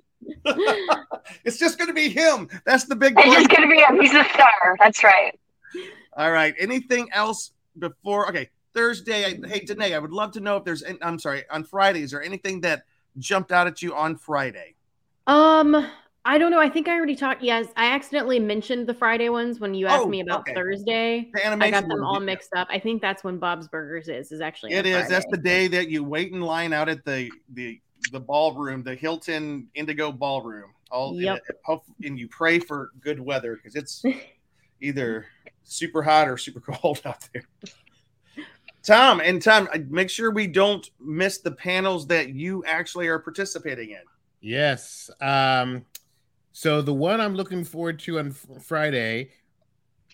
It's 1.44 1.58
just 1.58 1.78
going 1.78 1.88
to 1.88 1.94
be 1.94 2.08
him. 2.08 2.48
That's 2.66 2.84
the 2.84 2.96
big. 2.96 3.14
it's 3.16 3.24
point. 3.24 3.38
just 3.38 3.50
gonna 3.50 3.68
be 3.68 3.78
him. 3.78 4.00
He's 4.00 4.12
a 4.14 4.24
star. 4.34 4.76
That's 4.80 5.04
right. 5.04 5.38
All 6.16 6.32
right. 6.32 6.54
Anything 6.58 7.08
else 7.12 7.52
before? 7.78 8.28
Okay, 8.28 8.50
Thursday. 8.74 9.24
I, 9.26 9.46
hey, 9.46 9.60
Danae, 9.60 9.94
I 9.94 9.98
would 10.00 10.10
love 10.12 10.32
to 10.32 10.40
know 10.40 10.56
if 10.56 10.64
there's. 10.64 10.82
an- 10.82 10.98
I'm 11.02 11.20
sorry. 11.20 11.44
On 11.50 11.62
Friday, 11.62 12.02
is 12.02 12.10
there 12.10 12.22
anything 12.22 12.62
that 12.62 12.82
jumped 13.18 13.52
out 13.52 13.68
at 13.68 13.80
you 13.80 13.94
on 13.94 14.16
Friday? 14.16 14.74
Um, 15.28 15.86
I 16.24 16.38
don't 16.38 16.50
know. 16.50 16.58
I 16.58 16.68
think 16.68 16.88
I 16.88 16.94
already 16.94 17.14
talked. 17.14 17.42
Yes, 17.42 17.66
I 17.76 17.86
accidentally 17.86 18.38
mentioned 18.38 18.86
the 18.86 18.94
Friday 18.94 19.28
ones 19.28 19.60
when 19.60 19.74
you 19.74 19.86
asked 19.86 20.04
Oh, 20.04 20.08
me 20.08 20.20
about 20.20 20.40
okay. 20.40 20.54
Thursday. 20.54 21.30
The 21.32 21.52
I 21.60 21.70
got 21.70 21.86
them 21.86 22.02
all 22.02 22.18
mixed 22.18 22.54
up. 22.54 22.66
I 22.70 22.78
think 22.78 23.00
that's 23.00 23.22
when 23.22 23.38
Bob's 23.38 23.68
Burgers 23.68 24.08
is. 24.08 24.32
Is 24.32 24.40
actually. 24.40 24.72
it 24.72 24.86
is. 24.86 25.04
is. 25.04 25.08
That's 25.08 25.26
the 25.30 25.36
day 25.36 25.68
that 25.68 25.88
you 25.88 26.02
wait 26.02 26.32
in 26.32 26.40
line 26.40 26.72
out 26.72 26.88
at 26.88 27.04
the 27.04 27.30
the 27.54 27.80
the 28.10 28.20
ballroom, 28.20 28.82
the 28.82 28.94
Hilton 28.94 29.68
Indigo 29.74 30.10
Ballroom. 30.10 30.72
All 30.90 31.14
Yep. 31.20 31.42
and, 31.68 31.80
and 32.02 32.18
you 32.18 32.28
pray 32.28 32.58
for 32.58 32.90
good 33.00 33.20
weather 33.20 33.56
because 33.56 33.74
it's 33.74 34.02
either 34.80 35.26
super 35.64 36.02
hot 36.02 36.28
or 36.28 36.38
super 36.38 36.60
cold 36.72 37.02
out 37.04 37.28
there. 37.32 37.44
Tom 38.82 39.20
and 39.20 39.42
Tom, 39.42 39.68
make 39.90 40.08
sure 40.08 40.30
we 40.30 40.46
don't 40.46 40.88
miss 40.98 41.38
the 41.38 41.52
panels 41.52 42.06
that 42.06 42.30
you 42.30 42.64
actually 42.64 43.08
are 43.08 43.18
participating 43.18 43.90
in. 43.90 44.00
Yes. 44.40 45.10
Um, 45.20 45.84
so 46.52 46.82
the 46.82 46.94
one 46.94 47.20
I'm 47.20 47.34
looking 47.34 47.64
forward 47.64 47.98
to 48.00 48.18
on 48.18 48.32
Friday 48.32 49.30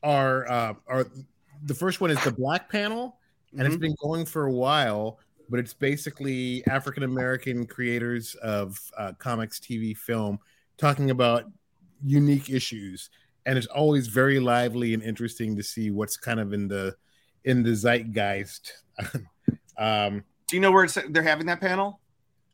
are 0.02 0.50
uh, 0.50 0.74
are 0.86 1.06
the 1.64 1.74
first 1.74 2.00
one 2.00 2.10
is 2.10 2.22
the 2.24 2.32
Black 2.32 2.68
Panel, 2.70 3.18
and 3.56 3.66
it's 3.66 3.76
Mhm. 3.76 3.80
been 3.80 3.94
going 4.02 4.26
for 4.26 4.46
a 4.46 4.52
while, 4.52 5.18
but 5.48 5.58
it's 5.60 5.72
basically 5.72 6.66
African 6.66 7.02
American 7.02 7.66
creators 7.66 8.34
of 8.36 8.78
uh, 8.98 9.12
comics, 9.18 9.58
TV, 9.58 9.94
film, 9.94 10.38
talking 10.76 11.10
about 11.10 11.50
unique 12.04 12.50
issues, 12.50 13.08
and 13.46 13.56
it's 13.56 13.66
always 13.68 14.08
very 14.08 14.40
lively 14.40 14.92
and 14.92 15.02
interesting 15.02 15.56
to 15.56 15.62
see 15.62 15.90
what's 15.90 16.16
kind 16.16 16.40
of 16.40 16.52
in 16.52 16.68
the 16.68 16.94
in 17.44 17.62
the 17.62 17.74
zeitgeist. 17.74 18.72
um, 19.78 20.24
Do 20.48 20.56
you 20.56 20.60
know 20.60 20.72
where 20.72 20.84
it's, 20.84 20.98
they're 21.10 21.22
having 21.22 21.46
that 21.46 21.60
panel? 21.60 22.00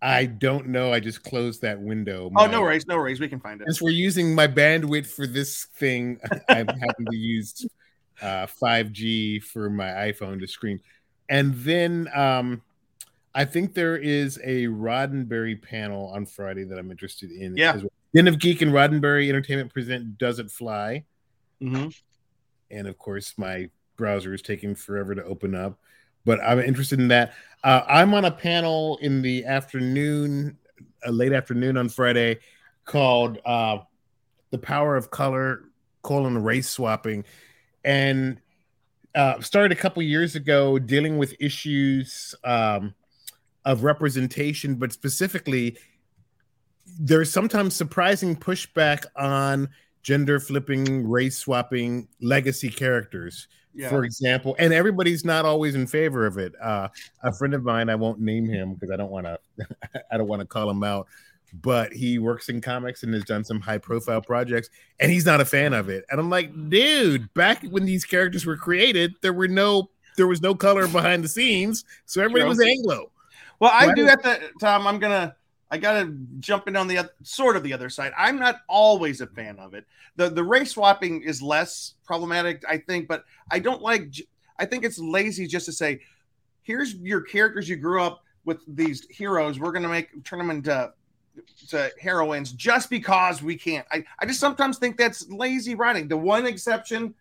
I 0.02 0.26
don't 0.26 0.68
know. 0.68 0.92
I 0.92 1.00
just 1.00 1.22
closed 1.22 1.62
that 1.62 1.80
window. 1.80 2.30
Oh, 2.34 2.46
no 2.46 2.62
worries, 2.62 2.86
no 2.86 2.96
worries. 2.96 3.20
We 3.20 3.28
can 3.28 3.40
find 3.40 3.60
it. 3.60 3.64
since 3.66 3.82
we're 3.82 3.90
using 3.90 4.34
my 4.34 4.48
bandwidth 4.48 5.06
for 5.06 5.26
this 5.26 5.66
thing, 5.74 6.18
I 6.48 6.58
happen 6.58 7.06
to 7.10 7.16
use 7.16 7.66
uh, 8.22 8.46
5G 8.46 9.42
for 9.42 9.68
my 9.68 9.88
iPhone 9.88 10.40
to 10.40 10.46
stream. 10.46 10.80
And 11.28 11.54
then 11.56 12.08
um, 12.14 12.62
I 13.34 13.44
think 13.44 13.74
there 13.74 13.96
is 13.96 14.38
a 14.42 14.66
Roddenberry 14.66 15.60
panel 15.60 16.08
on 16.08 16.26
Friday 16.26 16.64
that 16.64 16.78
I'm 16.78 16.90
interested 16.90 17.30
in. 17.30 17.56
Yeah. 17.56 17.76
well. 17.76 17.92
Den 18.14 18.26
of 18.26 18.38
Geek 18.38 18.62
and 18.62 18.72
Roddenberry 18.72 19.28
Entertainment 19.28 19.72
present 19.72 20.18
Does 20.18 20.38
It 20.38 20.50
Fly? 20.50 21.04
Mm-hmm. 21.62 21.88
And 22.70 22.88
of 22.88 22.98
course, 22.98 23.34
my 23.36 23.68
browser 23.96 24.34
is 24.34 24.42
taking 24.42 24.74
forever 24.74 25.14
to 25.14 25.22
open 25.24 25.54
up, 25.54 25.78
but 26.24 26.40
I'm 26.40 26.60
interested 26.60 26.98
in 26.98 27.08
that. 27.08 27.32
Uh, 27.62 27.82
I'm 27.86 28.14
on 28.14 28.24
a 28.24 28.30
panel 28.30 28.98
in 29.02 29.22
the 29.22 29.44
afternoon, 29.44 30.56
uh, 31.06 31.10
late 31.10 31.32
afternoon 31.32 31.76
on 31.76 31.88
Friday, 31.88 32.38
called 32.84 33.38
uh, 33.44 33.78
"The 34.50 34.58
Power 34.58 34.96
of 34.96 35.10
Color: 35.10 35.64
colon 36.02 36.42
Race 36.42 36.68
Swapping," 36.70 37.24
and 37.84 38.40
uh, 39.14 39.40
started 39.40 39.72
a 39.72 39.80
couple 39.80 40.02
years 40.02 40.36
ago 40.36 40.78
dealing 40.78 41.18
with 41.18 41.34
issues 41.40 42.34
um, 42.44 42.94
of 43.64 43.84
representation, 43.84 44.76
but 44.76 44.92
specifically 44.92 45.76
there's 46.98 47.30
sometimes 47.30 47.74
surprising 47.74 48.36
pushback 48.36 49.04
on 49.16 49.68
gender 50.02 50.40
flipping, 50.40 51.08
race 51.08 51.38
swapping 51.38 52.08
legacy 52.20 52.70
characters. 52.70 53.48
Yeah. 53.74 53.88
For 53.88 54.04
example, 54.04 54.56
and 54.58 54.72
everybody's 54.72 55.24
not 55.24 55.44
always 55.44 55.74
in 55.74 55.86
favor 55.86 56.26
of 56.26 56.38
it. 56.38 56.54
Uh, 56.60 56.88
a 57.22 57.32
friend 57.32 57.54
of 57.54 57.62
mine, 57.62 57.88
I 57.88 57.94
won't 57.94 58.20
name 58.20 58.46
him 58.46 58.74
because 58.74 58.90
I 58.90 58.96
don't 58.96 59.10
want 59.10 59.26
to, 59.26 59.38
I 60.12 60.16
don't 60.16 60.26
want 60.26 60.40
to 60.40 60.46
call 60.46 60.68
him 60.68 60.82
out, 60.82 61.06
but 61.62 61.92
he 61.92 62.18
works 62.18 62.48
in 62.48 62.60
comics 62.60 63.02
and 63.02 63.14
has 63.14 63.24
done 63.24 63.44
some 63.44 63.60
high 63.60 63.78
profile 63.78 64.20
projects, 64.20 64.70
and 64.98 65.10
he's 65.10 65.24
not 65.24 65.40
a 65.40 65.44
fan 65.44 65.72
of 65.72 65.88
it. 65.88 66.04
And 66.10 66.20
I'm 66.20 66.30
like, 66.30 66.52
dude, 66.68 67.32
back 67.34 67.62
when 67.64 67.84
these 67.84 68.04
characters 68.04 68.44
were 68.44 68.56
created, 68.56 69.14
there 69.22 69.32
were 69.32 69.48
no, 69.48 69.90
there 70.16 70.26
was 70.26 70.42
no 70.42 70.54
color 70.54 70.88
behind 70.88 71.22
the 71.22 71.28
scenes, 71.28 71.84
so 72.06 72.20
everybody 72.20 72.48
was 72.48 72.60
Anglo. 72.60 73.10
Well, 73.60 73.70
I 73.72 73.88
Why 73.88 73.94
do 73.94 74.06
at 74.08 74.22
the 74.22 74.40
Tom. 74.60 74.86
I'm 74.86 74.98
gonna, 74.98 75.36
I 75.70 75.78
gotta 75.78 76.12
jump 76.40 76.66
in 76.68 76.76
on 76.76 76.88
the 76.88 76.98
oth- 76.98 77.12
sort 77.22 77.56
of 77.56 77.62
the 77.62 77.72
other 77.72 77.88
side. 77.88 78.12
I'm 78.18 78.38
not 78.38 78.56
always 78.68 79.20
a 79.20 79.26
fan 79.26 79.58
of 79.58 79.74
it. 79.74 79.86
the 80.16 80.28
The 80.28 80.42
race 80.42 80.72
swapping 80.72 81.22
is 81.22 81.40
less 81.40 81.94
problematic, 82.04 82.64
I 82.68 82.78
think, 82.78 83.06
but 83.08 83.24
I 83.50 83.60
don't 83.60 83.80
like. 83.82 84.14
I 84.58 84.66
think 84.66 84.84
it's 84.84 84.98
lazy 84.98 85.46
just 85.46 85.66
to 85.66 85.72
say, 85.72 86.00
"Here's 86.62 86.94
your 86.94 87.20
characters 87.20 87.68
you 87.68 87.76
grew 87.76 88.02
up 88.02 88.24
with 88.44 88.58
these 88.66 89.06
heroes. 89.10 89.60
We're 89.60 89.72
gonna 89.72 89.88
make 89.88 90.24
turn 90.24 90.38
them 90.38 90.50
into 90.50 90.92
to 91.68 91.92
heroines 92.00 92.52
just 92.52 92.90
because 92.90 93.42
we 93.42 93.56
can't." 93.56 93.86
I 93.92 94.04
I 94.18 94.26
just 94.26 94.40
sometimes 94.40 94.78
think 94.78 94.96
that's 94.96 95.28
lazy 95.28 95.74
writing. 95.76 96.08
The 96.08 96.16
one 96.16 96.46
exception 96.46 97.14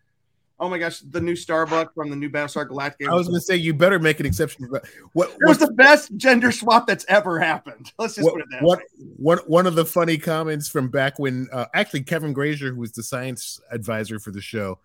Oh 0.60 0.68
my 0.68 0.78
gosh, 0.78 1.00
the 1.00 1.22
new 1.22 1.36
Starbuck 1.36 1.94
from 1.94 2.10
the 2.10 2.16
new 2.16 2.30
Battlestar 2.30 2.68
Galactica. 2.68 3.10
I 3.10 3.14
was 3.14 3.28
going 3.28 3.40
to 3.40 3.46
say 3.46 3.56
you 3.56 3.74
better 3.74 3.98
make 3.98 4.20
an 4.20 4.26
exception. 4.26 4.68
For, 4.68 4.82
what 5.14 5.30
it 5.30 5.48
was 5.48 5.58
the 5.58 5.72
best 5.72 6.16
gender 6.18 6.52
swap 6.52 6.86
that's 6.86 7.06
ever 7.08 7.40
happened. 7.40 7.94
Let's 8.00 8.16
just 8.16 8.26
what, 8.26 8.34
put 8.34 8.42
it 8.42 8.48
that 8.52 8.62
what, 8.64 8.80
way. 8.80 8.86
One, 9.18 9.38
one 9.48 9.68
of 9.68 9.76
the 9.76 9.86
funny 9.86 10.18
comments 10.18 10.68
from 10.68 10.90
back 10.90 11.18
when 11.18 11.48
uh, 11.54 11.66
actually 11.74 12.04
Kevin 12.04 12.34
Grazier, 12.34 12.74
who 12.74 12.82
was 12.82 12.92
the 12.92 13.04
science 13.04 13.62
advisor 13.72 14.20
for 14.20 14.32
the 14.32 14.42
show, 14.42 14.80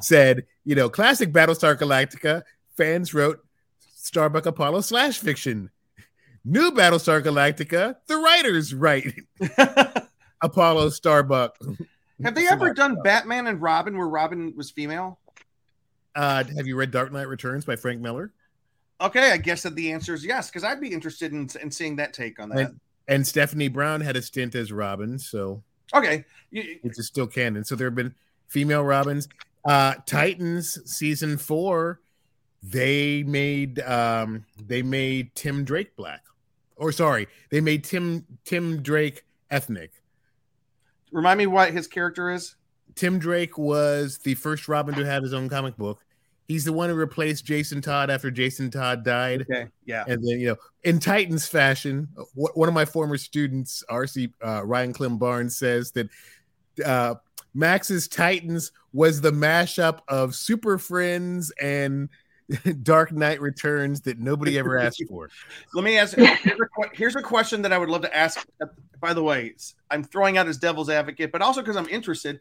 said, 0.00 0.44
you 0.64 0.74
know, 0.74 0.90
classic 0.90 1.32
Battlestar 1.32 1.76
Galactica 1.76 2.42
fans 2.76 3.14
wrote 3.14 3.40
Starbuck 3.94 4.46
Apollo 4.46 4.82
slash 4.82 5.18
fiction. 5.18 5.70
New 6.44 6.72
Battlestar 6.72 7.22
Galactica, 7.22 7.96
the 8.06 8.18
writers 8.18 8.74
write 8.74 9.14
Apollo 10.42 10.90
Starbuck. 10.90 11.56
Have 12.22 12.34
they 12.34 12.46
ever 12.46 12.72
done 12.72 12.96
Batman 13.02 13.48
and 13.48 13.60
Robin 13.60 13.96
where 13.98 14.08
Robin 14.08 14.54
was 14.56 14.70
female? 14.70 15.18
Uh, 16.14 16.44
have 16.56 16.66
you 16.66 16.76
read 16.76 16.90
Dark 16.90 17.12
Knight 17.12 17.26
Returns 17.26 17.64
by 17.64 17.74
Frank 17.74 18.00
Miller? 18.00 18.32
Okay, 19.00 19.32
I 19.32 19.36
guess 19.36 19.64
that 19.64 19.74
the 19.74 19.90
answer 19.90 20.14
is 20.14 20.24
yes, 20.24 20.48
because 20.48 20.62
I'd 20.62 20.80
be 20.80 20.92
interested 20.92 21.32
in, 21.32 21.48
in 21.60 21.70
seeing 21.70 21.96
that 21.96 22.12
take 22.12 22.38
on 22.38 22.50
that. 22.50 22.58
And, 22.58 22.80
and 23.08 23.26
Stephanie 23.26 23.68
Brown 23.68 24.00
had 24.00 24.16
a 24.16 24.22
stint 24.22 24.54
as 24.54 24.70
Robin, 24.70 25.18
so 25.18 25.62
okay, 25.92 26.24
which 26.50 26.98
is 26.98 27.06
still 27.08 27.26
canon. 27.26 27.64
So 27.64 27.74
there 27.74 27.88
have 27.88 27.96
been 27.96 28.14
female 28.46 28.84
Robins. 28.84 29.28
Uh, 29.64 29.94
Titans 30.06 30.78
season 30.90 31.36
four, 31.36 32.00
they 32.62 33.24
made 33.24 33.80
um, 33.80 34.44
they 34.64 34.82
made 34.82 35.34
Tim 35.34 35.64
Drake 35.64 35.96
black, 35.96 36.22
or 36.76 36.92
sorry, 36.92 37.26
they 37.50 37.60
made 37.60 37.82
Tim 37.82 38.24
Tim 38.44 38.80
Drake 38.80 39.24
ethnic. 39.50 39.90
Remind 41.14 41.38
me 41.38 41.46
what 41.46 41.72
his 41.72 41.86
character 41.86 42.30
is. 42.30 42.56
Tim 42.96 43.20
Drake 43.20 43.56
was 43.56 44.18
the 44.18 44.34
first 44.34 44.66
Robin 44.66 44.94
to 44.96 45.06
have 45.06 45.22
his 45.22 45.32
own 45.32 45.48
comic 45.48 45.76
book. 45.76 46.00
He's 46.48 46.64
the 46.64 46.72
one 46.72 46.90
who 46.90 46.96
replaced 46.96 47.44
Jason 47.44 47.80
Todd 47.80 48.10
after 48.10 48.32
Jason 48.32 48.68
Todd 48.68 49.04
died. 49.04 49.42
Okay, 49.42 49.68
yeah. 49.86 50.04
And 50.08 50.22
then 50.22 50.40
you 50.40 50.48
know, 50.48 50.56
in 50.82 50.98
Titans 50.98 51.46
fashion, 51.46 52.08
one 52.34 52.68
of 52.68 52.74
my 52.74 52.84
former 52.84 53.16
students, 53.16 53.84
RC 53.88 54.32
uh, 54.44 54.64
Ryan 54.64 54.92
Clem 54.92 55.16
Barnes, 55.16 55.56
says 55.56 55.92
that 55.92 56.08
uh, 56.84 57.14
Max's 57.54 58.08
Titans 58.08 58.72
was 58.92 59.20
the 59.20 59.30
mashup 59.30 60.00
of 60.08 60.34
Super 60.34 60.78
Friends 60.78 61.52
and 61.62 62.08
Dark 62.82 63.12
Knight 63.12 63.40
Returns 63.40 64.00
that 64.02 64.18
nobody 64.18 64.58
ever 64.58 64.78
asked 64.78 65.02
for. 65.08 65.30
Let 65.72 65.84
me 65.84 65.98
ask. 65.98 66.16
Here's 66.18 66.30
a, 66.46 66.66
here's 66.92 67.16
a, 67.16 67.22
question 67.22 67.62
that 67.62 67.72
I 67.72 67.78
would 67.78 67.88
love 67.88 68.02
to 68.02 68.14
ask. 68.14 68.46
Uh, 68.60 68.66
by 69.00 69.14
the 69.14 69.22
way, 69.22 69.54
I'm 69.90 70.04
throwing 70.04 70.36
out 70.36 70.46
as 70.46 70.58
devil's 70.58 70.90
advocate, 70.90 71.32
but 71.32 71.42
also 71.42 71.60
because 71.60 71.76
I'm 71.76 71.88
interested. 71.88 72.40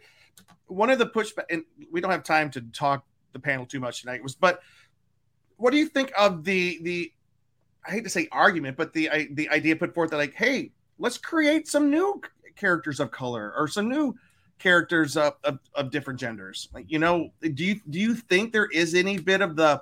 One 0.68 0.90
of 0.90 1.00
the 1.00 1.08
pushback, 1.08 1.46
and 1.50 1.64
we 1.92 2.02
don't 2.02 2.12
have 2.12 2.24
time 2.24 2.52
to 2.52 2.62
talk 2.62 3.06
the 3.32 3.40
panel 3.40 3.66
too 3.66 3.80
much 3.80 4.02
tonight. 4.02 4.22
Was 4.22 4.36
but 4.36 4.62
what 5.58 5.72
do 5.72 5.78
you 5.78 5.88
think 5.88 6.12
of 6.18 6.44
the 6.44 6.80
the? 6.82 7.12
I 7.86 7.92
hate 7.92 8.04
to 8.06 8.10
say 8.10 8.28
argument, 8.32 8.78
but 8.78 8.94
the 8.94 9.10
I, 9.10 9.28
the 9.32 9.50
idea 9.50 9.76
put 9.76 9.94
forth 9.94 10.12
that 10.12 10.18
like, 10.18 10.34
hey, 10.34 10.72
let's 11.00 11.18
create 11.18 11.68
some 11.68 11.90
new 11.90 12.22
characters 12.56 13.00
of 13.00 13.12
color 13.12 13.54
or 13.58 13.68
some 13.68 13.90
new 13.90 14.16
characters 14.60 15.18
of, 15.18 15.34
of, 15.44 15.60
of 15.76 15.92
different 15.92 16.20
genders. 16.20 16.70
Like, 16.74 16.86
you 16.90 17.00
know, 17.00 17.32
do 17.42 17.66
you 17.66 17.80
do 17.90 18.00
you 18.00 18.16
think 18.16 18.54
there 18.54 18.68
is 18.68 18.96
any 18.96 19.18
bit 19.18 19.42
of 19.42 19.56
the 19.56 19.82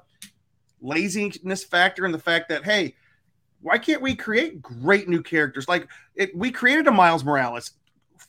laziness 0.82 1.64
factor 1.64 2.06
and 2.06 2.14
the 2.14 2.20
fact 2.20 2.50
that 2.50 2.64
hey, 2.64 2.96
why 3.62 3.78
can't 3.78 4.02
we 4.02 4.16
create 4.16 4.62
great 4.62 5.08
new 5.08 5.22
characters? 5.22 5.68
Like 5.68 5.88
it, 6.16 6.36
we 6.36 6.52
created 6.52 6.88
a 6.88 6.92
Miles 6.92 7.24
Morales, 7.24 7.72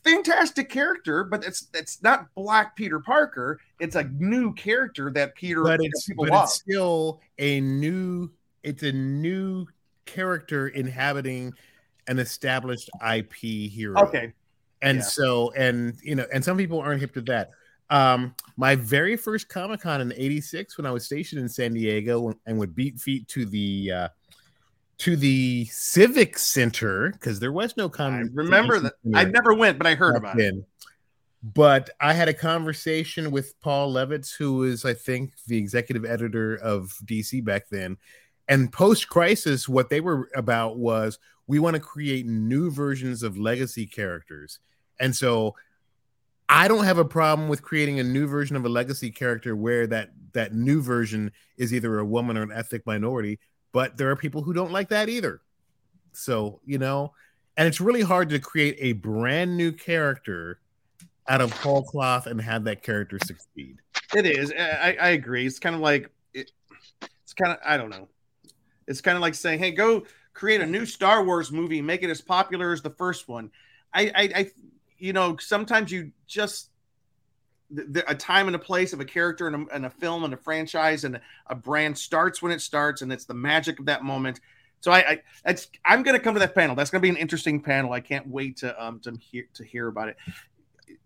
fantastic 0.04 0.68
character, 0.68 1.24
but 1.24 1.44
it's 1.44 1.68
it's 1.74 2.02
not 2.02 2.26
Black 2.34 2.76
Peter 2.76 3.00
Parker. 3.00 3.58
It's 3.80 3.96
a 3.96 4.04
new 4.04 4.52
character 4.54 5.10
that 5.12 5.34
Peter. 5.34 5.62
But 5.62 5.80
it's 5.82 6.08
but 6.16 6.28
love. 6.28 6.44
it's 6.44 6.54
still 6.54 7.20
a 7.38 7.60
new. 7.60 8.30
It's 8.62 8.82
a 8.82 8.92
new 8.92 9.66
character 10.04 10.68
inhabiting 10.68 11.52
an 12.08 12.18
established 12.18 12.90
IP 13.14 13.32
hero. 13.32 14.00
Okay. 14.02 14.32
And 14.82 14.98
Yeah. 14.98 15.04
so, 15.04 15.52
and 15.52 15.96
you 16.02 16.14
know, 16.14 16.26
and 16.32 16.44
some 16.44 16.56
people 16.56 16.80
aren't 16.80 17.00
hip 17.00 17.14
to 17.14 17.20
that. 17.22 17.50
Um, 17.93 18.35
my 18.56 18.74
very 18.74 19.16
first 19.16 19.51
Comic 19.51 19.82
Con 19.82 20.01
in 20.01 20.14
'86, 20.16 20.78
when 20.78 20.86
I 20.86 20.90
was 20.90 21.05
stationed 21.05 21.43
in 21.43 21.48
San 21.48 21.74
Diego, 21.74 22.32
and 22.47 22.59
would 22.59 22.74
beat 22.74 22.98
feet 22.98 23.28
to 23.28 23.44
the 23.44 23.93
uh, 23.93 24.09
to 24.98 25.14
the 25.14 25.66
Civic 25.66 26.39
Center 26.39 27.10
because 27.10 27.39
there 27.39 27.52
was 27.52 27.77
no 27.77 27.90
con. 27.90 28.14
I 28.14 28.23
remember 28.32 28.81
that. 28.81 28.94
I 29.14 29.24
never 29.24 29.52
went, 29.52 29.77
but 29.77 29.86
I 29.86 29.94
heard 29.94 30.16
about 30.16 30.40
it. 30.40 30.55
it. 30.55 30.64
But 31.43 31.90
I 32.01 32.14
had 32.14 32.28
a 32.28 32.35
conversation 32.35 33.31
with 33.31 33.60
Paul 33.60 33.93
Levitz, 33.93 34.35
who 34.35 34.55
was, 34.55 34.86
I 34.86 34.94
think, 34.94 35.35
the 35.47 35.59
executive 35.59 36.06
editor 36.06 36.55
of 36.55 36.97
DC 37.05 37.44
back 37.44 37.69
then. 37.69 37.98
And 38.48 38.73
post 38.73 39.09
crisis, 39.09 39.69
what 39.69 39.90
they 39.90 40.01
were 40.01 40.31
about 40.35 40.78
was 40.78 41.19
we 41.47 41.59
want 41.59 41.74
to 41.74 41.81
create 41.81 42.27
new 42.27 42.70
versions 42.70 43.23
of 43.23 43.36
legacy 43.36 43.86
characters. 43.86 44.60
And 45.01 45.14
so 45.14 45.56
I 46.48 46.69
don't 46.69 46.85
have 46.85 46.98
a 46.98 47.05
problem 47.05 47.48
with 47.48 47.62
creating 47.62 47.98
a 47.98 48.05
new 48.05 48.27
version 48.27 48.56
of 48.56 48.64
a 48.64 48.69
legacy 48.69 49.10
character 49.10 49.56
where 49.56 49.86
that 49.86 50.10
that 50.32 50.55
new 50.55 50.82
version 50.82 51.32
is 51.56 51.73
either 51.73 51.98
a 51.98 52.05
woman 52.05 52.36
or 52.36 52.43
an 52.43 52.52
ethnic 52.52 52.86
minority, 52.86 53.39
but 53.73 53.97
there 53.97 54.10
are 54.10 54.16
people 54.16 54.43
who 54.43 54.52
don't 54.52 54.73
like 54.73 54.89
that 54.89 55.09
either. 55.09 55.40
So, 56.12 56.60
you 56.64 56.78
know, 56.78 57.12
and 57.56 57.69
it's 57.69 57.81
really 57.81 58.02
hard 58.02 58.31
to 58.31 58.39
create 58.39 58.77
a 58.81 58.93
brand 58.93 59.56
new 59.56 59.73
character 59.73 60.60
out 61.28 61.40
of 61.40 61.52
whole 61.52 61.82
cloth 61.82 62.27
and 62.27 62.40
have 62.40 62.64
that 62.64 62.82
character 62.82 63.19
succeed. 63.24 63.78
It 64.14 64.27
is. 64.27 64.52
I, 64.52 64.97
I 65.01 65.09
agree. 65.10 65.47
It's 65.47 65.59
kind 65.59 65.74
of 65.74 65.81
like 65.81 66.10
it, 66.35 66.51
it's 67.23 67.32
kind 67.35 67.52
of 67.52 67.59
I 67.64 67.77
don't 67.77 67.90
know. 67.90 68.09
It's 68.89 69.01
kind 69.01 69.16
of 69.16 69.23
like 69.23 69.35
saying, 69.35 69.59
"Hey, 69.59 69.70
go 69.70 70.05
create 70.35 70.60
a 70.60 70.66
new 70.66 70.85
Star 70.85 71.24
Wars 71.24 71.52
movie, 71.52 71.81
make 71.81 72.02
it 72.02 72.10
as 72.10 72.20
popular 72.20 72.73
as 72.73 72.82
the 72.82 72.90
first 72.90 73.28
one." 73.28 73.51
I, 73.94 74.10
I, 74.14 74.23
I 74.35 74.51
you 75.02 75.12
know, 75.12 75.36
sometimes 75.38 75.90
you 75.90 76.12
just 76.28 76.70
the, 77.72 78.08
a 78.08 78.14
time 78.14 78.46
and 78.46 78.54
a 78.54 78.58
place 78.58 78.92
of 78.92 79.00
a 79.00 79.04
character 79.04 79.48
and 79.48 79.56
a, 79.56 79.74
and 79.74 79.84
a 79.84 79.90
film 79.90 80.22
and 80.22 80.32
a 80.32 80.36
franchise 80.36 81.02
and 81.02 81.20
a 81.48 81.54
brand 81.56 81.98
starts 81.98 82.40
when 82.40 82.52
it 82.52 82.60
starts, 82.60 83.02
and 83.02 83.12
it's 83.12 83.24
the 83.24 83.34
magic 83.34 83.80
of 83.80 83.86
that 83.86 84.04
moment. 84.04 84.38
So 84.80 84.92
I, 84.92 84.98
I 84.98 85.22
that's 85.44 85.68
I'm 85.84 86.04
going 86.04 86.16
to 86.16 86.22
come 86.22 86.34
to 86.34 86.40
that 86.40 86.54
panel. 86.54 86.76
That's 86.76 86.90
going 86.90 87.00
to 87.00 87.02
be 87.02 87.08
an 87.08 87.16
interesting 87.16 87.60
panel. 87.60 87.92
I 87.92 88.00
can't 88.00 88.28
wait 88.28 88.58
to 88.58 88.80
um 88.82 89.00
to 89.00 89.12
hear 89.20 89.44
to 89.54 89.64
hear 89.64 89.88
about 89.88 90.08
it. 90.08 90.16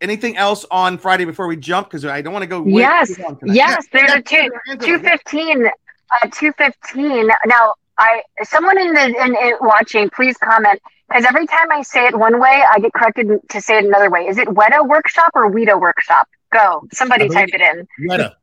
Anything 0.02 0.36
else 0.36 0.66
on 0.70 0.98
Friday 0.98 1.24
before 1.24 1.46
we 1.46 1.56
jump? 1.56 1.88
Because 1.88 2.04
I 2.04 2.20
don't 2.20 2.34
want 2.34 2.42
to 2.42 2.48
go. 2.48 2.66
Yes, 2.66 3.18
yes. 3.18 3.34
Yeah, 3.44 3.76
There's 3.92 4.12
a 4.12 4.20
two 4.20 4.50
two 4.78 4.98
fifteen. 4.98 5.66
Uh, 5.66 6.28
two 6.32 6.52
fifteen. 6.52 7.28
Now, 7.46 7.74
I 7.96 8.22
someone 8.42 8.78
in 8.78 8.92
the 8.92 9.06
in, 9.06 9.36
in 9.36 9.54
watching, 9.60 10.10
please 10.10 10.36
comment 10.36 10.80
because 11.08 11.24
every 11.24 11.46
time 11.46 11.70
I 11.70 11.82
say 11.82 12.06
it 12.06 12.18
one 12.18 12.40
way, 12.40 12.62
I 12.70 12.80
get 12.80 12.92
corrected 12.92 13.28
to 13.50 13.60
say 13.60 13.78
it 13.78 13.84
another 13.84 14.10
way. 14.10 14.26
Is 14.26 14.38
it 14.38 14.48
Weta 14.48 14.86
Workshop 14.86 15.30
or 15.34 15.50
Weta 15.50 15.80
Workshop? 15.80 16.28
Go, 16.52 16.86
somebody 16.92 17.28
type 17.28 17.50
it 17.52 17.60
in. 17.60 17.86
Weta. 18.08 18.34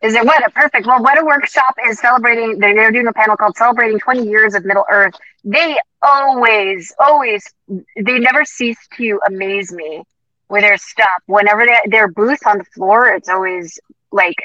Is 0.00 0.14
it 0.14 0.22
Weta? 0.22 0.52
Perfect. 0.54 0.86
Well, 0.86 1.02
Weta 1.02 1.24
Workshop 1.24 1.74
is 1.88 1.98
celebrating, 1.98 2.58
they're, 2.58 2.92
doing 2.92 3.08
a 3.08 3.12
panel 3.12 3.36
called 3.36 3.56
Celebrating 3.56 3.98
20 3.98 4.28
Years 4.28 4.54
of 4.54 4.64
Middle 4.64 4.84
Earth. 4.90 5.14
They 5.44 5.76
always, 6.02 6.92
always, 7.00 7.44
they 7.68 8.18
never 8.18 8.44
cease 8.44 8.78
to 8.96 9.20
amaze 9.26 9.72
me 9.72 10.04
with 10.48 10.62
their 10.62 10.78
stuff. 10.78 11.22
Whenever 11.26 11.66
they, 11.66 11.90
their 11.90 12.08
booth 12.08 12.46
on 12.46 12.58
the 12.58 12.64
floor, 12.64 13.08
it's 13.08 13.28
always 13.28 13.78
like 14.12 14.36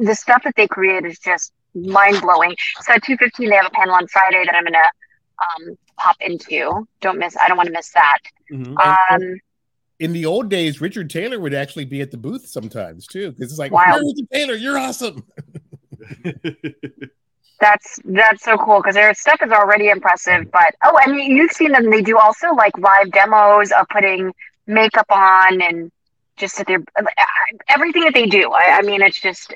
the 0.00 0.14
stuff 0.14 0.42
that 0.44 0.54
they 0.56 0.68
create 0.68 1.06
is 1.06 1.18
just 1.18 1.52
mind 1.74 2.20
blowing. 2.20 2.54
So 2.82 2.92
at 2.92 3.02
2.15, 3.02 3.48
they 3.48 3.56
have 3.56 3.66
a 3.66 3.70
panel 3.70 3.94
on 3.94 4.06
Friday 4.08 4.44
that 4.44 4.54
I'm 4.54 4.64
going 4.64 4.74
to 4.74 4.90
um, 5.40 5.78
pop 5.96 6.16
into. 6.20 6.86
Don't 7.00 7.18
miss, 7.18 7.36
I 7.36 7.48
don't 7.48 7.56
want 7.56 7.68
to 7.68 7.72
miss 7.72 7.92
that. 7.92 8.18
Um, 8.50 9.38
in 9.98 10.12
the 10.12 10.26
old 10.26 10.48
days, 10.48 10.80
Richard 10.80 11.10
Taylor 11.10 11.40
would 11.40 11.54
actually 11.54 11.84
be 11.84 12.00
at 12.00 12.10
the 12.10 12.16
booth 12.16 12.46
sometimes 12.46 13.06
too, 13.06 13.32
because 13.32 13.50
it's 13.50 13.58
like, 13.58 13.72
Wow. 13.72 13.98
Richard 13.98 14.30
Taylor, 14.32 14.54
you're 14.54 14.78
awesome. 14.78 15.24
That's 17.60 17.98
that's 18.04 18.44
so 18.44 18.56
cool 18.56 18.78
because 18.78 18.94
their 18.94 19.12
stuff 19.14 19.40
is 19.44 19.50
already 19.50 19.88
impressive. 19.88 20.48
But 20.52 20.76
oh, 20.84 20.96
and 21.04 21.16
you've 21.18 21.50
seen 21.50 21.72
them. 21.72 21.90
They 21.90 22.02
do 22.02 22.16
also 22.16 22.54
like 22.54 22.78
live 22.78 23.10
demos 23.10 23.72
of 23.72 23.88
putting 23.88 24.32
makeup 24.68 25.06
on 25.10 25.60
and 25.60 25.90
just 26.38 26.56
that 26.58 26.66
they're 26.66 26.82
everything 27.68 28.02
that 28.04 28.14
they 28.14 28.26
do. 28.26 28.50
I, 28.52 28.78
I 28.78 28.82
mean, 28.82 29.02
it's 29.02 29.20
just 29.20 29.52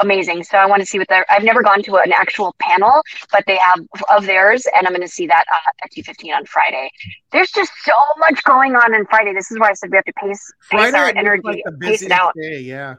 amazing. 0.00 0.44
So 0.44 0.58
I 0.58 0.66
want 0.66 0.80
to 0.80 0.86
see 0.86 0.98
what 0.98 1.08
they're. 1.08 1.26
I've 1.30 1.44
never 1.44 1.62
gone 1.62 1.82
to 1.84 1.96
an 1.96 2.12
actual 2.12 2.54
panel, 2.60 3.02
but 3.32 3.44
they 3.46 3.56
have 3.58 3.80
of 4.10 4.26
theirs, 4.26 4.66
and 4.76 4.86
I'm 4.86 4.92
going 4.92 5.06
to 5.06 5.08
see 5.08 5.26
that 5.26 5.44
uh, 5.52 5.84
at 5.84 5.90
two 5.90 6.02
fifteen 6.02 6.32
on 6.34 6.44
Friday. 6.46 6.90
There's 7.32 7.50
just 7.50 7.72
so 7.84 7.92
much 8.18 8.42
going 8.44 8.74
on 8.76 8.94
on 8.94 9.06
Friday. 9.06 9.32
This 9.32 9.50
is 9.50 9.58
why 9.58 9.70
I 9.70 9.74
said 9.74 9.90
we 9.90 9.96
have 9.96 10.04
to 10.04 10.12
pace 10.14 10.52
pace 10.70 10.90
Friday 10.90 10.96
our 10.96 11.12
energy, 11.16 11.42
like 11.44 11.62
pace 11.80 12.02
it 12.02 12.12
out. 12.12 12.34
day. 12.34 12.60
Yeah. 12.60 12.96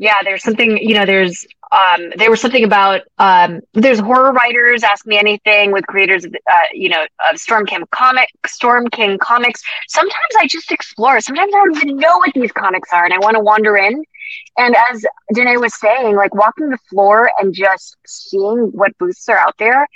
Yeah, 0.00 0.14
there's 0.24 0.42
something, 0.42 0.78
you 0.78 0.94
know, 0.94 1.06
there's 1.06 1.46
um 1.72 2.10
there 2.16 2.30
was 2.30 2.40
something 2.40 2.64
about 2.64 3.02
um 3.18 3.60
there's 3.74 4.00
horror 4.00 4.32
writers 4.32 4.82
ask 4.82 5.06
me 5.06 5.18
anything 5.18 5.72
with 5.72 5.86
creators 5.86 6.24
of 6.24 6.34
uh 6.34 6.58
you 6.72 6.88
know 6.88 7.06
of 7.30 7.38
Storm 7.38 7.66
King 7.66 7.84
comic 7.92 8.28
Storm 8.46 8.88
King 8.88 9.18
comics. 9.18 9.62
Sometimes 9.88 10.34
I 10.40 10.46
just 10.48 10.72
explore. 10.72 11.20
Sometimes 11.20 11.52
I 11.54 11.58
don't 11.58 11.76
even 11.76 11.96
know 11.98 12.18
what 12.18 12.32
these 12.34 12.52
comics 12.52 12.88
are 12.92 13.04
and 13.04 13.14
I 13.14 13.18
want 13.18 13.36
to 13.36 13.40
wander 13.40 13.76
in 13.76 14.02
And 14.56 14.76
as 14.90 15.04
Danae 15.34 15.58
was 15.58 15.78
saying, 15.78 16.16
like 16.16 16.34
walking 16.34 16.70
the 16.70 16.78
floor 16.88 17.30
and 17.40 17.54
just 17.54 17.96
seeing 18.06 18.70
what 18.72 18.96
booths 18.98 19.28
are 19.28 19.38
out 19.38 19.56
there, 19.58 19.86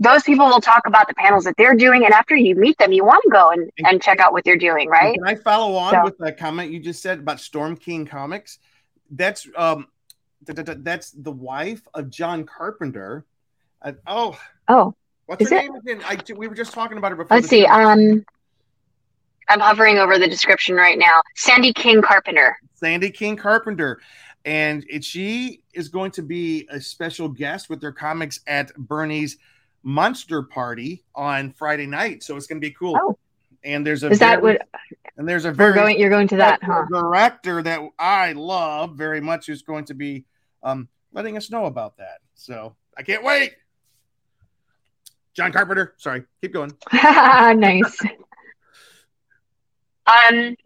those 0.00 0.22
people 0.24 0.46
will 0.46 0.60
talk 0.60 0.82
about 0.86 1.08
the 1.08 1.14
panels 1.14 1.44
that 1.44 1.54
they're 1.56 1.74
doing. 1.76 2.04
And 2.04 2.12
after 2.14 2.36
you 2.36 2.54
meet 2.56 2.78
them, 2.78 2.92
you 2.92 3.04
want 3.04 3.22
to 3.24 3.30
go 3.30 3.50
and, 3.50 3.70
and 3.78 4.02
check 4.02 4.20
out 4.20 4.32
what 4.32 4.44
they're 4.44 4.58
doing, 4.58 4.88
right? 4.88 5.14
Can 5.14 5.26
I 5.26 5.34
follow 5.36 5.76
on 5.76 5.92
So- 5.92 6.04
with 6.04 6.18
the 6.18 6.32
comment 6.32 6.72
you 6.72 6.80
just 6.80 7.02
said 7.02 7.20
about 7.20 7.40
Storm 7.40 7.76
King 7.76 8.06
Comics? 8.06 8.58
That's 9.10 9.46
um, 9.56 9.86
th- 10.46 10.56
th- 10.56 10.66
th- 10.66 10.78
that's 10.82 11.10
the 11.12 11.32
wife 11.32 11.82
of 11.94 12.10
John 12.10 12.44
Carpenter. 12.44 13.24
Uh, 13.82 13.92
oh, 14.06 14.38
Oh, 14.68 14.94
what's 15.26 15.42
Is 15.42 15.50
her 15.50 15.56
it? 15.56 15.62
name 15.62 15.74
again? 15.74 16.00
I, 16.06 16.18
we 16.36 16.48
were 16.48 16.54
just 16.54 16.72
talking 16.72 16.96
about 16.98 17.10
her 17.12 17.16
before. 17.16 17.36
let's 17.36 17.48
see. 17.48 17.64
show. 17.64 17.70
Um, 17.72 18.24
I'm 19.48 19.60
hovering 19.60 19.98
over 19.98 20.18
the 20.18 20.26
description 20.28 20.74
right 20.74 20.98
now. 20.98 21.20
Sandy 21.36 21.72
King 21.72 22.00
Carpenter. 22.00 22.56
Sandy 22.74 23.10
King 23.10 23.36
Carpenter. 23.36 24.00
And 24.46 24.84
it, 24.88 25.04
she 25.04 25.60
is 25.74 25.88
going 25.88 26.10
to 26.12 26.22
be 26.22 26.66
a 26.70 26.80
special 26.80 27.28
guest 27.28 27.68
with 27.68 27.80
their 27.80 27.92
comics 27.92 28.40
at 28.46 28.74
Bernie's 28.76 29.36
Monster 29.82 30.42
Party 30.42 31.02
on 31.14 31.52
Friday 31.52 31.86
night. 31.86 32.22
So 32.22 32.36
it's 32.36 32.46
going 32.46 32.60
to 32.60 32.66
be 32.66 32.72
cool. 32.74 32.98
Oh. 33.00 33.18
And 33.64 33.86
there's 33.86 34.04
a 34.04 34.10
Is 34.10 34.18
that 34.18 34.42
what 34.42 34.60
and 35.16 35.28
there's 35.28 35.44
a 35.44 35.52
very 35.52 35.74
going? 35.74 35.98
You're 35.98 36.10
going 36.10 36.28
to 36.28 36.36
that, 36.36 36.62
huh? 36.62 36.84
director 36.90 37.62
that 37.62 37.80
I 37.98 38.32
love 38.32 38.96
very 38.96 39.20
much 39.20 39.46
who's 39.46 39.62
going 39.62 39.86
to 39.86 39.94
be 39.94 40.24
um, 40.62 40.88
letting 41.12 41.36
us 41.36 41.50
know 41.50 41.66
about 41.66 41.96
that. 41.98 42.18
So 42.34 42.74
I 42.96 43.02
can't 43.02 43.24
wait. 43.24 43.54
John 45.34 45.52
Carpenter. 45.52 45.94
Sorry, 45.96 46.24
keep 46.40 46.52
going. 46.52 46.72
nice. 46.92 48.00
Um, 50.06 50.56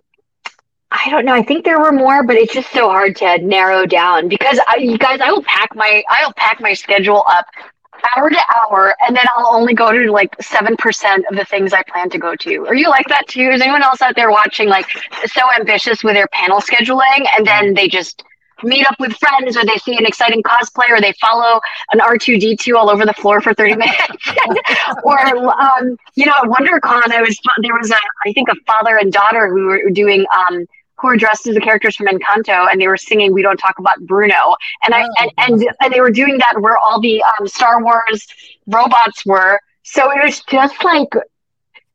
I 0.90 1.10
don't 1.10 1.24
know. 1.24 1.34
I 1.34 1.42
think 1.42 1.64
there 1.64 1.78
were 1.78 1.92
more, 1.92 2.22
but 2.22 2.36
it's 2.36 2.52
just 2.52 2.70
so 2.70 2.88
hard 2.88 3.16
to 3.16 3.38
narrow 3.38 3.86
down 3.86 4.28
because 4.28 4.58
I, 4.66 4.78
you 4.78 4.98
guys, 4.98 5.20
I 5.20 5.30
will 5.30 5.42
pack 5.42 5.74
my, 5.76 6.02
I'll 6.08 6.32
pack 6.32 6.60
my 6.60 6.72
schedule 6.72 7.22
up 7.28 7.46
hour 8.16 8.30
to 8.30 8.38
hour, 8.56 8.94
and 9.06 9.16
then 9.16 9.24
I'll 9.36 9.54
only 9.54 9.74
go 9.74 9.92
to 9.92 10.10
like 10.12 10.34
seven 10.40 10.76
percent 10.76 11.24
of 11.30 11.36
the 11.36 11.44
things 11.44 11.72
I 11.72 11.82
plan 11.82 12.10
to 12.10 12.18
go 12.18 12.34
to. 12.36 12.66
Are 12.66 12.74
you 12.74 12.88
like 12.88 13.06
that 13.08 13.26
too? 13.28 13.50
Is 13.50 13.60
anyone 13.60 13.82
else 13.82 14.02
out 14.02 14.16
there 14.16 14.30
watching 14.30 14.68
like 14.68 14.86
so 15.26 15.42
ambitious 15.58 16.02
with 16.04 16.14
their 16.14 16.28
panel 16.28 16.60
scheduling, 16.60 17.26
and 17.36 17.46
then 17.46 17.74
they 17.74 17.88
just 17.88 18.22
meet 18.62 18.86
up 18.86 18.98
with 18.98 19.12
friends, 19.16 19.56
or 19.56 19.64
they 19.64 19.76
see 19.76 19.96
an 19.96 20.06
exciting 20.06 20.42
cosplay, 20.42 20.90
or 20.90 21.00
they 21.00 21.12
follow 21.20 21.60
an 21.92 22.00
R 22.00 22.18
two 22.18 22.38
D 22.38 22.56
two 22.56 22.76
all 22.76 22.90
over 22.90 23.04
the 23.04 23.14
floor 23.14 23.40
for 23.40 23.54
thirty 23.54 23.76
minutes, 23.76 24.32
or 25.04 25.18
um, 25.18 25.96
you 26.14 26.26
know, 26.26 26.34
at 26.42 26.48
WonderCon, 26.48 27.12
I 27.12 27.22
was 27.22 27.38
there 27.62 27.74
was 27.74 27.90
a 27.90 27.98
I 28.26 28.32
think 28.32 28.48
a 28.48 28.54
father 28.66 28.96
and 28.96 29.12
daughter 29.12 29.48
who 29.48 29.66
were 29.66 29.90
doing 29.90 30.24
um 30.36 30.66
who 31.00 31.08
were 31.08 31.16
dressed 31.16 31.46
as 31.46 31.54
the 31.54 31.60
characters 31.60 31.96
from 31.96 32.06
Encanto, 32.06 32.70
and 32.70 32.80
they 32.80 32.88
were 32.88 32.96
singing 32.96 33.32
"We 33.32 33.42
Don't 33.42 33.56
Talk 33.56 33.78
About 33.78 33.98
Bruno," 34.00 34.56
and 34.84 34.94
I 34.94 35.06
and, 35.18 35.32
and 35.38 35.68
and 35.80 35.92
they 35.92 36.00
were 36.00 36.10
doing 36.10 36.38
that 36.38 36.60
where 36.60 36.76
all 36.78 37.00
the 37.00 37.22
um, 37.22 37.46
Star 37.46 37.82
Wars 37.82 38.26
robots 38.66 39.24
were. 39.24 39.60
So 39.82 40.10
it 40.10 40.22
was 40.22 40.40
just 40.48 40.84
like 40.84 41.08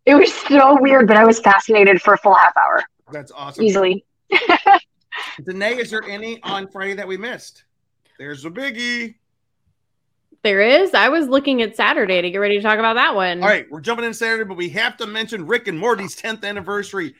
it 0.05 0.15
was 0.15 0.33
so 0.33 0.79
weird, 0.81 1.07
but 1.07 1.17
I 1.17 1.25
was 1.25 1.39
fascinated 1.39 2.01
for 2.01 2.13
a 2.13 2.17
full 2.17 2.33
half 2.33 2.53
hour 2.57 2.83
That's 3.11 3.31
awesome. 3.31 3.63
easily. 3.63 4.05
Danae, 5.45 5.75
is 5.75 5.91
there 5.91 6.03
any 6.03 6.41
on 6.43 6.67
Friday 6.67 6.95
that 6.95 7.07
we 7.07 7.17
missed? 7.17 7.63
There's 8.17 8.45
a 8.45 8.49
biggie. 8.49 9.15
There 10.43 10.61
is. 10.61 10.93
I 10.93 11.07
was 11.07 11.27
looking 11.27 11.61
at 11.61 11.77
Saturday 11.77 12.21
to 12.21 12.29
get 12.29 12.37
ready 12.37 12.57
to 12.57 12.61
talk 12.61 12.77
about 12.77 12.95
that 12.95 13.15
one. 13.15 13.41
All 13.41 13.47
right, 13.47 13.65
we're 13.71 13.79
jumping 13.79 14.05
in 14.05 14.13
Saturday, 14.13 14.43
but 14.43 14.57
we 14.57 14.69
have 14.69 14.97
to 14.97 15.07
mention 15.07 15.47
Rick 15.47 15.69
and 15.69 15.79
Morty's 15.79 16.15
10th 16.17 16.43
anniversary. 16.43 17.15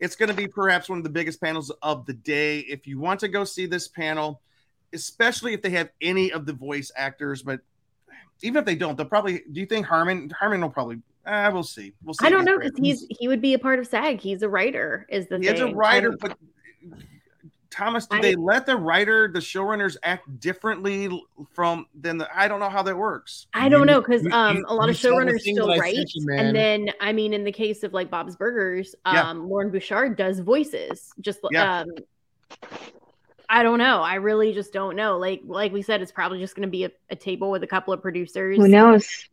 It's 0.00 0.14
going 0.16 0.28
to 0.28 0.34
be 0.34 0.46
perhaps 0.46 0.88
one 0.88 0.98
of 0.98 1.04
the 1.04 1.10
biggest 1.10 1.40
panels 1.40 1.70
of 1.82 2.06
the 2.06 2.12
day. 2.12 2.60
If 2.60 2.86
you 2.86 3.00
want 3.00 3.20
to 3.20 3.28
go 3.28 3.44
see 3.44 3.66
this 3.66 3.88
panel, 3.88 4.40
especially 4.92 5.54
if 5.54 5.62
they 5.62 5.70
have 5.70 5.90
any 6.00 6.32
of 6.32 6.46
the 6.46 6.52
voice 6.52 6.92
actors, 6.96 7.42
but 7.42 7.60
even 8.42 8.58
if 8.60 8.64
they 8.64 8.76
don't, 8.76 8.96
they'll 8.96 9.06
probably. 9.06 9.42
Do 9.52 9.60
you 9.60 9.66
think 9.66 9.86
Harmon? 9.86 10.30
Harmon 10.30 10.60
will 10.60 10.70
probably. 10.70 11.00
Uh, 11.26 11.50
we'll 11.52 11.62
see. 11.64 11.92
We'll 12.04 12.14
see. 12.14 12.26
I 12.26 12.30
don't 12.30 12.44
know 12.44 12.58
because 12.58 12.78
he's 12.78 13.06
he 13.10 13.26
would 13.28 13.42
be 13.42 13.54
a 13.54 13.58
part 13.58 13.78
of 13.80 13.86
SAG. 13.86 14.20
He's 14.20 14.42
a 14.42 14.48
writer. 14.48 15.06
Is 15.10 15.26
the 15.26 15.38
He 15.38 15.48
is 15.48 15.58
thing. 15.58 15.72
a 15.72 15.76
writer, 15.76 16.16
but 16.18 16.38
Thomas, 17.70 18.06
do 18.06 18.16
I- 18.16 18.20
they 18.22 18.34
let 18.34 18.64
the 18.66 18.76
writer, 18.76 19.28
the 19.28 19.38
showrunners, 19.40 19.96
act 20.02 20.40
differently 20.40 21.08
from 21.52 21.86
than 21.94 22.16
the? 22.18 22.28
I 22.34 22.48
don't 22.48 22.60
know 22.60 22.70
how 22.70 22.82
that 22.82 22.96
works. 22.96 23.46
I 23.52 23.68
don't 23.68 23.86
know 23.86 24.00
because 24.00 24.24
um 24.32 24.64
a 24.68 24.74
lot 24.74 24.84
you 24.86 24.90
of 24.90 24.96
showrunners 24.96 25.40
still 25.40 25.66
that 25.68 25.78
write, 25.78 25.94
you, 26.14 26.28
and 26.32 26.56
then 26.56 26.90
I 27.00 27.12
mean, 27.12 27.34
in 27.34 27.44
the 27.44 27.52
case 27.52 27.82
of 27.82 27.92
like 27.92 28.10
Bob's 28.10 28.36
Burgers, 28.36 28.94
Yeah. 29.06 29.28
um, 29.30 29.48
Loren 29.48 29.70
Bouchard 29.70 30.16
does 30.16 30.40
voices. 30.40 31.12
Just 31.20 31.40
Yeah. 31.50 31.80
um, 31.80 31.88
I 33.50 33.62
don't 33.62 33.78
know. 33.78 34.02
I 34.02 34.14
really 34.16 34.52
just 34.52 34.72
don't 34.72 34.96
know. 34.96 35.18
Like 35.18 35.40
like 35.44 35.72
we 35.72 35.82
said, 35.82 36.02
it's 36.02 36.12
probably 36.12 36.38
just 36.38 36.54
going 36.54 36.66
to 36.66 36.70
be 36.70 36.84
a, 36.84 36.90
a 37.10 37.16
table 37.16 37.50
with 37.50 37.62
a 37.62 37.66
couple 37.66 37.92
of 37.94 38.02
producers. 38.02 38.56
Who 38.58 38.68
knows? 38.68 39.28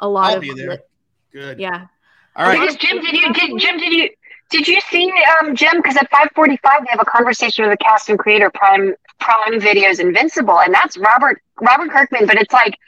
A 0.00 0.08
lot 0.08 0.30
I'll 0.30 0.36
of 0.36 0.42
be 0.42 0.54
there. 0.54 0.78
Good. 1.32 1.58
yeah. 1.58 1.86
All 2.36 2.46
right. 2.46 2.60
Because 2.60 2.76
Jim, 2.76 3.00
did 3.00 3.14
you 3.14 3.32
did 3.32 3.58
Jim 3.58 3.78
did 3.78 3.92
you 3.92 4.08
did 4.50 4.66
you 4.66 4.80
see 4.80 5.12
um 5.40 5.54
Jim? 5.54 5.76
Because 5.76 5.96
at 5.96 6.10
five 6.10 6.28
forty 6.34 6.56
five 6.58 6.80
they 6.80 6.90
have 6.90 7.00
a 7.00 7.04
conversation 7.04 7.66
with 7.66 7.78
the 7.78 7.84
cast 7.84 8.08
and 8.08 8.18
creator 8.18 8.50
Prime 8.50 8.94
Prime 9.20 9.60
Videos 9.60 10.00
Invincible, 10.00 10.60
and 10.60 10.72
that's 10.72 10.96
Robert 10.96 11.42
Robert 11.60 11.90
Kirkman. 11.90 12.26
But 12.26 12.36
it's 12.36 12.52
like, 12.52 12.78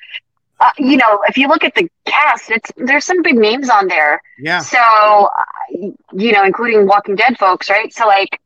uh, 0.61 0.71
you 0.79 0.97
know, 0.97 1.23
if 1.29 1.37
you 1.37 1.49
look 1.49 1.65
at 1.65 1.75
the 1.75 1.89
cast, 2.07 2.51
it's 2.51 2.73
there's 2.77 3.05
some 3.05 3.23
big 3.23 3.37
names 3.37 3.69
on 3.69 3.89
there. 3.89 4.21
Yeah. 4.39 4.61
So, 4.61 4.79
uh, 4.79 5.91
you 6.13 6.33
know, 6.33 6.45
including 6.45 6.87
Walking 6.87 7.17
Dead 7.17 7.39
folks, 7.39 7.69
right? 7.69 7.93
So 7.93 8.07
like, 8.07 8.41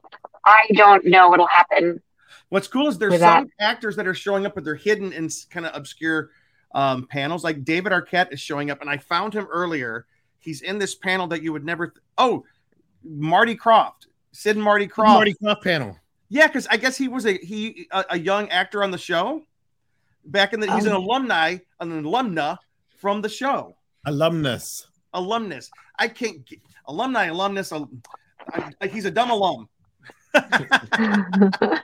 I 0.45 0.67
don't 0.75 1.05
know 1.05 1.29
what'll 1.29 1.47
happen. 1.47 2.03
What's 2.49 2.69
cool 2.69 2.89
is 2.89 2.99
there's 2.99 3.13
with 3.13 3.21
some 3.21 3.49
actors 3.59 3.97
that 3.97 4.07
are 4.07 4.15
showing 4.15 4.47
up, 4.47 4.55
but 4.55 4.65
they're 4.65 4.75
hidden 4.75 5.13
in 5.13 5.29
kind 5.51 5.67
of 5.67 5.75
obscure 5.75 6.31
um, 6.75 7.07
panels. 7.07 7.43
Like 7.43 7.65
David 7.65 7.93
Arquette 7.93 8.33
is 8.33 8.41
showing 8.41 8.71
up, 8.71 8.81
and 8.81 8.91
I 8.91 8.99
found 8.99 9.35
him 9.35 9.47
earlier. 9.51 10.07
He's 10.39 10.61
in 10.61 10.79
this 10.79 10.95
panel 10.95 11.27
that 11.29 11.43
you 11.43 11.53
would 11.53 11.65
never. 11.65 11.89
Th- 11.89 12.03
oh, 12.19 12.45
Marty 13.05 13.57
Krofft, 13.57 14.07
Sid 14.33 14.57
and 14.57 14.65
Marty 14.65 14.87
Krofft. 14.89 15.09
Marty 15.15 15.35
Krofft 15.35 15.63
panel. 15.63 15.97
Yeah, 16.31 16.47
because 16.47 16.67
I 16.69 16.77
guess 16.77 16.97
he 16.97 17.09
was 17.09 17.27
a 17.27 17.35
he 17.39 17.87
a, 17.93 18.05
a 18.11 18.19
young 18.19 18.49
actor 18.51 18.83
on 18.83 18.91
the 18.91 18.99
show 18.99 19.43
back 20.27 20.53
in 20.53 20.61
the. 20.61 20.73
He's 20.75 20.87
an 20.87 20.93
Oh. 20.93 20.99
alumni, 20.99 21.59
an 21.81 22.03
alumna 22.03 22.59
from 22.99 23.21
the 23.21 23.29
show. 23.29 23.77
Alumnus. 24.07 24.87
Alumnus. 25.13 25.71
I 25.99 26.09
can't 26.09 26.45
get, 26.47 26.61
alumni, 26.87 27.27
alumnus. 27.27 27.73
al- 27.73 27.91
I, 28.53 28.73
I- 28.81 28.87
he's 28.89 29.05
a 29.05 29.11
dumb 29.11 29.31
alum. 29.31 29.69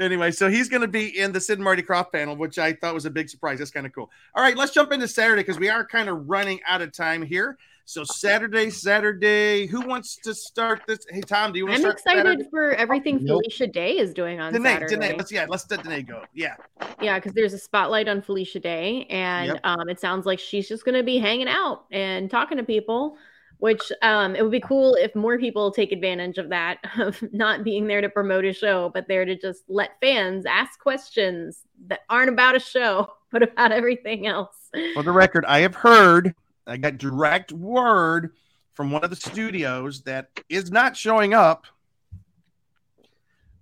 anyway, 0.00 0.30
so 0.30 0.48
he's 0.48 0.68
going 0.68 0.80
to 0.82 0.88
be 0.88 1.18
in 1.18 1.32
the 1.32 1.40
Sid 1.40 1.58
and 1.58 1.64
Marty 1.64 1.82
Krofft 1.82 2.12
panel, 2.12 2.36
which 2.36 2.58
I 2.58 2.72
thought 2.72 2.94
was 2.94 3.06
a 3.06 3.10
big 3.10 3.28
surprise. 3.28 3.58
That's 3.58 3.70
kind 3.70 3.86
of 3.86 3.92
cool. 3.92 4.10
All 4.34 4.42
right, 4.42 4.56
let's 4.56 4.72
jump 4.72 4.92
into 4.92 5.08
Saturday 5.08 5.42
because 5.42 5.58
we 5.58 5.68
are 5.68 5.84
kind 5.86 6.08
of 6.08 6.28
running 6.28 6.60
out 6.66 6.80
of 6.82 6.92
time 6.92 7.22
here. 7.22 7.58
So 7.88 8.04
Saturday, 8.04 8.68
Saturday, 8.68 9.66
who 9.66 9.80
wants 9.80 10.16
to 10.16 10.34
start 10.34 10.82
this? 10.86 10.98
Hey 11.08 11.22
Tom, 11.22 11.52
do 11.52 11.58
you 11.58 11.64
want 11.64 11.76
I'm 11.76 11.84
to 11.84 11.98
start? 11.98 12.18
excited 12.18 12.22
Saturday? 12.26 12.48
for 12.50 12.72
everything 12.72 13.18
Nope. 13.22 13.40
Felicia 13.40 13.66
Day 13.66 13.96
is 13.96 14.12
doing 14.12 14.40
on 14.40 14.52
Danae, 14.52 14.74
Saturday. 14.74 14.94
Danae, 14.96 15.16
let's 15.16 15.32
yeah, 15.32 15.46
let's 15.48 15.70
let 15.70 15.82
Danae 15.82 16.02
go. 16.02 16.22
Yeah, 16.34 16.56
Yeah, 17.00 17.18
because 17.18 17.32
there's 17.32 17.54
a 17.54 17.58
spotlight 17.58 18.06
on 18.06 18.20
Felicia 18.20 18.60
Day, 18.60 19.06
and 19.08 19.46
Yep. 19.46 19.60
um, 19.64 19.88
it 19.88 19.98
sounds 20.00 20.26
like 20.26 20.38
she's 20.38 20.68
just 20.68 20.84
going 20.84 20.96
to 20.96 21.02
be 21.02 21.16
hanging 21.16 21.48
out 21.48 21.86
and 21.90 22.30
talking 22.30 22.58
to 22.58 22.62
people. 22.62 23.16
Which 23.56 23.90
um, 24.02 24.36
it 24.36 24.42
would 24.42 24.52
be 24.52 24.60
cool 24.60 24.94
if 24.96 25.16
more 25.16 25.38
people 25.38 25.70
take 25.72 25.90
advantage 25.90 26.36
of 26.36 26.50
that, 26.50 26.78
of 26.98 27.24
not 27.32 27.64
being 27.64 27.86
there 27.86 28.02
to 28.02 28.10
promote 28.10 28.44
a 28.44 28.52
show, 28.52 28.90
but 28.92 29.08
there 29.08 29.24
to 29.24 29.34
just 29.34 29.64
let 29.66 29.98
fans 29.98 30.44
ask 30.44 30.78
questions 30.78 31.62
that 31.86 32.00
aren't 32.10 32.28
about 32.28 32.54
a 32.54 32.60
show, 32.60 33.14
but 33.32 33.42
about 33.42 33.72
everything 33.72 34.26
else. 34.26 34.54
For 34.92 35.02
the 35.02 35.10
record, 35.10 35.46
I 35.46 35.60
have 35.60 35.74
heard, 35.74 36.34
I 36.68 36.76
got 36.76 36.98
direct 36.98 37.52
word 37.52 38.34
from 38.74 38.90
one 38.90 39.02
of 39.02 39.10
the 39.10 39.16
studios 39.16 40.02
that 40.02 40.28
is 40.48 40.70
not 40.70 40.96
showing 40.96 41.34
up 41.34 41.66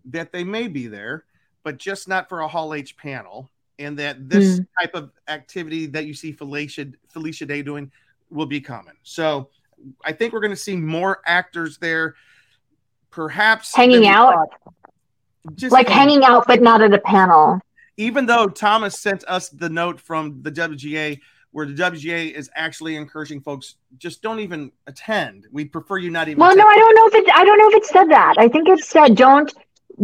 that 0.06 0.32
they 0.32 0.44
may 0.44 0.68
be 0.68 0.86
there, 0.86 1.24
but 1.64 1.78
just 1.78 2.08
not 2.08 2.28
for 2.28 2.40
a 2.40 2.48
Hall 2.48 2.74
H 2.74 2.96
panel. 2.96 3.50
And 3.78 3.98
that 3.98 4.28
this 4.28 4.56
Hmm. 4.56 4.62
type 4.80 4.94
of 4.94 5.10
activity 5.28 5.84
that 5.86 6.06
you 6.06 6.14
see 6.14 6.32
Felicia 6.32 6.86
Felicia 7.08 7.44
Day 7.44 7.60
doing 7.62 7.92
will 8.30 8.46
be 8.46 8.60
common. 8.60 8.96
So 9.02 9.50
I 10.02 10.12
think 10.12 10.32
we're 10.32 10.40
going 10.40 10.50
to 10.52 10.56
see 10.56 10.76
more 10.76 11.20
actors 11.26 11.76
there, 11.76 12.14
perhaps 13.10 13.74
hanging 13.76 14.06
out. 14.06 14.48
Just 15.54 15.72
like 15.72 15.88
hanging 15.88 16.24
out, 16.24 16.46
but 16.46 16.62
not 16.62 16.80
at 16.80 16.94
a 16.94 16.98
panel. 16.98 17.60
even 17.98 18.26
though 18.26 18.46
Thomas 18.48 18.98
sent 18.98 19.24
us 19.28 19.48
the 19.50 19.68
note 19.68 20.00
from 20.00 20.42
the 20.42 20.50
WGA 20.50 21.20
where 21.56 21.64
the 21.64 21.72
WGA 21.72 22.32
is 22.32 22.50
actually 22.54 22.96
encouraging 22.96 23.40
folks 23.40 23.76
just 23.96 24.20
don't 24.20 24.40
even 24.40 24.70
attend. 24.86 25.46
We 25.50 25.64
prefer 25.64 25.96
you 25.96 26.10
not 26.10 26.28
even. 26.28 26.38
Well, 26.38 26.50
attend. 26.50 26.58
no, 26.58 26.66
I 26.66 26.76
don't 26.76 26.94
know 26.94 27.06
if 27.06 27.14
it. 27.14 27.34
I 27.34 27.44
don't 27.46 27.58
know 27.58 27.68
if 27.70 27.74
it 27.76 27.86
said 27.86 28.04
that. 28.10 28.34
I 28.36 28.46
think 28.46 28.68
it 28.68 28.80
said 28.80 29.16
don't 29.16 29.50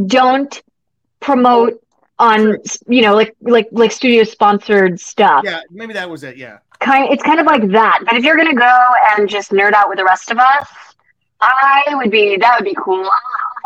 don't 0.06 0.62
promote 1.20 1.78
on 2.18 2.56
you 2.88 3.02
know 3.02 3.14
like 3.14 3.36
like 3.42 3.68
like 3.70 3.92
studio 3.92 4.24
sponsored 4.24 4.98
stuff. 4.98 5.42
Yeah, 5.44 5.60
maybe 5.70 5.92
that 5.92 6.08
was 6.08 6.24
it. 6.24 6.38
Yeah. 6.38 6.60
Kind 6.80 7.12
it's 7.12 7.22
kind 7.22 7.38
of 7.38 7.44
like 7.44 7.68
that. 7.68 8.00
But 8.06 8.14
if 8.14 8.24
you're 8.24 8.38
gonna 8.38 8.54
go 8.54 8.84
and 9.18 9.28
just 9.28 9.50
nerd 9.50 9.74
out 9.74 9.90
with 9.90 9.98
the 9.98 10.04
rest 10.06 10.30
of 10.30 10.38
us, 10.38 10.68
I 11.42 11.84
would 11.90 12.10
be 12.10 12.38
that 12.38 12.58
would 12.58 12.64
be 12.64 12.76
cool. 12.82 13.06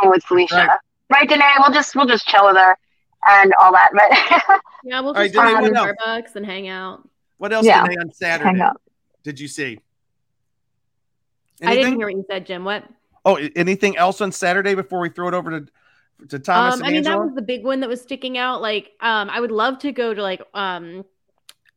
I'm 0.02 0.10
with 0.10 0.24
Felicia. 0.24 0.56
Right. 0.56 0.78
right, 1.08 1.28
Danae? 1.28 1.54
We'll 1.60 1.72
just 1.72 1.94
we'll 1.94 2.06
just 2.06 2.26
chill 2.26 2.46
with 2.46 2.56
her 2.56 2.76
and 3.28 3.54
all 3.60 3.70
that. 3.70 3.90
But 3.92 4.60
yeah, 4.84 4.98
we'll 4.98 5.14
just 5.14 5.32
go 5.32 5.40
Danae, 5.40 5.68
to 5.68 5.72
what 5.72 5.76
else? 5.76 5.96
Starbucks 6.04 6.34
and 6.34 6.44
hang 6.44 6.66
out. 6.66 7.08
What 7.38 7.52
else 7.52 7.66
Yeah. 7.66 7.82
today 7.82 7.96
on 8.00 8.12
Saturday? 8.12 8.48
Hang 8.50 8.60
out. 8.60 8.80
Did 9.22 9.40
you 9.40 9.48
see? 9.48 9.80
I 11.62 11.74
didn't 11.74 11.96
hear 11.96 12.06
what 12.06 12.14
you 12.16 12.24
said, 12.30 12.46
Jim. 12.46 12.64
What? 12.64 12.84
Oh, 13.24 13.36
anything 13.56 13.96
else 13.96 14.20
on 14.20 14.30
Saturday 14.30 14.74
before 14.74 15.00
we 15.00 15.08
throw 15.08 15.28
it 15.28 15.34
over 15.34 15.60
to 15.60 15.66
to 16.28 16.38
Thomas 16.38 16.74
um, 16.76 16.80
and 16.80 16.88
I 16.88 16.92
mean, 16.92 17.02
that 17.02 17.18
was 17.18 17.34
the 17.34 17.42
big 17.42 17.62
one 17.62 17.80
that 17.80 17.90
was 17.90 18.00
sticking 18.00 18.38
out. 18.38 18.62
Like, 18.62 18.92
um, 19.00 19.28
I 19.28 19.38
would 19.38 19.50
love 19.50 19.78
to 19.80 19.92
go 19.92 20.14
to 20.14 20.22
like 20.22 20.40
um, 20.54 21.04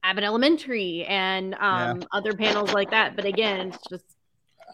Abbott 0.02 0.24
Elementary 0.24 1.04
and 1.06 1.56
um, 1.56 2.04
other 2.14 2.32
panels 2.34 2.72
like 2.72 2.92
that. 2.92 3.18
But 3.18 3.26
again, 3.26 3.70
it's 3.70 3.80
just 3.90 4.06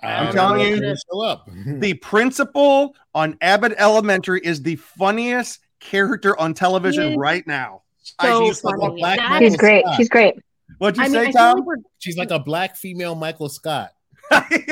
I'm 0.03 0.31
telling 0.31 0.61
you, 0.61 0.95
show 1.11 1.21
up. 1.21 1.49
the 1.65 1.95
principal 1.95 2.95
on 3.15 3.37
Abbott 3.41 3.73
Elementary 3.77 4.39
is 4.43 4.61
the 4.61 4.75
funniest 4.75 5.61
character 5.79 6.39
on 6.39 6.53
television 6.53 7.17
right 7.17 7.45
now. 7.47 7.81
so 8.21 8.45
she's 8.45 8.63
like 8.63 8.79
funny. 8.79 8.95
black 8.97 9.17
That- 9.17 9.39
she's 9.39 9.57
great. 9.57 9.83
Scott. 9.83 9.97
She's 9.97 10.09
great. 10.09 10.35
What'd 10.77 10.97
you 10.97 11.03
I 11.03 11.07
say, 11.09 11.19
I 11.19 11.25
feel 11.25 11.33
Tom? 11.33 11.59
like 11.65 11.79
She's 11.99 12.17
like 12.17 12.31
a 12.31 12.39
black 12.39 12.75
female 12.75 13.15
Michael 13.15 13.49
Scott. 13.49 13.91
she's 14.49 14.65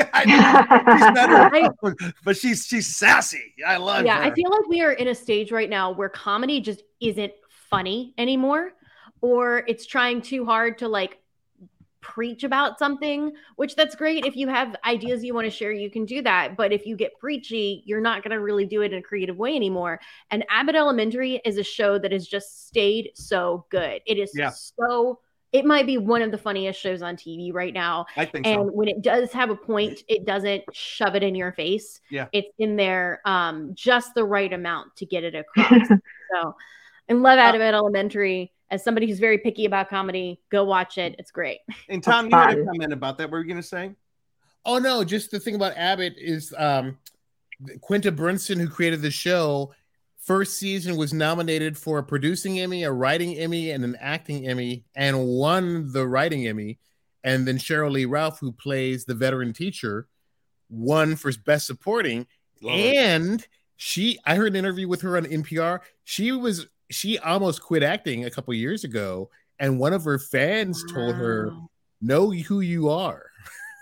better, 1.14 1.94
but 2.24 2.36
she's 2.36 2.66
she's 2.66 2.96
sassy. 2.96 3.54
I 3.66 3.76
love 3.76 4.04
yeah, 4.04 4.16
her. 4.16 4.22
I 4.24 4.34
feel 4.34 4.50
like 4.50 4.66
we 4.68 4.82
are 4.82 4.92
in 4.92 5.08
a 5.08 5.14
stage 5.14 5.52
right 5.52 5.70
now 5.70 5.92
where 5.92 6.08
comedy 6.08 6.60
just 6.60 6.82
isn't 7.00 7.32
funny 7.70 8.14
anymore, 8.18 8.72
or 9.20 9.64
it's 9.68 9.86
trying 9.86 10.22
too 10.22 10.44
hard 10.44 10.78
to 10.78 10.88
like 10.88 11.18
preach 12.00 12.44
about 12.44 12.78
something, 12.78 13.32
which 13.56 13.76
that's 13.76 13.94
great. 13.94 14.26
If 14.26 14.36
you 14.36 14.48
have 14.48 14.76
ideas 14.84 15.24
you 15.24 15.34
want 15.34 15.46
to 15.46 15.50
share, 15.50 15.72
you 15.72 15.90
can 15.90 16.04
do 16.04 16.20
that. 16.22 16.56
But 16.56 16.72
if 16.72 16.84
you 16.84 16.96
get 16.96 17.18
preachy, 17.18 17.82
you're 17.86 18.00
not 18.00 18.22
going 18.22 18.32
to 18.32 18.40
really 18.40 18.66
do 18.66 18.82
it 18.82 18.92
in 18.92 18.98
a 18.98 19.02
creative 19.02 19.38
way 19.38 19.56
anymore. 19.56 20.00
And 20.30 20.44
Abbott 20.50 20.74
Elementary 20.74 21.40
is 21.44 21.56
a 21.58 21.62
show 21.62 21.98
that 21.98 22.12
has 22.12 22.26
just 22.26 22.66
stayed 22.66 23.10
so 23.14 23.64
good. 23.70 24.02
It 24.06 24.18
is 24.18 24.32
Yeah. 24.34 24.50
so. 24.50 25.20
It 25.54 25.64
might 25.64 25.86
be 25.86 25.98
one 25.98 26.20
of 26.20 26.32
the 26.32 26.36
funniest 26.36 26.80
shows 26.80 27.00
on 27.00 27.14
TV 27.14 27.54
right 27.54 27.72
now. 27.72 28.06
I 28.16 28.24
think 28.24 28.44
and 28.44 28.66
so. 28.66 28.72
when 28.72 28.88
it 28.88 29.02
does 29.02 29.30
have 29.30 29.50
a 29.50 29.54
point, 29.54 30.02
it 30.08 30.26
doesn't 30.26 30.64
shove 30.72 31.14
it 31.14 31.22
in 31.22 31.36
your 31.36 31.52
face. 31.52 32.00
Yeah. 32.10 32.26
It's 32.32 32.48
in 32.58 32.74
there 32.74 33.20
um, 33.24 33.70
just 33.72 34.14
the 34.14 34.24
right 34.24 34.52
amount 34.52 34.96
to 34.96 35.06
get 35.06 35.22
it 35.22 35.36
across. 35.36 35.86
so, 36.34 36.56
and 37.08 37.22
love 37.22 37.38
Abbott 37.38 37.62
Elementary. 37.62 38.52
As 38.68 38.82
somebody 38.82 39.06
who's 39.06 39.20
very 39.20 39.38
picky 39.38 39.64
about 39.64 39.88
comedy, 39.88 40.40
go 40.50 40.64
watch 40.64 40.98
it. 40.98 41.14
It's 41.20 41.30
great. 41.30 41.60
And 41.88 42.02
Tom, 42.02 42.28
you 42.28 42.36
had 42.36 42.54
a 42.58 42.64
fun. 42.64 42.66
comment 42.66 42.92
about 42.92 43.18
that. 43.18 43.26
What 43.26 43.34
were 43.34 43.40
you 43.42 43.46
going 43.46 43.62
to 43.62 43.62
say? 43.62 43.92
Oh 44.64 44.78
no, 44.78 45.04
just 45.04 45.30
the 45.30 45.38
thing 45.38 45.54
about 45.54 45.76
Abbott 45.76 46.14
is 46.18 46.52
um 46.58 46.98
Quinta 47.80 48.10
Brunson, 48.10 48.58
who 48.58 48.68
created 48.68 49.02
the 49.02 49.10
show, 49.12 49.72
first 50.24 50.58
season 50.58 50.96
was 50.96 51.12
nominated 51.12 51.76
for 51.76 51.98
a 51.98 52.02
producing 52.02 52.58
Emmy, 52.58 52.82
a 52.82 52.92
writing 52.92 53.36
Emmy, 53.36 53.70
and 53.70 53.84
an 53.84 53.96
acting 54.00 54.46
Emmy, 54.48 54.84
and 54.94 55.26
won 55.26 55.92
the 55.92 56.06
writing 56.06 56.46
Emmy. 56.46 56.78
And 57.22 57.46
then 57.46 57.58
Sheryl 57.58 57.90
Lee 57.92 58.04
Ralph, 58.04 58.40
who 58.40 58.52
plays 58.52 59.04
the 59.04 59.14
veteran 59.14 59.52
teacher, 59.52 60.08
won 60.68 61.16
for 61.16 61.30
best 61.44 61.66
supporting. 61.66 62.26
Love 62.60 62.78
it. 62.78 62.96
and 62.96 63.46
she 63.76 64.18
I 64.24 64.36
heard 64.36 64.48
an 64.48 64.56
interview 64.56 64.88
with 64.88 65.02
her 65.02 65.16
on 65.16 65.24
NPR. 65.24 65.80
She 66.04 66.32
was 66.32 66.66
she 66.90 67.18
almost 67.18 67.62
quit 67.62 67.82
acting 67.82 68.24
a 68.24 68.30
couple 68.30 68.54
years 68.54 68.84
ago, 68.84 69.30
and 69.58 69.78
one 69.78 69.92
of 69.92 70.04
her 70.04 70.18
fans 70.18 70.84
told 70.92 71.14
her, 71.16 71.52
Know 72.00 72.30
who 72.30 72.60
you 72.60 72.90
are. 72.90 73.30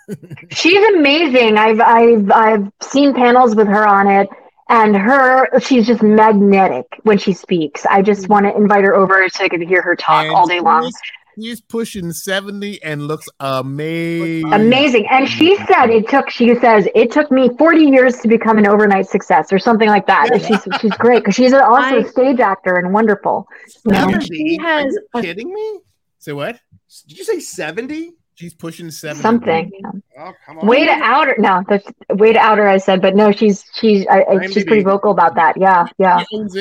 She's 0.51 0.85
amazing. 0.95 1.59
I've 1.59 1.81
I've 1.81 2.31
I've 2.31 2.73
seen 2.81 3.15
panels 3.15 3.55
with 3.55 3.67
her 3.69 3.87
on 3.87 4.09
it, 4.09 4.29
and 4.69 4.97
her 4.97 5.59
she's 5.61 5.87
just 5.87 6.03
magnetic 6.03 6.87
when 7.03 7.19
she 7.19 7.33
speaks. 7.33 7.85
I 7.87 8.03
just 8.03 8.23
mm. 8.23 8.29
want 8.29 8.47
to 8.47 8.57
invite 8.57 8.85
her 8.85 8.95
over 8.95 9.29
so 9.29 9.45
I 9.45 9.49
can 9.49 9.67
hear 9.67 9.83
her 9.83 9.97
talk 9.97 10.25
And 10.25 10.35
all 10.35 10.47
day 10.47 10.61
long. 10.61 10.85
She's, 10.85 11.01
she's 11.45 11.61
pushing 11.61 12.13
70 12.13 12.83
and 12.83 13.07
looks 13.07 13.29
amazing. 13.41 14.53
Amazing. 14.53 15.07
And 15.11 15.29
she 15.29 15.57
said 15.57 15.91
it 15.91 16.09
took. 16.09 16.31
She 16.31 16.55
says 16.57 16.89
it 16.95 17.11
took 17.11 17.31
me 17.31 17.51
40 17.59 17.85
years 17.85 18.19
to 18.21 18.29
become 18.29 18.59
an 18.59 18.67
overnight 18.67 19.07
success, 19.07 19.53
or 19.53 19.59
something 19.59 19.89
like 19.89 20.07
that. 20.07 20.33
And 20.33 20.43
She's 20.43 20.67
she's 20.81 20.93
great 20.93 21.21
because 21.21 21.35
she's 21.35 21.53
also 21.53 21.99
a 21.99 22.09
stage 22.09 22.41
actor 22.41 22.77
and 22.77 22.93
wonderful. 22.93 23.49
You 23.85 23.93
know? 23.93 24.19
She 24.21 24.59
Are 24.63 24.83
you 24.83 25.01
kidding 25.21 25.53
me? 25.53 25.81
Say 26.19 26.33
what? 26.33 26.61
Did 27.09 27.19
you 27.19 27.25
say 27.25 27.41
70? 27.41 28.13
She's 28.43 28.55
pushing 28.55 28.91
seven. 28.91 29.23
Something. 29.23 29.71
Oh. 30.19 30.33
Way 30.65 30.85
to 30.85 30.91
out 30.91 31.29
her. 31.29 31.37
No, 31.39 31.63
that's 31.69 31.87
way 32.11 32.33
to 32.33 32.41
out 32.41 32.59
her. 32.59 32.67
I 32.67 32.79
said, 32.79 33.01
but 33.01 33.15
no, 33.15 33.31
she's 33.31 33.65
she's 33.75 34.05
I, 34.09 34.25
I- 34.25 34.47
she's 34.49 34.65
pretty 34.65 34.83
vocal 34.83 35.13
about 35.13 35.37
that. 35.37 35.57
Yeah, 35.57 35.87
yeah. 35.97 36.25
Owns. 36.33 36.57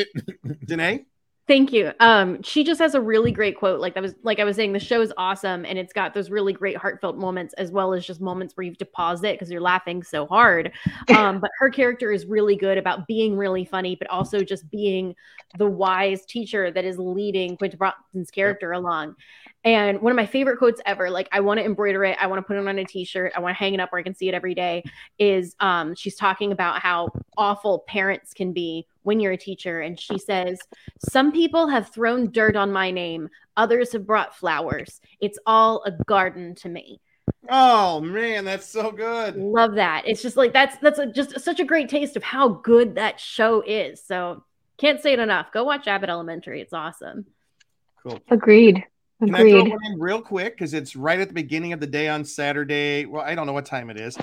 Danae? 0.63 1.05
Thank 1.47 1.73
you. 1.73 1.91
Um, 1.99 2.41
she 2.43 2.63
just 2.63 2.79
has 2.79 2.93
a 2.93 3.01
really 3.01 3.31
great 3.31 3.57
quote. 3.57 3.79
Like 3.81 3.95
that 3.95 4.03
was 4.03 4.13
like 4.21 4.39
I 4.39 4.43
was 4.43 4.55
saying, 4.55 4.73
the 4.73 4.79
show 4.79 5.01
is 5.01 5.11
awesome, 5.17 5.65
and 5.65 5.79
it's 5.79 5.91
got 5.91 6.13
those 6.13 6.29
really 6.29 6.53
great 6.53 6.77
heartfelt 6.77 7.17
moments 7.17 7.55
as 7.55 7.71
well 7.71 7.93
as 7.93 8.05
just 8.05 8.21
moments 8.21 8.55
where 8.55 8.63
you 8.63 8.69
have 8.71 8.77
to 8.77 8.85
pause 8.85 9.23
it 9.23 9.33
because 9.33 9.49
you're 9.49 9.59
laughing 9.59 10.03
so 10.03 10.27
hard. 10.27 10.71
Um, 11.09 11.39
but 11.39 11.49
her 11.59 11.69
character 11.69 12.11
is 12.11 12.25
really 12.25 12.55
good 12.55 12.77
about 12.77 13.05
being 13.07 13.35
really 13.35 13.65
funny, 13.65 13.95
but 13.95 14.07
also 14.09 14.41
just 14.41 14.69
being 14.69 15.15
the 15.57 15.67
wise 15.67 16.25
teacher 16.25 16.71
that 16.71 16.85
is 16.85 16.97
leading 16.97 17.57
Quinta 17.57 17.75
Brunson's 17.75 18.29
character 18.31 18.71
along. 18.71 19.15
And 19.63 20.01
one 20.01 20.11
of 20.11 20.15
my 20.15 20.25
favorite 20.25 20.57
quotes 20.57 20.81
ever, 20.85 21.09
like 21.09 21.29
I 21.31 21.39
want 21.39 21.59
to 21.59 21.65
embroider 21.65 22.03
it, 22.03 22.17
I 22.19 22.27
want 22.27 22.39
to 22.39 22.43
put 22.43 22.57
it 22.57 22.67
on 22.67 22.79
a 22.79 22.85
t-shirt, 22.85 23.33
I 23.35 23.39
want 23.39 23.55
to 23.55 23.59
hang 23.59 23.75
it 23.75 23.79
up 23.79 23.91
where 23.91 23.99
I 23.99 24.03
can 24.03 24.15
see 24.15 24.27
it 24.27 24.33
every 24.33 24.55
day, 24.55 24.83
is 25.19 25.55
um 25.59 25.93
she's 25.93 26.15
talking 26.15 26.51
about 26.51 26.79
how 26.79 27.09
awful 27.37 27.83
parents 27.87 28.33
can 28.33 28.53
be 28.53 28.87
when 29.03 29.19
you're 29.19 29.33
a 29.33 29.37
teacher. 29.37 29.81
And 29.81 29.99
she 29.99 30.17
says, 30.17 30.59
Some 31.09 31.31
people 31.31 31.67
have 31.67 31.89
thrown 31.89 32.31
dirt 32.31 32.55
on 32.55 32.71
my 32.71 32.89
name, 32.89 33.29
others 33.55 33.91
have 33.93 34.07
brought 34.07 34.35
flowers. 34.35 34.99
It's 35.19 35.37
all 35.45 35.83
a 35.85 35.91
garden 36.05 36.55
to 36.55 36.69
me. 36.69 36.99
Oh 37.49 38.01
man, 38.01 38.45
that's 38.45 38.67
so 38.67 38.91
good. 38.91 39.35
Love 39.35 39.75
that. 39.75 40.03
It's 40.07 40.21
just 40.21 40.37
like 40.37 40.53
that's 40.53 40.77
that's 40.77 40.99
a, 40.99 41.05
just 41.05 41.39
such 41.39 41.59
a 41.59 41.65
great 41.65 41.89
taste 41.89 42.15
of 42.15 42.23
how 42.23 42.49
good 42.49 42.95
that 42.95 43.19
show 43.19 43.61
is. 43.61 44.01
So 44.03 44.43
can't 44.77 45.01
say 45.01 45.13
it 45.13 45.19
enough. 45.19 45.51
Go 45.51 45.63
watch 45.63 45.87
Abbott 45.87 46.09
Elementary. 46.09 46.61
It's 46.61 46.73
awesome. 46.73 47.25
Cool. 48.01 48.19
Agreed. 48.29 48.83
Can 49.21 49.35
I 49.35 49.49
throw 49.49 49.63
one 49.63 49.85
in 49.85 49.99
real 49.99 50.21
quick? 50.21 50.55
Because 50.57 50.73
it's 50.73 50.95
right 50.95 51.19
at 51.19 51.27
the 51.27 51.33
beginning 51.33 51.73
of 51.73 51.79
the 51.79 51.87
day 51.87 52.07
on 52.07 52.25
Saturday. 52.25 53.05
Well, 53.05 53.21
I 53.21 53.35
don't 53.35 53.45
know 53.45 53.53
what 53.53 53.65
time 53.65 53.89
it 53.91 53.99
is, 53.99 54.17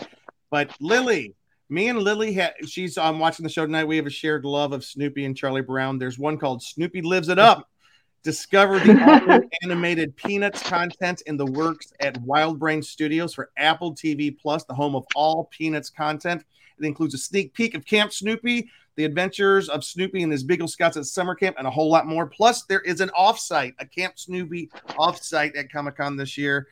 but 0.51 0.71
Lily, 0.81 1.35
me 1.69 1.89
and 1.89 2.01
Lily, 2.01 2.35
ha- 2.35 2.55
she's 2.67 2.99
um, 2.99 3.19
watching 3.19 3.45
the 3.45 3.51
show 3.51 3.65
tonight. 3.65 3.85
We 3.85 3.97
have 3.97 4.07
a 4.07 4.11
shared 4.11 4.45
love 4.45 4.73
of 4.73 4.85
Snoopy 4.85 5.25
and 5.25 5.37
Charlie 5.37 5.63
Brown. 5.63 5.99
There's 5.99 6.19
one 6.19 6.37
called 6.37 6.63
Snoopy 6.63 7.03
Lives 7.03 7.29
It 7.29 7.39
Up. 7.39 7.69
Discover 8.23 8.81
the 8.81 9.49
animated 9.63 10.17
Peanuts 10.17 10.63
content 10.63 11.23
in 11.27 11.37
the 11.37 11.47
works 11.47 11.93
at 12.01 12.21
WildBrain 12.23 12.85
Studios 12.85 13.35
for 13.35 13.51
Apple 13.57 13.95
TV 13.95 14.37
Plus, 14.37 14.65
the 14.65 14.75
home 14.75 14.97
of 14.97 15.05
all 15.15 15.49
Peanuts 15.51 15.91
content. 15.91 16.45
It 16.79 16.85
includes 16.85 17.15
a 17.15 17.19
sneak 17.19 17.55
peek 17.55 17.75
of 17.75 17.85
Camp 17.85 18.13
Snoopy, 18.13 18.69
the 18.97 19.05
adventures 19.05 19.69
of 19.69 19.85
Snoopy 19.85 20.23
and 20.23 20.33
his 20.33 20.43
Beagle 20.43 20.69
Scouts 20.69 20.97
at 20.97 21.07
summer 21.07 21.35
camp, 21.35 21.57
and 21.59 21.67
a 21.67 21.71
whole 21.71 21.89
lot 21.89 22.07
more. 22.07 22.27
Plus, 22.27 22.65
there 22.65 22.81
is 22.81 23.01
an 23.01 23.11
offsite, 23.11 23.75
a 23.79 23.87
Camp 23.87 24.19
Snoopy 24.19 24.71
offsite 24.91 25.57
at 25.57 25.71
Comic 25.71 25.97
Con 25.97 26.17
this 26.17 26.37
year. 26.37 26.67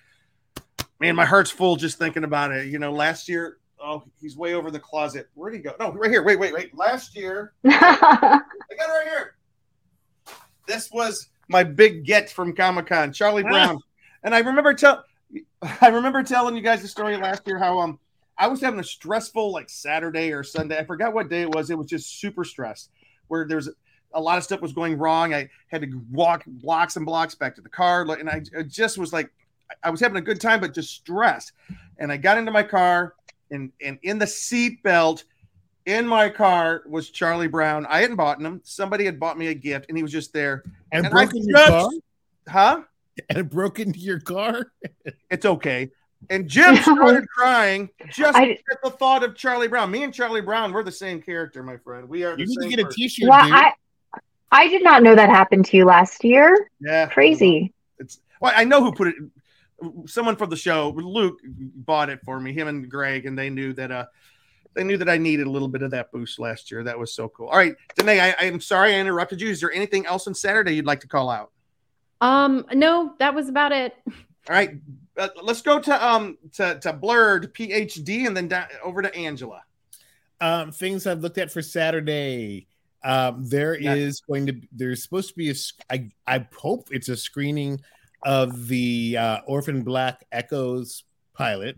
Man, 0.98 1.14
my 1.14 1.24
heart's 1.24 1.50
full 1.50 1.76
just 1.76 1.98
thinking 1.98 2.24
about 2.24 2.52
it. 2.52 2.66
You 2.66 2.80
know, 2.80 2.92
last 2.92 3.28
year, 3.28 3.58
oh, 3.80 4.02
he's 4.20 4.36
way 4.36 4.54
over 4.54 4.70
the 4.70 4.80
closet. 4.80 5.28
Where'd 5.34 5.54
he 5.54 5.60
go? 5.60 5.74
No, 5.78 5.92
right 5.92 6.10
here. 6.10 6.22
Wait, 6.22 6.38
wait, 6.38 6.52
wait. 6.52 6.76
Last 6.76 7.14
year, 7.16 7.52
I 7.64 7.70
got 7.70 8.42
it 8.70 8.92
right 8.92 9.06
here. 9.08 9.36
This 10.66 10.90
was 10.90 11.28
my 11.48 11.64
big 11.64 12.04
get 12.04 12.30
from 12.30 12.54
Comic 12.54 12.86
Con, 12.86 13.12
Charlie 13.12 13.42
Brown. 13.42 13.80
And 14.22 14.34
I 14.34 14.38
remember 14.40 14.74
tell 14.74 15.04
I 15.80 15.88
remember 15.88 16.22
telling 16.22 16.56
you 16.56 16.62
guys 16.62 16.82
the 16.82 16.88
story 16.88 17.16
last 17.16 17.46
year 17.46 17.58
how 17.58 17.80
um 17.80 17.98
I 18.38 18.48
was 18.48 18.60
having 18.60 18.80
a 18.80 18.84
stressful 18.84 19.52
like 19.52 19.70
Saturday 19.70 20.32
or 20.32 20.42
Sunday. 20.42 20.78
I 20.78 20.84
forgot 20.84 21.14
what 21.14 21.30
day 21.30 21.42
it 21.42 21.54
was. 21.54 21.70
It 21.70 21.78
was 21.78 21.86
just 21.86 22.20
super 22.20 22.44
stressed 22.44 22.90
where 23.28 23.46
there's 23.46 23.68
a 24.12 24.20
lot 24.20 24.38
of 24.38 24.44
stuff 24.44 24.60
was 24.60 24.72
going 24.72 24.98
wrong. 24.98 25.34
I 25.34 25.48
had 25.68 25.82
to 25.82 26.02
walk 26.10 26.44
blocks 26.46 26.96
and 26.96 27.04
blocks 27.04 27.34
back 27.34 27.54
to 27.56 27.60
the 27.60 27.68
car. 27.68 28.02
And 28.02 28.28
I, 28.28 28.42
I 28.56 28.62
just 28.62 28.98
was 28.98 29.12
like, 29.12 29.30
I 29.82 29.90
was 29.90 30.00
having 30.00 30.16
a 30.16 30.22
good 30.22 30.40
time, 30.40 30.60
but 30.60 30.74
just 30.74 30.94
stressed. 30.94 31.52
And 31.98 32.12
I 32.12 32.16
got 32.16 32.38
into 32.38 32.52
my 32.52 32.62
car 32.62 33.14
and, 33.50 33.72
and 33.82 33.98
in 34.02 34.18
the 34.18 34.26
seat 34.26 34.82
belt 34.82 35.24
in 35.86 36.06
my 36.06 36.28
car 36.28 36.82
was 36.86 37.10
Charlie 37.10 37.48
Brown. 37.48 37.86
I 37.86 38.00
hadn't 38.00 38.16
bought 38.16 38.40
him. 38.40 38.60
Somebody 38.64 39.04
had 39.04 39.18
bought 39.18 39.38
me 39.38 39.46
a 39.48 39.54
gift 39.54 39.86
and 39.88 39.96
he 39.96 40.02
was 40.02 40.12
just 40.12 40.32
there. 40.32 40.64
And, 40.92 41.06
I 41.06 41.08
broke 41.10 41.34
into 41.34 41.46
your 41.48 41.56
just- 41.58 41.70
car? 41.70 41.90
Huh? 42.48 42.82
And 43.30 43.48
broke 43.48 43.80
into 43.80 43.98
your 43.98 44.20
car? 44.20 44.72
It's 45.30 45.46
okay. 45.46 45.90
And 46.30 46.48
Jim 46.48 46.76
started 46.82 47.28
crying 47.28 47.88
just 48.10 48.36
I- 48.36 48.50
at 48.70 48.82
the 48.82 48.90
thought 48.90 49.22
of 49.24 49.34
Charlie 49.36 49.68
Brown. 49.68 49.90
Me 49.90 50.02
and 50.02 50.12
Charlie 50.12 50.40
Brown, 50.40 50.72
we're 50.72 50.82
the 50.82 50.92
same 50.92 51.20
character, 51.22 51.62
my 51.62 51.76
friend. 51.78 52.08
We 52.08 52.24
are 52.24 52.36
the 52.36 52.42
You 52.42 52.46
need 52.48 52.62
to 52.62 52.68
get 52.68 52.78
a 52.80 52.84
person. 52.84 52.96
t-shirt, 53.02 53.28
Well, 53.28 53.44
dude. 53.44 53.54
I 53.54 53.72
I 54.52 54.68
did 54.68 54.82
not 54.84 55.02
know 55.02 55.14
that 55.14 55.28
happened 55.28 55.64
to 55.66 55.76
you 55.76 55.84
last 55.84 56.22
year. 56.24 56.70
Yeah. 56.80 57.06
Crazy. 57.06 57.72
It's 57.98 58.20
well, 58.40 58.52
I 58.54 58.64
know 58.64 58.82
who 58.82 58.92
put 58.92 59.08
it. 59.08 59.14
Someone 60.06 60.36
from 60.36 60.50
the 60.50 60.56
show, 60.56 60.90
Luke, 60.96 61.38
bought 61.44 62.08
it 62.10 62.20
for 62.24 62.38
me. 62.40 62.52
Him 62.52 62.68
and 62.68 62.88
Greg, 62.88 63.26
and 63.26 63.36
they 63.38 63.50
knew 63.50 63.72
that 63.74 63.90
uh 63.90 64.06
they 64.76 64.84
knew 64.84 64.96
that 64.98 65.08
I 65.08 65.16
needed 65.16 65.46
a 65.46 65.50
little 65.50 65.66
bit 65.68 65.82
of 65.82 65.90
that 65.90 66.12
boost 66.12 66.38
last 66.38 66.70
year. 66.70 66.84
That 66.84 66.98
was 66.98 67.12
so 67.14 67.28
cool. 67.30 67.48
All 67.48 67.56
right, 67.56 67.74
Danae, 67.96 68.20
I, 68.20 68.34
I'm 68.40 68.60
sorry 68.60 68.94
I 68.94 69.00
interrupted 69.00 69.40
you. 69.40 69.48
Is 69.48 69.60
there 69.60 69.72
anything 69.72 70.06
else 70.06 70.28
on 70.28 70.34
Saturday 70.34 70.74
you'd 70.76 70.86
like 70.86 71.00
to 71.00 71.08
call 71.08 71.30
out? 71.30 71.50
Um, 72.20 72.64
no, 72.72 73.14
that 73.18 73.34
was 73.34 73.48
about 73.48 73.72
it. 73.72 73.94
All 74.06 74.54
right, 74.54 74.70
uh, 75.18 75.28
let's 75.42 75.62
go 75.62 75.80
to 75.80 76.06
um 76.06 76.38
to 76.54 76.78
to 76.80 76.92
Blurred 76.92 77.52
PhD 77.54 78.26
and 78.26 78.36
then 78.36 78.46
down, 78.48 78.66
over 78.84 79.02
to 79.02 79.12
Angela. 79.14 79.62
Um, 80.40 80.70
things 80.70 81.06
I've 81.06 81.20
looked 81.20 81.38
at 81.38 81.50
for 81.50 81.62
Saturday. 81.62 82.68
Um, 83.02 83.48
there 83.48 83.78
Yeah. 83.78 83.94
is 83.94 84.20
going 84.20 84.46
to 84.46 84.54
there's 84.72 85.02
supposed 85.02 85.30
to 85.30 85.34
be 85.34 85.48
a 85.48 85.52
s- 85.52 85.72
I 85.90 86.10
I 86.26 86.46
hope 86.54 86.88
it's 86.90 87.08
a 87.08 87.16
screening 87.16 87.80
of 88.24 88.68
the 88.68 89.16
uh, 89.18 89.38
Orphan 89.46 89.82
Black 89.82 90.24
Echoes 90.32 91.04
pilot. 91.34 91.76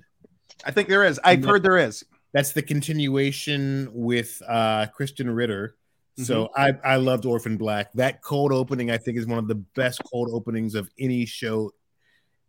I 0.65 0.71
think 0.73 0.89
there 0.89 1.05
is. 1.05 1.21
I've 1.23 1.45
heard 1.45 1.63
there 1.63 1.79
is. 1.79 2.05
That's 2.39 2.53
the 2.53 2.63
continuation 2.63 3.89
with 3.93 4.41
uh, 4.47 4.87
Krysten 4.97 5.35
Ritter. 5.35 5.75
So 6.19 6.51
I 6.57 6.73
I 6.85 6.95
loved 6.95 7.27
Orphan 7.27 7.57
Black. 7.57 7.93
That 7.95 8.23
cold 8.23 8.53
opening 8.53 8.93
I 8.93 8.97
think 8.97 9.19
is 9.19 9.27
one 9.27 9.41
of 9.41 9.49
the 9.49 9.57
best 9.57 10.01
cold 10.05 10.31
openings 10.33 10.77
of 10.77 10.89
any 11.01 11.27
show, 11.27 11.73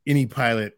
any 0.06 0.28
pilot 0.28 0.78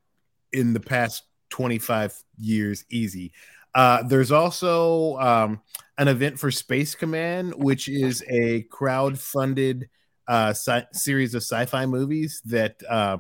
in 0.54 0.72
the 0.72 0.80
past 0.80 1.24
25 1.50 2.24
years, 2.38 2.86
easy. 2.90 3.34
Uh, 3.76 4.02
there's 4.04 4.32
also 4.32 5.18
um, 5.18 5.62
an 5.98 6.08
event 6.08 6.40
for 6.40 6.50
Space 6.50 6.96
Command, 6.96 7.54
which 7.54 7.90
is 7.90 8.24
a 8.30 8.62
crowd-funded 8.72 9.90
uh, 10.30 10.52
sci- 10.52 10.88
series 10.94 11.36
of 11.36 11.42
sci-fi 11.42 11.86
movies 11.86 12.42
that. 12.46 12.82
Uh, 12.90 13.18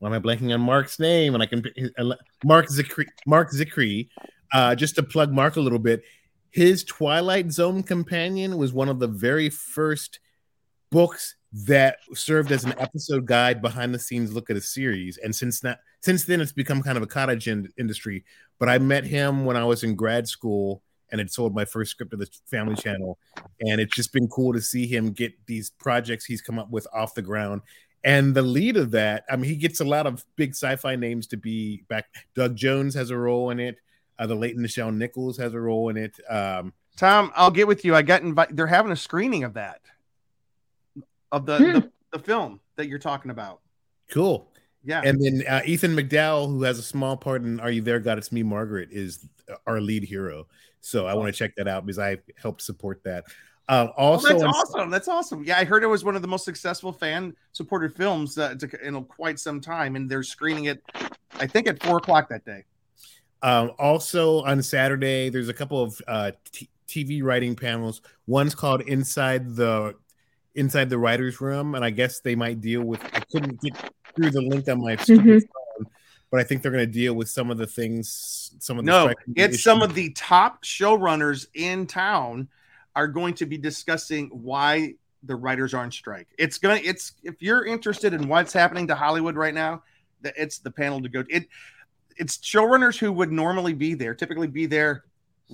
why 0.00 0.08
am 0.08 0.14
I 0.14 0.18
blanking 0.18 0.52
on 0.52 0.60
Marc's 0.60 0.98
name? 0.98 1.34
And 1.34 1.42
I 1.42 1.46
can 1.46 1.62
Marc 2.44 2.66
Zicree. 2.66 3.06
Marc 3.26 3.52
Zicree. 3.52 4.08
Uh, 4.54 4.74
just 4.74 4.94
to 4.94 5.02
plug 5.02 5.32
Marc 5.32 5.56
a 5.56 5.60
little 5.60 5.80
bit, 5.80 6.04
his 6.50 6.84
Twilight 6.84 7.50
Zone 7.50 7.82
companion 7.82 8.56
was 8.56 8.72
one 8.72 8.88
of 8.88 9.00
the 9.00 9.08
very 9.08 9.50
first 9.50 10.20
books 10.92 11.34
that 11.52 11.98
served 12.14 12.52
as 12.52 12.62
an 12.62 12.72
episode 12.78 13.26
guide 13.26 13.60
behind 13.60 13.92
the 13.92 13.98
scenes 13.98 14.32
look 14.32 14.50
at 14.50 14.56
a 14.56 14.60
series. 14.60 15.18
And 15.18 15.34
since 15.34 15.58
that 15.60 15.80
since 16.00 16.24
then 16.24 16.40
it's 16.40 16.52
become 16.52 16.82
kind 16.82 16.96
of 16.96 17.02
a 17.02 17.08
cottage 17.08 17.48
in- 17.48 17.68
industry. 17.76 18.24
But 18.60 18.68
i 18.68 18.78
met 18.78 19.04
him 19.04 19.44
when 19.44 19.56
i 19.56 19.64
was 19.64 19.82
in 19.82 19.96
grad 19.96 20.28
school 20.28 20.82
and 21.10 21.18
had 21.18 21.30
sold 21.30 21.54
my 21.54 21.64
first 21.64 21.90
script 21.90 22.12
to 22.12 22.16
the 22.16 22.28
family 22.46 22.76
channel. 22.76 23.18
And 23.60 23.80
it's 23.80 23.94
just 23.94 24.12
been 24.12 24.28
cool 24.28 24.52
to 24.52 24.60
see 24.60 24.86
him 24.86 25.10
get 25.10 25.32
these 25.46 25.70
projects 25.70 26.24
he's 26.24 26.40
come 26.40 26.58
up 26.60 26.70
with 26.70 26.86
off 26.94 27.14
the 27.14 27.22
ground. 27.22 27.62
And 28.04 28.34
the 28.34 28.42
lead 28.42 28.76
of 28.76 28.92
that 28.92 29.24
i 29.28 29.34
mean 29.34 29.50
he 29.50 29.56
gets 29.56 29.80
a 29.80 29.84
lot 29.84 30.06
of 30.06 30.24
big 30.36 30.50
sci-fi 30.50 30.94
names 30.94 31.26
to 31.28 31.36
be 31.36 31.82
back. 31.88 32.06
Doug 32.36 32.54
jones 32.54 32.94
has 32.94 33.10
a 33.10 33.18
role 33.18 33.50
in 33.50 33.58
it 33.58 33.78
uh, 34.18 34.26
the 34.26 34.34
late 34.34 34.56
Nichelle 34.56 34.94
Nichols 34.94 35.36
has 35.38 35.54
a 35.54 35.60
role 35.60 35.88
in 35.88 35.96
it. 35.96 36.18
Um, 36.28 36.72
Tom, 36.96 37.32
I'll 37.34 37.50
get 37.50 37.66
with 37.66 37.84
you. 37.84 37.94
I 37.94 38.02
got 38.02 38.22
invited. 38.22 38.56
They're 38.56 38.66
having 38.66 38.92
a 38.92 38.96
screening 38.96 39.44
of 39.44 39.54
that, 39.54 39.80
of 41.32 41.46
the, 41.46 41.58
Hmm. 41.58 41.64
the 41.72 41.90
the 42.12 42.18
film 42.20 42.60
that 42.76 42.86
you're 42.86 42.98
talking 43.00 43.30
about. 43.32 43.60
Cool. 44.10 44.48
Yeah. 44.84 45.00
And 45.04 45.20
then 45.20 45.42
uh, 45.48 45.62
Ethan 45.64 45.96
McDowell, 45.96 46.46
who 46.46 46.62
has 46.62 46.78
a 46.78 46.82
small 46.82 47.16
part 47.16 47.42
in 47.42 47.58
Are 47.58 47.70
You 47.70 47.80
There, 47.82 47.98
God? 47.98 48.18
It's 48.18 48.30
Me, 48.30 48.42
Margaret, 48.44 48.90
is 48.92 49.26
our 49.66 49.80
lead 49.80 50.04
hero. 50.04 50.46
So 50.80 51.06
I 51.06 51.14
want 51.14 51.26
to 51.34 51.36
check 51.36 51.56
that 51.56 51.66
out 51.66 51.86
because 51.86 51.98
I 51.98 52.18
helped 52.36 52.62
support 52.62 53.02
that. 53.04 53.24
Uh, 53.68 53.88
Oh, 53.96 54.02
also, 54.12 54.28
that's 54.28 54.42
on- 54.42 54.50
awesome. 54.50 54.90
That's 54.90 55.08
awesome. 55.08 55.42
Yeah, 55.42 55.56
I 55.58 55.64
heard 55.64 55.82
it 55.82 55.86
was 55.86 56.04
one 56.04 56.14
of 56.14 56.22
the 56.22 56.28
most 56.28 56.44
successful 56.44 56.92
fan 56.92 57.34
supported 57.52 57.96
films 57.96 58.36
uh, 58.38 58.54
to, 58.56 58.86
in 58.86 59.02
quite 59.06 59.40
some 59.40 59.60
time, 59.60 59.96
and 59.96 60.08
they're 60.08 60.22
screening 60.22 60.66
it, 60.66 60.82
I 61.40 61.46
think, 61.46 61.66
at 61.66 61.82
four 61.82 61.96
o'clock 61.96 62.28
that 62.28 62.44
day. 62.44 62.64
Um, 63.44 63.72
also 63.78 64.42
on 64.44 64.62
Saturday, 64.62 65.28
there's 65.28 65.50
a 65.50 65.54
couple 65.54 65.82
of 65.82 66.00
uh, 66.08 66.32
t- 66.50 66.70
TV 66.88 67.22
writing 67.22 67.54
panels. 67.54 68.00
One's 68.26 68.54
called 68.54 68.80
Inside 68.80 69.54
the 69.54 69.94
Inside 70.54 70.88
the 70.88 70.96
Writers 70.96 71.42
Room, 71.42 71.74
and 71.74 71.84
I 71.84 71.90
guess 71.90 72.20
they 72.20 72.34
might 72.34 72.62
deal 72.62 72.82
with. 72.82 73.04
I 73.04 73.20
couldn't 73.30 73.60
get 73.60 73.76
through 74.16 74.30
the 74.30 74.40
link 74.40 74.66
on 74.68 74.80
my 74.80 74.96
stupid 74.96 75.24
Mhm. 75.26 75.48
phone, 75.76 75.86
but 76.30 76.40
I 76.40 76.44
think 76.44 76.62
they're 76.62 76.72
going 76.72 76.86
to 76.86 76.90
deal 76.90 77.12
with 77.12 77.28
some 77.28 77.50
of 77.50 77.58
the 77.58 77.66
things. 77.66 78.52
Some 78.60 78.78
of 78.78 78.86
the 78.86 78.90
No, 78.90 79.02
striking 79.10 79.34
it's 79.36 79.62
some 79.62 79.82
of 79.82 79.94
the 79.94 80.08
top 80.10 80.64
showrunners 80.64 81.46
in 81.52 81.86
town 81.86 82.48
are 82.96 83.08
going 83.08 83.34
to 83.34 83.44
be 83.46 83.58
discussing 83.58 84.28
why 84.28 84.94
the 85.22 85.36
writers 85.36 85.74
are 85.74 85.82
on 85.82 85.90
strike. 85.90 86.28
It's 86.38 86.56
gonna. 86.56 86.80
It's 86.82 87.12
if 87.22 87.42
you're 87.42 87.66
interested 87.66 88.14
in 88.14 88.26
what's 88.26 88.54
happening 88.54 88.86
to 88.86 88.94
Hollywood 88.94 89.36
right 89.36 89.52
now, 89.52 89.82
that 90.22 90.32
it's 90.38 90.60
the 90.60 90.70
panel 90.70 91.02
to 91.02 91.10
go. 91.10 91.24
It 91.28 91.46
it's 92.16 92.38
showrunners 92.38 92.98
who 92.98 93.12
would 93.12 93.32
normally 93.32 93.72
be 93.72 93.94
there, 93.94 94.14
typically 94.14 94.46
be 94.46 94.66
there 94.66 95.04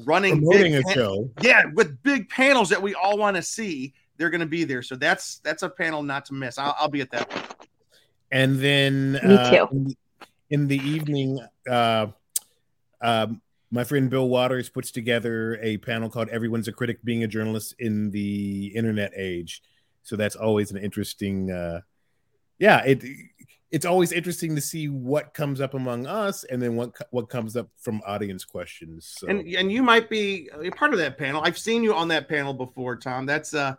running 0.05 0.39
Promoting 0.39 0.73
big 0.73 0.87
a 0.87 0.93
show. 0.93 1.31
Yeah, 1.41 1.65
with 1.75 2.03
big 2.03 2.29
panels 2.29 2.69
that 2.71 2.81
we 2.81 2.95
all 2.95 3.19
want 3.19 3.37
to 3.37 3.43
see. 3.43 3.95
They're 4.17 4.31
going 4.31 4.41
to 4.41 4.47
be 4.47 4.65
there, 4.65 4.83
so 4.83 4.97
that's 4.97 5.39
that's 5.39 5.63
a 5.63 5.69
panel 5.71 6.03
not 6.03 6.27
to 6.27 6.35
miss. 6.35 6.59
I'll, 6.59 6.77
I'll 6.79 6.89
be 6.89 7.01
at 7.01 7.11
that 7.11 7.33
one. 7.35 7.43
And 8.31 8.61
then 8.61 9.13
Me 9.13 9.19
uh, 9.23 9.51
too. 9.51 9.69
in, 9.73 9.85
the, 9.85 9.97
in 10.51 10.69
the 10.69 10.77
evening, 10.77 11.41
uh, 11.69 12.09
um, 13.01 13.41
my 13.71 13.83
friend 13.83 14.11
Bill 14.11 14.29
Waters 14.29 14.69
puts 14.69 14.91
together 14.91 15.59
a 15.63 15.79
panel 15.79 16.11
called 16.11 16.29
"Everyone's 16.29 16.69
a 16.69 16.73
Critic: 16.73 16.99
Being 17.03 17.25
a 17.25 17.27
Journalist 17.27 17.75
in 17.79 18.11
the 18.11 18.67
Internet 18.75 19.13
Age." 19.17 19.63
So 20.03 20.17
that's 20.17 20.37
always 20.37 20.71
an 20.71 20.77
interesting. 20.77 21.51
Uh, 21.51 21.81
yeah, 22.59 22.85
it 22.85 23.03
it's 23.71 23.87
always 23.87 24.11
interesting 24.11 24.57
to 24.57 24.61
see 24.61 24.89
what 24.89 25.33
comes 25.33 25.61
up 25.61 25.75
among 25.75 26.07
us, 26.07 26.45
and 26.45 26.61
then 26.61 26.75
what 26.75 26.95
what 27.11 27.29
comes 27.29 27.57
up 27.57 27.69
from 27.77 28.01
audience 28.07 28.45
questions. 28.45 29.15
So. 29.19 29.29
and 29.29 29.47
and 29.47 29.71
you 29.71 29.83
might 29.83 30.11
be 30.11 30.51
uh, 30.53 30.61
a 30.63 30.71
part 30.71 30.93
of 30.93 30.99
that 30.99 31.19
panel. 31.19 31.43
I've 31.45 31.59
seen 31.59 31.83
you 31.83 31.95
on 31.95 32.09
that 32.09 32.29
panel 32.29 32.53
before, 32.53 32.97
Tom. 32.97 33.27
That's 33.27 33.55
a 33.55 33.79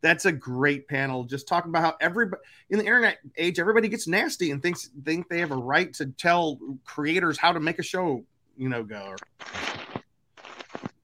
that's 0.00 0.24
a 0.24 0.32
great 0.32 0.88
panel. 0.88 1.24
Just 1.24 1.46
talking 1.48 1.70
about 1.70 1.82
how 1.82 1.96
everybody 2.00 2.42
in 2.70 2.78
the 2.78 2.84
internet 2.84 3.18
age, 3.36 3.58
everybody 3.58 3.88
gets 3.88 4.06
nasty 4.06 4.50
and 4.52 4.62
thinks 4.62 4.90
think 5.04 5.28
they 5.28 5.40
have 5.40 5.50
a 5.50 5.56
right 5.56 5.92
to 5.94 6.06
tell 6.06 6.58
creators 6.84 7.36
how 7.36 7.52
to 7.52 7.60
make 7.60 7.78
a 7.78 7.82
show, 7.82 8.24
you 8.56 8.68
know, 8.68 8.82
go. 8.82 9.16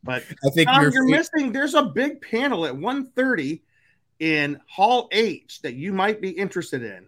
But 0.05 0.25
I 0.45 0.51
think 0.51 0.69
Tom, 0.69 0.83
you're 0.83 0.93
you're 0.93 1.09
missing. 1.09 1.53
There's 1.53 1.75
a 1.75 1.83
big 1.83 2.23
panel 2.23 2.67
at 2.67 2.75
1.30 2.75 3.61
in 4.19 4.59
Hall 4.67 5.09
H 5.13 5.61
that 5.63 5.75
you 5.75 5.93
might 5.93 6.21
be 6.21 6.31
interested 6.31 6.83
in. 6.83 7.07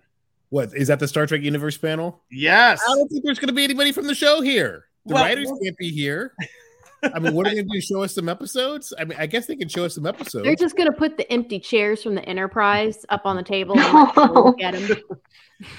What 0.55 0.71
is 0.73 0.87
that 0.87 1.01
the 1.01 1.09
Star 1.09 1.27
Trek 1.27 1.43
Universe 1.43 1.77
panel? 1.77 2.23
Yes. 2.31 2.81
I 2.89 2.95
don't 2.95 3.09
think 3.09 3.25
there's 3.25 3.41
going 3.41 3.49
to 3.49 3.53
be 3.55 3.65
anybody 3.65 3.91
from 3.91 4.07
the 4.07 4.15
show 4.15 4.41
here. 4.41 4.85
The 5.05 5.15
Well- 5.15 5.25
writers 5.25 5.51
can't 5.61 5.77
be 5.77 5.91
here. 5.91 6.33
I 7.03 7.19
mean, 7.19 7.35
what 7.35 7.45
are 7.47 7.51
they 7.51 7.57
going 7.57 7.69
to 7.69 7.75
do? 7.75 7.81
Show 7.81 8.05
us 8.05 8.15
some 8.15 8.29
episodes? 8.29 8.93
I 8.97 9.05
mean, 9.05 9.19
I 9.19 9.27
guess 9.27 9.47
they 9.47 9.57
can 9.57 9.69
show 9.69 9.85
us 9.85 9.97
some 9.97 10.07
episodes. 10.07 10.45
They're 10.45 10.55
just 10.55 10.77
gonna 10.77 10.93
put 10.93 11.19
the 11.19 11.31
empty 11.31 11.59
chairs 11.59 12.03
from 12.05 12.15
the 12.15 12.25
Enterprise 12.27 13.05
up 13.09 13.27
on 13.27 13.35
the 13.37 13.43
table 13.43 13.79
and 13.79 13.93
let 13.95 14.15
people 14.15 14.45
look 14.45 14.63
at 14.63 14.75
them. 14.75 14.97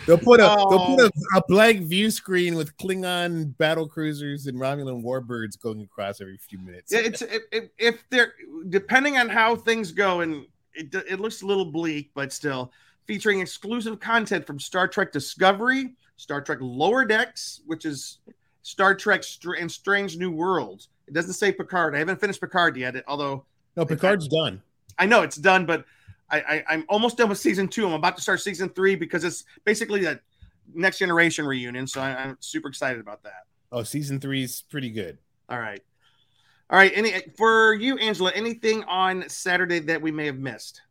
They'll 0.06 0.18
put 0.18 0.40
a 0.42 0.44
they'll 0.44 0.80
Oh. 0.80 0.96
put 0.98 1.06
a, 1.06 1.12
oh. 1.16 1.38
a 1.40 1.42
blank 1.48 1.88
view 1.88 2.12
screen 2.12 2.56
with 2.56 2.78
Klingon 2.78 3.58
battle 3.58 3.88
cruisers 3.88 4.46
and 4.46 4.60
Romulan 4.60 5.04
warbirds 5.04 5.60
going 5.60 5.82
across 5.82 6.22
every 6.22 6.38
few 6.38 6.60
minutes. 6.60 6.92
Yeah, 6.92 7.00
it's 7.00 7.22
if, 7.24 7.42
if, 7.52 7.64
if 7.80 8.04
they're 8.12 8.34
depending 8.70 9.18
on 9.18 9.28
how 9.30 9.56
things 9.56 9.92
go, 9.92 10.20
and 10.20 10.46
it, 10.76 10.94
it 11.10 11.20
looks 11.20 11.42
a 11.42 11.46
little 11.48 11.72
bleak, 11.72 12.12
but 12.14 12.32
still 12.34 12.72
featuring 13.06 13.40
exclusive 13.40 14.00
content 14.00 14.46
from 14.46 14.60
Star 14.60 14.88
Trek 14.88 15.12
Discovery, 15.12 15.96
Star 16.18 16.42
Trek 16.42 16.60
Lower 16.62 17.06
Decks, 17.06 17.62
which 17.66 17.86
is 17.86 18.20
Star 18.62 18.96
Trek 18.96 19.24
Str- 19.24 19.56
and 19.56 19.72
Strange 19.72 20.18
New 20.18 20.32
Worlds. 20.32 20.90
It 21.08 21.14
doesn't 21.14 21.34
say 21.34 21.52
Picard. 21.52 21.96
I 21.96 22.00
haven't 22.00 22.20
finished 22.20 22.42
Picard 22.42 22.78
yet, 22.78 22.96
although 23.08 23.46
no, 23.76 23.86
Picard's 23.86 24.28
done. 24.28 24.62
I 24.98 25.06
know 25.06 25.22
it's 25.22 25.36
done, 25.36 25.66
but 25.66 25.86
I, 26.30 26.40
I 26.40 26.64
I'm 26.70 26.86
almost 26.90 27.18
done 27.18 27.30
with 27.30 27.38
season 27.38 27.68
two. 27.68 27.86
I'm 27.86 27.94
about 27.94 28.16
to 28.16 28.22
start 28.22 28.42
season 28.42 28.70
three 28.70 28.96
because 28.96 29.24
it's 29.24 29.44
basically 29.66 30.06
a 30.06 30.20
next 30.74 30.98
generation 30.98 31.46
reunion. 31.46 31.86
So 31.88 32.02
I, 32.02 32.16
I'm 32.16 32.38
super 32.40 32.70
excited 32.70 33.00
about 33.00 33.24
that. 33.24 33.46
Oh, 33.72 33.84
season 33.84 34.20
three 34.20 34.44
is 34.44 34.64
pretty 34.70 34.90
good. 34.90 35.18
All 35.50 35.60
right. 35.60 35.82
All 36.70 36.78
right. 36.78 36.92
Any 36.96 37.14
for 37.38 37.74
you, 37.74 37.98
Angela, 37.98 38.32
anything 38.34 38.84
on 38.86 39.30
Saturday 39.30 39.80
that 39.80 40.02
we 40.02 40.12
may 40.12 40.26
have 40.26 40.40
missed? 40.40 40.82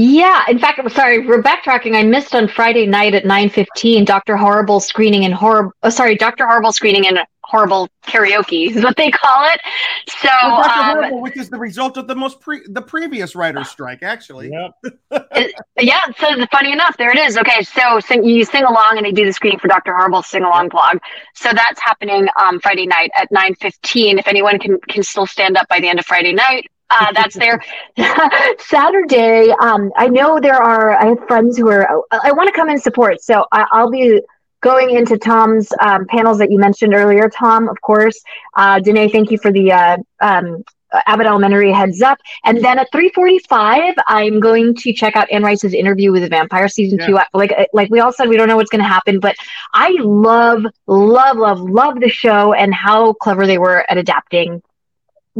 Yeah, 0.00 0.44
in 0.48 0.60
fact, 0.60 0.78
I'm 0.78 0.88
sorry, 0.90 1.26
we're 1.26 1.42
backtracking. 1.42 1.96
I 1.96 2.04
missed 2.04 2.32
on 2.32 2.46
Friday 2.46 2.86
night 2.86 3.14
at 3.16 3.24
9:15 3.24 4.04
Dr. 4.04 4.36
Horrible 4.36 4.78
screening 4.78 5.24
in 5.24 5.32
horrible. 5.32 5.72
Oh, 5.82 5.90
sorry, 5.90 6.14
Dr. 6.14 6.46
Horrible 6.46 6.70
screening 6.70 7.04
in 7.04 7.18
horrible 7.42 7.88
karaoke 8.06 8.70
is 8.76 8.84
what 8.84 8.96
they 8.96 9.10
call 9.10 9.44
it. 9.52 9.60
So, 10.08 10.28
Well, 10.40 10.62
Dr. 10.62 10.70
um, 10.70 10.96
Horrible, 10.98 11.20
which 11.22 11.36
is 11.36 11.50
the 11.50 11.58
result 11.58 11.96
of 11.96 12.06
the 12.06 12.14
most 12.14 12.40
pre 12.40 12.60
the 12.68 12.80
previous 12.80 13.34
writer's 13.34 13.70
strike, 13.70 14.04
actually. 14.04 14.52
it- 15.10 15.54
yeah, 15.80 15.98
so 16.16 16.46
funny 16.52 16.70
enough, 16.70 16.96
there 16.96 17.10
it 17.10 17.18
is. 17.18 17.36
Okay, 17.36 17.64
so 17.64 17.98
sing, 17.98 18.22
you 18.22 18.44
sing 18.44 18.62
along 18.62 18.98
and 18.98 19.04
they 19.04 19.10
do 19.10 19.24
the 19.24 19.32
screening 19.32 19.58
for 19.58 19.66
Dr. 19.66 19.96
Horrible 19.96 20.22
sing 20.22 20.44
along 20.44 20.68
blog. 20.68 20.98
So 21.34 21.48
that's 21.52 21.80
happening 21.80 22.28
um, 22.40 22.60
Friday 22.60 22.86
night 22.86 23.10
at 23.16 23.32
9:15. 23.32 24.20
If 24.20 24.28
anyone 24.28 24.60
can 24.60 24.78
can 24.88 25.02
still 25.02 25.26
stand 25.26 25.56
up 25.56 25.66
by 25.66 25.80
the 25.80 25.88
end 25.88 25.98
of 25.98 26.06
Friday 26.06 26.34
night, 26.34 26.68
uh, 26.90 27.12
that's 27.12 27.36
there. 27.36 27.62
Saturday, 28.58 29.50
um, 29.60 29.90
I 29.96 30.08
know 30.08 30.40
there 30.40 30.60
are. 30.62 30.92
I 30.92 31.06
have 31.06 31.18
friends 31.26 31.56
who 31.56 31.68
are. 31.70 31.88
I, 32.10 32.28
I 32.28 32.32
want 32.32 32.48
to 32.48 32.52
come 32.54 32.68
and 32.68 32.80
support, 32.80 33.20
so 33.22 33.44
I, 33.52 33.66
I'll 33.72 33.90
be 33.90 34.20
going 34.60 34.90
into 34.90 35.16
Tom's 35.18 35.68
um, 35.80 36.06
panels 36.06 36.38
that 36.38 36.50
you 36.50 36.58
mentioned 36.58 36.94
earlier, 36.94 37.28
Tom, 37.28 37.68
of 37.68 37.80
course. 37.80 38.20
Uh, 38.56 38.80
Danae, 38.80 39.08
thank 39.08 39.30
you 39.30 39.38
for 39.38 39.52
the 39.52 39.70
uh, 39.70 39.96
um, 40.20 40.64
Abbott 41.06 41.26
Elementary 41.26 41.72
heads 41.72 42.02
up. 42.02 42.18
And 42.44 42.62
then 42.64 42.78
at 42.78 42.90
3:45, 42.92 43.94
I'm 44.08 44.40
going 44.40 44.74
to 44.76 44.92
check 44.92 45.16
out 45.16 45.30
Anne 45.30 45.42
Rice's 45.42 45.74
interview 45.74 46.12
with 46.12 46.22
the 46.22 46.28
Vampire 46.28 46.68
season 46.68 46.98
Yeah. 46.98 47.06
two. 47.06 47.18
Like 47.34 47.52
like 47.72 47.90
we 47.90 48.00
all 48.00 48.12
said, 48.12 48.28
we 48.28 48.36
don't 48.36 48.48
know 48.48 48.56
what's 48.56 48.70
going 48.70 48.82
to 48.82 48.88
happen, 48.88 49.20
but 49.20 49.36
I 49.74 49.90
love, 50.00 50.64
love, 50.86 51.36
love, 51.36 51.60
love 51.60 52.00
the 52.00 52.08
show 52.08 52.52
and 52.52 52.72
how 52.74 53.12
clever 53.14 53.46
they 53.46 53.58
were 53.58 53.84
at 53.90 53.98
adapting. 53.98 54.62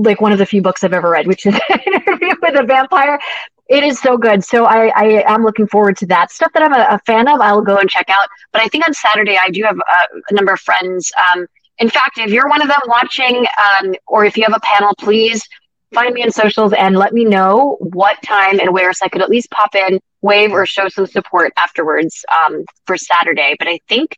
Like 0.01 0.21
one 0.21 0.33
of 0.33 0.39
the 0.39 0.47
few 0.47 0.63
books 0.63 0.85
I've 0.85 0.93
ever 0.93 1.11
read, 1.11 1.27
which 1.27 1.45
is 1.45 1.55
interview 1.87 2.35
with 2.41 2.59
a 2.59 2.63
vampire. 2.63 3.19
It 3.69 3.85
is 3.85 4.01
so 4.01 4.17
good. 4.17 4.45
So 4.45 4.65
I, 4.65 4.89
I 4.97 5.25
am 5.27 5.43
looking 5.45 5.67
forward 5.67 5.97
to 5.99 6.07
that 6.07 6.31
stuff 6.31 6.53
that 6.55 6.63
I'm 6.63 6.73
a, 6.73 6.97
a 6.97 6.99
fan 7.05 7.29
of. 7.29 7.41
I'll 7.41 7.63
go 7.63 7.77
and 7.77 7.91
check 7.91 8.09
out. 8.09 8.29
But 8.53 8.63
I 8.63 8.69
think 8.69 8.87
on 8.87 8.95
Saturday 8.95 9.37
I 9.41 9.51
do 9.51 9.63
have 9.65 9.77
a, 9.77 10.17
a 10.31 10.35
number 10.35 10.53
of 10.53 10.61
friends. 10.61 11.13
Um, 11.35 11.47
in 11.79 11.91
fact, 11.91 12.19
if 12.19 12.31
you're 12.31 12.49
one 12.49 12.63
of 12.63 12.69
them 12.69 12.81
watching, 12.87 13.47
um, 13.63 13.95
or 14.07 14.25
if 14.25 14.37
you 14.37 14.45
have 14.45 14.57
a 14.57 14.61
panel, 14.61 14.95
please 14.99 15.43
find 15.95 16.15
me 16.15 16.23
on 16.23 16.31
socials 16.31 16.73
and 16.73 16.97
let 16.97 17.13
me 17.13 17.25
know 17.25 17.77
what 17.81 18.21
time 18.23 18.61
and 18.61 18.73
where, 18.73 18.93
so 18.93 19.07
I 19.07 19.09
could 19.09 19.23
at 19.23 19.31
least 19.31 19.51
pop 19.51 19.75
in, 19.75 20.01
wave, 20.23 20.53
or 20.53 20.67
show 20.67 20.89
some 20.89 21.07
support 21.07 21.53
afterwards 21.57 22.25
um, 22.33 22.65
for 22.87 22.97
Saturday. 22.97 23.55
But 23.59 23.69
I 23.69 23.81
think 23.89 24.17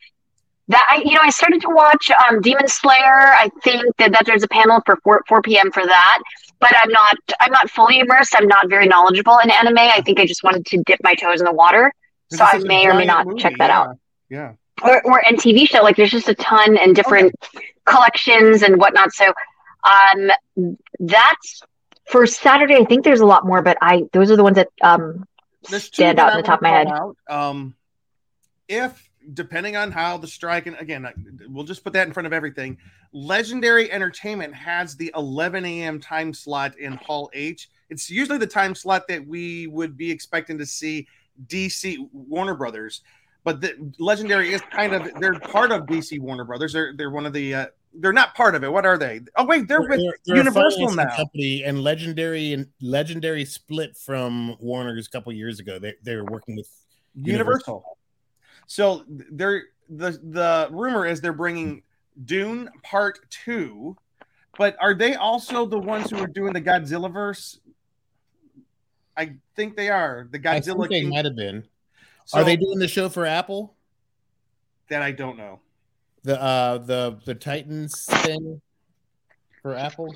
that 0.71 0.87
I, 0.91 1.03
you 1.05 1.15
know, 1.15 1.21
I 1.23 1.31
started 1.31 1.61
to 1.63 1.69
watch 1.71 2.11
um, 2.11 2.41
Demon 2.41 2.69
Slayer. 2.69 3.33
I 3.45 3.51
think 3.65 3.85
that, 3.99 4.13
that 4.13 4.25
there's 4.27 4.43
a 4.43 4.49
panel 4.49 4.81
for 4.87 4.97
4, 5.05 5.23
4 5.29 5.43
p.m. 5.43 5.71
for 5.73 5.85
that. 5.85 6.19
But 6.61 6.73
I'm 6.77 6.91
not, 6.91 7.17
I'm 7.41 7.53
not 7.53 7.71
fully 7.71 8.01
immersed. 8.01 8.35
I'm 8.37 8.47
not 8.49 8.69
very 8.69 8.87
knowledgeable 8.87 9.39
in 9.45 9.51
anime. 9.51 9.79
I 9.79 10.03
think 10.03 10.21
I 10.21 10.27
just 10.27 10.43
wanted 10.45 10.67
to 10.67 10.83
dip 10.85 11.01
my 11.03 11.15
toes 11.15 11.41
in 11.41 11.47
the 11.47 11.53
water, 11.53 11.93
so 12.31 12.45
I 12.45 12.59
may 12.59 12.87
or 12.87 12.95
may 12.95 13.07
not 13.07 13.27
movie, 13.27 13.41
check 13.41 13.55
that 13.59 13.71
yeah. 13.71 13.79
out 13.79 13.99
Yeah. 14.29 14.53
or, 14.83 15.03
or 15.07 15.27
and 15.27 15.39
TV 15.39 15.67
show. 15.69 15.83
Like 15.83 15.97
there's 15.97 16.11
just 16.11 16.29
a 16.29 16.35
ton 16.35 16.77
and 16.77 16.95
different 16.95 17.35
collections 17.87 18.63
and 18.63 18.77
whatnot. 18.79 19.13
So 19.13 19.33
um 19.85 20.31
that's 20.99 21.63
for 22.11 22.27
Saturday. 22.27 22.77
I 22.77 22.85
think 22.85 23.05
there's 23.05 23.21
a 23.21 23.27
lot 23.27 23.47
more, 23.47 23.63
but 23.63 23.79
I 23.81 24.05
those 24.13 24.31
are 24.31 24.37
the 24.37 24.45
ones 24.45 24.57
that 24.57 24.69
um 24.83 25.25
There's 25.71 25.85
stand 25.85 26.19
out 26.19 26.33
in 26.33 26.37
the 26.37 26.43
top 26.43 26.59
of 26.59 26.63
my 26.63 26.69
head. 26.71 26.89
out. 26.89 27.17
Um, 27.29 27.75
if 28.69 29.10
depending 29.35 29.77
on 29.77 29.90
how 29.90 30.16
the 30.16 30.27
strike, 30.27 30.66
and 30.66 30.77
again, 30.78 31.07
we'll 31.48 31.65
just 31.65 31.85
put 31.85 31.93
that 31.93 32.07
in 32.07 32.12
front 32.12 32.27
of 32.27 32.32
everything. 32.32 32.77
Legendary 33.12 33.90
Entertainment 33.90 34.55
has 34.55 34.97
the 34.97 35.12
11 35.16 35.65
a.m. 35.65 36.01
time 36.01 36.32
slot 36.32 36.78
in 36.78 36.93
Hall 36.93 37.31
H. 37.32 37.69
It's 37.90 38.11
usually 38.11 38.39
the 38.39 38.47
time 38.47 38.74
slot 38.74 39.09
that 39.09 39.27
we 39.27 39.66
would 39.66 39.97
be 39.97 40.11
expecting 40.11 40.59
to 40.59 40.66
see 40.66 41.07
DC 41.47 42.09
Warner 42.12 42.55
Brothers, 42.55 43.02
but 43.44 43.61
the 43.61 43.93
Legendary 43.98 44.52
is 44.52 44.61
kind 44.70 44.93
of 44.93 45.09
they're 45.20 45.39
part 45.39 45.73
of 45.73 45.86
DC 45.86 46.20
Warner 46.20 46.44
Brothers. 46.44 46.73
They're 46.73 46.94
they're 46.97 47.11
one 47.11 47.27
of 47.27 47.32
the 47.32 47.55
uh, 47.55 47.66
they're 47.94 48.12
not 48.12 48.35
part 48.35 48.55
of 48.55 48.62
it. 48.62 48.70
What 48.70 48.86
are 48.86 48.98
they? 48.98 49.20
Oh 49.36 49.44
wait, 49.44 49.66
they're 49.66 49.82
with 49.82 50.01
they're 50.27 50.36
Universal 50.36 50.94
now. 50.94 51.16
company 51.16 51.65
and 51.65 51.82
legendary 51.82 52.52
and 52.52 52.69
legendary 52.81 53.44
split 53.44 53.97
from 53.97 54.57
Warner's 54.61 55.07
a 55.07 55.11
couple 55.11 55.32
years 55.32 55.59
ago. 55.59 55.78
They 55.78 55.94
they 56.02 56.16
were 56.16 56.24
working 56.24 56.57
with 56.57 56.69
Universal. 57.15 57.85
So 58.71 59.03
they're 59.09 59.65
the 59.89 60.13
the 60.23 60.69
rumor 60.71 61.05
is 61.05 61.21
they're 61.21 61.33
bringing 61.33 61.83
Dune 62.25 62.71
Part 62.85 63.19
Two, 63.29 63.97
but 64.57 64.77
are 64.81 64.95
they 64.95 65.17
also 65.17 65.67
the 65.67 65.77
ones 65.79 66.09
who 66.09 66.19
are 66.19 66.29
doing 66.29 66.53
the 66.53 66.61
Godzilla 66.61 67.13
verse? 67.13 67.59
I 69.17 69.35
think 69.57 69.77
they 69.77 69.89
are 69.89 70.29
the 70.31 70.39
I 70.39 70.61
Godzilla. 70.61 70.77
think 70.77 70.89
they 70.91 71.01
King- 71.01 71.09
might 71.11 71.25
have 71.25 71.35
been. 71.35 71.65
So- 72.27 72.39
Are 72.39 72.45
they 72.45 72.55
doing 72.55 72.79
the 72.79 72.87
show 72.87 73.09
for 73.09 73.27
Apple? 73.27 73.75
that 74.89 75.03
I 75.03 75.11
don't 75.11 75.37
know. 75.37 75.59
The 76.23 76.41
uh 76.41 76.79
the 76.79 77.19
the 77.25 77.35
Titans 77.35 78.05
thing 78.05 78.61
for 79.63 79.75
Apple? 79.75 80.15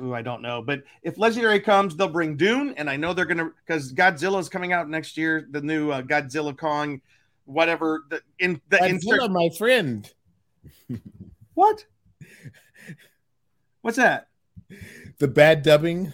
Ooh, 0.00 0.14
I 0.14 0.22
don't 0.22 0.42
know. 0.42 0.62
But 0.62 0.82
if 1.02 1.18
Legendary 1.18 1.58
comes, 1.58 1.96
they'll 1.96 2.06
bring 2.08 2.36
Dune, 2.36 2.72
and 2.76 2.88
I 2.88 2.96
know 2.96 3.12
they're 3.12 3.24
gonna 3.24 3.50
because 3.66 3.92
Godzilla 3.92 4.38
is 4.38 4.48
coming 4.48 4.72
out 4.72 4.88
next 4.88 5.16
year. 5.16 5.48
The 5.50 5.60
new 5.60 5.90
uh, 5.90 6.02
Godzilla 6.02 6.56
Kong, 6.56 7.00
whatever. 7.46 8.04
The 8.10 8.22
in 8.38 8.60
the 8.68 8.76
Godzilla, 8.76 8.88
insert. 8.88 9.30
my 9.30 9.48
friend. 9.56 10.10
What? 11.54 11.86
What's 13.80 13.96
that? 13.96 14.28
The 15.18 15.28
bad 15.28 15.62
dubbing. 15.62 16.12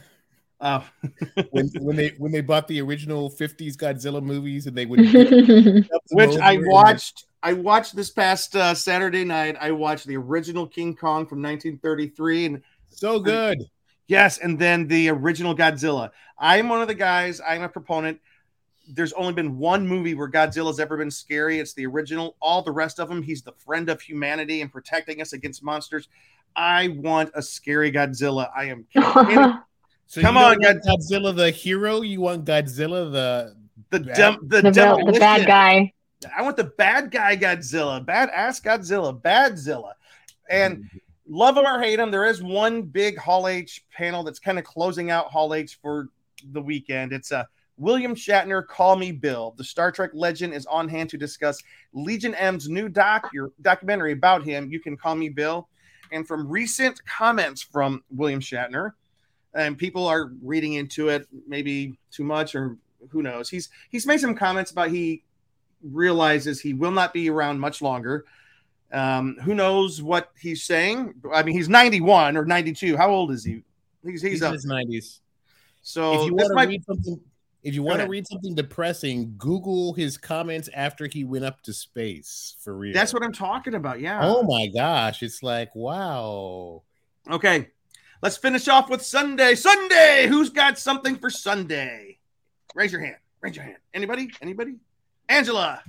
Oh. 0.60 0.88
when 1.50 1.68
when 1.80 1.96
they 1.96 2.12
when 2.18 2.30
they 2.30 2.40
bought 2.40 2.68
the 2.68 2.80
original 2.80 3.28
50s 3.28 3.76
Godzilla 3.76 4.22
movies 4.22 4.68
and 4.68 4.76
they 4.76 4.86
would 4.86 5.00
which 6.12 6.38
I 6.38 6.58
watched. 6.60 7.26
I 7.42 7.54
watched 7.54 7.96
this 7.96 8.10
past 8.10 8.54
uh, 8.54 8.72
Saturday 8.72 9.24
night. 9.24 9.56
I 9.60 9.72
watched 9.72 10.06
the 10.06 10.16
original 10.16 10.64
King 10.64 10.94
Kong 10.94 11.26
from 11.26 11.42
1933, 11.42 12.46
and 12.46 12.62
so 12.88 13.18
good. 13.18 13.58
Yes, 14.06 14.38
and 14.38 14.56
then 14.56 14.86
the 14.86 15.08
original 15.08 15.56
Godzilla. 15.56 16.10
I'm 16.38 16.68
one 16.68 16.82
of 16.82 16.86
the 16.86 16.94
guys. 16.94 17.40
I'm 17.44 17.62
a 17.62 17.68
proponent. 17.68 18.20
There's 18.94 19.12
only 19.14 19.32
been 19.32 19.58
one 19.58 19.86
movie 19.86 20.14
where 20.14 20.30
Godzilla's 20.30 20.78
ever 20.78 20.96
been 20.96 21.10
scary. 21.10 21.58
It's 21.58 21.72
the 21.72 21.86
original. 21.86 22.36
All 22.40 22.62
the 22.62 22.72
rest 22.72 23.00
of 23.00 23.08
them, 23.08 23.22
he's 23.22 23.42
the 23.42 23.52
friend 23.52 23.88
of 23.88 24.00
humanity 24.00 24.60
and 24.60 24.70
protecting 24.70 25.20
us 25.20 25.32
against 25.32 25.62
monsters. 25.62 26.08
I 26.54 26.88
want 26.88 27.30
a 27.34 27.42
scary 27.42 27.90
Godzilla. 27.90 28.50
I 28.54 28.64
am. 28.64 29.62
So 30.12 30.20
Come 30.20 30.34
you 30.36 30.42
on, 30.42 30.58
don't 30.60 30.84
Godzilla 30.84 31.34
the 31.34 31.50
hero. 31.50 32.02
You 32.02 32.20
want 32.20 32.44
Godzilla 32.44 33.10
the 33.10 33.56
the 33.88 34.00
bad- 34.00 34.14
dem- 34.14 34.38
the, 34.42 34.60
The 34.60 34.70
vil- 34.70 35.06
the 35.06 35.18
bad 35.18 35.46
guy. 35.46 35.90
I 36.36 36.42
want 36.42 36.58
the 36.58 36.64
bad 36.64 37.10
guy 37.10 37.34
Godzilla, 37.34 38.04
badass 38.04 38.62
Godzilla, 38.62 39.18
Badzilla, 39.18 39.92
and 40.50 40.76
mm-hmm. 40.76 40.98
love 41.34 41.56
him 41.56 41.64
or 41.64 41.80
hate 41.80 41.98
him. 41.98 42.10
There 42.10 42.26
is 42.26 42.42
one 42.42 42.82
big 42.82 43.16
Hall 43.16 43.48
H 43.48 43.86
panel 43.90 44.22
that's 44.22 44.38
kind 44.38 44.58
of 44.58 44.66
closing 44.66 45.10
out 45.10 45.28
Hall 45.28 45.54
H 45.54 45.78
for 45.80 46.10
the 46.50 46.60
weekend. 46.60 47.14
It's 47.14 47.30
a 47.30 47.48
William 47.82 48.14
Shatner, 48.14 48.64
Call 48.64 48.94
Me 48.94 49.10
Bill. 49.10 49.54
The 49.58 49.64
Star 49.64 49.90
Trek 49.90 50.10
legend 50.14 50.54
is 50.54 50.66
on 50.66 50.88
hand 50.88 51.10
to 51.10 51.18
discuss 51.18 51.60
Legion 51.92 52.32
M's 52.36 52.68
new 52.68 52.88
doc, 52.88 53.28
your 53.34 53.50
documentary 53.60 54.12
about 54.12 54.44
him. 54.44 54.70
You 54.70 54.78
can 54.78 54.96
call 54.96 55.16
me 55.16 55.28
Bill. 55.28 55.68
And 56.12 56.26
from 56.26 56.46
recent 56.48 57.04
comments 57.06 57.60
from 57.60 58.04
William 58.10 58.38
Shatner, 58.38 58.92
and 59.54 59.76
people 59.76 60.06
are 60.06 60.30
reading 60.42 60.74
into 60.74 61.08
it 61.08 61.26
maybe 61.48 61.98
too 62.12 62.22
much 62.22 62.54
or 62.54 62.76
who 63.10 63.20
knows. 63.20 63.50
He's 63.50 63.68
he's 63.90 64.06
made 64.06 64.20
some 64.20 64.34
comments 64.36 64.70
about 64.70 64.90
he 64.90 65.24
realizes 65.82 66.60
he 66.60 66.74
will 66.74 66.92
not 66.92 67.12
be 67.12 67.28
around 67.30 67.58
much 67.58 67.82
longer. 67.82 68.24
Um, 68.92 69.36
who 69.42 69.54
knows 69.54 70.00
what 70.00 70.30
he's 70.38 70.62
saying? 70.62 71.14
I 71.34 71.42
mean, 71.42 71.56
he's 71.56 71.68
91 71.68 72.36
or 72.36 72.44
92. 72.44 72.96
How 72.96 73.10
old 73.10 73.32
is 73.32 73.42
he? 73.44 73.64
He's 74.04 74.22
he's, 74.22 74.32
He's 74.32 74.42
up. 74.42 74.50
in 74.50 74.54
his 74.54 74.66
90s. 74.66 75.18
So 75.82 76.12
if 76.12 76.26
you 76.30 76.36
this 76.36 76.44
want 76.44 76.48
to 76.50 76.54
might- 76.54 76.68
read 76.68 76.84
something 76.84 77.20
if 77.62 77.74
you 77.74 77.82
want 77.82 78.00
to 78.00 78.08
read 78.08 78.26
something 78.26 78.54
depressing, 78.54 79.34
Google 79.38 79.92
his 79.94 80.16
comments 80.16 80.68
after 80.74 81.06
he 81.06 81.24
went 81.24 81.44
up 81.44 81.62
to 81.62 81.72
space 81.72 82.56
for 82.60 82.76
real. 82.76 82.92
That's 82.92 83.14
what 83.14 83.22
I'm 83.22 83.32
talking 83.32 83.74
about. 83.74 84.00
Yeah. 84.00 84.20
Oh 84.22 84.42
my 84.42 84.66
gosh, 84.66 85.22
it's 85.22 85.42
like 85.42 85.74
wow. 85.74 86.82
Okay. 87.30 87.68
Let's 88.20 88.36
finish 88.36 88.68
off 88.68 88.88
with 88.88 89.02
Sunday. 89.02 89.54
Sunday. 89.56 90.26
Who's 90.28 90.50
got 90.50 90.78
something 90.78 91.16
for 91.16 91.28
Sunday? 91.28 92.18
Raise 92.74 92.92
your 92.92 93.00
hand. 93.00 93.16
Raise 93.40 93.56
your 93.56 93.64
hand. 93.64 93.78
Anybody? 93.94 94.30
Anybody? 94.40 94.76
Angela. 95.28 95.82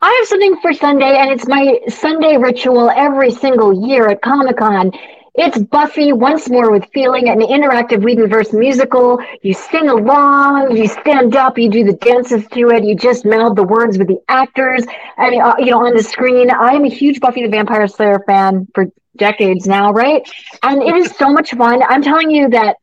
I 0.00 0.16
have 0.18 0.28
something 0.28 0.60
for 0.60 0.72
Sunday, 0.72 1.16
and 1.16 1.30
it's 1.30 1.46
my 1.46 1.78
Sunday 1.88 2.36
ritual 2.36 2.90
every 2.90 3.30
single 3.30 3.88
year 3.88 4.08
at 4.08 4.20
Comic 4.22 4.56
Con. 4.56 4.90
It's 5.34 5.58
Buffy 5.58 6.12
once 6.12 6.48
more 6.50 6.70
with 6.70 6.86
feeling, 6.92 7.28
an 7.28 7.40
interactive 7.40 8.02
Whedonverse 8.02 8.52
musical. 8.52 9.18
You 9.42 9.54
sing 9.54 9.88
along, 9.88 10.76
you 10.76 10.86
stand 10.86 11.36
up, 11.36 11.58
you 11.58 11.70
do 11.70 11.84
the 11.84 11.94
dances 11.94 12.46
to 12.48 12.68
it, 12.70 12.84
you 12.84 12.94
just 12.94 13.24
mouth 13.24 13.54
the 13.54 13.62
words 13.62 13.96
with 13.98 14.08
the 14.08 14.18
actors, 14.28 14.84
and 15.16 15.40
uh, 15.40 15.54
you 15.58 15.66
know 15.70 15.86
on 15.86 15.94
the 15.94 16.02
screen. 16.02 16.50
I 16.50 16.74
am 16.74 16.84
a 16.84 16.88
huge 16.88 17.20
Buffy 17.20 17.42
the 17.42 17.48
Vampire 17.48 17.86
Slayer 17.88 18.20
fan 18.26 18.68
for 18.74 18.86
decades 19.16 19.66
now, 19.66 19.92
right? 19.92 20.22
And 20.62 20.82
it 20.82 20.94
is 20.96 21.10
so 21.16 21.30
much 21.30 21.50
fun. 21.52 21.82
I'm 21.82 22.02
telling 22.02 22.30
you 22.30 22.48
that 22.50 22.76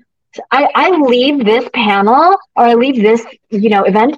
I, 0.51 0.67
I 0.73 0.89
leave 0.91 1.45
this 1.45 1.69
panel 1.73 2.37
or 2.55 2.63
I 2.63 2.73
leave 2.73 3.01
this 3.01 3.25
you 3.49 3.69
know 3.69 3.83
event 3.83 4.17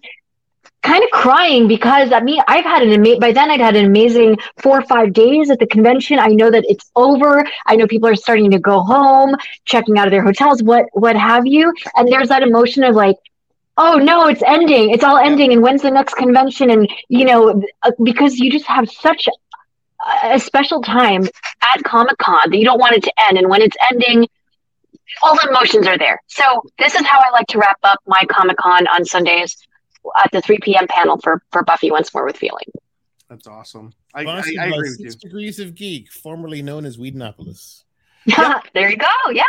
kind 0.81 1.03
of 1.03 1.09
crying 1.11 1.67
because 1.67 2.11
I 2.11 2.21
mean 2.21 2.41
I've 2.47 2.65
had 2.65 2.81
an 2.81 2.93
amazing 2.93 3.19
by 3.19 3.31
then 3.31 3.51
I'd 3.51 3.59
had 3.59 3.75
an 3.75 3.85
amazing 3.85 4.37
four 4.61 4.79
or 4.79 4.83
five 4.83 5.13
days 5.13 5.49
at 5.49 5.59
the 5.59 5.67
convention. 5.67 6.19
I 6.19 6.27
know 6.27 6.49
that 6.49 6.65
it's 6.67 6.89
over. 6.95 7.43
I 7.67 7.75
know 7.75 7.87
people 7.87 8.09
are 8.09 8.15
starting 8.15 8.51
to 8.51 8.59
go 8.59 8.81
home, 8.81 9.35
checking 9.65 9.97
out 9.97 10.07
of 10.07 10.11
their 10.11 10.23
hotels, 10.23 10.63
what 10.63 10.85
what 10.93 11.15
have 11.15 11.45
you. 11.45 11.73
And 11.95 12.11
there's 12.11 12.29
that 12.29 12.43
emotion 12.43 12.83
of 12.83 12.95
like, 12.95 13.17
oh 13.77 13.97
no, 13.97 14.27
it's 14.27 14.43
ending. 14.43 14.89
It's 14.89 15.03
all 15.03 15.17
ending. 15.17 15.53
And 15.53 15.61
when's 15.61 15.83
the 15.83 15.91
next 15.91 16.15
convention? 16.15 16.69
And 16.69 16.89
you 17.09 17.25
know, 17.25 17.61
uh, 17.83 17.91
because 18.03 18.37
you 18.39 18.51
just 18.51 18.65
have 18.65 18.89
such 18.89 19.27
a- 19.27 20.39
special 20.39 20.81
time 20.81 21.27
at 21.61 21.83
Comic 21.83 22.17
Con 22.17 22.49
that 22.49 22.57
you 22.57 22.65
don't 22.65 22.79
want 22.79 22.95
it 22.95 23.03
to 23.03 23.13
end. 23.29 23.37
And 23.37 23.49
when 23.49 23.61
it's 23.61 23.77
ending, 23.91 24.27
all 25.21 25.35
the 25.35 25.47
emotions 25.49 25.85
are 25.85 25.97
there. 25.97 26.19
So 26.27 26.43
this 26.79 26.95
is 26.95 27.05
how 27.05 27.19
I 27.19 27.29
like 27.31 27.45
to 27.47 27.59
wrap 27.59 27.77
up 27.83 27.99
my 28.07 28.23
Comic 28.29 28.57
Con 28.57 28.87
on 28.87 29.05
Sundays 29.05 29.55
at 30.23 30.31
the 30.31 30.41
3 30.41 30.59
p.m. 30.61 30.87
panel 30.87 31.17
for 31.21 31.43
for 31.51 31.63
Buffy 31.63 31.91
once 31.91 32.13
more 32.13 32.25
with 32.25 32.37
feeling. 32.37 32.65
That's 33.29 33.47
awesome. 33.47 33.93
I, 34.13 34.21
I, 34.21 34.23
Sponsored 34.23 34.57
I 34.57 34.69
by 34.69 34.75
agree 34.75 34.89
with 34.89 34.97
Six 34.97 35.13
you. 35.15 35.19
Degrees 35.29 35.59
of 35.59 35.73
Geek, 35.75 36.11
formerly 36.11 36.61
known 36.61 36.85
as 36.85 36.97
Whedonopolis. 36.97 37.85
there 38.73 38.89
you 38.89 38.97
go. 38.97 39.07
Yeah. 39.31 39.43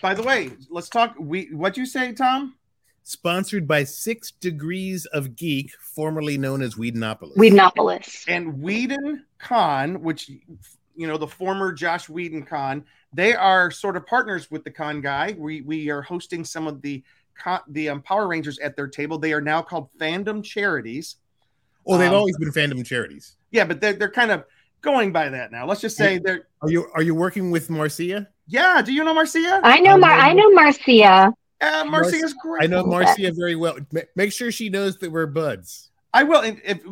By 0.00 0.14
the 0.14 0.22
way, 0.22 0.50
let's 0.70 0.88
talk. 0.88 1.14
We 1.18 1.52
what 1.52 1.76
you 1.76 1.86
say, 1.86 2.12
Tom? 2.12 2.54
Sponsored 3.02 3.66
by 3.66 3.84
Six 3.84 4.32
Degrees 4.32 5.06
of 5.06 5.36
Geek, 5.36 5.70
formerly 5.80 6.36
known 6.36 6.62
as 6.62 6.76
Whedonopolis. 6.76 7.36
Whedonopolis. 7.36 8.24
and 8.28 8.60
Whedon 8.60 9.24
Con, 9.38 10.02
which 10.02 10.28
you 10.28 11.06
know 11.06 11.16
the 11.16 11.26
former 11.26 11.72
Joss 11.72 12.08
Whedon 12.08 12.42
Con, 12.44 12.84
they 13.12 13.34
are 13.34 13.70
sort 13.70 13.96
of 13.96 14.06
partners 14.06 14.50
with 14.50 14.64
the 14.64 14.70
Con 14.70 15.00
guy. 15.00 15.34
We 15.38 15.60
we 15.62 15.90
are 15.90 16.02
hosting 16.02 16.44
some 16.44 16.66
of 16.66 16.82
the 16.82 16.98
con, 16.98 17.04
the 17.68 17.88
um, 17.90 18.02
Power 18.02 18.26
Rangers 18.26 18.58
at 18.58 18.76
their 18.76 18.88
table. 18.88 19.18
They 19.18 19.32
are 19.32 19.40
now 19.40 19.62
called 19.62 19.88
Fandom 19.98 20.42
Charities. 20.42 21.16
Oh, 21.86 21.96
they've 21.98 22.08
Um, 22.10 22.16
always 22.16 22.36
been 22.36 22.50
fandom 22.52 22.84
charities. 22.84 23.36
Yeah, 23.50 23.64
but 23.64 23.80
they're 23.80 23.94
they're 23.94 24.10
kind 24.10 24.30
of 24.30 24.44
going 24.82 25.12
by 25.12 25.28
that 25.30 25.50
now. 25.50 25.66
Let's 25.66 25.80
just 25.80 25.96
say 25.96 26.18
they're 26.18 26.46
Are 26.62 26.70
you 26.70 26.90
are 26.94 27.02
you 27.02 27.14
working 27.14 27.50
with 27.50 27.70
Marcia? 27.70 28.28
yeah. 28.46 28.82
Do 28.82 28.92
you 28.92 29.04
know 29.04 29.14
Marcia? 29.14 29.60
I 29.64 29.80
know 29.80 29.96
Mar 29.96 30.10
I 30.10 30.32
know 30.32 30.50
Marcia. 30.50 31.32
Uh, 31.60 31.84
Marcia's 31.86 32.34
great. 32.34 32.62
I 32.62 32.66
know 32.66 32.84
Marcia 32.84 33.32
very 33.32 33.56
well. 33.56 33.76
Make 34.14 34.32
sure 34.32 34.52
she 34.52 34.68
knows 34.68 34.98
that 34.98 35.10
we're 35.10 35.26
buds. 35.26 35.90
I 36.18 36.24
will. 36.24 36.40
And 36.40 36.60
if 36.64 36.82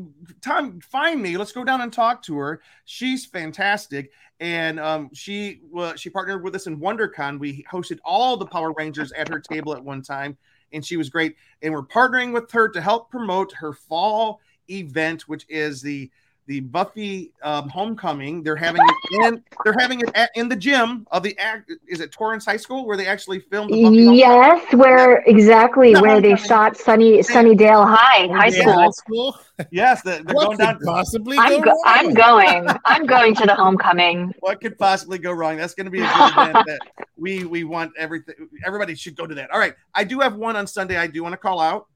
Tom 0.41 0.81
find 0.81 1.21
me, 1.21 1.37
let's 1.37 1.51
go 1.51 1.65
down 1.65 1.81
and 1.81 1.93
talk 1.93 2.23
to 2.23 2.37
her. 2.39 2.61
She's 2.85 3.27
fantastic, 3.27 4.13
and 4.39 4.79
um, 4.79 5.11
she 5.13 5.63
well, 5.69 5.97
she 5.97 6.11
partnered 6.11 6.45
with 6.45 6.55
us 6.55 6.69
in 6.69 6.79
WonderCon. 6.79 7.41
We 7.41 7.65
hosted 7.65 7.99
all 8.05 8.37
the 8.37 8.47
Power 8.47 8.73
Rangers 8.75 9.11
at 9.11 9.27
her 9.27 9.41
table 9.41 9.75
at 9.75 9.83
one 9.83 10.01
time, 10.01 10.39
and 10.73 10.87
she 10.87 10.97
was 10.97 11.11
great. 11.11 11.35
And 11.61 11.75
we're 11.75 11.83
partnering 11.83 12.33
with 12.33 12.49
her 12.53 12.69
to 12.69 12.81
help 12.81 13.11
promote 13.11 13.53
her 13.55 13.73
fall 13.73 14.41
event, 14.71 15.23
which 15.23 15.45
is 15.49 15.83
the 15.83 16.09
the 16.47 16.61
Buffy 16.61 17.33
um, 17.43 17.69
homecoming. 17.69 18.43
They're 18.45 18.55
having 18.55 18.81
it 18.85 19.25
in 19.25 19.43
they're 19.65 19.75
having 19.79 20.01
it 20.01 20.11
at, 20.15 20.31
in 20.37 20.49
the 20.49 20.55
gym 20.55 21.05
of 21.11 21.25
the 21.25 21.37
act. 21.39 21.73
Is 21.89 22.01
it 22.01 22.13
Torrance 22.13 22.45
High 22.45 22.57
School 22.57 22.87
where 22.87 22.97
they 22.97 23.07
actually 23.09 23.41
filmed 23.41 23.73
the 23.73 23.83
Buffy 23.83 24.05
homecoming? 24.05 24.15
Yes, 24.19 24.73
where 24.75 25.19
exactly 25.27 25.93
No, 25.93 26.03
where 26.03 26.21
they 26.21 26.37
shot 26.37 26.77
Sunny 26.77 27.19
Sunnydale 27.19 27.85
High 27.89 28.29
High 28.29 28.47
Yeah. 28.49 28.63
School. 28.91 28.93
school? 28.93 29.39
Yes, 29.71 30.03
the, 30.03 30.23
they're 30.25 30.35
What 30.35 30.45
going 30.49 30.59
down. 30.59 30.79
possibly 30.85 31.39
I'm 31.39 31.61
go 31.61 31.65
go- 31.65 31.71
wrong? 31.71 31.83
I'm 31.87 32.13
going. 32.15 32.67
I'm 32.85 33.07
going 33.07 33.35
to 33.37 33.47
the 33.47 33.55
homecoming. 33.55 34.35
what 34.41 34.61
could 34.61 34.77
possibly 34.79 35.19
go 35.19 35.33
wrong? 35.33 35.57
That's 35.57 35.73
going 35.75 35.87
to 35.87 35.91
be 35.91 36.01
a 36.03 36.07
good 36.07 36.31
event 36.33 36.53
that 36.67 36.81
we 37.17 37.45
we 37.47 37.65
want 37.65 37.93
everything. 37.99 38.35
Everybody 38.67 38.95
should 38.95 39.17
go 39.17 39.27
to 39.27 39.35
that. 39.35 39.51
All 39.51 39.59
right, 39.59 39.75
I 39.95 40.05
do 40.05 40.21
have 40.21 40.37
one 40.37 40.57
on 40.57 40.67
Sunday. 40.67 40.99
I 40.99 41.07
do 41.07 41.23
want 41.23 41.33
to 41.33 41.39
call 41.39 41.59
out. 41.61 41.87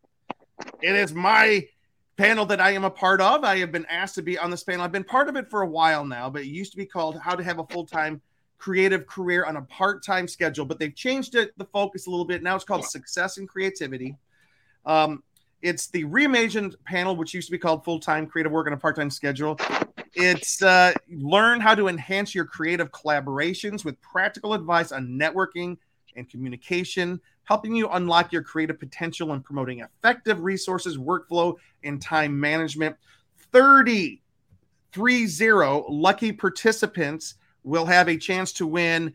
It 0.83 0.95
is 0.97 1.13
my 1.13 1.67
panel 2.21 2.45
that 2.45 2.61
I 2.61 2.73
am 2.73 2.85
a 2.85 2.91
part 2.91 3.23
of. 3.23 3.45
I 3.45 3.59
have 3.59 3.73
been 3.73 3.87
asked 3.87 4.15
to 4.17 4.23
be 4.23 4.37
on 4.39 4.51
this 4.51 4.63
panel. 4.63 4.85
I've 4.85 4.93
been 4.93 5.05
part 5.05 5.31
of 5.31 5.37
it 5.37 5.49
for 5.49 5.63
a 5.63 5.67
while 5.67 6.05
now, 6.05 6.29
but 6.29 6.43
it 6.43 6.49
used 6.49 6.71
to 6.73 6.77
be 6.77 6.85
called 6.85 7.19
"How 7.19 7.35
to 7.35 7.43
Have 7.43 7.59
a 7.59 7.67
Full 7.69 7.87
Time 7.87 8.21
Creative 8.59 9.07
Career 9.07 9.47
on 9.47 9.57
a 9.57 9.63
Part 9.63 10.05
Time 10.05 10.29
Schedule." 10.29 10.67
But 10.67 10.79
they've 10.79 10.95
changed 10.95 11.35
it 11.35 11.57
the 11.57 11.65
focus 11.65 12.07
a 12.07 12.11
little 12.11 12.27
bit. 12.27 12.43
Now 12.43 12.57
it's 12.57 12.65
called 12.65 12.85
Success 12.85 13.39
and 13.39 13.49
Creativity. 13.49 14.17
Um, 14.85 15.23
it's 15.63 15.89
the 15.89 16.05
reimagined 16.05 16.75
panel, 16.85 17.17
which 17.17 17.33
used 17.33 17.49
to 17.49 17.53
be 17.53 17.59
called 17.59 17.85
Full 17.85 18.01
Time 18.01 18.27
Creative 18.27 18.53
Work 18.53 18.67
on 18.67 18.75
a 18.75 18.77
Part 18.77 18.97
Time 18.97 19.11
Schedule. 19.11 19.59
It's 20.13 20.63
uh, 20.63 20.93
learn 21.11 21.61
how 21.61 21.75
to 21.75 21.89
enhance 21.89 22.35
your 22.35 22.45
creative 22.45 22.91
collaborations 22.93 23.83
with 23.83 23.99
practical 24.03 24.53
advice 24.53 24.93
on 24.93 25.09
networking 25.09 25.79
and 26.17 26.29
communication, 26.29 27.19
helping 27.51 27.75
you 27.75 27.89
unlock 27.89 28.33
your 28.33 28.45
creative 28.45 28.79
potential 28.79 29.33
and 29.33 29.45
promoting 29.45 29.81
effective 29.81 30.41
resources, 30.41 30.97
workflow, 30.97 31.57
and 31.83 32.01
time 32.01 32.39
management. 32.39 32.95
30, 33.51 34.23
30 34.93 35.83
lucky 35.89 36.31
participants 36.31 37.35
will 37.65 37.85
have 37.85 38.09
a 38.09 38.17
chance 38.17 38.53
to 38.53 38.69
win 38.69 39.13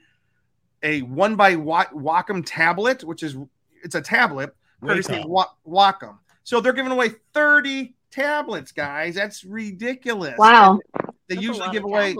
a 0.84 1.02
one 1.04 1.38
by 1.38 1.56
Wacom 1.56 2.44
tablet, 2.46 3.06
which 3.06 3.24
is 3.24 3.38
it's 3.82 3.96
a 3.96 4.02
tablet 4.02 4.54
courtesy 4.84 5.16
of 5.16 5.30
Wa- 5.30 5.48
Wacom. 5.66 6.18
So 6.44 6.60
they're 6.60 6.74
giving 6.74 6.92
away 6.92 7.12
30 7.34 7.96
tablets, 8.12 8.74
guys. 8.74 9.16
That's 9.16 9.46
ridiculous. 9.46 10.36
Wow. 10.38 10.82
They 11.30 11.36
That's 11.36 11.48
usually 11.48 11.70
give 11.70 11.86
away. 11.86 12.18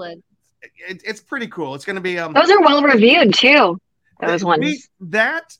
It, 0.88 1.02
it's 1.06 1.20
pretty 1.20 1.48
cool. 1.48 1.76
It's 1.76 1.84
going 1.84 1.98
to 1.98 2.02
be 2.02 2.18
um. 2.18 2.32
Those 2.32 2.50
are 2.50 2.62
well 2.62 2.82
reviewed 2.82 3.34
too. 3.34 3.78
Those 4.22 4.46
we- 4.46 4.48
ones. 4.48 4.88
that 5.02 5.58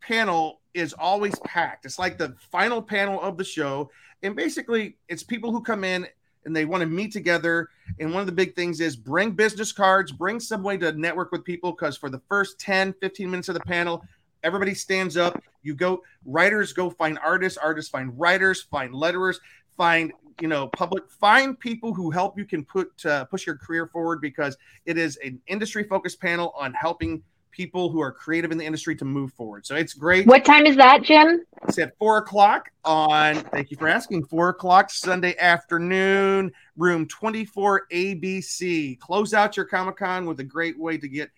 panel 0.00 0.60
is 0.74 0.92
always 0.92 1.38
packed. 1.40 1.84
It's 1.84 1.98
like 1.98 2.18
the 2.18 2.34
final 2.50 2.80
panel 2.80 3.20
of 3.20 3.36
the 3.36 3.44
show. 3.44 3.90
And 4.22 4.36
basically, 4.36 4.96
it's 5.08 5.22
people 5.22 5.52
who 5.52 5.62
come 5.62 5.84
in 5.84 6.06
and 6.44 6.54
they 6.54 6.64
want 6.64 6.80
to 6.82 6.86
meet 6.86 7.12
together. 7.12 7.68
And 7.98 8.12
one 8.12 8.20
of 8.20 8.26
the 8.26 8.32
big 8.32 8.54
things 8.54 8.80
is 8.80 8.96
bring 8.96 9.32
business 9.32 9.72
cards, 9.72 10.12
bring 10.12 10.40
some 10.40 10.62
way 10.62 10.76
to 10.78 10.92
network 10.92 11.32
with 11.32 11.44
people. 11.44 11.72
Because 11.72 11.96
for 11.96 12.08
the 12.10 12.20
first 12.28 12.58
10, 12.60 12.94
15 13.00 13.30
minutes 13.30 13.48
of 13.48 13.54
the 13.54 13.60
panel, 13.60 14.04
everybody 14.42 14.74
stands 14.74 15.16
up. 15.16 15.42
You 15.62 15.74
go, 15.74 16.02
writers 16.24 16.72
go 16.72 16.90
find 16.90 17.18
artists, 17.18 17.58
artists 17.58 17.90
find 17.90 18.18
writers, 18.18 18.62
find 18.62 18.94
letterers, 18.94 19.36
find 19.76 20.12
you 20.40 20.48
know 20.48 20.68
public 20.68 21.08
find 21.10 21.58
people 21.58 21.92
who 21.92 22.10
help 22.10 22.38
you 22.38 22.44
can 22.44 22.64
put 22.64 22.88
uh, 23.04 23.24
push 23.26 23.46
your 23.46 23.56
career 23.56 23.86
forward 23.86 24.20
because 24.20 24.56
it 24.86 24.96
is 24.96 25.16
an 25.18 25.40
industry 25.46 25.84
focused 25.84 26.20
panel 26.20 26.52
on 26.58 26.72
helping 26.72 27.22
people 27.50 27.90
who 27.90 28.00
are 28.00 28.12
creative 28.12 28.52
in 28.52 28.58
the 28.58 28.64
industry 28.64 28.94
to 28.96 29.04
move 29.04 29.32
forward. 29.32 29.66
So 29.66 29.74
it's 29.76 29.94
great. 29.94 30.26
What 30.26 30.44
time 30.44 30.66
is 30.66 30.76
that, 30.76 31.02
Jim? 31.02 31.42
it's 31.68 31.78
at 31.78 31.96
four 31.98 32.18
o'clock 32.18 32.70
on 32.86 33.34
thank 33.34 33.70
you 33.70 33.76
for 33.76 33.86
asking 33.86 34.24
four 34.24 34.48
o'clock 34.48 34.88
sunday 34.88 35.36
afternoon 35.36 36.50
room 36.78 37.06
24 37.06 37.86
abc 37.92 38.98
close 38.98 39.34
out 39.34 39.58
your 39.58 39.66
comic-con 39.66 40.24
with 40.24 40.40
a 40.40 40.44
great 40.44 40.78
way 40.78 40.96
to 40.96 41.06
get 41.06 41.30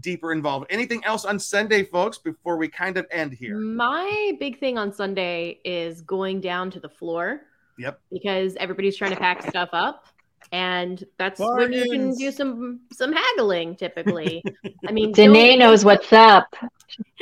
deeper 0.00 0.32
involved. 0.32 0.66
Anything 0.70 1.04
else 1.04 1.24
on 1.24 1.38
sunday 1.38 1.82
folks 1.84 2.18
before 2.18 2.56
we 2.56 2.68
kind 2.68 2.96
of 2.96 3.06
end 3.10 3.32
here? 3.32 3.56
My 3.58 4.32
big 4.40 4.58
thing 4.58 4.78
on 4.78 4.92
Sunday 4.92 5.60
is 5.64 6.00
going 6.02 6.40
down 6.40 6.70
to 6.72 6.80
the 6.80 6.88
floor. 6.88 7.42
Yep. 7.78 8.00
Because 8.12 8.56
everybody's 8.56 8.96
trying 8.96 9.10
to 9.12 9.16
pack 9.16 9.42
stuff 9.42 9.70
up. 9.72 10.06
And 10.52 11.02
that's 11.18 11.40
when 11.40 11.72
you 11.72 11.88
can 11.90 12.14
do 12.14 12.30
some 12.30 12.80
some 12.92 13.12
haggling 13.12 13.76
typically. 13.76 14.42
I 14.86 14.92
mean 14.92 15.12
Danae 15.14 15.56
knows 15.56 15.84
what's 15.84 16.12
up. 16.12 16.46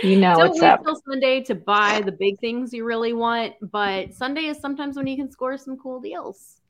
You 0.02 0.16
know 0.16 0.32
don't 0.32 0.48
what's 0.48 0.60
wait 0.60 0.68
up. 0.68 0.82
till 0.84 1.00
Sunday 1.08 1.40
to 1.44 1.54
buy 1.54 2.02
the 2.04 2.12
big 2.12 2.38
things 2.40 2.72
you 2.72 2.84
really 2.84 3.12
want, 3.12 3.54
but 3.62 4.12
Sunday 4.14 4.42
is 4.46 4.58
sometimes 4.60 4.96
when 4.96 5.06
you 5.06 5.16
can 5.16 5.30
score 5.30 5.56
some 5.56 5.76
cool 5.78 6.00
deals. 6.00 6.60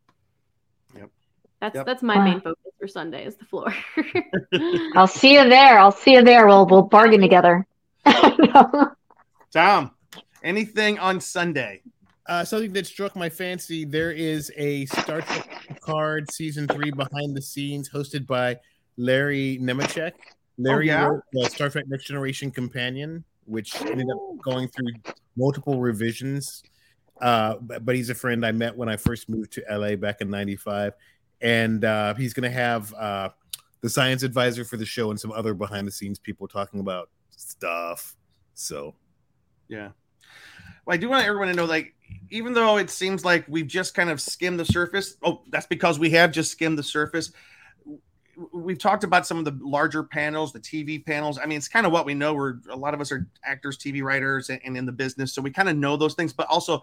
Yep. 0.97 1.11
That's 1.61 1.74
Yep. 1.77 1.87
that's 1.87 2.03
my 2.03 2.19
Wow. 2.19 2.24
main 2.24 2.41
focus 2.41 2.73
for 2.79 2.87
Sunday 2.89 3.24
is 3.24 3.37
the 3.37 3.45
floor. 3.47 3.74
I'll 4.97 5.07
see 5.07 5.35
you 5.35 5.49
there. 5.49 5.79
I'll 5.79 5.91
see 5.93 6.12
you 6.15 6.23
there. 6.23 6.47
We'll 6.47 6.66
we'll 6.66 6.83
bargain 6.83 7.20
together. 7.20 7.66
tom 9.53 9.91
anything 10.43 10.99
on 10.99 11.20
sunday 11.20 11.81
Uh, 12.28 12.44
something 12.44 12.73
that 12.73 12.86
struck 12.86 13.16
my 13.16 13.28
fancy. 13.28 13.85
There 13.85 14.12
is 14.12 14.53
a 14.57 14.86
Star 14.86 15.23
Trek 15.23 15.66
Picard 15.66 16.31
season 16.31 16.69
three 16.69 16.90
behind 16.90 17.36
the 17.36 17.43
scenes 17.43 17.90
hosted 17.90 18.27
by 18.27 18.59
Larry 18.97 19.59
Nemecek. 19.61 20.12
Larry 20.59 20.86
yeah? 20.86 21.07
wrote 21.07 21.23
the 21.32 21.49
Star 21.51 21.69
Trek 21.69 21.86
Next 21.89 22.05
Generation 22.05 22.51
Companion, 22.51 23.24
which 23.47 23.81
ended 23.81 24.07
up 24.09 24.39
going 24.43 24.69
through 24.69 24.93
multiple 25.36 25.81
revisions. 25.81 26.62
Uh, 27.20 27.57
but, 27.61 27.85
but 27.85 27.97
he's 27.97 28.11
a 28.11 28.15
friend 28.15 28.47
I 28.47 28.53
met 28.53 28.77
when 28.77 28.89
I 28.89 28.97
first 28.97 29.28
moved 29.28 29.53
to 29.55 29.65
LA 29.69 29.97
back 29.97 30.20
in 30.20 30.31
'95, 30.31 30.93
and 31.40 31.85
uh, 31.85 32.15
he's 32.15 32.35
going 32.35 32.49
to 32.49 32.57
have 32.57 32.94
uh, 32.94 33.31
the 33.81 33.90
science 33.90 34.23
advisor 34.23 34.65
for 34.65 34.77
the 34.77 34.86
show 34.86 35.11
and 35.11 35.19
some 35.19 35.32
other 35.32 35.55
behind 35.55 35.86
the 35.86 35.93
scenes 35.93 36.19
people 36.19 36.47
talking 36.47 36.81
about 36.81 37.11
stuff. 37.31 38.16
So 38.55 38.94
Yeah. 39.69 39.90
Well, 40.85 40.95
I 40.95 40.97
do 40.97 41.09
want 41.09 41.27
everyone 41.27 41.49
to 41.49 41.55
know, 41.55 41.65
like, 41.65 41.95
even 42.31 42.55
though 42.55 42.77
it 42.77 42.91
seems 42.91 43.25
like 43.25 43.45
we've 43.49 43.67
just 43.67 43.95
kind 43.95 44.11
of 44.11 44.21
skimmed 44.21 44.59
the 44.59 44.65
surface, 44.65 45.17
oh, 45.23 45.43
that's 45.51 45.67
because 45.67 45.99
we 45.99 46.11
have 46.11 46.33
just 46.33 46.51
skimmed 46.51 46.79
the 46.79 46.83
surface. 46.83 47.33
We've 48.53 48.79
talked 48.79 49.05
about 49.05 49.27
some 49.27 49.39
of 49.39 49.45
the 49.45 49.57
larger 49.61 50.03
panels, 50.03 50.53
the 50.53 50.59
TV 50.59 51.05
panels. 51.05 51.39
I 51.39 51.47
mean, 51.47 51.59
it's 51.59 51.69
kind 51.69 51.87
of 51.87 51.93
what 51.93 52.07
we 52.07 52.15
know. 52.15 52.35
We're 52.35 52.57
a 52.71 52.77
lot 52.77 52.95
of 52.95 53.01
us 53.01 53.13
are 53.13 53.29
actors, 53.45 53.77
TV 53.77 54.03
writers, 54.03 54.49
and, 54.49 54.61
and 54.65 54.77
in 54.77 54.87
the 54.87 54.93
business, 54.93 55.33
so 55.33 55.43
we 55.43 55.51
kind 55.51 55.69
of 55.69 55.77
know 55.77 55.97
those 55.97 56.15
things. 56.15 56.33
But 56.33 56.49
also, 56.49 56.83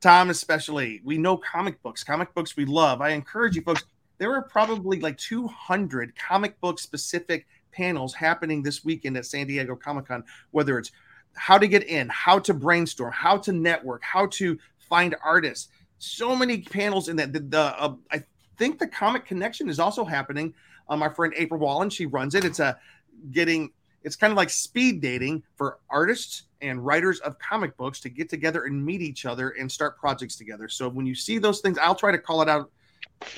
Tom, 0.00 0.30
especially, 0.30 1.02
we 1.04 1.18
know 1.18 1.36
comic 1.36 1.82
books. 1.82 2.02
Comic 2.02 2.32
books 2.34 2.56
we 2.56 2.64
love. 2.64 3.00
I 3.00 3.10
encourage 3.10 3.54
you 3.54 3.62
folks. 3.62 3.84
There 4.16 4.34
are 4.34 4.42
probably 4.42 4.98
like 4.98 5.16
200 5.18 6.14
comic 6.18 6.60
book 6.60 6.80
specific 6.80 7.46
panels 7.70 8.14
happening 8.14 8.62
this 8.62 8.84
weekend 8.84 9.16
at 9.16 9.26
San 9.26 9.46
Diego 9.46 9.76
Comic 9.76 10.06
Con, 10.06 10.24
whether 10.50 10.78
it's 10.78 10.90
how 11.38 11.58
to 11.58 11.66
get 11.66 11.84
in, 11.84 12.08
how 12.08 12.38
to 12.40 12.54
brainstorm, 12.54 13.12
how 13.12 13.38
to 13.38 13.52
network, 13.52 14.02
how 14.02 14.26
to 14.26 14.58
find 14.78 15.14
artists. 15.24 15.68
So 15.98 16.34
many 16.36 16.62
panels 16.62 17.08
in 17.08 17.16
that. 17.16 17.32
The, 17.32 17.40
the 17.40 17.60
uh, 17.60 17.94
I 18.12 18.22
think 18.56 18.78
the 18.78 18.86
Comic 18.86 19.24
Connection 19.24 19.68
is 19.68 19.78
also 19.78 20.04
happening. 20.04 20.54
Um, 20.88 21.02
our 21.02 21.14
friend 21.14 21.32
April 21.36 21.60
Wallen, 21.60 21.90
she 21.90 22.06
runs 22.06 22.34
it. 22.34 22.44
It's 22.44 22.60
a 22.60 22.78
getting. 23.30 23.70
It's 24.04 24.16
kind 24.16 24.30
of 24.30 24.36
like 24.36 24.48
speed 24.48 25.00
dating 25.00 25.42
for 25.56 25.80
artists 25.90 26.44
and 26.60 26.84
writers 26.84 27.18
of 27.20 27.38
comic 27.38 27.76
books 27.76 28.00
to 28.00 28.08
get 28.08 28.28
together 28.28 28.64
and 28.64 28.84
meet 28.84 29.02
each 29.02 29.26
other 29.26 29.50
and 29.50 29.70
start 29.70 29.98
projects 29.98 30.36
together. 30.36 30.68
So 30.68 30.88
when 30.88 31.04
you 31.04 31.14
see 31.14 31.38
those 31.38 31.60
things, 31.60 31.78
I'll 31.78 31.94
try 31.94 32.12
to 32.12 32.18
call 32.18 32.40
it 32.40 32.48
out 32.48 32.70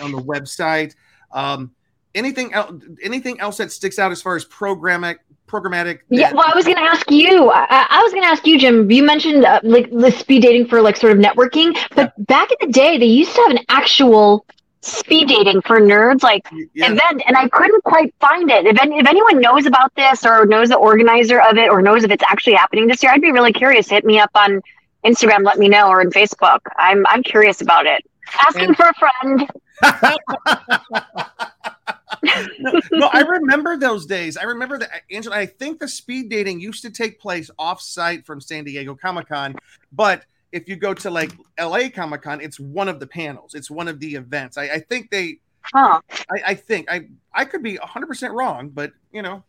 on 0.01 0.13
the 0.13 0.19
website. 0.19 0.95
Um, 1.33 1.73
anything 2.15 2.53
else? 2.53 2.73
Anything 3.03 3.41
else 3.41 3.59
that 3.59 3.73
sticks 3.73 3.99
out 3.99 4.13
as 4.13 4.23
far 4.23 4.37
as 4.37 4.45
programmatic? 4.45 5.19
Programmatic. 5.47 6.01
Yeah, 6.11 6.33
well, 6.33 6.47
I 6.47 6.55
was 6.55 6.65
going 6.65 6.77
to 6.77 6.83
ask 6.83 7.11
you. 7.11 7.51
I, 7.51 7.87
I 7.91 8.03
was 8.03 8.13
going 8.13 8.23
to 8.23 8.29
ask 8.29 8.47
you, 8.47 8.59
Jim. 8.59 8.91
You 8.91 9.03
mentioned 9.03 9.45
uh, 9.45 9.61
like 9.65 9.91
the 9.91 10.13
speed 10.13 10.43
dating 10.43 10.69
for 10.69 10.81
like 10.81 10.97
sort 10.97 11.13
of 11.13 11.19
networking, 11.19 11.77
but 11.97 12.13
yeah. 12.17 12.25
back 12.25 12.51
in 12.53 12.69
the 12.69 12.73
day, 12.73 12.99
they 12.99 13.07
used 13.07 13.35
to 13.35 13.41
have 13.43 13.51
an 13.51 13.65
actual 13.69 14.47
speed 14.83 15.29
dating 15.29 15.61
for 15.63 15.79
nerds 15.79 16.23
like 16.23 16.49
yeah. 16.73 16.87
event 16.87 17.23
and 17.27 17.37
i 17.37 17.47
couldn't 17.51 17.85
quite 17.85 18.15
find 18.19 18.51
it 18.51 18.65
if, 18.65 18.81
any, 18.81 18.99
if 18.99 19.07
anyone 19.07 19.39
knows 19.39 19.67
about 19.67 19.95
this 19.95 20.25
or 20.25 20.47
knows 20.47 20.71
the 20.71 20.77
organizer 20.77 21.39
of 21.43 21.59
it 21.59 21.69
or 21.69 21.83
knows 21.83 22.03
if 22.03 22.11
it's 22.11 22.25
actually 22.27 22.55
happening 22.55 22.87
this 22.87 23.03
year 23.03 23.13
i'd 23.13 23.21
be 23.21 23.31
really 23.31 23.53
curious 23.53 23.91
hit 23.91 24.07
me 24.07 24.19
up 24.19 24.31
on 24.35 24.63
instagram 25.05 25.45
let 25.45 25.59
me 25.59 25.69
know 25.69 25.89
or 25.89 26.01
in 26.01 26.09
facebook 26.11 26.61
i'm 26.79 27.07
i'm 27.09 27.23
curious 27.23 27.61
about 27.61 27.85
it 27.85 28.03
asking 28.47 28.69
and- 28.69 28.77
for 28.77 28.87
a 28.89 28.95
friend 28.95 29.51
no, 32.59 32.81
no, 32.93 33.11
I 33.13 33.21
remember 33.21 33.77
those 33.77 34.07
days. 34.07 34.37
I 34.37 34.45
remember 34.45 34.79
that 34.79 34.91
Angela. 35.11 35.37
I 35.37 35.47
think 35.47 35.81
the 35.81 35.89
speed 35.89 36.29
dating 36.29 36.61
used 36.61 36.83
to 36.83 36.91
take 36.91 37.21
place 37.21 37.51
off 37.59 37.81
site 37.81 38.27
from 38.27 38.41
San 38.41 38.65
Diego 38.65 38.95
Comic 38.95 39.29
Con, 39.29 39.57
but 39.93 40.25
if 40.53 40.69
you 40.69 40.77
go 40.77 40.95
to 40.95 41.11
like 41.11 41.33
LA 41.59 41.89
Comic 41.95 42.23
Con, 42.23 42.41
it's 42.41 42.59
one 42.59 42.89
of 42.89 43.01
the 43.01 43.07
panels. 43.07 43.55
It's 43.55 43.71
one 43.71 43.89
of 43.89 44.01
the 44.01 44.15
events. 44.15 44.59
I, 44.59 44.65
I 44.65 44.79
think 44.81 45.11
they. 45.11 45.41
Huh. 45.63 46.01
I, 46.31 46.43
I 46.49 46.55
think 46.55 46.91
I 46.91 47.09
I 47.33 47.45
could 47.45 47.63
be 47.63 47.77
100 47.77 48.07
percent 48.07 48.35
wrong, 48.35 48.71
but 48.71 48.93
you 49.13 49.23
know, 49.23 49.45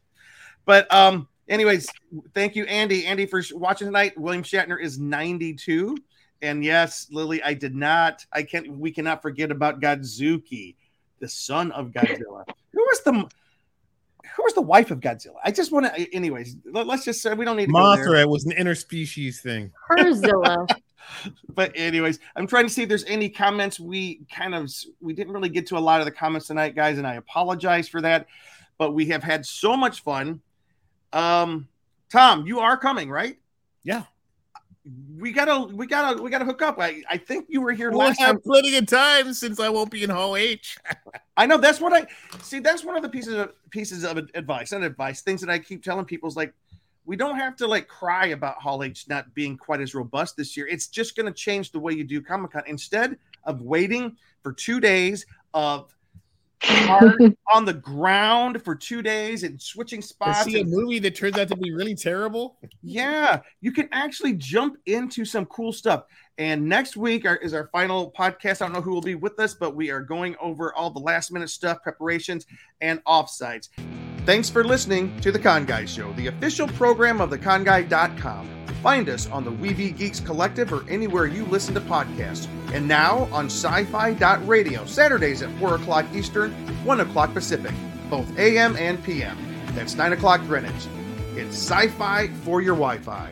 but 0.66 0.92
um. 0.94 1.28
Anyways, 1.50 1.90
thank 2.34 2.56
you, 2.56 2.64
Andy. 2.64 3.06
Andy 3.06 3.26
for 3.26 3.42
watching 3.54 3.88
tonight. 3.88 4.18
William 4.18 4.42
Shatner 4.42 4.82
is 4.82 4.98
92. 4.98 5.98
And 6.42 6.64
yes, 6.64 7.08
Lily, 7.12 7.44
I 7.44 7.54
did 7.54 7.76
not. 7.76 8.26
I 8.32 8.44
can't. 8.44 8.72
We 8.72 8.92
cannot 8.92 9.22
forget 9.22 9.52
about 9.52 9.82
Godzooky, 9.82 10.76
the 11.20 11.28
son 11.28 11.72
of 11.72 11.88
Godzilla. 11.88 12.46
Who 12.82 12.88
was 12.90 13.02
the 13.04 13.12
who 14.36 14.44
was 14.44 14.54
the 14.54 14.62
wife 14.62 14.90
of 14.90 15.00
Godzilla? 15.00 15.36
I 15.44 15.52
just 15.52 15.72
want 15.72 15.94
to. 15.94 16.16
Anyways, 16.16 16.56
let, 16.66 16.90
us 16.90 17.06
just 17.06 17.22
say 17.22 17.34
we 17.36 17.46
don't 17.46 17.58
need 17.58 17.68
to 17.68 17.72
Mothra. 17.72 18.22
It 18.22 18.30
was 18.30 18.46
an 18.46 18.54
interspecies 18.54 19.40
thing. 19.40 19.72
Herzilla. 19.92 20.68
but 21.50 21.72
anyways, 21.76 22.20
I'm 22.36 22.48
trying 22.48 22.66
to 22.66 22.74
see 22.74 22.82
if 22.82 22.90
there's 22.90 23.04
any 23.06 23.30
comments. 23.30 23.80
We 23.80 24.22
kind 24.32 24.56
of 24.56 24.72
we 25.00 25.14
didn't 25.14 25.34
really 25.34 25.50
get 25.50 25.68
to 25.68 25.78
a 25.78 25.80
lot 25.80 26.00
of 26.02 26.06
the 26.06 26.12
comments 26.12 26.48
tonight, 26.48 26.76
guys, 26.76 26.98
and 26.98 27.06
I 27.06 27.16
apologize 27.16 27.88
for 27.88 28.02
that. 28.02 28.26
But 28.80 28.96
we 28.96 29.06
have 29.08 29.22
had 29.22 29.46
so 29.46 29.78
much 29.78 30.02
fun. 30.02 30.42
Um, 31.14 31.68
Tom, 32.10 32.48
you 32.48 32.62
are 32.62 32.78
coming, 32.78 33.12
right? 33.12 33.38
Yeah. 33.84 34.06
We 35.18 35.32
gotta, 35.32 35.74
we 35.74 35.86
gotta, 35.86 36.22
we 36.22 36.32
gotta 36.32 36.46
hook 36.46 36.62
up. 36.62 36.80
I, 36.80 37.04
I 37.10 37.18
think 37.18 37.46
you 37.50 37.62
were 37.62 37.72
here 37.72 37.92
we'll 37.92 38.00
last 38.00 38.20
have 38.20 38.36
time. 38.36 38.42
Plenty 38.42 38.76
of 38.78 38.88
time 38.88 39.34
since 39.34 39.60
I 39.60 39.70
won't 39.70 39.92
be 39.92 40.04
in 40.04 40.10
Hall 40.10 40.36
H. 40.36 40.78
I 41.38 41.46
know 41.46 41.58
that's 41.58 41.80
what 41.80 41.94
I 41.94 42.08
see. 42.42 42.60
That's 42.60 42.84
one 42.84 42.96
of 42.96 43.04
the 43.04 43.10
pieces 43.10 43.36
of 43.36 43.54
pieces 43.70 44.04
of 44.04 44.18
advice, 44.18 44.72
and 44.72 44.84
advice, 44.84 45.22
things 45.22 45.42
that 45.42 45.50
I 45.50 45.60
keep 45.60 45.84
telling 45.84 46.06
people 46.06 46.28
is 46.30 46.36
like, 46.36 46.54
we 47.06 47.16
don't 47.16 47.36
have 47.38 47.56
to 47.58 47.68
like 47.68 47.88
cry 47.88 48.28
about 48.28 48.56
Hall 48.58 48.84
H 48.84 49.08
not 49.08 49.34
being 49.34 49.58
quite 49.58 49.82
as 49.82 49.94
robust 49.94 50.36
this 50.38 50.56
year. 50.58 50.68
It's 50.68 50.88
just 50.88 51.16
going 51.16 51.26
to 51.26 51.34
change 51.34 51.72
the 51.72 51.80
way 51.80 51.94
you 51.94 52.04
do 52.04 52.22
Comic 52.22 52.52
Con. 52.52 52.64
Instead 52.68 53.18
of 53.44 53.62
waiting 53.62 54.16
for 54.44 54.54
two 54.54 54.80
days 54.80 55.26
of 55.54 55.94
on 57.54 57.66
the 57.66 57.74
ground 57.74 58.62
for 58.64 58.76
two 58.76 59.02
days 59.02 59.44
and 59.44 59.62
switching 59.62 60.02
spots. 60.02 60.44
To 60.44 60.52
see 60.52 60.60
and, 60.60 60.72
a 60.72 60.76
movie 60.76 61.00
that 61.00 61.16
turns 61.16 61.38
out 61.38 61.48
to 61.50 61.56
be 61.56 61.74
really 61.74 61.96
terrible. 61.96 62.58
Yeah, 62.84 63.42
you 63.62 63.72
can 63.72 63.90
actually 63.92 64.34
jump 64.34 64.78
into 64.86 65.26
some 65.26 65.46
cool 65.48 65.74
stuff. 65.74 66.04
And 66.38 66.68
next 66.68 66.96
week 66.98 67.26
are, 67.26 67.36
is 67.38 67.54
our 67.54 67.70
final 67.72 68.12
podcast. 68.18 68.62
I 68.62 68.66
don't 68.66 68.74
know 68.74 68.82
who 68.82 68.92
will 68.92 69.02
be 69.02 69.16
with 69.16 69.40
us, 69.40 69.54
but 69.54 69.76
we 69.76 69.90
are 69.92 70.02
going 70.02 70.36
over 70.40 70.74
all 70.74 70.90
the 70.90 71.00
last 71.00 71.32
minute 71.32 71.50
stuff, 71.50 71.82
preparations, 71.84 72.46
and 72.80 73.04
offsites. 73.06 73.70
Thanks 74.26 74.50
for 74.50 74.64
listening 74.64 75.20
to 75.22 75.32
the 75.32 75.40
Con 75.40 75.66
Guy 75.66 75.86
Show, 75.86 76.14
the 76.14 76.28
official 76.28 76.68
program 76.68 77.22
of 77.22 77.32
theconguy.com. 77.32 78.61
Find 78.82 79.10
us 79.10 79.30
on 79.30 79.44
the 79.44 79.52
Weeby 79.52 79.96
Geeks 79.96 80.20
Collective 80.20 80.74
or 80.74 80.84
anywhere 80.90 81.28
you 81.28 81.46
listen 81.46 81.76
to 81.76 81.82
podcasts. 81.82 82.48
And 82.74 82.88
now 82.88 83.30
on 83.32 83.46
sci 83.46 83.86
fi 83.86 84.36
radio, 84.38 84.86
Saturdays 84.86 85.44
at 85.44 85.56
4 85.60 85.76
o'clock 85.76 86.06
Eastern, 86.14 86.52
1 86.84 87.00
o'clock 87.02 87.32
Pacific, 87.32 87.74
both 88.10 88.28
AM 88.40 88.76
and 88.78 89.04
PM. 89.04 89.38
That's 89.76 89.94
9 89.94 90.14
o'clock 90.14 90.42
Greenwich. 90.42 90.88
It's 91.36 91.56
sci 91.56 91.90
fi 91.90 92.30
for 92.44 92.62
your 92.62 92.74
Wi 92.74 92.98
Fi. 92.98 93.32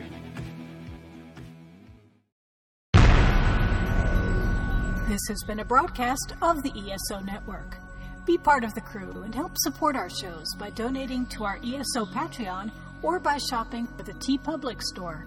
This 5.08 5.20
has 5.26 5.42
been 5.48 5.58
a 5.58 5.64
broadcast 5.64 6.34
of 6.42 6.62
the 6.62 6.70
ESO 6.70 7.18
Network. 7.24 7.76
Be 8.24 8.38
part 8.38 8.62
of 8.62 8.72
the 8.74 8.80
crew 8.80 9.22
and 9.24 9.34
help 9.34 9.58
support 9.58 9.96
our 9.96 10.08
shows 10.08 10.46
by 10.56 10.70
donating 10.70 11.26
to 11.26 11.42
our 11.42 11.58
ESO 11.64 12.04
Patreon 12.06 12.70
or 13.02 13.18
by 13.18 13.36
shopping 13.36 13.88
at 13.98 14.06
the 14.06 14.12
TeePublic 14.12 14.80
store 14.80 15.26